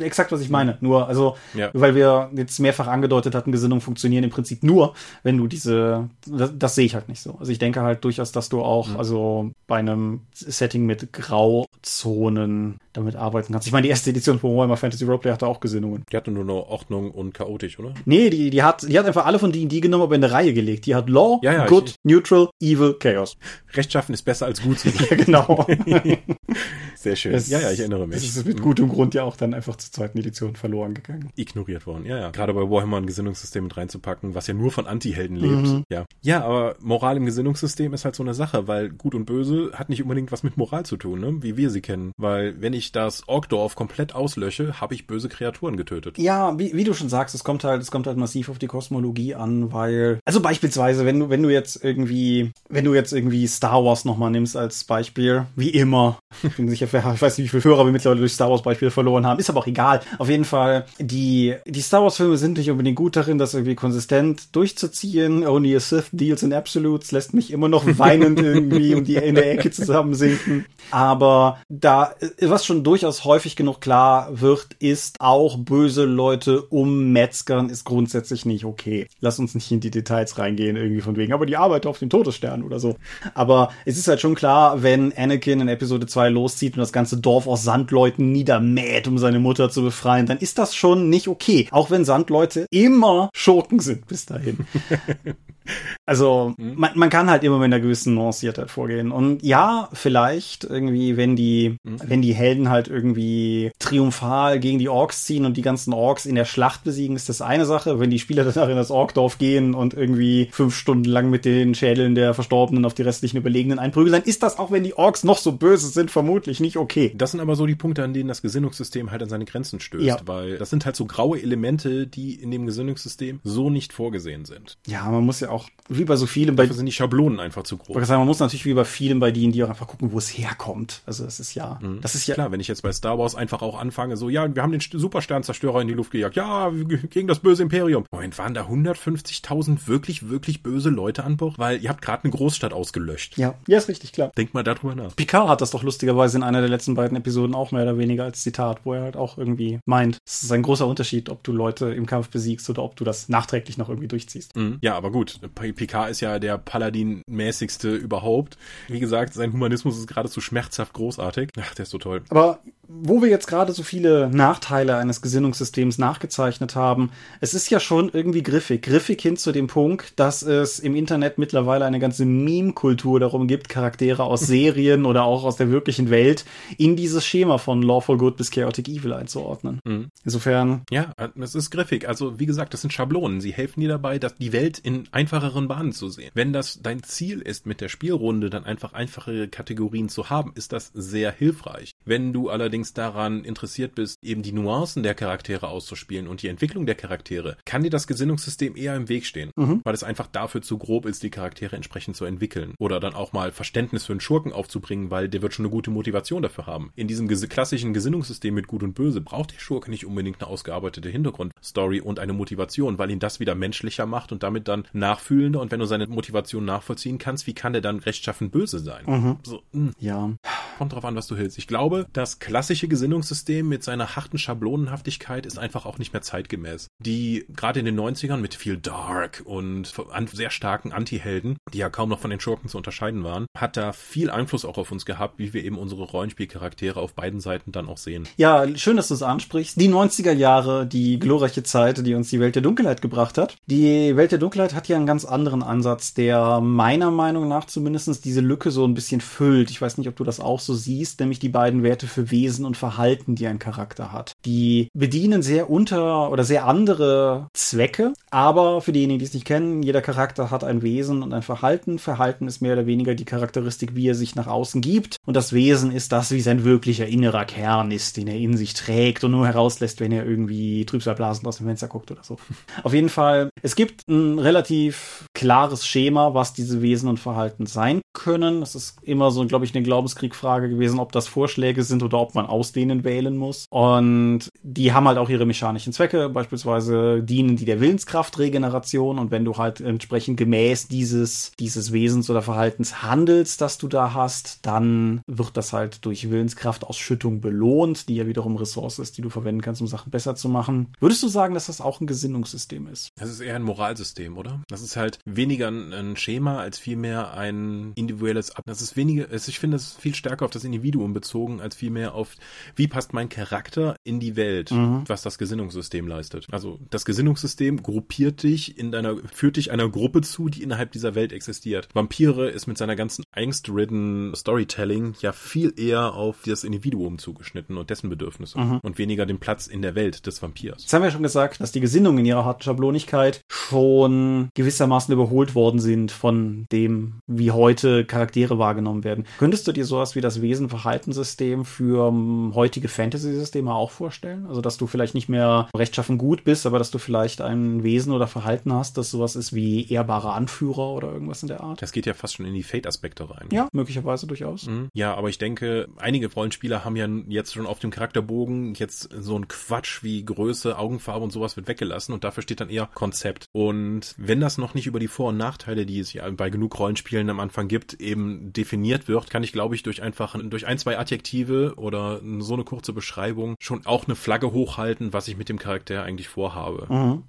Exakt, 0.00 0.32
was 0.32 0.40
ich 0.40 0.50
meine. 0.50 0.76
Nur, 0.80 1.06
also, 1.06 1.36
ja. 1.54 1.70
weil 1.72 1.94
wir 1.94 2.30
jetzt 2.34 2.58
mehrfach 2.58 2.88
angedeutet 2.88 3.34
hatten, 3.34 3.52
Gesinnungen 3.52 3.80
funktionieren 3.80 4.24
im 4.24 4.30
Prinzip 4.30 4.64
nur, 4.64 4.94
wenn 5.22 5.38
du 5.38 5.46
diese, 5.46 6.10
das, 6.26 6.52
das 6.58 6.74
sehe 6.74 6.86
ich 6.86 6.96
halt 6.96 7.08
nicht 7.08 7.20
so. 7.20 7.36
Also 7.38 7.52
ich 7.52 7.60
denke 7.60 7.80
halt 7.82 8.02
durchaus, 8.04 8.32
dass 8.32 8.48
du 8.48 8.60
auch, 8.60 8.88
mhm. 8.88 8.96
also 8.96 9.50
bei 9.68 9.76
einem 9.76 10.22
Setting 10.34 10.84
mit 10.84 11.12
Grauzonen 11.12 12.78
damit 12.92 13.14
arbeiten 13.14 13.52
kannst. 13.52 13.68
Ich 13.68 13.72
meine, 13.72 13.84
die 13.84 13.90
erste 13.90 14.10
Edition 14.10 14.40
von 14.40 14.56
Warhammer 14.56 14.76
Fantasy 14.76 15.04
Roleplay 15.04 15.30
hatte 15.30 15.46
auch 15.46 15.60
Gesinnungen. 15.60 16.02
Die 16.10 16.16
hatte 16.16 16.32
nur 16.32 16.44
noch 16.44 16.68
Ordnung 16.68 17.12
und 17.12 17.34
chaotisch, 17.34 17.78
oder? 17.78 17.94
Nee, 18.04 18.30
die, 18.30 18.50
die 18.50 18.64
hat, 18.64 18.82
die 18.82 18.98
hat 18.98 19.06
einfach 19.06 19.26
alle 19.26 19.38
von 19.38 19.52
denen, 19.52 19.68
die 19.68 19.80
genommen, 19.80 20.02
aber 20.02 20.16
in 20.16 20.24
eine 20.24 20.32
Reihe 20.32 20.52
gelegt. 20.52 20.86
Die 20.86 20.96
hat 20.96 21.08
Law, 21.08 21.38
ja, 21.42 21.52
ja, 21.52 21.66
Good, 21.66 21.90
ich, 21.90 21.96
Neutral, 22.02 22.48
Evil, 22.60 22.94
Chaos. 22.94 23.36
Rechtschaffen 23.74 24.12
ist 24.12 24.22
besser 24.22 24.46
als 24.46 24.60
gut. 24.60 24.84
ja, 25.10 25.16
genau. 25.16 25.64
Sehr 27.00 27.14
schön. 27.14 27.32
Es, 27.32 27.48
ja, 27.48 27.60
ja, 27.60 27.70
ich 27.70 27.78
erinnere 27.78 28.08
mich. 28.08 28.16
Es 28.16 28.36
ist 28.36 28.44
mit 28.44 28.60
gutem 28.60 28.88
Grund 28.88 29.14
ja 29.14 29.22
auch 29.22 29.36
dann 29.36 29.54
einfach 29.54 29.76
zur 29.76 29.92
zweiten 29.92 30.18
Edition 30.18 30.56
verloren 30.56 30.94
gegangen. 30.94 31.30
Ignoriert 31.36 31.86
worden, 31.86 32.04
ja, 32.04 32.18
ja. 32.18 32.30
Gerade 32.30 32.52
bei 32.52 32.62
Warhammer 32.62 32.96
ein 32.96 33.06
Gesinnungssystem 33.06 33.62
mit 33.64 33.76
reinzupacken, 33.76 34.34
was 34.34 34.48
ja 34.48 34.54
nur 34.54 34.72
von 34.72 34.88
Anti-Helden 34.88 35.36
lebt. 35.36 35.68
Mhm. 35.68 35.84
Ja. 35.90 36.06
Ja, 36.22 36.42
aber 36.42 36.74
Moral 36.80 37.16
im 37.16 37.24
Gesinnungssystem 37.24 37.94
ist 37.94 38.04
halt 38.04 38.16
so 38.16 38.24
eine 38.24 38.34
Sache, 38.34 38.66
weil 38.66 38.90
Gut 38.90 39.14
und 39.14 39.26
Böse 39.26 39.70
hat 39.74 39.90
nicht 39.90 40.02
unbedingt 40.02 40.32
was 40.32 40.42
mit 40.42 40.56
Moral 40.56 40.84
zu 40.84 40.96
tun, 40.96 41.20
ne? 41.20 41.36
wie 41.40 41.56
wir 41.56 41.70
sie 41.70 41.82
kennen. 41.82 42.10
Weil 42.16 42.60
wenn 42.60 42.72
ich 42.72 42.90
das 42.90 43.28
Orkdorf 43.28 43.76
komplett 43.76 44.16
auslösche, 44.16 44.80
habe 44.80 44.94
ich 44.94 45.06
böse 45.06 45.28
Kreaturen 45.28 45.76
getötet. 45.76 46.18
Ja, 46.18 46.58
wie, 46.58 46.74
wie 46.74 46.84
du 46.84 46.94
schon 46.94 47.08
sagst, 47.08 47.32
es 47.36 47.44
kommt 47.44 47.62
halt, 47.62 47.80
es 47.80 47.92
kommt 47.92 48.08
halt 48.08 48.16
massiv 48.16 48.48
auf 48.48 48.58
die 48.58 48.66
Kosmologie 48.66 49.36
an, 49.36 49.72
weil, 49.72 50.18
also 50.24 50.40
beispielsweise, 50.40 51.06
wenn 51.06 51.20
du, 51.20 51.30
wenn 51.30 51.44
du 51.44 51.50
jetzt 51.50 51.84
irgendwie, 51.84 52.50
wenn 52.68 52.84
du 52.84 52.94
jetzt 52.94 53.12
irgendwie 53.12 53.46
Star 53.46 53.84
Wars 53.84 54.04
nochmal 54.04 54.32
nimmst 54.32 54.56
als 54.56 54.82
Beispiel, 54.82 55.46
wie 55.54 55.70
immer, 55.70 56.18
ich 56.42 56.56
bin 56.56 56.68
sicher, 56.68 56.87
ich 56.94 57.22
weiß 57.22 57.38
nicht, 57.38 57.52
wie 57.52 57.60
viele 57.60 57.74
Hörer 57.74 57.84
wir 57.84 57.92
mittlerweile 57.92 58.20
durch 58.20 58.32
Star 58.32 58.50
Wars 58.50 58.62
Beispiele 58.62 58.90
verloren 58.90 59.26
haben, 59.26 59.38
ist 59.38 59.50
aber 59.50 59.60
auch 59.60 59.66
egal. 59.66 60.00
Auf 60.18 60.28
jeden 60.28 60.44
Fall, 60.44 60.86
die, 60.98 61.54
die 61.66 61.80
Star 61.80 62.02
Wars 62.02 62.16
Filme 62.16 62.36
sind 62.36 62.58
nicht 62.58 62.70
unbedingt 62.70 62.96
gut 62.96 63.16
darin, 63.16 63.38
das 63.38 63.54
irgendwie 63.54 63.74
konsistent 63.74 64.54
durchzuziehen. 64.54 65.46
Only 65.46 65.76
a 65.76 65.80
Sith 65.80 66.08
deals 66.12 66.42
in 66.42 66.52
absolutes 66.52 67.12
lässt 67.12 67.34
mich 67.34 67.50
immer 67.52 67.68
noch 67.68 67.84
weinend 67.98 68.40
irgendwie 68.42 68.94
um 68.94 69.04
die 69.04 69.16
in 69.16 69.34
der 69.34 69.52
Ecke 69.52 69.70
zusammensinken. 69.70 70.66
Aber 70.90 71.58
da, 71.68 72.14
was 72.40 72.64
schon 72.64 72.84
durchaus 72.84 73.24
häufig 73.24 73.56
genug 73.56 73.80
klar 73.80 74.40
wird, 74.40 74.68
ist 74.78 75.20
auch 75.20 75.58
böse 75.58 76.04
Leute 76.04 76.62
ummetzgern 76.62 77.68
ist 77.68 77.84
grundsätzlich 77.84 78.46
nicht 78.46 78.64
okay. 78.64 79.06
Lass 79.20 79.38
uns 79.38 79.54
nicht 79.54 79.70
in 79.70 79.80
die 79.80 79.90
Details 79.90 80.38
reingehen 80.38 80.76
irgendwie 80.76 81.00
von 81.00 81.16
wegen, 81.16 81.32
aber 81.32 81.46
die 81.46 81.56
Arbeit 81.56 81.86
auf 81.86 81.98
den 81.98 82.10
Todesstern 82.10 82.62
oder 82.62 82.80
so. 82.80 82.96
Aber 83.34 83.70
es 83.84 83.98
ist 83.98 84.08
halt 84.08 84.20
schon 84.20 84.34
klar, 84.34 84.82
wenn 84.82 85.12
Anakin 85.16 85.60
in 85.60 85.68
Episode 85.68 86.06
2 86.06 86.30
loszieht 86.30 86.76
und 86.78 86.82
das 86.82 86.92
ganze 86.92 87.18
Dorf 87.18 87.46
aus 87.46 87.64
Sandleuten 87.64 88.30
niedermäht, 88.30 89.08
um 89.08 89.18
seine 89.18 89.40
Mutter 89.40 89.68
zu 89.68 89.82
befreien, 89.82 90.26
dann 90.26 90.38
ist 90.38 90.58
das 90.58 90.74
schon 90.74 91.10
nicht 91.10 91.28
okay. 91.28 91.66
Auch 91.72 91.90
wenn 91.90 92.04
Sandleute 92.04 92.66
immer 92.70 93.30
Schurken 93.34 93.80
sind 93.80 94.06
bis 94.06 94.26
dahin. 94.26 94.66
Also 96.08 96.54
mhm. 96.56 96.72
man, 96.76 96.90
man 96.94 97.10
kann 97.10 97.28
halt 97.28 97.44
immer 97.44 97.58
mit 97.58 97.66
einer 97.66 97.80
gewissen 97.80 98.14
Nuanciertheit 98.14 98.70
vorgehen. 98.70 99.12
Und 99.12 99.42
ja, 99.42 99.90
vielleicht 99.92 100.64
irgendwie, 100.64 101.18
wenn 101.18 101.36
die, 101.36 101.76
mhm. 101.82 102.00
wenn 102.02 102.22
die 102.22 102.32
Helden 102.32 102.70
halt 102.70 102.88
irgendwie 102.88 103.72
triumphal 103.78 104.58
gegen 104.58 104.78
die 104.78 104.88
Orks 104.88 105.24
ziehen 105.24 105.44
und 105.44 105.58
die 105.58 105.62
ganzen 105.62 105.92
Orks 105.92 106.24
in 106.24 106.34
der 106.34 106.46
Schlacht 106.46 106.82
besiegen, 106.82 107.14
ist 107.14 107.28
das 107.28 107.42
eine 107.42 107.66
Sache. 107.66 108.00
Wenn 108.00 108.08
die 108.08 108.18
Spieler 108.18 108.44
danach 108.44 108.70
in 108.70 108.76
das 108.76 108.90
Orkdorf 108.90 109.36
gehen 109.36 109.74
und 109.74 109.92
irgendwie 109.92 110.48
fünf 110.50 110.74
Stunden 110.74 111.04
lang 111.04 111.28
mit 111.28 111.44
den 111.44 111.74
Schädeln 111.74 112.14
der 112.14 112.32
Verstorbenen 112.32 112.86
auf 112.86 112.94
die 112.94 113.02
restlichen 113.02 113.36
Überlegenen 113.36 113.78
einprügeln, 113.78 114.12
dann 114.12 114.22
ist 114.22 114.42
das 114.42 114.58
auch, 114.58 114.70
wenn 114.70 114.84
die 114.84 114.96
Orks 114.96 115.24
noch 115.24 115.36
so 115.36 115.52
böse 115.52 115.88
sind, 115.88 116.10
vermutlich 116.10 116.58
nicht 116.58 116.78
okay. 116.78 117.12
Das 117.16 117.32
sind 117.32 117.40
aber 117.40 117.54
so 117.54 117.66
die 117.66 117.74
Punkte, 117.74 118.02
an 118.02 118.14
denen 118.14 118.28
das 118.28 118.40
Gesinnungssystem 118.40 119.10
halt 119.10 119.22
an 119.22 119.28
seine 119.28 119.44
Grenzen 119.44 119.78
stößt, 119.78 120.06
ja. 120.06 120.16
weil 120.24 120.56
das 120.56 120.70
sind 120.70 120.86
halt 120.86 120.96
so 120.96 121.04
graue 121.04 121.38
Elemente, 121.38 122.06
die 122.06 122.32
in 122.32 122.50
dem 122.50 122.64
Gesinnungssystem 122.64 123.40
so 123.44 123.68
nicht 123.68 123.92
vorgesehen 123.92 124.46
sind. 124.46 124.78
Ja, 124.86 125.04
man 125.10 125.22
muss 125.22 125.40
ja 125.40 125.50
auch 125.50 125.68
wie 125.88 126.04
bei 126.04 126.16
so 126.16 126.26
vielen 126.26 126.56
bei 126.56 126.64
Dafür 126.64 126.76
sind 126.76 126.86
die 126.86 126.92
Schablonen 126.92 127.40
einfach 127.40 127.62
zu 127.62 127.78
groß. 127.78 128.06
Sagen, 128.06 128.20
man 128.20 128.28
muss 128.28 128.40
natürlich 128.40 128.66
wie 128.66 128.74
bei 128.74 128.84
vielen 128.84 129.20
bei 129.20 129.30
denen, 129.30 129.52
die 129.52 129.64
auch 129.64 129.68
einfach 129.68 129.86
gucken, 129.86 130.12
wo 130.12 130.18
es 130.18 130.28
herkommt. 130.28 131.02
Also 131.06 131.24
es 131.24 131.40
ist 131.40 131.54
ja, 131.54 131.78
mhm. 131.80 132.00
das 132.02 132.14
ist 132.14 132.26
ja 132.26 132.34
klar. 132.34 132.52
Wenn 132.52 132.60
ich 132.60 132.68
jetzt 132.68 132.82
bei 132.82 132.92
Star 132.92 133.18
Wars 133.18 133.34
einfach 133.34 133.62
auch 133.62 133.78
anfange, 133.78 134.16
so 134.16 134.28
ja, 134.28 134.54
wir 134.54 134.62
haben 134.62 134.72
den 134.72 134.80
Supersternzerstörer 134.80 135.80
in 135.80 135.88
die 135.88 135.94
Luft 135.94 136.10
gejagt, 136.10 136.36
ja, 136.36 136.70
gegen 137.10 137.28
das 137.28 137.40
böse 137.40 137.62
Imperium. 137.62 138.04
Moment, 138.12 138.36
waren 138.38 138.54
da 138.54 138.66
150.000 138.66 139.86
wirklich, 139.86 140.28
wirklich 140.28 140.62
böse 140.62 140.90
Leute 140.90 141.24
an 141.24 141.36
Bord? 141.36 141.58
Weil 141.58 141.82
ihr 141.82 141.88
habt 141.88 142.02
gerade 142.02 142.24
eine 142.24 142.32
Großstadt 142.32 142.72
ausgelöscht. 142.72 143.38
Ja, 143.38 143.54
ja, 143.66 143.78
ist 143.78 143.88
richtig, 143.88 144.12
klar. 144.12 144.30
Denk 144.36 144.54
mal 144.54 144.62
darüber 144.62 144.94
nach. 144.94 145.16
Picard 145.16 145.48
hat 145.48 145.60
das 145.60 145.70
doch 145.70 145.82
lustigerweise 145.82 146.36
in 146.36 146.42
einer 146.42 146.60
der 146.60 146.70
letzten 146.70 146.94
beiden 146.94 147.16
Episoden 147.16 147.54
auch 147.54 147.72
mehr 147.72 147.82
oder 147.82 147.98
weniger 147.98 148.24
als 148.24 148.42
Zitat, 148.42 148.80
wo 148.84 148.92
er 148.92 149.02
halt 149.02 149.16
auch 149.16 149.38
irgendwie 149.38 149.80
meint, 149.86 150.18
es 150.26 150.42
ist 150.42 150.52
ein 150.52 150.62
großer 150.62 150.86
Unterschied, 150.86 151.30
ob 151.30 151.42
du 151.44 151.52
Leute 151.52 151.92
im 151.94 152.06
Kampf 152.06 152.28
besiegst 152.28 152.68
oder 152.68 152.82
ob 152.82 152.96
du 152.96 153.04
das 153.04 153.28
nachträglich 153.28 153.78
noch 153.78 153.88
irgendwie 153.88 154.08
durchziehst. 154.08 154.54
Mhm. 154.56 154.78
Ja, 154.80 154.96
aber 154.96 155.10
gut, 155.10 155.40
Picard 155.78 156.10
ist 156.10 156.20
ja 156.20 156.38
der 156.38 156.58
Paladin-mäßigste 156.58 157.94
überhaupt. 157.94 158.58
Wie 158.88 159.00
gesagt, 159.00 159.32
sein 159.32 159.52
Humanismus 159.52 159.98
ist 159.98 160.06
geradezu 160.06 160.40
schmerzhaft 160.40 160.92
großartig. 160.92 161.50
Ach, 161.58 161.74
der 161.74 161.84
ist 161.84 161.90
so 161.90 161.98
toll. 161.98 162.22
Aber 162.28 162.60
wo 162.88 163.20
wir 163.20 163.28
jetzt 163.28 163.46
gerade 163.46 163.72
so 163.72 163.82
viele 163.82 164.30
Nachteile 164.30 164.96
eines 164.96 165.20
Gesinnungssystems 165.20 165.98
nachgezeichnet 165.98 166.74
haben, 166.74 167.10
es 167.40 167.52
ist 167.52 167.68
ja 167.68 167.80
schon 167.80 168.10
irgendwie 168.12 168.42
griffig. 168.42 168.82
Griffig 168.82 169.20
hin 169.20 169.36
zu 169.36 169.52
dem 169.52 169.66
Punkt, 169.66 170.18
dass 170.18 170.42
es 170.42 170.78
im 170.78 170.96
Internet 170.96 171.36
mittlerweile 171.36 171.84
eine 171.84 171.98
ganze 171.98 172.24
Meme-Kultur 172.24 173.20
darum 173.20 173.46
gibt, 173.46 173.68
Charaktere 173.68 174.24
aus 174.24 174.40
Serien 174.46 175.04
oder 175.04 175.24
auch 175.24 175.44
aus 175.44 175.56
der 175.56 175.70
wirklichen 175.70 176.08
Welt 176.08 176.46
in 176.78 176.96
dieses 176.96 177.26
Schema 177.26 177.58
von 177.58 177.82
Lawful 177.82 178.16
Good 178.16 178.38
bis 178.38 178.50
Chaotic 178.50 178.88
Evil 178.88 179.12
einzuordnen. 179.12 179.80
Mhm. 179.84 180.08
Insofern. 180.24 180.82
Ja, 180.90 181.12
es 181.38 181.54
ist 181.54 181.70
griffig. 181.70 182.08
Also, 182.08 182.38
wie 182.38 182.46
gesagt, 182.46 182.72
das 182.72 182.80
sind 182.80 182.92
Schablonen. 182.92 183.42
Sie 183.42 183.52
helfen 183.52 183.80
dir 183.80 183.88
dabei, 183.88 184.18
dass 184.18 184.36
die 184.36 184.52
Welt 184.52 184.78
in 184.78 185.04
einfacheren 185.12 185.68
Bahnen 185.68 185.92
zu 185.92 186.08
sehen. 186.08 186.30
Wenn 186.32 186.54
das 186.54 186.80
dein 186.82 187.02
Ziel 187.02 187.42
ist, 187.42 187.66
mit 187.66 187.82
der 187.82 187.88
Spielrunde 187.88 188.48
dann 188.48 188.64
einfach 188.64 188.94
einfache 188.94 189.48
Kategorien 189.48 190.08
zu 190.08 190.30
haben, 190.30 190.52
ist 190.54 190.72
das 190.72 190.90
sehr 190.94 191.32
hilfreich. 191.32 191.90
Wenn 192.06 192.32
du 192.32 192.48
allerdings 192.48 192.77
daran 192.92 193.44
interessiert 193.44 193.94
bist, 193.94 194.18
eben 194.22 194.42
die 194.42 194.52
Nuancen 194.52 195.02
der 195.02 195.14
Charaktere 195.14 195.68
auszuspielen 195.68 196.28
und 196.28 196.42
die 196.42 196.48
Entwicklung 196.48 196.86
der 196.86 196.94
Charaktere, 196.94 197.56
kann 197.64 197.82
dir 197.82 197.90
das 197.90 198.06
Gesinnungssystem 198.06 198.76
eher 198.76 198.96
im 198.96 199.08
Weg 199.08 199.26
stehen, 199.26 199.50
mhm. 199.56 199.80
weil 199.84 199.94
es 199.94 200.02
einfach 200.02 200.26
dafür 200.26 200.62
zu 200.62 200.78
grob 200.78 201.06
ist, 201.06 201.22
die 201.22 201.30
Charaktere 201.30 201.76
entsprechend 201.76 202.16
zu 202.16 202.24
entwickeln. 202.24 202.74
Oder 202.78 203.00
dann 203.00 203.14
auch 203.14 203.32
mal 203.32 203.52
Verständnis 203.52 204.06
für 204.06 204.12
einen 204.12 204.20
Schurken 204.20 204.52
aufzubringen, 204.52 205.10
weil 205.10 205.28
der 205.28 205.42
wird 205.42 205.54
schon 205.54 205.64
eine 205.64 205.72
gute 205.72 205.90
Motivation 205.90 206.42
dafür 206.42 206.66
haben. 206.66 206.92
In 206.96 207.08
diesem 207.08 207.28
klassischen 207.28 207.94
Gesinnungssystem 207.94 208.54
mit 208.54 208.66
Gut 208.66 208.82
und 208.82 208.94
Böse 208.94 209.20
braucht 209.20 209.52
der 209.52 209.58
Schurke 209.58 209.90
nicht 209.90 210.06
unbedingt 210.06 210.40
eine 210.40 210.50
ausgearbeitete 210.50 211.08
Hintergrundstory 211.08 212.00
und 212.00 212.18
eine 212.18 212.32
Motivation, 212.32 212.98
weil 212.98 213.10
ihn 213.10 213.18
das 213.18 213.40
wieder 213.40 213.54
menschlicher 213.54 214.06
macht 214.06 214.32
und 214.32 214.42
damit 214.42 214.68
dann 214.68 214.86
nachfühlender. 214.92 215.60
Und 215.60 215.70
wenn 215.70 215.80
du 215.80 215.86
seine 215.86 216.06
Motivation 216.06 216.64
nachvollziehen 216.64 217.18
kannst, 217.18 217.46
wie 217.46 217.54
kann 217.54 217.72
der 217.72 217.82
dann 217.82 217.98
rechtschaffend 217.98 218.52
böse 218.52 218.78
sein? 218.78 219.04
Mhm. 219.06 219.36
So, 219.42 219.62
mh. 219.72 219.92
ja. 219.98 220.30
Kommt 220.78 220.92
drauf 220.92 221.04
an, 221.04 221.16
was 221.16 221.26
du 221.26 221.36
hältst. 221.36 221.58
Ich 221.58 221.66
glaube, 221.66 222.06
das 222.12 222.38
klassische 222.38 222.86
Gesinnungssystem 222.86 223.68
mit 223.68 223.82
seiner 223.82 224.14
harten 224.14 224.38
Schablonenhaftigkeit 224.38 225.44
ist 225.44 225.58
einfach 225.58 225.86
auch 225.86 225.98
nicht 225.98 226.12
mehr 226.12 226.22
zeitgemäß. 226.22 226.86
Die 227.00 227.46
gerade 227.48 227.80
in 227.80 227.84
den 227.84 227.98
90ern 227.98 228.36
mit 228.36 228.54
viel 228.54 228.76
Dark 228.76 229.42
und 229.44 229.92
sehr 230.32 230.50
starken 230.50 230.92
Anti-Helden, 230.92 231.56
die 231.72 231.78
ja 231.78 231.90
kaum 231.90 232.10
noch 232.10 232.20
von 232.20 232.30
den 232.30 232.38
Schurken 232.38 232.68
zu 232.68 232.76
unterscheiden 232.76 233.24
waren, 233.24 233.46
hat 233.56 233.76
da 233.76 233.92
viel 233.92 234.30
Einfluss 234.30 234.64
auch 234.64 234.78
auf 234.78 234.92
uns 234.92 235.04
gehabt, 235.04 235.40
wie 235.40 235.52
wir 235.52 235.64
eben 235.64 235.76
unsere 235.76 236.04
Rollenspielcharaktere 236.04 237.00
auf 237.00 237.14
beiden 237.14 237.40
Seiten 237.40 237.72
dann 237.72 237.88
auch 237.88 237.98
sehen. 237.98 238.28
Ja, 238.36 238.64
schön, 238.76 238.96
dass 238.96 239.08
du 239.08 239.14
es 239.14 239.22
ansprichst. 239.24 239.80
Die 239.80 239.88
90er 239.88 240.30
Jahre, 240.32 240.86
die 240.86 241.18
glorreiche 241.18 241.64
Zeit, 241.64 242.06
die 242.06 242.14
uns 242.14 242.30
die 242.30 242.38
Welt 242.38 242.54
der 242.54 242.62
Dunkelheit 242.62 243.02
gebracht 243.02 243.36
hat. 243.36 243.56
Die 243.66 244.14
Welt 244.14 244.30
der 244.30 244.38
Dunkelheit 244.38 244.74
hat 244.74 244.86
ja 244.86 244.94
einen 244.94 245.06
ganz 245.06 245.24
anderen 245.24 245.64
Ansatz, 245.64 246.14
der 246.14 246.60
meiner 246.60 247.10
Meinung 247.10 247.48
nach 247.48 247.64
zumindest 247.64 248.24
diese 248.24 248.42
Lücke 248.42 248.70
so 248.70 248.84
ein 248.84 248.94
bisschen 248.94 249.20
füllt. 249.20 249.70
Ich 249.70 249.82
weiß 249.82 249.98
nicht, 249.98 250.06
ob 250.06 250.14
du 250.14 250.22
das 250.22 250.38
auch 250.38 250.60
so 250.60 250.67
siehst, 250.74 251.20
nämlich 251.20 251.38
die 251.38 251.48
beiden 251.48 251.82
Werte 251.82 252.06
für 252.06 252.30
Wesen 252.30 252.64
und 252.64 252.76
Verhalten, 252.76 253.34
die 253.34 253.46
ein 253.46 253.58
Charakter 253.58 254.12
hat. 254.12 254.32
Die 254.44 254.88
bedienen 254.94 255.42
sehr 255.42 255.70
unter 255.70 256.30
oder 256.30 256.44
sehr 256.44 256.66
andere 256.66 257.48
Zwecke, 257.52 258.12
aber 258.30 258.80
für 258.80 258.92
diejenigen, 258.92 259.18
die 259.18 259.24
es 259.24 259.34
nicht 259.34 259.46
kennen, 259.46 259.82
jeder 259.82 260.00
Charakter 260.00 260.50
hat 260.50 260.64
ein 260.64 260.82
Wesen 260.82 261.22
und 261.22 261.32
ein 261.32 261.42
Verhalten. 261.42 261.98
Verhalten 261.98 262.48
ist 262.48 262.62
mehr 262.62 262.74
oder 262.74 262.86
weniger 262.86 263.14
die 263.14 263.24
Charakteristik, 263.24 263.94
wie 263.94 264.08
er 264.08 264.14
sich 264.14 264.34
nach 264.34 264.46
außen 264.46 264.80
gibt 264.80 265.16
und 265.28 265.34
das 265.34 265.52
Wesen 265.52 265.92
ist 265.92 266.12
das, 266.12 266.30
wie 266.30 266.40
sein 266.40 266.64
wirklicher 266.64 267.06
innerer 267.06 267.44
Kern 267.44 267.90
ist, 267.90 268.16
den 268.16 268.28
er 268.28 268.36
in 268.36 268.56
sich 268.56 268.74
trägt 268.74 269.24
und 269.24 269.32
nur 269.32 269.46
herauslässt, 269.46 270.00
wenn 270.00 270.10
er 270.10 270.24
irgendwie 270.24 270.86
Trübsalblasen 270.86 271.46
aus 271.46 271.58
dem 271.58 271.66
Fenster 271.66 271.86
guckt 271.86 272.10
oder 272.10 272.24
so. 272.24 272.38
Auf 272.82 272.94
jeden 272.94 273.10
Fall, 273.10 273.50
es 273.62 273.76
gibt 273.76 274.08
ein 274.08 274.38
relativ 274.38 275.26
klares 275.34 275.86
Schema, 275.86 276.34
was 276.34 276.54
diese 276.54 276.82
Wesen 276.82 277.08
und 277.08 277.20
Verhalten 277.20 277.66
sein 277.66 278.00
können. 278.14 278.60
Das 278.60 278.74
ist 278.74 279.02
immer 279.02 279.30
so, 279.30 279.46
glaube 279.46 279.64
ich, 279.64 279.74
eine 279.74 279.84
Glaubenskriegfrage 279.84 280.57
gewesen, 280.66 280.98
ob 280.98 281.12
das 281.12 281.28
Vorschläge 281.28 281.84
sind 281.84 282.02
oder 282.02 282.18
ob 282.18 282.34
man 282.34 282.46
aus 282.46 282.72
denen 282.72 283.04
wählen 283.04 283.36
muss. 283.36 283.66
Und 283.70 284.48
die 284.62 284.92
haben 284.92 285.06
halt 285.06 285.18
auch 285.18 285.28
ihre 285.28 285.46
mechanischen 285.46 285.92
Zwecke. 285.92 286.28
Beispielsweise 286.28 287.22
dienen 287.22 287.56
die 287.56 287.64
der 287.64 287.80
Willenskraftregeneration. 287.80 289.18
Und 289.18 289.30
wenn 289.30 289.44
du 289.44 289.56
halt 289.56 289.80
entsprechend 289.80 290.36
gemäß 290.36 290.88
dieses, 290.88 291.52
dieses 291.58 291.92
Wesens 291.92 292.28
oder 292.28 292.42
Verhaltens 292.42 293.02
handelst, 293.02 293.60
das 293.60 293.78
du 293.78 293.88
da 293.88 294.14
hast, 294.14 294.66
dann 294.66 295.22
wird 295.26 295.56
das 295.56 295.72
halt 295.72 296.04
durch 296.04 296.30
Willenskraftausschüttung 296.30 297.40
belohnt, 297.40 298.08
die 298.08 298.16
ja 298.16 298.26
wiederum 298.26 298.56
Ressource 298.56 298.98
ist, 298.98 299.16
die 299.16 299.22
du 299.22 299.30
verwenden 299.30 299.62
kannst, 299.62 299.80
um 299.80 299.86
Sachen 299.86 300.10
besser 300.10 300.34
zu 300.34 300.48
machen. 300.48 300.92
Würdest 301.00 301.22
du 301.22 301.28
sagen, 301.28 301.54
dass 301.54 301.66
das 301.66 301.80
auch 301.80 302.00
ein 302.00 302.06
Gesinnungssystem 302.06 302.86
ist? 302.88 303.10
Das 303.16 303.30
ist 303.30 303.40
eher 303.40 303.56
ein 303.56 303.62
Moralsystem, 303.62 304.36
oder? 304.36 304.62
Das 304.68 304.82
ist 304.82 304.96
halt 304.96 305.18
weniger 305.24 305.68
ein 305.68 306.16
Schema 306.16 306.58
als 306.58 306.78
vielmehr 306.78 307.34
ein 307.34 307.92
individuelles 307.94 308.54
Ab. 308.54 308.64
Das 308.66 308.82
ist 308.82 308.96
weniger, 308.96 309.32
ich 309.32 309.58
finde, 309.58 309.76
ist 309.76 310.00
viel 310.00 310.14
stärker 310.14 310.44
auf 310.44 310.50
das 310.50 310.64
Individuum 310.64 311.12
bezogen, 311.12 311.60
als 311.60 311.76
vielmehr 311.76 312.14
auf, 312.14 312.34
wie 312.74 312.88
passt 312.88 313.12
mein 313.12 313.28
Charakter 313.28 313.96
in 314.04 314.20
die 314.20 314.36
Welt, 314.36 314.47
mhm. 314.70 315.04
was 315.06 315.22
das 315.22 315.38
Gesinnungssystem 315.38 316.06
leistet. 316.06 316.46
Also 316.50 316.78
das 316.90 317.04
Gesinnungssystem 317.04 317.82
gruppiert 317.82 318.42
dich 318.42 318.78
in 318.78 318.92
deiner, 318.92 319.16
führt 319.32 319.56
dich 319.56 319.70
einer 319.70 319.88
Gruppe 319.88 320.20
zu, 320.22 320.48
die 320.48 320.62
innerhalb 320.62 320.92
dieser 320.92 321.14
Welt 321.14 321.32
existiert. 321.32 321.88
Vampire 321.94 322.48
ist 322.48 322.66
mit 322.66 322.78
seiner 322.78 322.96
ganzen 322.96 323.24
angstridden 323.32 324.34
Storytelling 324.34 325.14
ja 325.20 325.32
viel 325.32 325.72
eher 325.76 326.14
auf 326.14 326.42
das 326.46 326.64
Individuum 326.64 327.18
zugeschnitten 327.18 327.76
und 327.76 327.90
dessen 327.90 328.10
Bedürfnisse 328.10 328.58
mhm. 328.58 328.80
und 328.82 328.98
weniger 328.98 329.26
den 329.26 329.38
Platz 329.38 329.66
in 329.66 329.82
der 329.82 329.94
Welt 329.94 330.26
des 330.26 330.42
Vampirs. 330.42 330.82
Jetzt 330.82 330.92
haben 330.92 331.02
wir 331.02 331.06
ja 331.08 331.12
schon 331.12 331.22
gesagt, 331.22 331.60
dass 331.60 331.72
die 331.72 331.80
Gesinnungen 331.80 332.18
in 332.18 332.26
ihrer 332.26 332.44
harten 332.44 332.62
Schablonigkeit 332.62 333.42
schon 333.48 334.50
gewissermaßen 334.54 335.12
überholt 335.12 335.54
worden 335.54 335.80
sind 335.80 336.10
von 336.10 336.66
dem, 336.72 337.20
wie 337.26 337.50
heute 337.50 338.04
Charaktere 338.04 338.58
wahrgenommen 338.58 339.04
werden. 339.04 339.24
Könntest 339.38 339.66
du 339.66 339.72
dir 339.72 339.84
sowas 339.84 340.14
wie 340.14 340.20
das 340.20 340.40
Wesen-Verhaltenssystem 340.42 341.64
für 341.64 342.08
um, 342.08 342.54
heutige 342.54 342.88
Fantasy-Systeme 342.88 343.72
auch 343.72 343.90
vorstellen? 343.90 344.37
Also, 344.46 344.60
dass 344.60 344.76
du 344.76 344.86
vielleicht 344.86 345.14
nicht 345.14 345.28
mehr 345.28 345.68
rechtschaffen 345.74 346.18
gut 346.18 346.44
bist, 346.44 346.66
aber 346.66 346.78
dass 346.78 346.90
du 346.90 346.98
vielleicht 346.98 347.40
ein 347.40 347.82
Wesen 347.82 348.12
oder 348.12 348.26
Verhalten 348.26 348.72
hast, 348.72 348.98
das 348.98 349.10
sowas 349.10 349.36
ist 349.36 349.54
wie 349.54 349.90
ehrbarer 349.90 350.34
Anführer 350.34 350.90
oder 350.90 351.12
irgendwas 351.12 351.42
in 351.42 351.48
der 351.48 351.62
Art? 351.62 351.82
Das 351.82 351.92
geht 351.92 352.06
ja 352.06 352.14
fast 352.14 352.36
schon 352.36 352.46
in 352.46 352.54
die 352.54 352.62
Fate-Aspekte 352.62 353.28
rein. 353.30 353.48
Ja, 353.52 353.68
möglicherweise 353.72 354.26
durchaus. 354.26 354.66
Mhm. 354.66 354.88
Ja, 354.94 355.14
aber 355.14 355.28
ich 355.28 355.38
denke, 355.38 355.88
einige 355.96 356.32
Rollenspieler 356.32 356.84
haben 356.84 356.96
ja 356.96 357.08
jetzt 357.28 357.54
schon 357.54 357.66
auf 357.66 357.78
dem 357.78 357.90
Charakterbogen 357.90 358.74
jetzt 358.74 359.08
so 359.18 359.36
ein 359.36 359.48
Quatsch 359.48 360.02
wie 360.02 360.24
Größe, 360.24 360.78
Augenfarbe 360.78 361.24
und 361.24 361.32
sowas 361.32 361.56
wird 361.56 361.68
weggelassen 361.68 362.12
und 362.12 362.24
dafür 362.24 362.42
steht 362.42 362.60
dann 362.60 362.70
eher 362.70 362.88
Konzept. 362.94 363.46
Und 363.52 364.14
wenn 364.18 364.40
das 364.40 364.58
noch 364.58 364.74
nicht 364.74 364.86
über 364.86 365.00
die 365.00 365.08
Vor- 365.08 365.30
und 365.30 365.36
Nachteile, 365.36 365.86
die 365.86 365.98
es 365.98 366.12
ja 366.12 366.28
bei 366.30 366.50
genug 366.50 366.78
Rollenspielen 366.78 367.30
am 367.30 367.40
Anfang 367.40 367.68
gibt, 367.68 367.94
eben 367.94 368.52
definiert 368.52 369.08
wird, 369.08 369.30
kann 369.30 369.42
ich, 369.42 369.52
glaube 369.52 369.74
ich, 369.74 369.82
durch 369.82 370.02
einfach, 370.02 370.36
durch 370.38 370.66
ein, 370.66 370.78
zwei 370.78 370.98
Adjektive 370.98 371.74
oder 371.76 372.20
so 372.40 372.54
eine 372.54 372.64
kurze 372.64 372.92
Beschreibung 372.92 373.54
schon 373.60 373.86
auch 373.86 374.06
eine 374.06 374.14
Flagge 374.28 374.52
hochhalten, 374.52 375.14
was 375.14 375.26
ich 375.26 375.38
mit 375.38 375.48
dem 375.48 375.58
Charakter 375.58 376.02
eigentlich 376.02 376.28
vorhabe. 376.28 376.86
Mhm. 376.92 377.22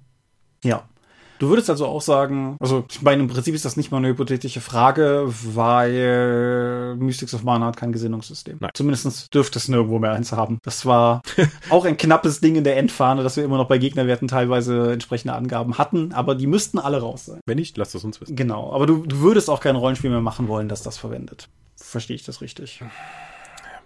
Ja. 0.62 0.86
Du 1.38 1.48
würdest 1.48 1.70
also 1.70 1.86
auch 1.86 2.02
sagen, 2.02 2.58
also 2.60 2.84
ich 2.90 3.00
meine, 3.00 3.22
im 3.22 3.28
Prinzip 3.28 3.54
ist 3.54 3.64
das 3.64 3.78
nicht 3.78 3.90
mal 3.90 3.96
eine 3.96 4.08
hypothetische 4.08 4.60
Frage, 4.60 5.24
weil 5.26 6.96
Mystics 6.96 7.32
of 7.32 7.42
Mana 7.42 7.64
hat 7.64 7.78
kein 7.78 7.92
Gesinnungssystem. 7.92 8.58
Nein. 8.60 8.72
Zumindest 8.74 9.32
dürfte 9.32 9.58
es 9.58 9.68
nirgendwo 9.68 9.98
mehr 9.98 10.12
eins 10.12 10.32
haben. 10.32 10.58
Das 10.62 10.84
war 10.84 11.22
auch 11.70 11.86
ein 11.86 11.96
knappes 11.96 12.42
Ding 12.42 12.56
in 12.56 12.64
der 12.64 12.76
Endfahne, 12.76 13.22
dass 13.22 13.38
wir 13.38 13.44
immer 13.44 13.56
noch 13.56 13.68
bei 13.68 13.78
Gegnerwerten 13.78 14.28
teilweise 14.28 14.92
entsprechende 14.92 15.32
Angaben 15.32 15.78
hatten, 15.78 16.12
aber 16.12 16.34
die 16.34 16.46
müssten 16.46 16.78
alle 16.78 17.00
raus 17.00 17.24
sein. 17.24 17.40
Wenn 17.46 17.56
nicht, 17.56 17.78
lass 17.78 17.92
das 17.92 18.04
uns 18.04 18.20
wissen. 18.20 18.36
Genau, 18.36 18.74
aber 18.74 18.84
du, 18.84 19.06
du 19.06 19.20
würdest 19.20 19.48
auch 19.48 19.60
kein 19.60 19.76
Rollenspiel 19.76 20.10
mehr 20.10 20.20
machen 20.20 20.48
wollen, 20.48 20.68
das 20.68 20.82
das 20.82 20.98
verwendet. 20.98 21.48
Verstehe 21.76 22.16
ich 22.16 22.24
das 22.24 22.42
richtig? 22.42 22.82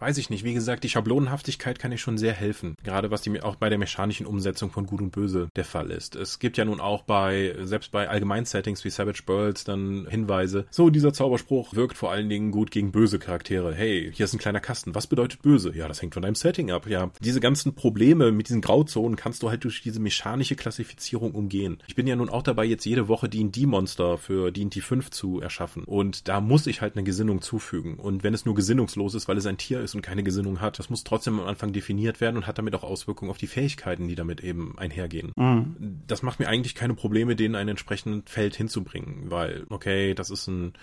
Weiß 0.01 0.19
ich 0.19 0.31
nicht. 0.31 0.45
Wie 0.45 0.55
gesagt, 0.55 0.85
die 0.85 0.89
Schablonenhaftigkeit 0.89 1.79
kann 1.79 1.93
ich 1.93 2.01
schon 2.01 2.19
sehr 2.19 2.33
helfen. 2.33 2.77
Gerade 2.83 3.11
was 3.11 3.23
die 3.23 3.43
auch 3.43 3.57
bei 3.57 3.69
der 3.69 3.79
mechanischen 3.79 4.27
Umsetzung 4.27 4.71
von 4.71 4.87
Gut 4.87 5.01
und 5.01 5.11
Böse 5.11 5.49
der 5.57 5.65
Fall 5.65 5.91
ist. 5.91 6.17
Es 6.17 6.39
gibt 6.39 6.57
ja 6.57 6.65
nun 6.65 6.81
auch 6.81 7.03
bei, 7.03 7.55
selbst 7.63 7.91
bei 7.91 8.09
Allgemeinsettings 8.09 8.85
wie 8.85 8.91
Savage 8.91 9.23
Worlds 9.27 9.65
dann 9.65 10.07
Hinweise. 10.09 10.67
So, 10.71 10.91
dieser 10.91 11.13
Zauberspruch 11.13 11.75
wirkt 11.75 11.97
vor 11.97 12.13
allen 12.13 12.29
Dingen 12.29 12.51
gut 12.51 12.71
gegen 12.71 12.93
böse 12.93 13.19
Charaktere. 13.19 13.75
Hey, 13.75 14.11
hier 14.13 14.25
ist 14.25 14.35
ein 14.35 14.39
kleiner 14.39 14.61
Kasten. 14.61 14.95
Was 14.95 15.07
bedeutet 15.07 15.43
böse? 15.43 15.75
Ja, 15.75 15.89
das 15.89 16.03
hängt 16.03 16.15
von 16.15 16.23
deinem 16.23 16.35
Setting 16.35 16.71
ab. 16.71 16.87
Ja, 16.89 17.11
diese 17.21 17.41
ganzen 17.41 17.75
Probleme 17.75 18.33
mit 18.33 18.49
diesen 18.49 18.61
Grauzonen 18.61 19.17
kannst 19.17 19.43
du 19.43 19.51
halt 19.51 19.65
durch 19.65 19.83
diese 19.83 20.01
mechanische 20.01 20.57
Klassifizierung 20.57 21.33
umgehen. 21.33 21.79
Ich 21.87 21.95
bin 21.95 22.07
ja 22.07 22.17
nun 22.17 22.29
auch 22.29 22.43
dabei, 22.43 22.65
jetzt 22.65 22.85
jede 22.85 23.09
Woche 23.09 23.29
D&D-Monster 23.29 24.19
für 24.19 24.51
D&D 24.51 24.81
5 24.81 25.11
zu 25.11 25.41
erschaffen. 25.41 25.85
Und 25.85 26.29
da 26.29 26.41
muss 26.41 26.67
ich 26.67 26.81
halt 26.81 26.97
eine 26.97 27.05
Gesinnung 27.05 27.43
zufügen. 27.43 27.95
Und 27.97 28.23
wenn 28.23 28.35
es 28.35 28.45
nur 28.45 28.55
gesinnungslos 28.55 29.15
ist, 29.15 29.29
weil 29.29 29.39
es 29.39 29.47
ein 29.47 29.59
Tier 29.59 29.81
ist 29.81 29.94
und 29.95 30.03
keine 30.03 30.23
Gesinnung 30.23 30.61
hat, 30.61 30.79
das 30.79 30.91
muss 30.91 31.05
trotzdem 31.05 31.41
am 31.41 31.47
Anfang 31.47 31.73
definiert 31.73 32.21
werden 32.21 32.37
und 32.37 32.47
hat 32.47 32.59
damit 32.59 32.75
auch 32.75 32.83
Auswirkungen 32.83 33.31
auf 33.31 33.39
die 33.39 33.47
Fähigkeiten, 33.47 34.09
die 34.09 34.15
damit 34.15 34.43
eben 34.43 34.79
einhergehen. 34.79 35.33
Mhm. 35.37 36.03
Das 36.07 36.23
macht 36.23 36.41
mir 36.41 36.49
eigentlich 36.49 36.75
keine 36.75 36.95
Probleme, 36.95 37.37
denen 37.37 37.55
ein 37.55 37.69
entsprechendes 37.69 38.23
Feld 38.27 38.57
hinzubringen, 38.57 39.31
weil, 39.31 39.67
okay, 39.69 40.15
das 40.15 40.31
ist 40.31 40.47
ein, 40.49 40.75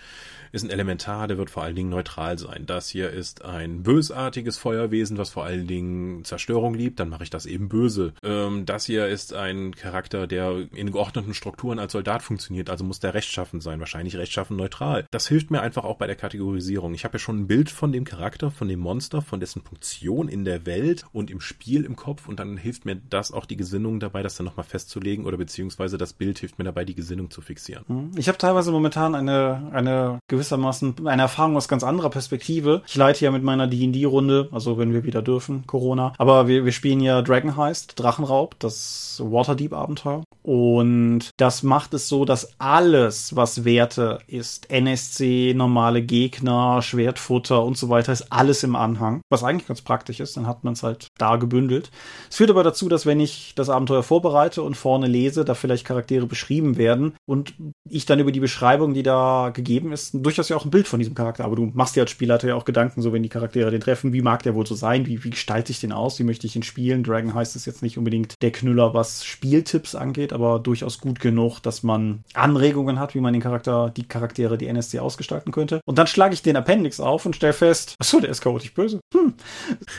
ist 0.52 0.64
ein 0.64 0.70
Elementar, 0.70 1.28
der 1.28 1.38
wird 1.38 1.50
vor 1.50 1.62
allen 1.62 1.76
Dingen 1.76 1.90
neutral 1.90 2.38
sein. 2.38 2.66
Das 2.66 2.88
hier 2.88 3.10
ist 3.10 3.44
ein 3.44 3.82
bösartiges 3.82 4.58
Feuerwesen, 4.58 5.18
was 5.18 5.30
vor 5.30 5.44
allen 5.44 5.66
Dingen 5.66 6.24
Zerstörung 6.24 6.74
liebt, 6.74 7.00
dann 7.00 7.08
mache 7.08 7.24
ich 7.24 7.30
das 7.30 7.46
eben 7.46 7.68
böse. 7.68 8.12
Ähm, 8.22 8.66
das 8.66 8.86
hier 8.86 9.06
ist 9.06 9.32
ein 9.34 9.74
Charakter, 9.74 10.26
der 10.26 10.66
in 10.72 10.92
geordneten 10.92 11.34
Strukturen 11.34 11.78
als 11.78 11.92
Soldat 11.92 12.22
funktioniert, 12.22 12.70
also 12.70 12.84
muss 12.84 13.00
der 13.00 13.14
rechtschaffen 13.14 13.60
sein, 13.60 13.80
wahrscheinlich 13.80 14.16
rechtschaffen 14.16 14.56
neutral. 14.56 15.06
Das 15.10 15.28
hilft 15.28 15.50
mir 15.50 15.60
einfach 15.60 15.84
auch 15.84 15.96
bei 15.96 16.06
der 16.06 16.16
Kategorisierung. 16.16 16.94
Ich 16.94 17.04
habe 17.04 17.14
ja 17.14 17.18
schon 17.18 17.40
ein 17.40 17.46
Bild 17.46 17.70
von 17.70 17.92
dem 17.92 18.04
Charakter, 18.04 18.50
von 18.50 18.68
dem 18.68 18.80
Monster, 18.80 18.91
von 19.00 19.40
dessen 19.40 19.62
Funktion 19.62 20.28
in 20.28 20.44
der 20.44 20.66
Welt 20.66 21.04
und 21.12 21.30
im 21.30 21.40
Spiel 21.40 21.84
im 21.84 21.96
Kopf 21.96 22.28
und 22.28 22.38
dann 22.40 22.56
hilft 22.56 22.84
mir 22.84 22.96
das 22.96 23.32
auch 23.32 23.46
die 23.46 23.56
Gesinnung 23.56 24.00
dabei, 24.00 24.22
das 24.22 24.36
dann 24.36 24.46
nochmal 24.46 24.64
festzulegen 24.64 25.24
oder 25.24 25.36
beziehungsweise 25.36 25.96
das 25.96 26.12
Bild 26.12 26.38
hilft 26.38 26.58
mir 26.58 26.64
dabei, 26.64 26.84
die 26.84 26.94
Gesinnung 26.94 27.30
zu 27.30 27.40
fixieren. 27.40 27.84
Mhm. 27.88 28.10
Ich 28.16 28.28
habe 28.28 28.38
teilweise 28.38 28.72
momentan 28.72 29.14
eine, 29.14 29.70
eine 29.72 30.18
gewissermaßen 30.28 31.06
eine 31.06 31.22
Erfahrung 31.22 31.56
aus 31.56 31.68
ganz 31.68 31.84
anderer 31.84 32.10
Perspektive. 32.10 32.82
Ich 32.86 32.96
leite 32.96 33.24
ja 33.24 33.30
mit 33.30 33.42
meiner 33.42 33.66
D&D-Runde, 33.66 34.48
also 34.52 34.78
wenn 34.78 34.92
wir 34.92 35.04
wieder 35.04 35.22
dürfen, 35.22 35.66
Corona, 35.66 36.12
aber 36.18 36.48
wir, 36.48 36.64
wir 36.64 36.72
spielen 36.72 37.00
ja 37.00 37.22
Dragon 37.22 37.56
Heist, 37.56 37.98
Drachenraub, 37.98 38.58
das 38.58 39.22
Waterdeep-Abenteuer 39.24 40.22
und 40.42 41.30
das 41.36 41.62
macht 41.62 41.94
es 41.94 42.08
so, 42.08 42.24
dass 42.24 42.58
alles, 42.58 43.36
was 43.36 43.64
Werte 43.64 44.18
ist, 44.26 44.70
NSC, 44.70 45.54
normale 45.54 46.02
Gegner, 46.02 46.82
Schwertfutter 46.82 47.62
und 47.62 47.78
so 47.78 47.88
weiter, 47.88 48.12
ist 48.12 48.32
alles 48.32 48.64
im 48.64 48.74
Anhang, 48.82 49.20
was 49.30 49.44
eigentlich 49.44 49.68
ganz 49.68 49.80
praktisch 49.82 50.20
ist, 50.20 50.36
dann 50.36 50.46
hat 50.46 50.64
man 50.64 50.74
es 50.74 50.82
halt 50.82 51.06
da 51.18 51.36
gebündelt. 51.36 51.90
Es 52.30 52.36
führt 52.36 52.50
aber 52.50 52.64
dazu, 52.64 52.88
dass 52.88 53.06
wenn 53.06 53.20
ich 53.20 53.54
das 53.54 53.70
Abenteuer 53.70 54.02
vorbereite 54.02 54.62
und 54.62 54.76
vorne 54.76 55.06
lese, 55.06 55.44
da 55.44 55.54
vielleicht 55.54 55.86
Charaktere 55.86 56.26
beschrieben 56.26 56.76
werden 56.76 57.14
und 57.26 57.54
ich 57.88 58.06
dann 58.06 58.20
über 58.20 58.32
die 58.32 58.40
Beschreibung, 58.40 58.94
die 58.94 59.02
da 59.02 59.50
gegeben 59.52 59.92
ist, 59.92 60.14
durchaus 60.14 60.48
ja 60.48 60.56
auch 60.56 60.64
ein 60.64 60.70
Bild 60.70 60.88
von 60.88 60.98
diesem 60.98 61.14
Charakter, 61.14 61.44
aber 61.44 61.56
du 61.56 61.70
machst 61.74 61.96
dir 61.96 62.02
als 62.02 62.10
Spielleiter 62.10 62.48
ja 62.48 62.54
auch 62.54 62.64
Gedanken, 62.64 63.02
so 63.02 63.12
wenn 63.12 63.22
die 63.22 63.28
Charaktere 63.28 63.70
den 63.70 63.80
treffen, 63.80 64.12
wie 64.12 64.22
mag 64.22 64.42
der 64.42 64.54
wohl 64.54 64.66
so 64.66 64.74
sein, 64.74 65.06
wie, 65.06 65.24
wie 65.24 65.30
gestalte 65.30 65.72
ich 65.72 65.80
den 65.80 65.92
aus, 65.92 66.18
wie 66.18 66.24
möchte 66.24 66.46
ich 66.46 66.56
ihn 66.56 66.62
spielen. 66.62 67.04
Dragon 67.04 67.34
heißt 67.34 67.56
es 67.56 67.66
jetzt 67.66 67.82
nicht 67.82 67.98
unbedingt 67.98 68.34
der 68.42 68.52
Knüller, 68.52 68.94
was 68.94 69.24
Spieltipps 69.24 69.94
angeht, 69.94 70.32
aber 70.32 70.58
durchaus 70.58 70.98
gut 70.98 71.20
genug, 71.20 71.60
dass 71.60 71.82
man 71.82 72.24
Anregungen 72.34 72.98
hat, 72.98 73.14
wie 73.14 73.20
man 73.20 73.32
den 73.32 73.42
Charakter, 73.42 73.92
die 73.96 74.06
Charaktere, 74.06 74.58
die 74.58 74.66
NSC 74.66 74.98
ausgestalten 74.98 75.52
könnte. 75.52 75.80
Und 75.84 75.98
dann 75.98 76.06
schlage 76.06 76.34
ich 76.34 76.42
den 76.42 76.56
Appendix 76.56 77.00
auf 77.00 77.26
und 77.26 77.36
stelle 77.36 77.52
fest, 77.52 77.94
achso, 77.98 78.20
der 78.20 78.30
ist 78.30 78.40
chaotisch 78.40 78.71
böse. 78.74 79.00
Hm. 79.12 79.34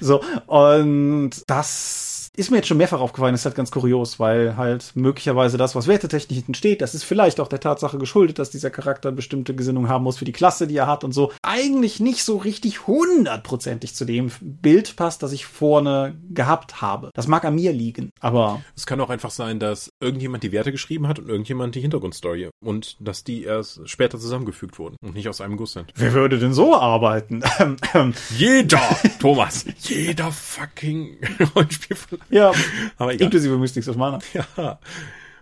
So, 0.01 0.21
und 0.47 1.31
das 1.47 2.12
ist 2.35 2.49
mir 2.49 2.57
jetzt 2.57 2.67
schon 2.67 2.77
mehrfach 2.77 2.99
aufgefallen, 2.99 3.35
ist 3.35 3.45
halt 3.45 3.55
ganz 3.55 3.69
kurios, 3.69 4.19
weil 4.19 4.57
halt 4.57 4.91
möglicherweise 4.95 5.57
das, 5.57 5.75
was 5.75 5.87
wertetechnisch 5.87 6.37
hinten 6.37 6.55
steht, 6.55 6.81
das 6.81 6.95
ist 6.95 7.03
vielleicht 7.03 7.39
auch 7.39 7.47
der 7.47 7.59
Tatsache 7.59 7.99
geschuldet, 7.99 8.39
dass 8.39 8.49
dieser 8.49 8.71
Charakter 8.71 9.11
bestimmte 9.11 9.53
Gesinnung 9.53 9.87
haben 9.87 10.03
muss 10.03 10.17
für 10.17 10.25
die 10.25 10.31
Klasse, 10.31 10.65
die 10.65 10.75
er 10.75 10.87
hat 10.87 11.03
und 11.03 11.11
so, 11.11 11.31
eigentlich 11.43 11.99
nicht 11.99 12.23
so 12.23 12.37
richtig 12.37 12.87
hundertprozentig 12.87 13.93
zu 13.93 14.05
dem 14.05 14.31
Bild 14.41 14.95
passt, 14.95 15.21
das 15.21 15.31
ich 15.31 15.45
vorne 15.45 16.17
gehabt 16.31 16.81
habe. 16.81 17.11
Das 17.13 17.27
mag 17.27 17.45
an 17.45 17.55
mir 17.55 17.71
liegen, 17.71 18.09
aber. 18.19 18.63
Es 18.75 18.87
kann 18.87 18.99
auch 18.99 19.11
einfach 19.11 19.31
sein, 19.31 19.59
dass 19.59 19.91
irgendjemand 19.99 20.43
die 20.43 20.51
Werte 20.51 20.71
geschrieben 20.71 21.07
hat 21.07 21.19
und 21.19 21.29
irgendjemand 21.29 21.75
die 21.75 21.81
Hintergrundstory 21.81 22.49
und 22.63 22.97
dass 22.99 23.23
die 23.23 23.43
erst 23.43 23.87
später 23.87 24.17
zusammengefügt 24.17 24.79
wurden 24.79 24.95
und 25.03 25.13
nicht 25.13 25.29
aus 25.29 25.39
einem 25.39 25.57
Guss 25.57 25.73
sind. 25.73 25.91
Wer 25.95 26.13
würde 26.13 26.39
denn 26.39 26.53
so 26.53 26.75
arbeiten? 26.75 27.43
jeder, 28.37 28.81
Thomas, 29.19 29.65
jeder 29.81 30.31
fucking 30.31 31.17
Rollenspiel 31.55 31.95
ja, 32.29 32.51
aber 32.97 33.13
egal. 33.13 33.25
Inklusive 33.25 33.57
Mystics 33.57 33.87
of 33.87 33.95
Mana. 33.95 34.19
Ja. 34.33 34.79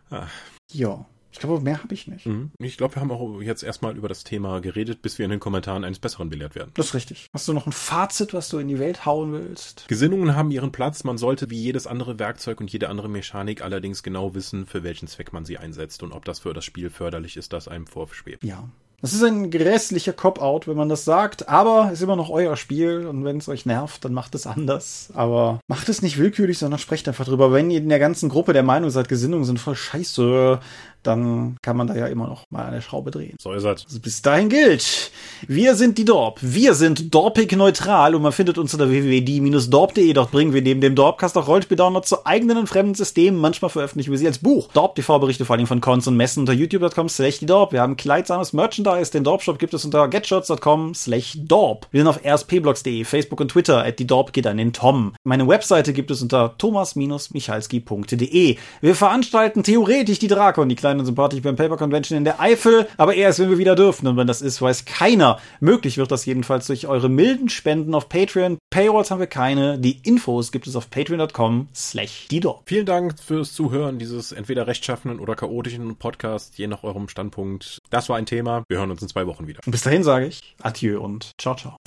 Ah. 0.10 0.28
Ja. 0.72 1.06
Ich 1.34 1.40
glaube, 1.40 1.64
mehr 1.64 1.82
habe 1.82 1.94
ich 1.94 2.08
nicht. 2.08 2.26
Mhm. 2.26 2.52
Ich 2.60 2.78
glaube, 2.78 2.96
wir 2.96 3.02
haben 3.02 3.12
auch 3.12 3.42
jetzt 3.42 3.64
erstmal 3.64 3.96
über 3.96 4.10
das 4.10 4.26
Thema 4.26 4.60
geredet, 4.60 5.02
bis 5.02 5.18
wir 5.18 5.24
in 5.24 5.32
den 5.32 5.40
Kommentaren 5.40 5.86
eines 5.86 6.00
Besseren 6.00 6.30
belehrt 6.30 6.56
werden. 6.56 6.72
Das 6.74 6.88
ist 6.88 6.94
richtig. 6.94 7.28
Hast 7.34 7.48
du 7.48 7.54
noch 7.54 7.66
ein 7.66 7.72
Fazit, 7.72 8.34
was 8.34 8.50
du 8.50 8.58
in 8.58 8.68
die 8.68 8.80
Welt 8.80 9.06
hauen 9.06 9.32
willst? 9.32 9.88
Gesinnungen 9.88 10.36
haben 10.36 10.52
ihren 10.52 10.74
Platz. 10.74 11.06
Man 11.06 11.18
sollte 11.18 11.50
wie 11.50 11.60
jedes 11.60 11.88
andere 11.88 12.20
Werkzeug 12.20 12.60
und 12.60 12.72
jede 12.72 12.90
andere 12.90 13.08
Mechanik 13.08 13.62
allerdings 13.62 14.04
genau 14.04 14.36
wissen, 14.36 14.66
für 14.66 14.84
welchen 14.84 15.08
Zweck 15.08 15.32
man 15.32 15.46
sie 15.46 15.58
einsetzt 15.58 16.04
und 16.04 16.12
ob 16.12 16.26
das 16.26 16.40
für 16.40 16.54
das 16.54 16.66
Spiel 16.66 16.90
förderlich 16.90 17.38
ist, 17.38 17.54
das 17.54 17.70
einem 17.70 17.88
vorschwebt. 17.88 18.44
Ja. 18.44 18.68
Das 19.02 19.14
ist 19.14 19.24
ein 19.24 19.50
grässlicher 19.50 20.14
Cop-Out, 20.14 20.68
wenn 20.68 20.78
man 20.78 20.88
das 20.88 21.06
sagt, 21.06 21.50
aber 21.50 21.92
ist 21.92 22.04
immer 22.04 22.16
noch 22.16 22.30
euer 22.30 22.56
Spiel 22.56 23.08
und 23.08 23.26
wenn 23.26 23.38
es 23.38 23.50
euch 23.50 23.66
nervt, 23.66 24.06
dann 24.06 24.14
macht 24.14 24.36
es 24.36 24.46
anders. 24.46 25.10
Aber 25.16 25.60
macht 25.68 25.90
es 25.90 26.04
nicht 26.04 26.20
willkürlich, 26.20 26.60
sondern 26.60 26.80
sprecht 26.80 27.08
einfach 27.08 27.26
drüber. 27.26 27.52
Wenn 27.52 27.72
ihr 27.72 27.80
in 27.80 27.90
der 27.90 27.98
ganzen 27.98 28.30
Gruppe 28.30 28.54
der 28.54 28.62
Meinung 28.62 28.92
seid, 28.92 29.10
Gesinnungen 29.10 29.46
sind 29.46 29.60
voll 29.60 29.76
scheiße, 29.76 30.60
dann 31.04 31.58
kann 31.62 31.78
man 31.78 31.88
da 31.88 31.96
ja 31.96 32.08
immer 32.08 32.28
noch 32.28 32.46
mal 32.50 32.66
eine 32.66 32.82
Schraube 32.82 33.12
drehen. 33.12 33.36
So 33.40 33.54
ist 33.54 33.64
es. 33.64 33.86
Also 33.86 34.00
bis 34.00 34.22
dahin 34.22 34.50
gilt, 34.50 35.12
wir 35.48 35.76
sind 35.76 35.98
die 35.98 36.06
Dorp. 36.06 36.40
Wir 36.42 36.74
sind 36.74 37.14
dorpig 37.14 37.56
neutral 37.56 38.16
und 38.16 38.22
man 38.22 38.32
findet 38.32 38.58
uns 38.58 38.74
unter 38.74 38.90
www.die-dorp.de. 38.90 40.14
Dort 40.14 40.32
bringen 40.32 40.54
wir 40.54 40.62
neben 40.62 40.82
dem 40.82 40.96
Dorpcast 40.96 41.38
auch 41.38 41.48
Rollspiel-Downloads 41.48 42.08
zu 42.08 42.26
eigenen 42.26 42.58
und 42.58 42.68
fremden 42.68 42.96
Systemen. 42.96 43.40
Manchmal 43.40 43.70
veröffentlichen 43.70 44.12
wir 44.12 44.18
sie 44.18 44.28
als 44.28 44.40
Buch. 44.40 44.70
Dorp 44.74 44.96
TV-Berichte 44.96 45.46
vor 45.46 45.56
allem 45.56 45.68
von 45.68 45.82
Cons 45.82 46.08
und 46.08 46.18
Messen 46.18 46.42
unter 46.42 46.54
youtube.com 46.54 47.10
slash 47.10 47.40
die 47.40 47.46
Dorp. 47.46 47.72
Wir 47.72 47.82
haben 47.82 47.98
kleidsames 47.98 48.54
Merchandise. 48.54 49.12
Den 49.12 49.24
Dorp-Shop 49.24 49.60
gibt 49.60 49.74
es 49.74 49.86
unter 49.86 50.08
getshots.com 50.08 50.94
slash 50.94 51.38
Dorp. 51.42 51.88
Wir 51.92 52.02
sind 52.02 52.08
auf 52.08 52.24
rspblogs.de, 52.24 53.04
Facebook 53.06 53.42
und 53.42 53.50
Twitter. 53.50 53.84
At 53.84 54.00
die 54.00 54.08
Dorp 54.08 54.34
geht 54.34 54.48
an 54.48 54.58
den 54.58 54.74
Tom. 54.74 55.14
Meine 55.24 55.48
Webseite 55.48 55.94
gibt 55.94 56.12
es 56.12 56.22
unter 56.22 56.58
thomas-michalski.de. 56.58 58.58
Wir 58.82 58.96
veranstalten 58.96 59.64
theoretisch 59.64 60.20
die 60.20 60.28
Drakon, 60.28 60.70
die 60.70 60.76
kleine 60.76 60.91
klein 60.92 61.00
und 61.00 61.06
sympathisch 61.06 61.42
beim 61.42 61.56
Paper 61.56 61.78
Convention 61.78 62.18
in 62.18 62.24
der 62.24 62.40
Eifel, 62.40 62.88
aber 62.98 63.16
erst, 63.16 63.40
wenn 63.40 63.50
wir 63.50 63.58
wieder 63.58 63.76
dürfen. 63.76 64.08
Und 64.08 64.18
wenn 64.18 64.28
das 64.28 64.42
ist, 64.42 64.62
weiß 64.62 64.86
keiner. 64.86 65.40
Möglich 65.60 65.98
wird 65.98 66.12
das 66.12 66.26
jedenfalls 66.26 66.68
durch 66.68 66.88
eure 66.88 67.10
milden 67.10 67.50
Spenden 67.50 67.96
auf 67.96 68.10
Patreon. 68.10 68.58
Paywalls 68.70 69.12
haben 69.12 69.20
wir 69.20 69.28
keine. 69.28 69.80
Die 69.80 70.00
Infos 70.04 70.52
gibt 70.52 70.68
es 70.68 70.76
auf 70.76 70.90
patreon.com 70.90 71.70
slash 71.74 72.28
dido. 72.30 72.62
Vielen 72.66 72.86
Dank 72.86 73.20
fürs 73.20 73.54
Zuhören 73.54 74.00
dieses 74.00 74.32
entweder 74.32 74.68
rechtschaffenden 74.68 75.20
oder 75.20 75.36
chaotischen 75.36 75.96
Podcasts, 75.96 76.58
je 76.58 76.68
nach 76.68 76.84
eurem 76.84 77.08
Standpunkt. 77.08 77.80
Das 77.90 78.10
war 78.10 78.18
ein 78.18 78.26
Thema. 78.26 78.64
Wir 78.68 78.80
hören 78.80 78.92
uns 78.92 79.02
in 79.02 79.08
zwei 79.08 79.28
Wochen 79.28 79.48
wieder. 79.48 79.62
Und 79.66 79.72
bis 79.72 79.82
dahin 79.82 80.04
sage 80.04 80.28
ich 80.28 80.42
Adieu 80.62 81.00
und 81.00 81.32
ciao, 81.38 81.56
ciao. 81.56 81.81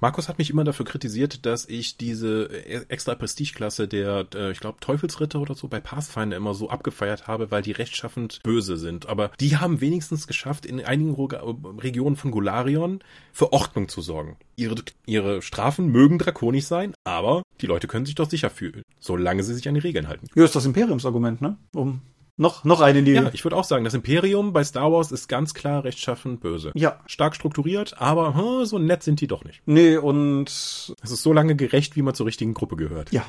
Markus 0.00 0.28
hat 0.28 0.38
mich 0.38 0.48
immer 0.48 0.64
dafür 0.64 0.86
kritisiert, 0.86 1.44
dass 1.44 1.66
ich 1.66 1.98
diese 1.98 2.44
äh, 2.44 2.84
extra 2.88 3.14
Prestigeklasse 3.14 3.86
der, 3.86 4.26
äh, 4.34 4.50
ich 4.50 4.60
glaube, 4.60 4.80
Teufelsritter 4.80 5.40
oder 5.40 5.54
so 5.54 5.68
bei 5.68 5.80
Pathfinder 5.80 6.36
immer 6.36 6.54
so 6.54 6.70
abgefeiert 6.70 7.26
habe, 7.26 7.50
weil 7.50 7.62
die 7.62 7.72
rechtschaffend 7.72 8.40
böse 8.42 8.78
sind. 8.78 9.08
Aber 9.08 9.30
die 9.40 9.58
haben 9.58 9.80
wenigstens 9.80 10.26
geschafft, 10.26 10.64
in 10.64 10.82
einigen 10.82 11.14
Regionen 11.14 12.16
von 12.16 12.30
Golarion 12.30 13.00
für 13.32 13.52
Ordnung 13.52 13.88
zu 13.88 14.00
sorgen. 14.00 14.36
Ihre, 14.56 14.76
ihre 15.04 15.42
Strafen 15.42 15.88
mögen 15.88 16.18
drakonisch 16.18 16.64
sein, 16.64 16.94
aber 17.04 17.42
die 17.60 17.66
Leute 17.66 17.86
können 17.86 18.06
sich 18.06 18.14
doch 18.14 18.30
sicher 18.30 18.48
fühlen, 18.48 18.82
solange 18.98 19.42
sie 19.42 19.54
sich 19.54 19.68
an 19.68 19.74
die 19.74 19.80
Regeln 19.80 20.08
halten. 20.08 20.28
Ja, 20.34 20.44
ist 20.44 20.56
das 20.56 20.64
Imperiumsargument, 20.64 21.42
ne? 21.42 21.58
Um 21.74 22.00
noch, 22.40 22.64
noch 22.64 22.80
eine 22.80 23.00
Linie. 23.00 23.22
Ja, 23.24 23.30
ich 23.32 23.44
würde 23.44 23.56
auch 23.56 23.64
sagen, 23.64 23.84
das 23.84 23.92
Imperium 23.92 24.54
bei 24.54 24.64
Star 24.64 24.90
Wars 24.90 25.12
ist 25.12 25.28
ganz 25.28 25.52
klar 25.52 25.84
rechtschaffend 25.84 26.40
böse. 26.40 26.72
Ja. 26.74 26.98
Stark 27.06 27.36
strukturiert, 27.36 28.00
aber 28.00 28.34
hm, 28.34 28.64
so 28.64 28.78
nett 28.78 29.02
sind 29.02 29.20
die 29.20 29.26
doch 29.26 29.44
nicht. 29.44 29.60
Nee, 29.66 29.98
und 29.98 30.48
es 30.48 30.94
ist 31.02 31.22
so 31.22 31.34
lange 31.34 31.54
gerecht, 31.54 31.96
wie 31.96 32.02
man 32.02 32.14
zur 32.14 32.26
richtigen 32.26 32.54
Gruppe 32.54 32.76
gehört. 32.76 33.12
Ja. 33.12 33.24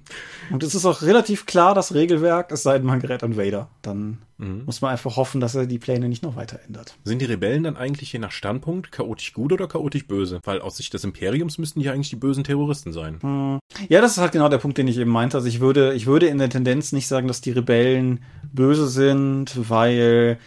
und 0.50 0.62
es 0.62 0.74
ist 0.74 0.86
auch 0.86 1.02
relativ 1.02 1.44
klar, 1.44 1.74
das 1.74 1.92
Regelwerk, 1.92 2.50
es 2.52 2.62
sei 2.62 2.78
denn, 2.78 2.86
man 2.86 3.00
gerät 3.00 3.22
an 3.22 3.36
Vader. 3.36 3.68
Dann 3.82 4.22
Mhm. 4.38 4.64
Muss 4.66 4.80
man 4.80 4.90
einfach 4.90 5.16
hoffen, 5.16 5.40
dass 5.40 5.54
er 5.54 5.66
die 5.66 5.78
Pläne 5.78 6.08
nicht 6.08 6.22
noch 6.22 6.36
weiter 6.36 6.60
ändert. 6.66 6.96
Sind 7.04 7.20
die 7.20 7.26
Rebellen 7.26 7.62
dann 7.62 7.76
eigentlich 7.76 8.12
je 8.12 8.18
nach 8.18 8.32
Standpunkt 8.32 8.92
chaotisch 8.92 9.32
gut 9.32 9.52
oder 9.52 9.68
chaotisch 9.68 10.06
böse? 10.06 10.40
Weil 10.44 10.60
aus 10.60 10.76
Sicht 10.76 10.92
des 10.94 11.04
Imperiums 11.04 11.58
müssten 11.58 11.80
die 11.80 11.88
eigentlich 11.88 12.10
die 12.10 12.16
bösen 12.16 12.44
Terroristen 12.44 12.92
sein. 12.92 13.18
Mhm. 13.22 13.58
Ja, 13.88 14.00
das 14.00 14.12
ist 14.12 14.18
halt 14.18 14.32
genau 14.32 14.48
der 14.48 14.58
Punkt, 14.58 14.78
den 14.78 14.88
ich 14.88 14.98
eben 14.98 15.10
meinte. 15.10 15.36
Also 15.36 15.48
ich 15.48 15.60
würde, 15.60 15.94
ich 15.94 16.06
würde 16.06 16.26
in 16.26 16.38
der 16.38 16.50
Tendenz 16.50 16.92
nicht 16.92 17.06
sagen, 17.06 17.28
dass 17.28 17.40
die 17.40 17.52
Rebellen 17.52 18.24
böse 18.52 18.88
sind, 18.88 19.68
weil 19.68 20.38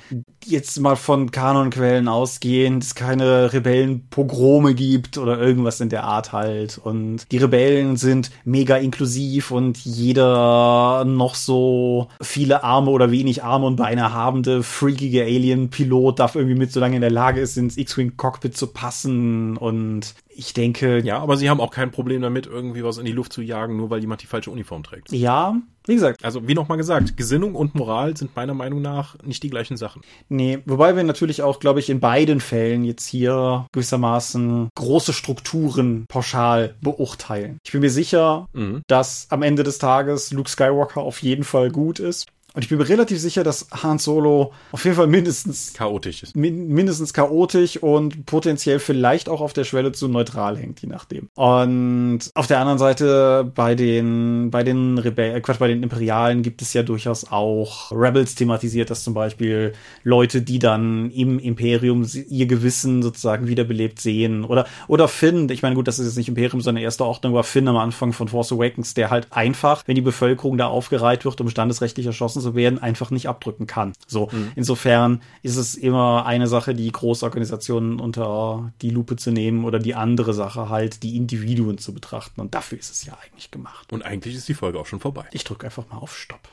jetzt 0.49 0.79
mal 0.79 0.95
von 0.95 1.31
Kanonquellen 1.31 2.07
ausgehend 2.07 2.83
es 2.83 2.95
keine 2.95 3.53
Rebellenpogrome 3.53 4.73
gibt 4.73 5.17
oder 5.17 5.39
irgendwas 5.39 5.81
in 5.81 5.89
der 5.89 6.03
Art 6.03 6.31
halt. 6.31 6.77
Und 6.77 7.31
die 7.31 7.37
Rebellen 7.37 7.97
sind 7.97 8.31
mega 8.45 8.77
inklusiv 8.77 9.51
und 9.51 9.77
jeder 9.77 11.05
noch 11.05 11.35
so 11.35 12.07
viele 12.21 12.63
Arme 12.63 12.91
oder 12.91 13.11
wenig 13.11 13.43
Arme 13.43 13.65
und 13.65 13.75
Beine 13.77 14.13
habende, 14.13 14.63
freakige 14.63 15.23
Alien-Pilot 15.23 16.19
darf 16.19 16.35
irgendwie 16.35 16.57
mit, 16.57 16.71
solange 16.71 16.95
in 16.95 17.01
der 17.01 17.11
Lage 17.11 17.41
ist, 17.41 17.57
ins 17.57 17.77
X-Wing-Cockpit 17.77 18.55
zu 18.55 18.67
passen 18.67 19.57
und 19.57 20.15
ich 20.37 20.53
denke. 20.53 21.01
Ja, 21.03 21.19
aber 21.19 21.35
sie 21.35 21.49
haben 21.49 21.59
auch 21.59 21.71
kein 21.71 21.91
Problem 21.91 22.21
damit, 22.21 22.45
irgendwie 22.45 22.83
was 22.83 22.97
in 22.97 23.05
die 23.05 23.11
Luft 23.11 23.33
zu 23.33 23.41
jagen, 23.41 23.75
nur 23.75 23.89
weil 23.89 23.99
jemand 23.99 24.21
die 24.21 24.27
falsche 24.27 24.51
Uniform 24.51 24.83
trägt. 24.83 25.11
Ja, 25.11 25.55
wie 25.85 25.95
gesagt. 25.95 26.23
Also, 26.23 26.47
wie 26.47 26.53
nochmal 26.53 26.77
gesagt, 26.77 27.17
Gesinnung 27.17 27.55
und 27.55 27.73
Moral 27.73 28.15
sind 28.15 28.35
meiner 28.35 28.53
Meinung 28.53 28.81
nach 28.81 29.17
nicht 29.23 29.41
die 29.43 29.49
gleichen 29.49 29.77
Sachen. 29.77 30.01
Nee, 30.29 30.59
wobei 30.65 30.95
wir 30.95 31.03
natürlich 31.03 31.41
auch, 31.41 31.59
glaube 31.59 31.79
ich, 31.79 31.89
in 31.89 31.99
beiden 31.99 32.39
Fällen 32.39 32.83
jetzt 32.83 33.07
hier 33.07 33.65
gewissermaßen 33.71 34.69
große 34.75 35.13
Strukturen 35.13 36.05
pauschal 36.07 36.75
beurteilen. 36.81 37.59
Ich 37.63 37.71
bin 37.71 37.81
mir 37.81 37.89
sicher, 37.89 38.47
mhm. 38.53 38.81
dass 38.87 39.27
am 39.29 39.41
Ende 39.41 39.63
des 39.63 39.79
Tages 39.79 40.31
Luke 40.31 40.49
Skywalker 40.49 41.01
auf 41.01 41.21
jeden 41.21 41.43
Fall 41.43 41.71
gut 41.71 41.99
ist. 41.99 42.27
Und 42.57 42.63
ich 42.63 42.69
bin 42.69 42.79
mir 42.79 42.89
relativ 42.89 43.19
sicher, 43.19 43.43
dass 43.43 43.67
Han 43.83 43.99
Solo 43.99 44.51
auf 44.71 44.83
jeden 44.83 44.95
Fall 44.95 45.05
mindestens 45.05 45.73
chaotisch 45.73 46.23
ist. 46.23 46.35
Min 46.35 46.69
mindestens 46.69 47.13
chaotisch 47.13 47.77
und 47.77 48.25
potenziell 48.25 48.79
vielleicht 48.79 49.29
auch 49.29 49.41
auf 49.41 49.53
der 49.53 49.63
Schwelle 49.63 49.91
zu 49.91 50.07
neutral 50.07 50.57
hängt, 50.57 50.81
je 50.81 50.89
nachdem. 50.89 51.29
Und 51.35 52.31
auf 52.33 52.47
der 52.47 52.59
anderen 52.59 52.79
Seite 52.79 53.51
bei 53.53 53.75
den 53.75 54.49
bei 54.49 54.63
den 54.63 54.97
Rebellen, 54.97 55.35
äh, 55.35 55.41
Quatsch, 55.41 55.59
bei 55.59 55.67
den 55.67 55.83
Imperialen 55.83 56.41
gibt 56.41 56.63
es 56.63 56.73
ja 56.73 56.81
durchaus 56.81 57.29
auch 57.29 57.91
Rebels 57.91 58.33
thematisiert, 58.33 58.89
dass 58.89 59.03
zum 59.03 59.13
Beispiel 59.13 59.73
Leute, 60.03 60.41
die 60.41 60.57
dann 60.57 61.11
im 61.11 61.37
Imperium 61.37 62.07
ihr 62.27 62.47
Gewissen 62.47 63.03
sozusagen 63.03 63.45
wiederbelebt 63.47 64.01
sehen 64.01 64.43
oder 64.43 64.65
oder 64.87 65.07
Finn, 65.07 65.47
ich 65.49 65.61
meine 65.61 65.75
gut, 65.75 65.87
das 65.87 65.99
ist 65.99 66.07
jetzt 66.07 66.17
nicht 66.17 66.29
Imperium, 66.29 66.61
sondern 66.61 66.83
erste 66.83 67.05
Ordnung, 67.05 67.35
war 67.35 67.43
Finn 67.43 67.67
am 67.67 67.77
Anfang 67.77 68.13
von 68.13 68.27
Force 68.29 68.51
Awakens, 68.51 68.95
der 68.95 69.11
halt 69.11 69.27
einfach, 69.29 69.83
wenn 69.85 69.93
die 69.93 70.01
Bevölkerung 70.01 70.57
da 70.57 70.65
aufgereiht 70.65 71.23
wird, 71.23 71.39
um 71.39 71.51
standesrechtlich 71.51 72.07
erschossen 72.07 72.41
zu 72.41 72.46
werden, 72.55 72.79
einfach 72.79 73.11
nicht 73.11 73.27
abdrücken 73.27 73.67
kann. 73.67 73.93
So, 74.07 74.29
mhm. 74.31 74.51
insofern 74.55 75.21
ist 75.43 75.57
es 75.57 75.75
immer 75.75 76.25
eine 76.25 76.47
Sache, 76.47 76.73
die 76.73 76.91
Großorganisationen 76.91 77.99
unter 77.99 78.71
die 78.81 78.89
Lupe 78.89 79.15
zu 79.15 79.31
nehmen 79.31 79.65
oder 79.65 79.79
die 79.79 79.95
andere 79.95 80.33
Sache 80.33 80.69
halt, 80.69 81.03
die 81.03 81.15
Individuen 81.15 81.77
zu 81.77 81.93
betrachten. 81.93 82.41
Und 82.41 82.55
dafür 82.55 82.77
ist 82.77 82.91
es 82.91 83.05
ja 83.05 83.17
eigentlich 83.23 83.51
gemacht. 83.51 83.91
Und 83.93 84.03
eigentlich 84.03 84.35
ist 84.35 84.47
die 84.47 84.53
Folge 84.53 84.79
auch 84.79 84.85
schon 84.85 84.99
vorbei. 84.99 85.25
Ich 85.31 85.43
drücke 85.43 85.65
einfach 85.65 85.87
mal 85.89 85.97
auf 85.97 86.17
Stopp. 86.17 86.47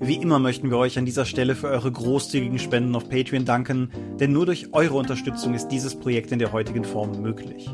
Wie 0.00 0.16
immer 0.16 0.38
möchten 0.38 0.70
wir 0.70 0.78
euch 0.78 0.96
an 0.96 1.06
dieser 1.06 1.24
Stelle 1.24 1.56
für 1.56 1.66
eure 1.68 1.90
großzügigen 1.90 2.60
Spenden 2.60 2.94
auf 2.94 3.08
Patreon 3.08 3.44
danken, 3.44 3.90
denn 4.20 4.32
nur 4.32 4.46
durch 4.46 4.72
eure 4.72 4.94
Unterstützung 4.94 5.54
ist 5.54 5.68
dieses 5.68 5.98
Projekt 5.98 6.30
in 6.30 6.38
der 6.38 6.52
heutigen 6.52 6.84
Form 6.84 7.20
möglich. 7.20 7.68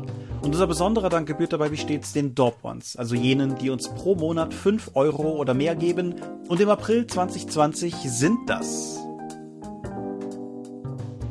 Und 0.45 0.53
unser 0.53 0.67
besonderer 0.67 1.09
Dank 1.09 1.27
gebührt 1.27 1.53
dabei 1.53 1.71
wie 1.71 1.77
stets 1.77 2.13
den 2.13 2.35
Dorp 2.35 2.63
Ones, 2.63 2.95
also 2.97 3.15
jenen, 3.15 3.55
die 3.55 3.71
uns 3.71 3.89
pro 3.89 4.13
Monat 4.13 4.53
5 4.53 4.91
Euro 4.93 5.37
oder 5.37 5.55
mehr 5.55 5.75
geben. 5.75 6.21
Und 6.47 6.61
im 6.61 6.69
April 6.69 7.07
2020 7.07 7.95
sind 7.95 8.47
das 8.47 8.99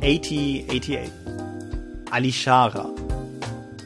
8088, 0.02 1.12
Alishara, 2.10 2.90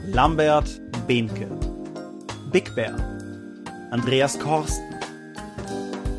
Lambert 0.07 0.81
Behnke, 1.07 1.47
Big 2.51 2.74
Bear, 2.74 2.97
Andreas 3.91 4.39
Korsten, 4.39 4.95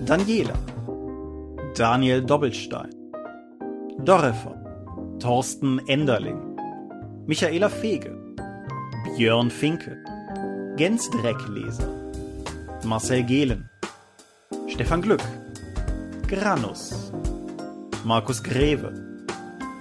Daniela, 0.05 0.53
Daniel 1.75 2.21
Doppelstein, 2.21 2.93
Dorefer, 4.05 4.53
Thorsten 5.17 5.79
Enderling, 5.87 6.55
Michaela 7.25 7.69
Fege, 7.69 8.18
Björn 9.19 9.51
Finke, 9.51 9.97
Gensdreckleser, 10.77 11.89
Marcel 12.85 13.21
Gehlen, 13.23 13.69
Stefan 14.69 15.01
Glück, 15.01 15.21
Granus, 16.29 17.11
Markus 18.05 18.41
Greve, 18.41 18.93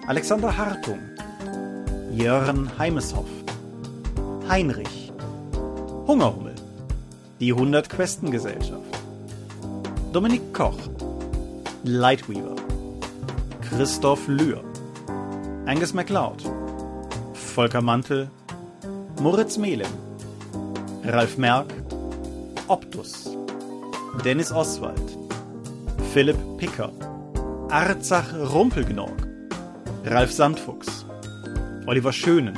Alexander 0.09 0.59
Hartung, 0.59 0.99
Jörn 2.11 2.69
Heimeshoff, 2.81 3.29
Heinrich, 4.49 5.13
Hungerhummel, 6.09 6.57
die 7.39 7.53
100 7.53 7.89
Questen 7.89 8.33
Gesellschaft, 8.33 8.93
Dominik 10.13 10.53
Koch, 10.53 10.81
Lightweaver, 11.85 12.57
Christoph 13.61 14.27
Lühr, 14.27 14.65
Angus 15.65 15.95
MacLeod, 15.95 16.43
Volker 17.35 17.83
Mantel, 17.83 18.29
Moritz 19.21 19.59
Melem, 19.59 19.91
Ralf 21.05 21.37
Merck, 21.39 21.73
Optus, 22.69 23.29
Dennis 24.25 24.53
Oswald, 24.53 25.19
Philipp 26.13 26.39
Picker, 26.59 26.91
Arzach 27.69 28.33
Rumpelgnorg, 28.53 29.17
Ralf 30.05 30.31
Sandfuchs, 30.31 31.05
Oliver 31.87 32.13
Schönen, 32.13 32.57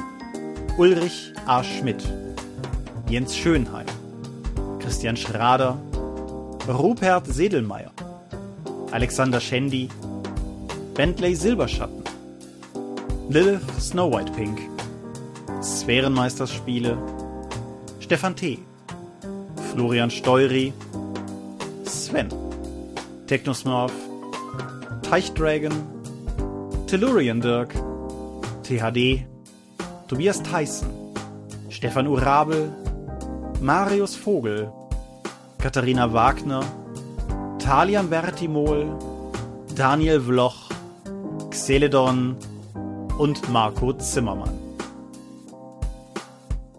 Ulrich 0.76 1.32
A. 1.46 1.64
Schmidt, 1.64 2.02
Jens 3.08 3.34
Schönheim, 3.34 3.86
Christian 4.80 5.16
Schrader, 5.16 5.78
Rupert 6.68 7.26
Sedelmeier, 7.26 7.92
Alexander 8.90 9.40
Schendi, 9.40 9.88
Bentley 10.94 11.34
Silberschatten, 11.34 12.04
Lilith 13.30 13.80
Snow 13.80 14.12
White 14.12 14.32
Pink, 14.32 14.69
Sphärenmeisterspiele, 15.90 16.96
Stefan 17.98 18.36
T., 18.36 18.60
Florian 19.72 20.08
Steury, 20.08 20.72
Sven, 21.84 22.28
Technosmurf, 23.26 23.92
Teichdragon, 25.02 25.72
Tellurian 26.86 27.40
Dirk, 27.40 27.74
THD, 28.62 29.26
Tobias 30.06 30.40
Tyson, 30.44 30.90
Stefan 31.70 32.06
Urabel, 32.06 32.70
Marius 33.60 34.14
Vogel, 34.14 34.72
Katharina 35.58 36.06
Wagner, 36.12 36.62
Talian 37.58 38.08
Vertimol, 38.10 38.96
Daniel 39.74 40.20
Vloch, 40.20 40.70
Xeledon. 41.50 42.36
Und 43.18 43.50
Marco 43.50 43.92
Zimmermann. 43.98 44.59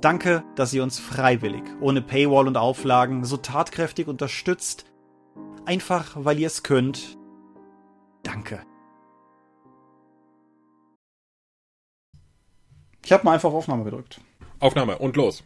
Danke, 0.02 0.44
dass 0.56 0.74
ihr 0.74 0.82
uns 0.82 0.98
freiwillig, 1.00 1.64
ohne 1.80 2.02
Paywall 2.02 2.48
und 2.48 2.58
Auflagen, 2.58 3.24
so 3.24 3.38
tatkräftig 3.38 4.08
unterstützt. 4.08 4.86
Einfach, 5.66 6.14
weil 6.16 6.40
ihr 6.40 6.48
es 6.48 6.64
könnt. 6.64 7.20
Danke. 8.24 8.66
Ich 13.06 13.12
habe 13.12 13.24
mal 13.24 13.34
einfach 13.34 13.50
auf 13.50 13.56
Aufnahme 13.56 13.84
gedrückt. 13.84 14.20
Aufnahme 14.60 14.98
und 14.98 15.16
los. 15.16 15.44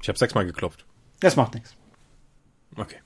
Ich 0.00 0.08
habe 0.08 0.18
sechsmal 0.18 0.46
geklopft. 0.46 0.86
Das 1.18 1.34
macht 1.34 1.54
nichts. 1.54 1.76
Okay. 2.76 3.01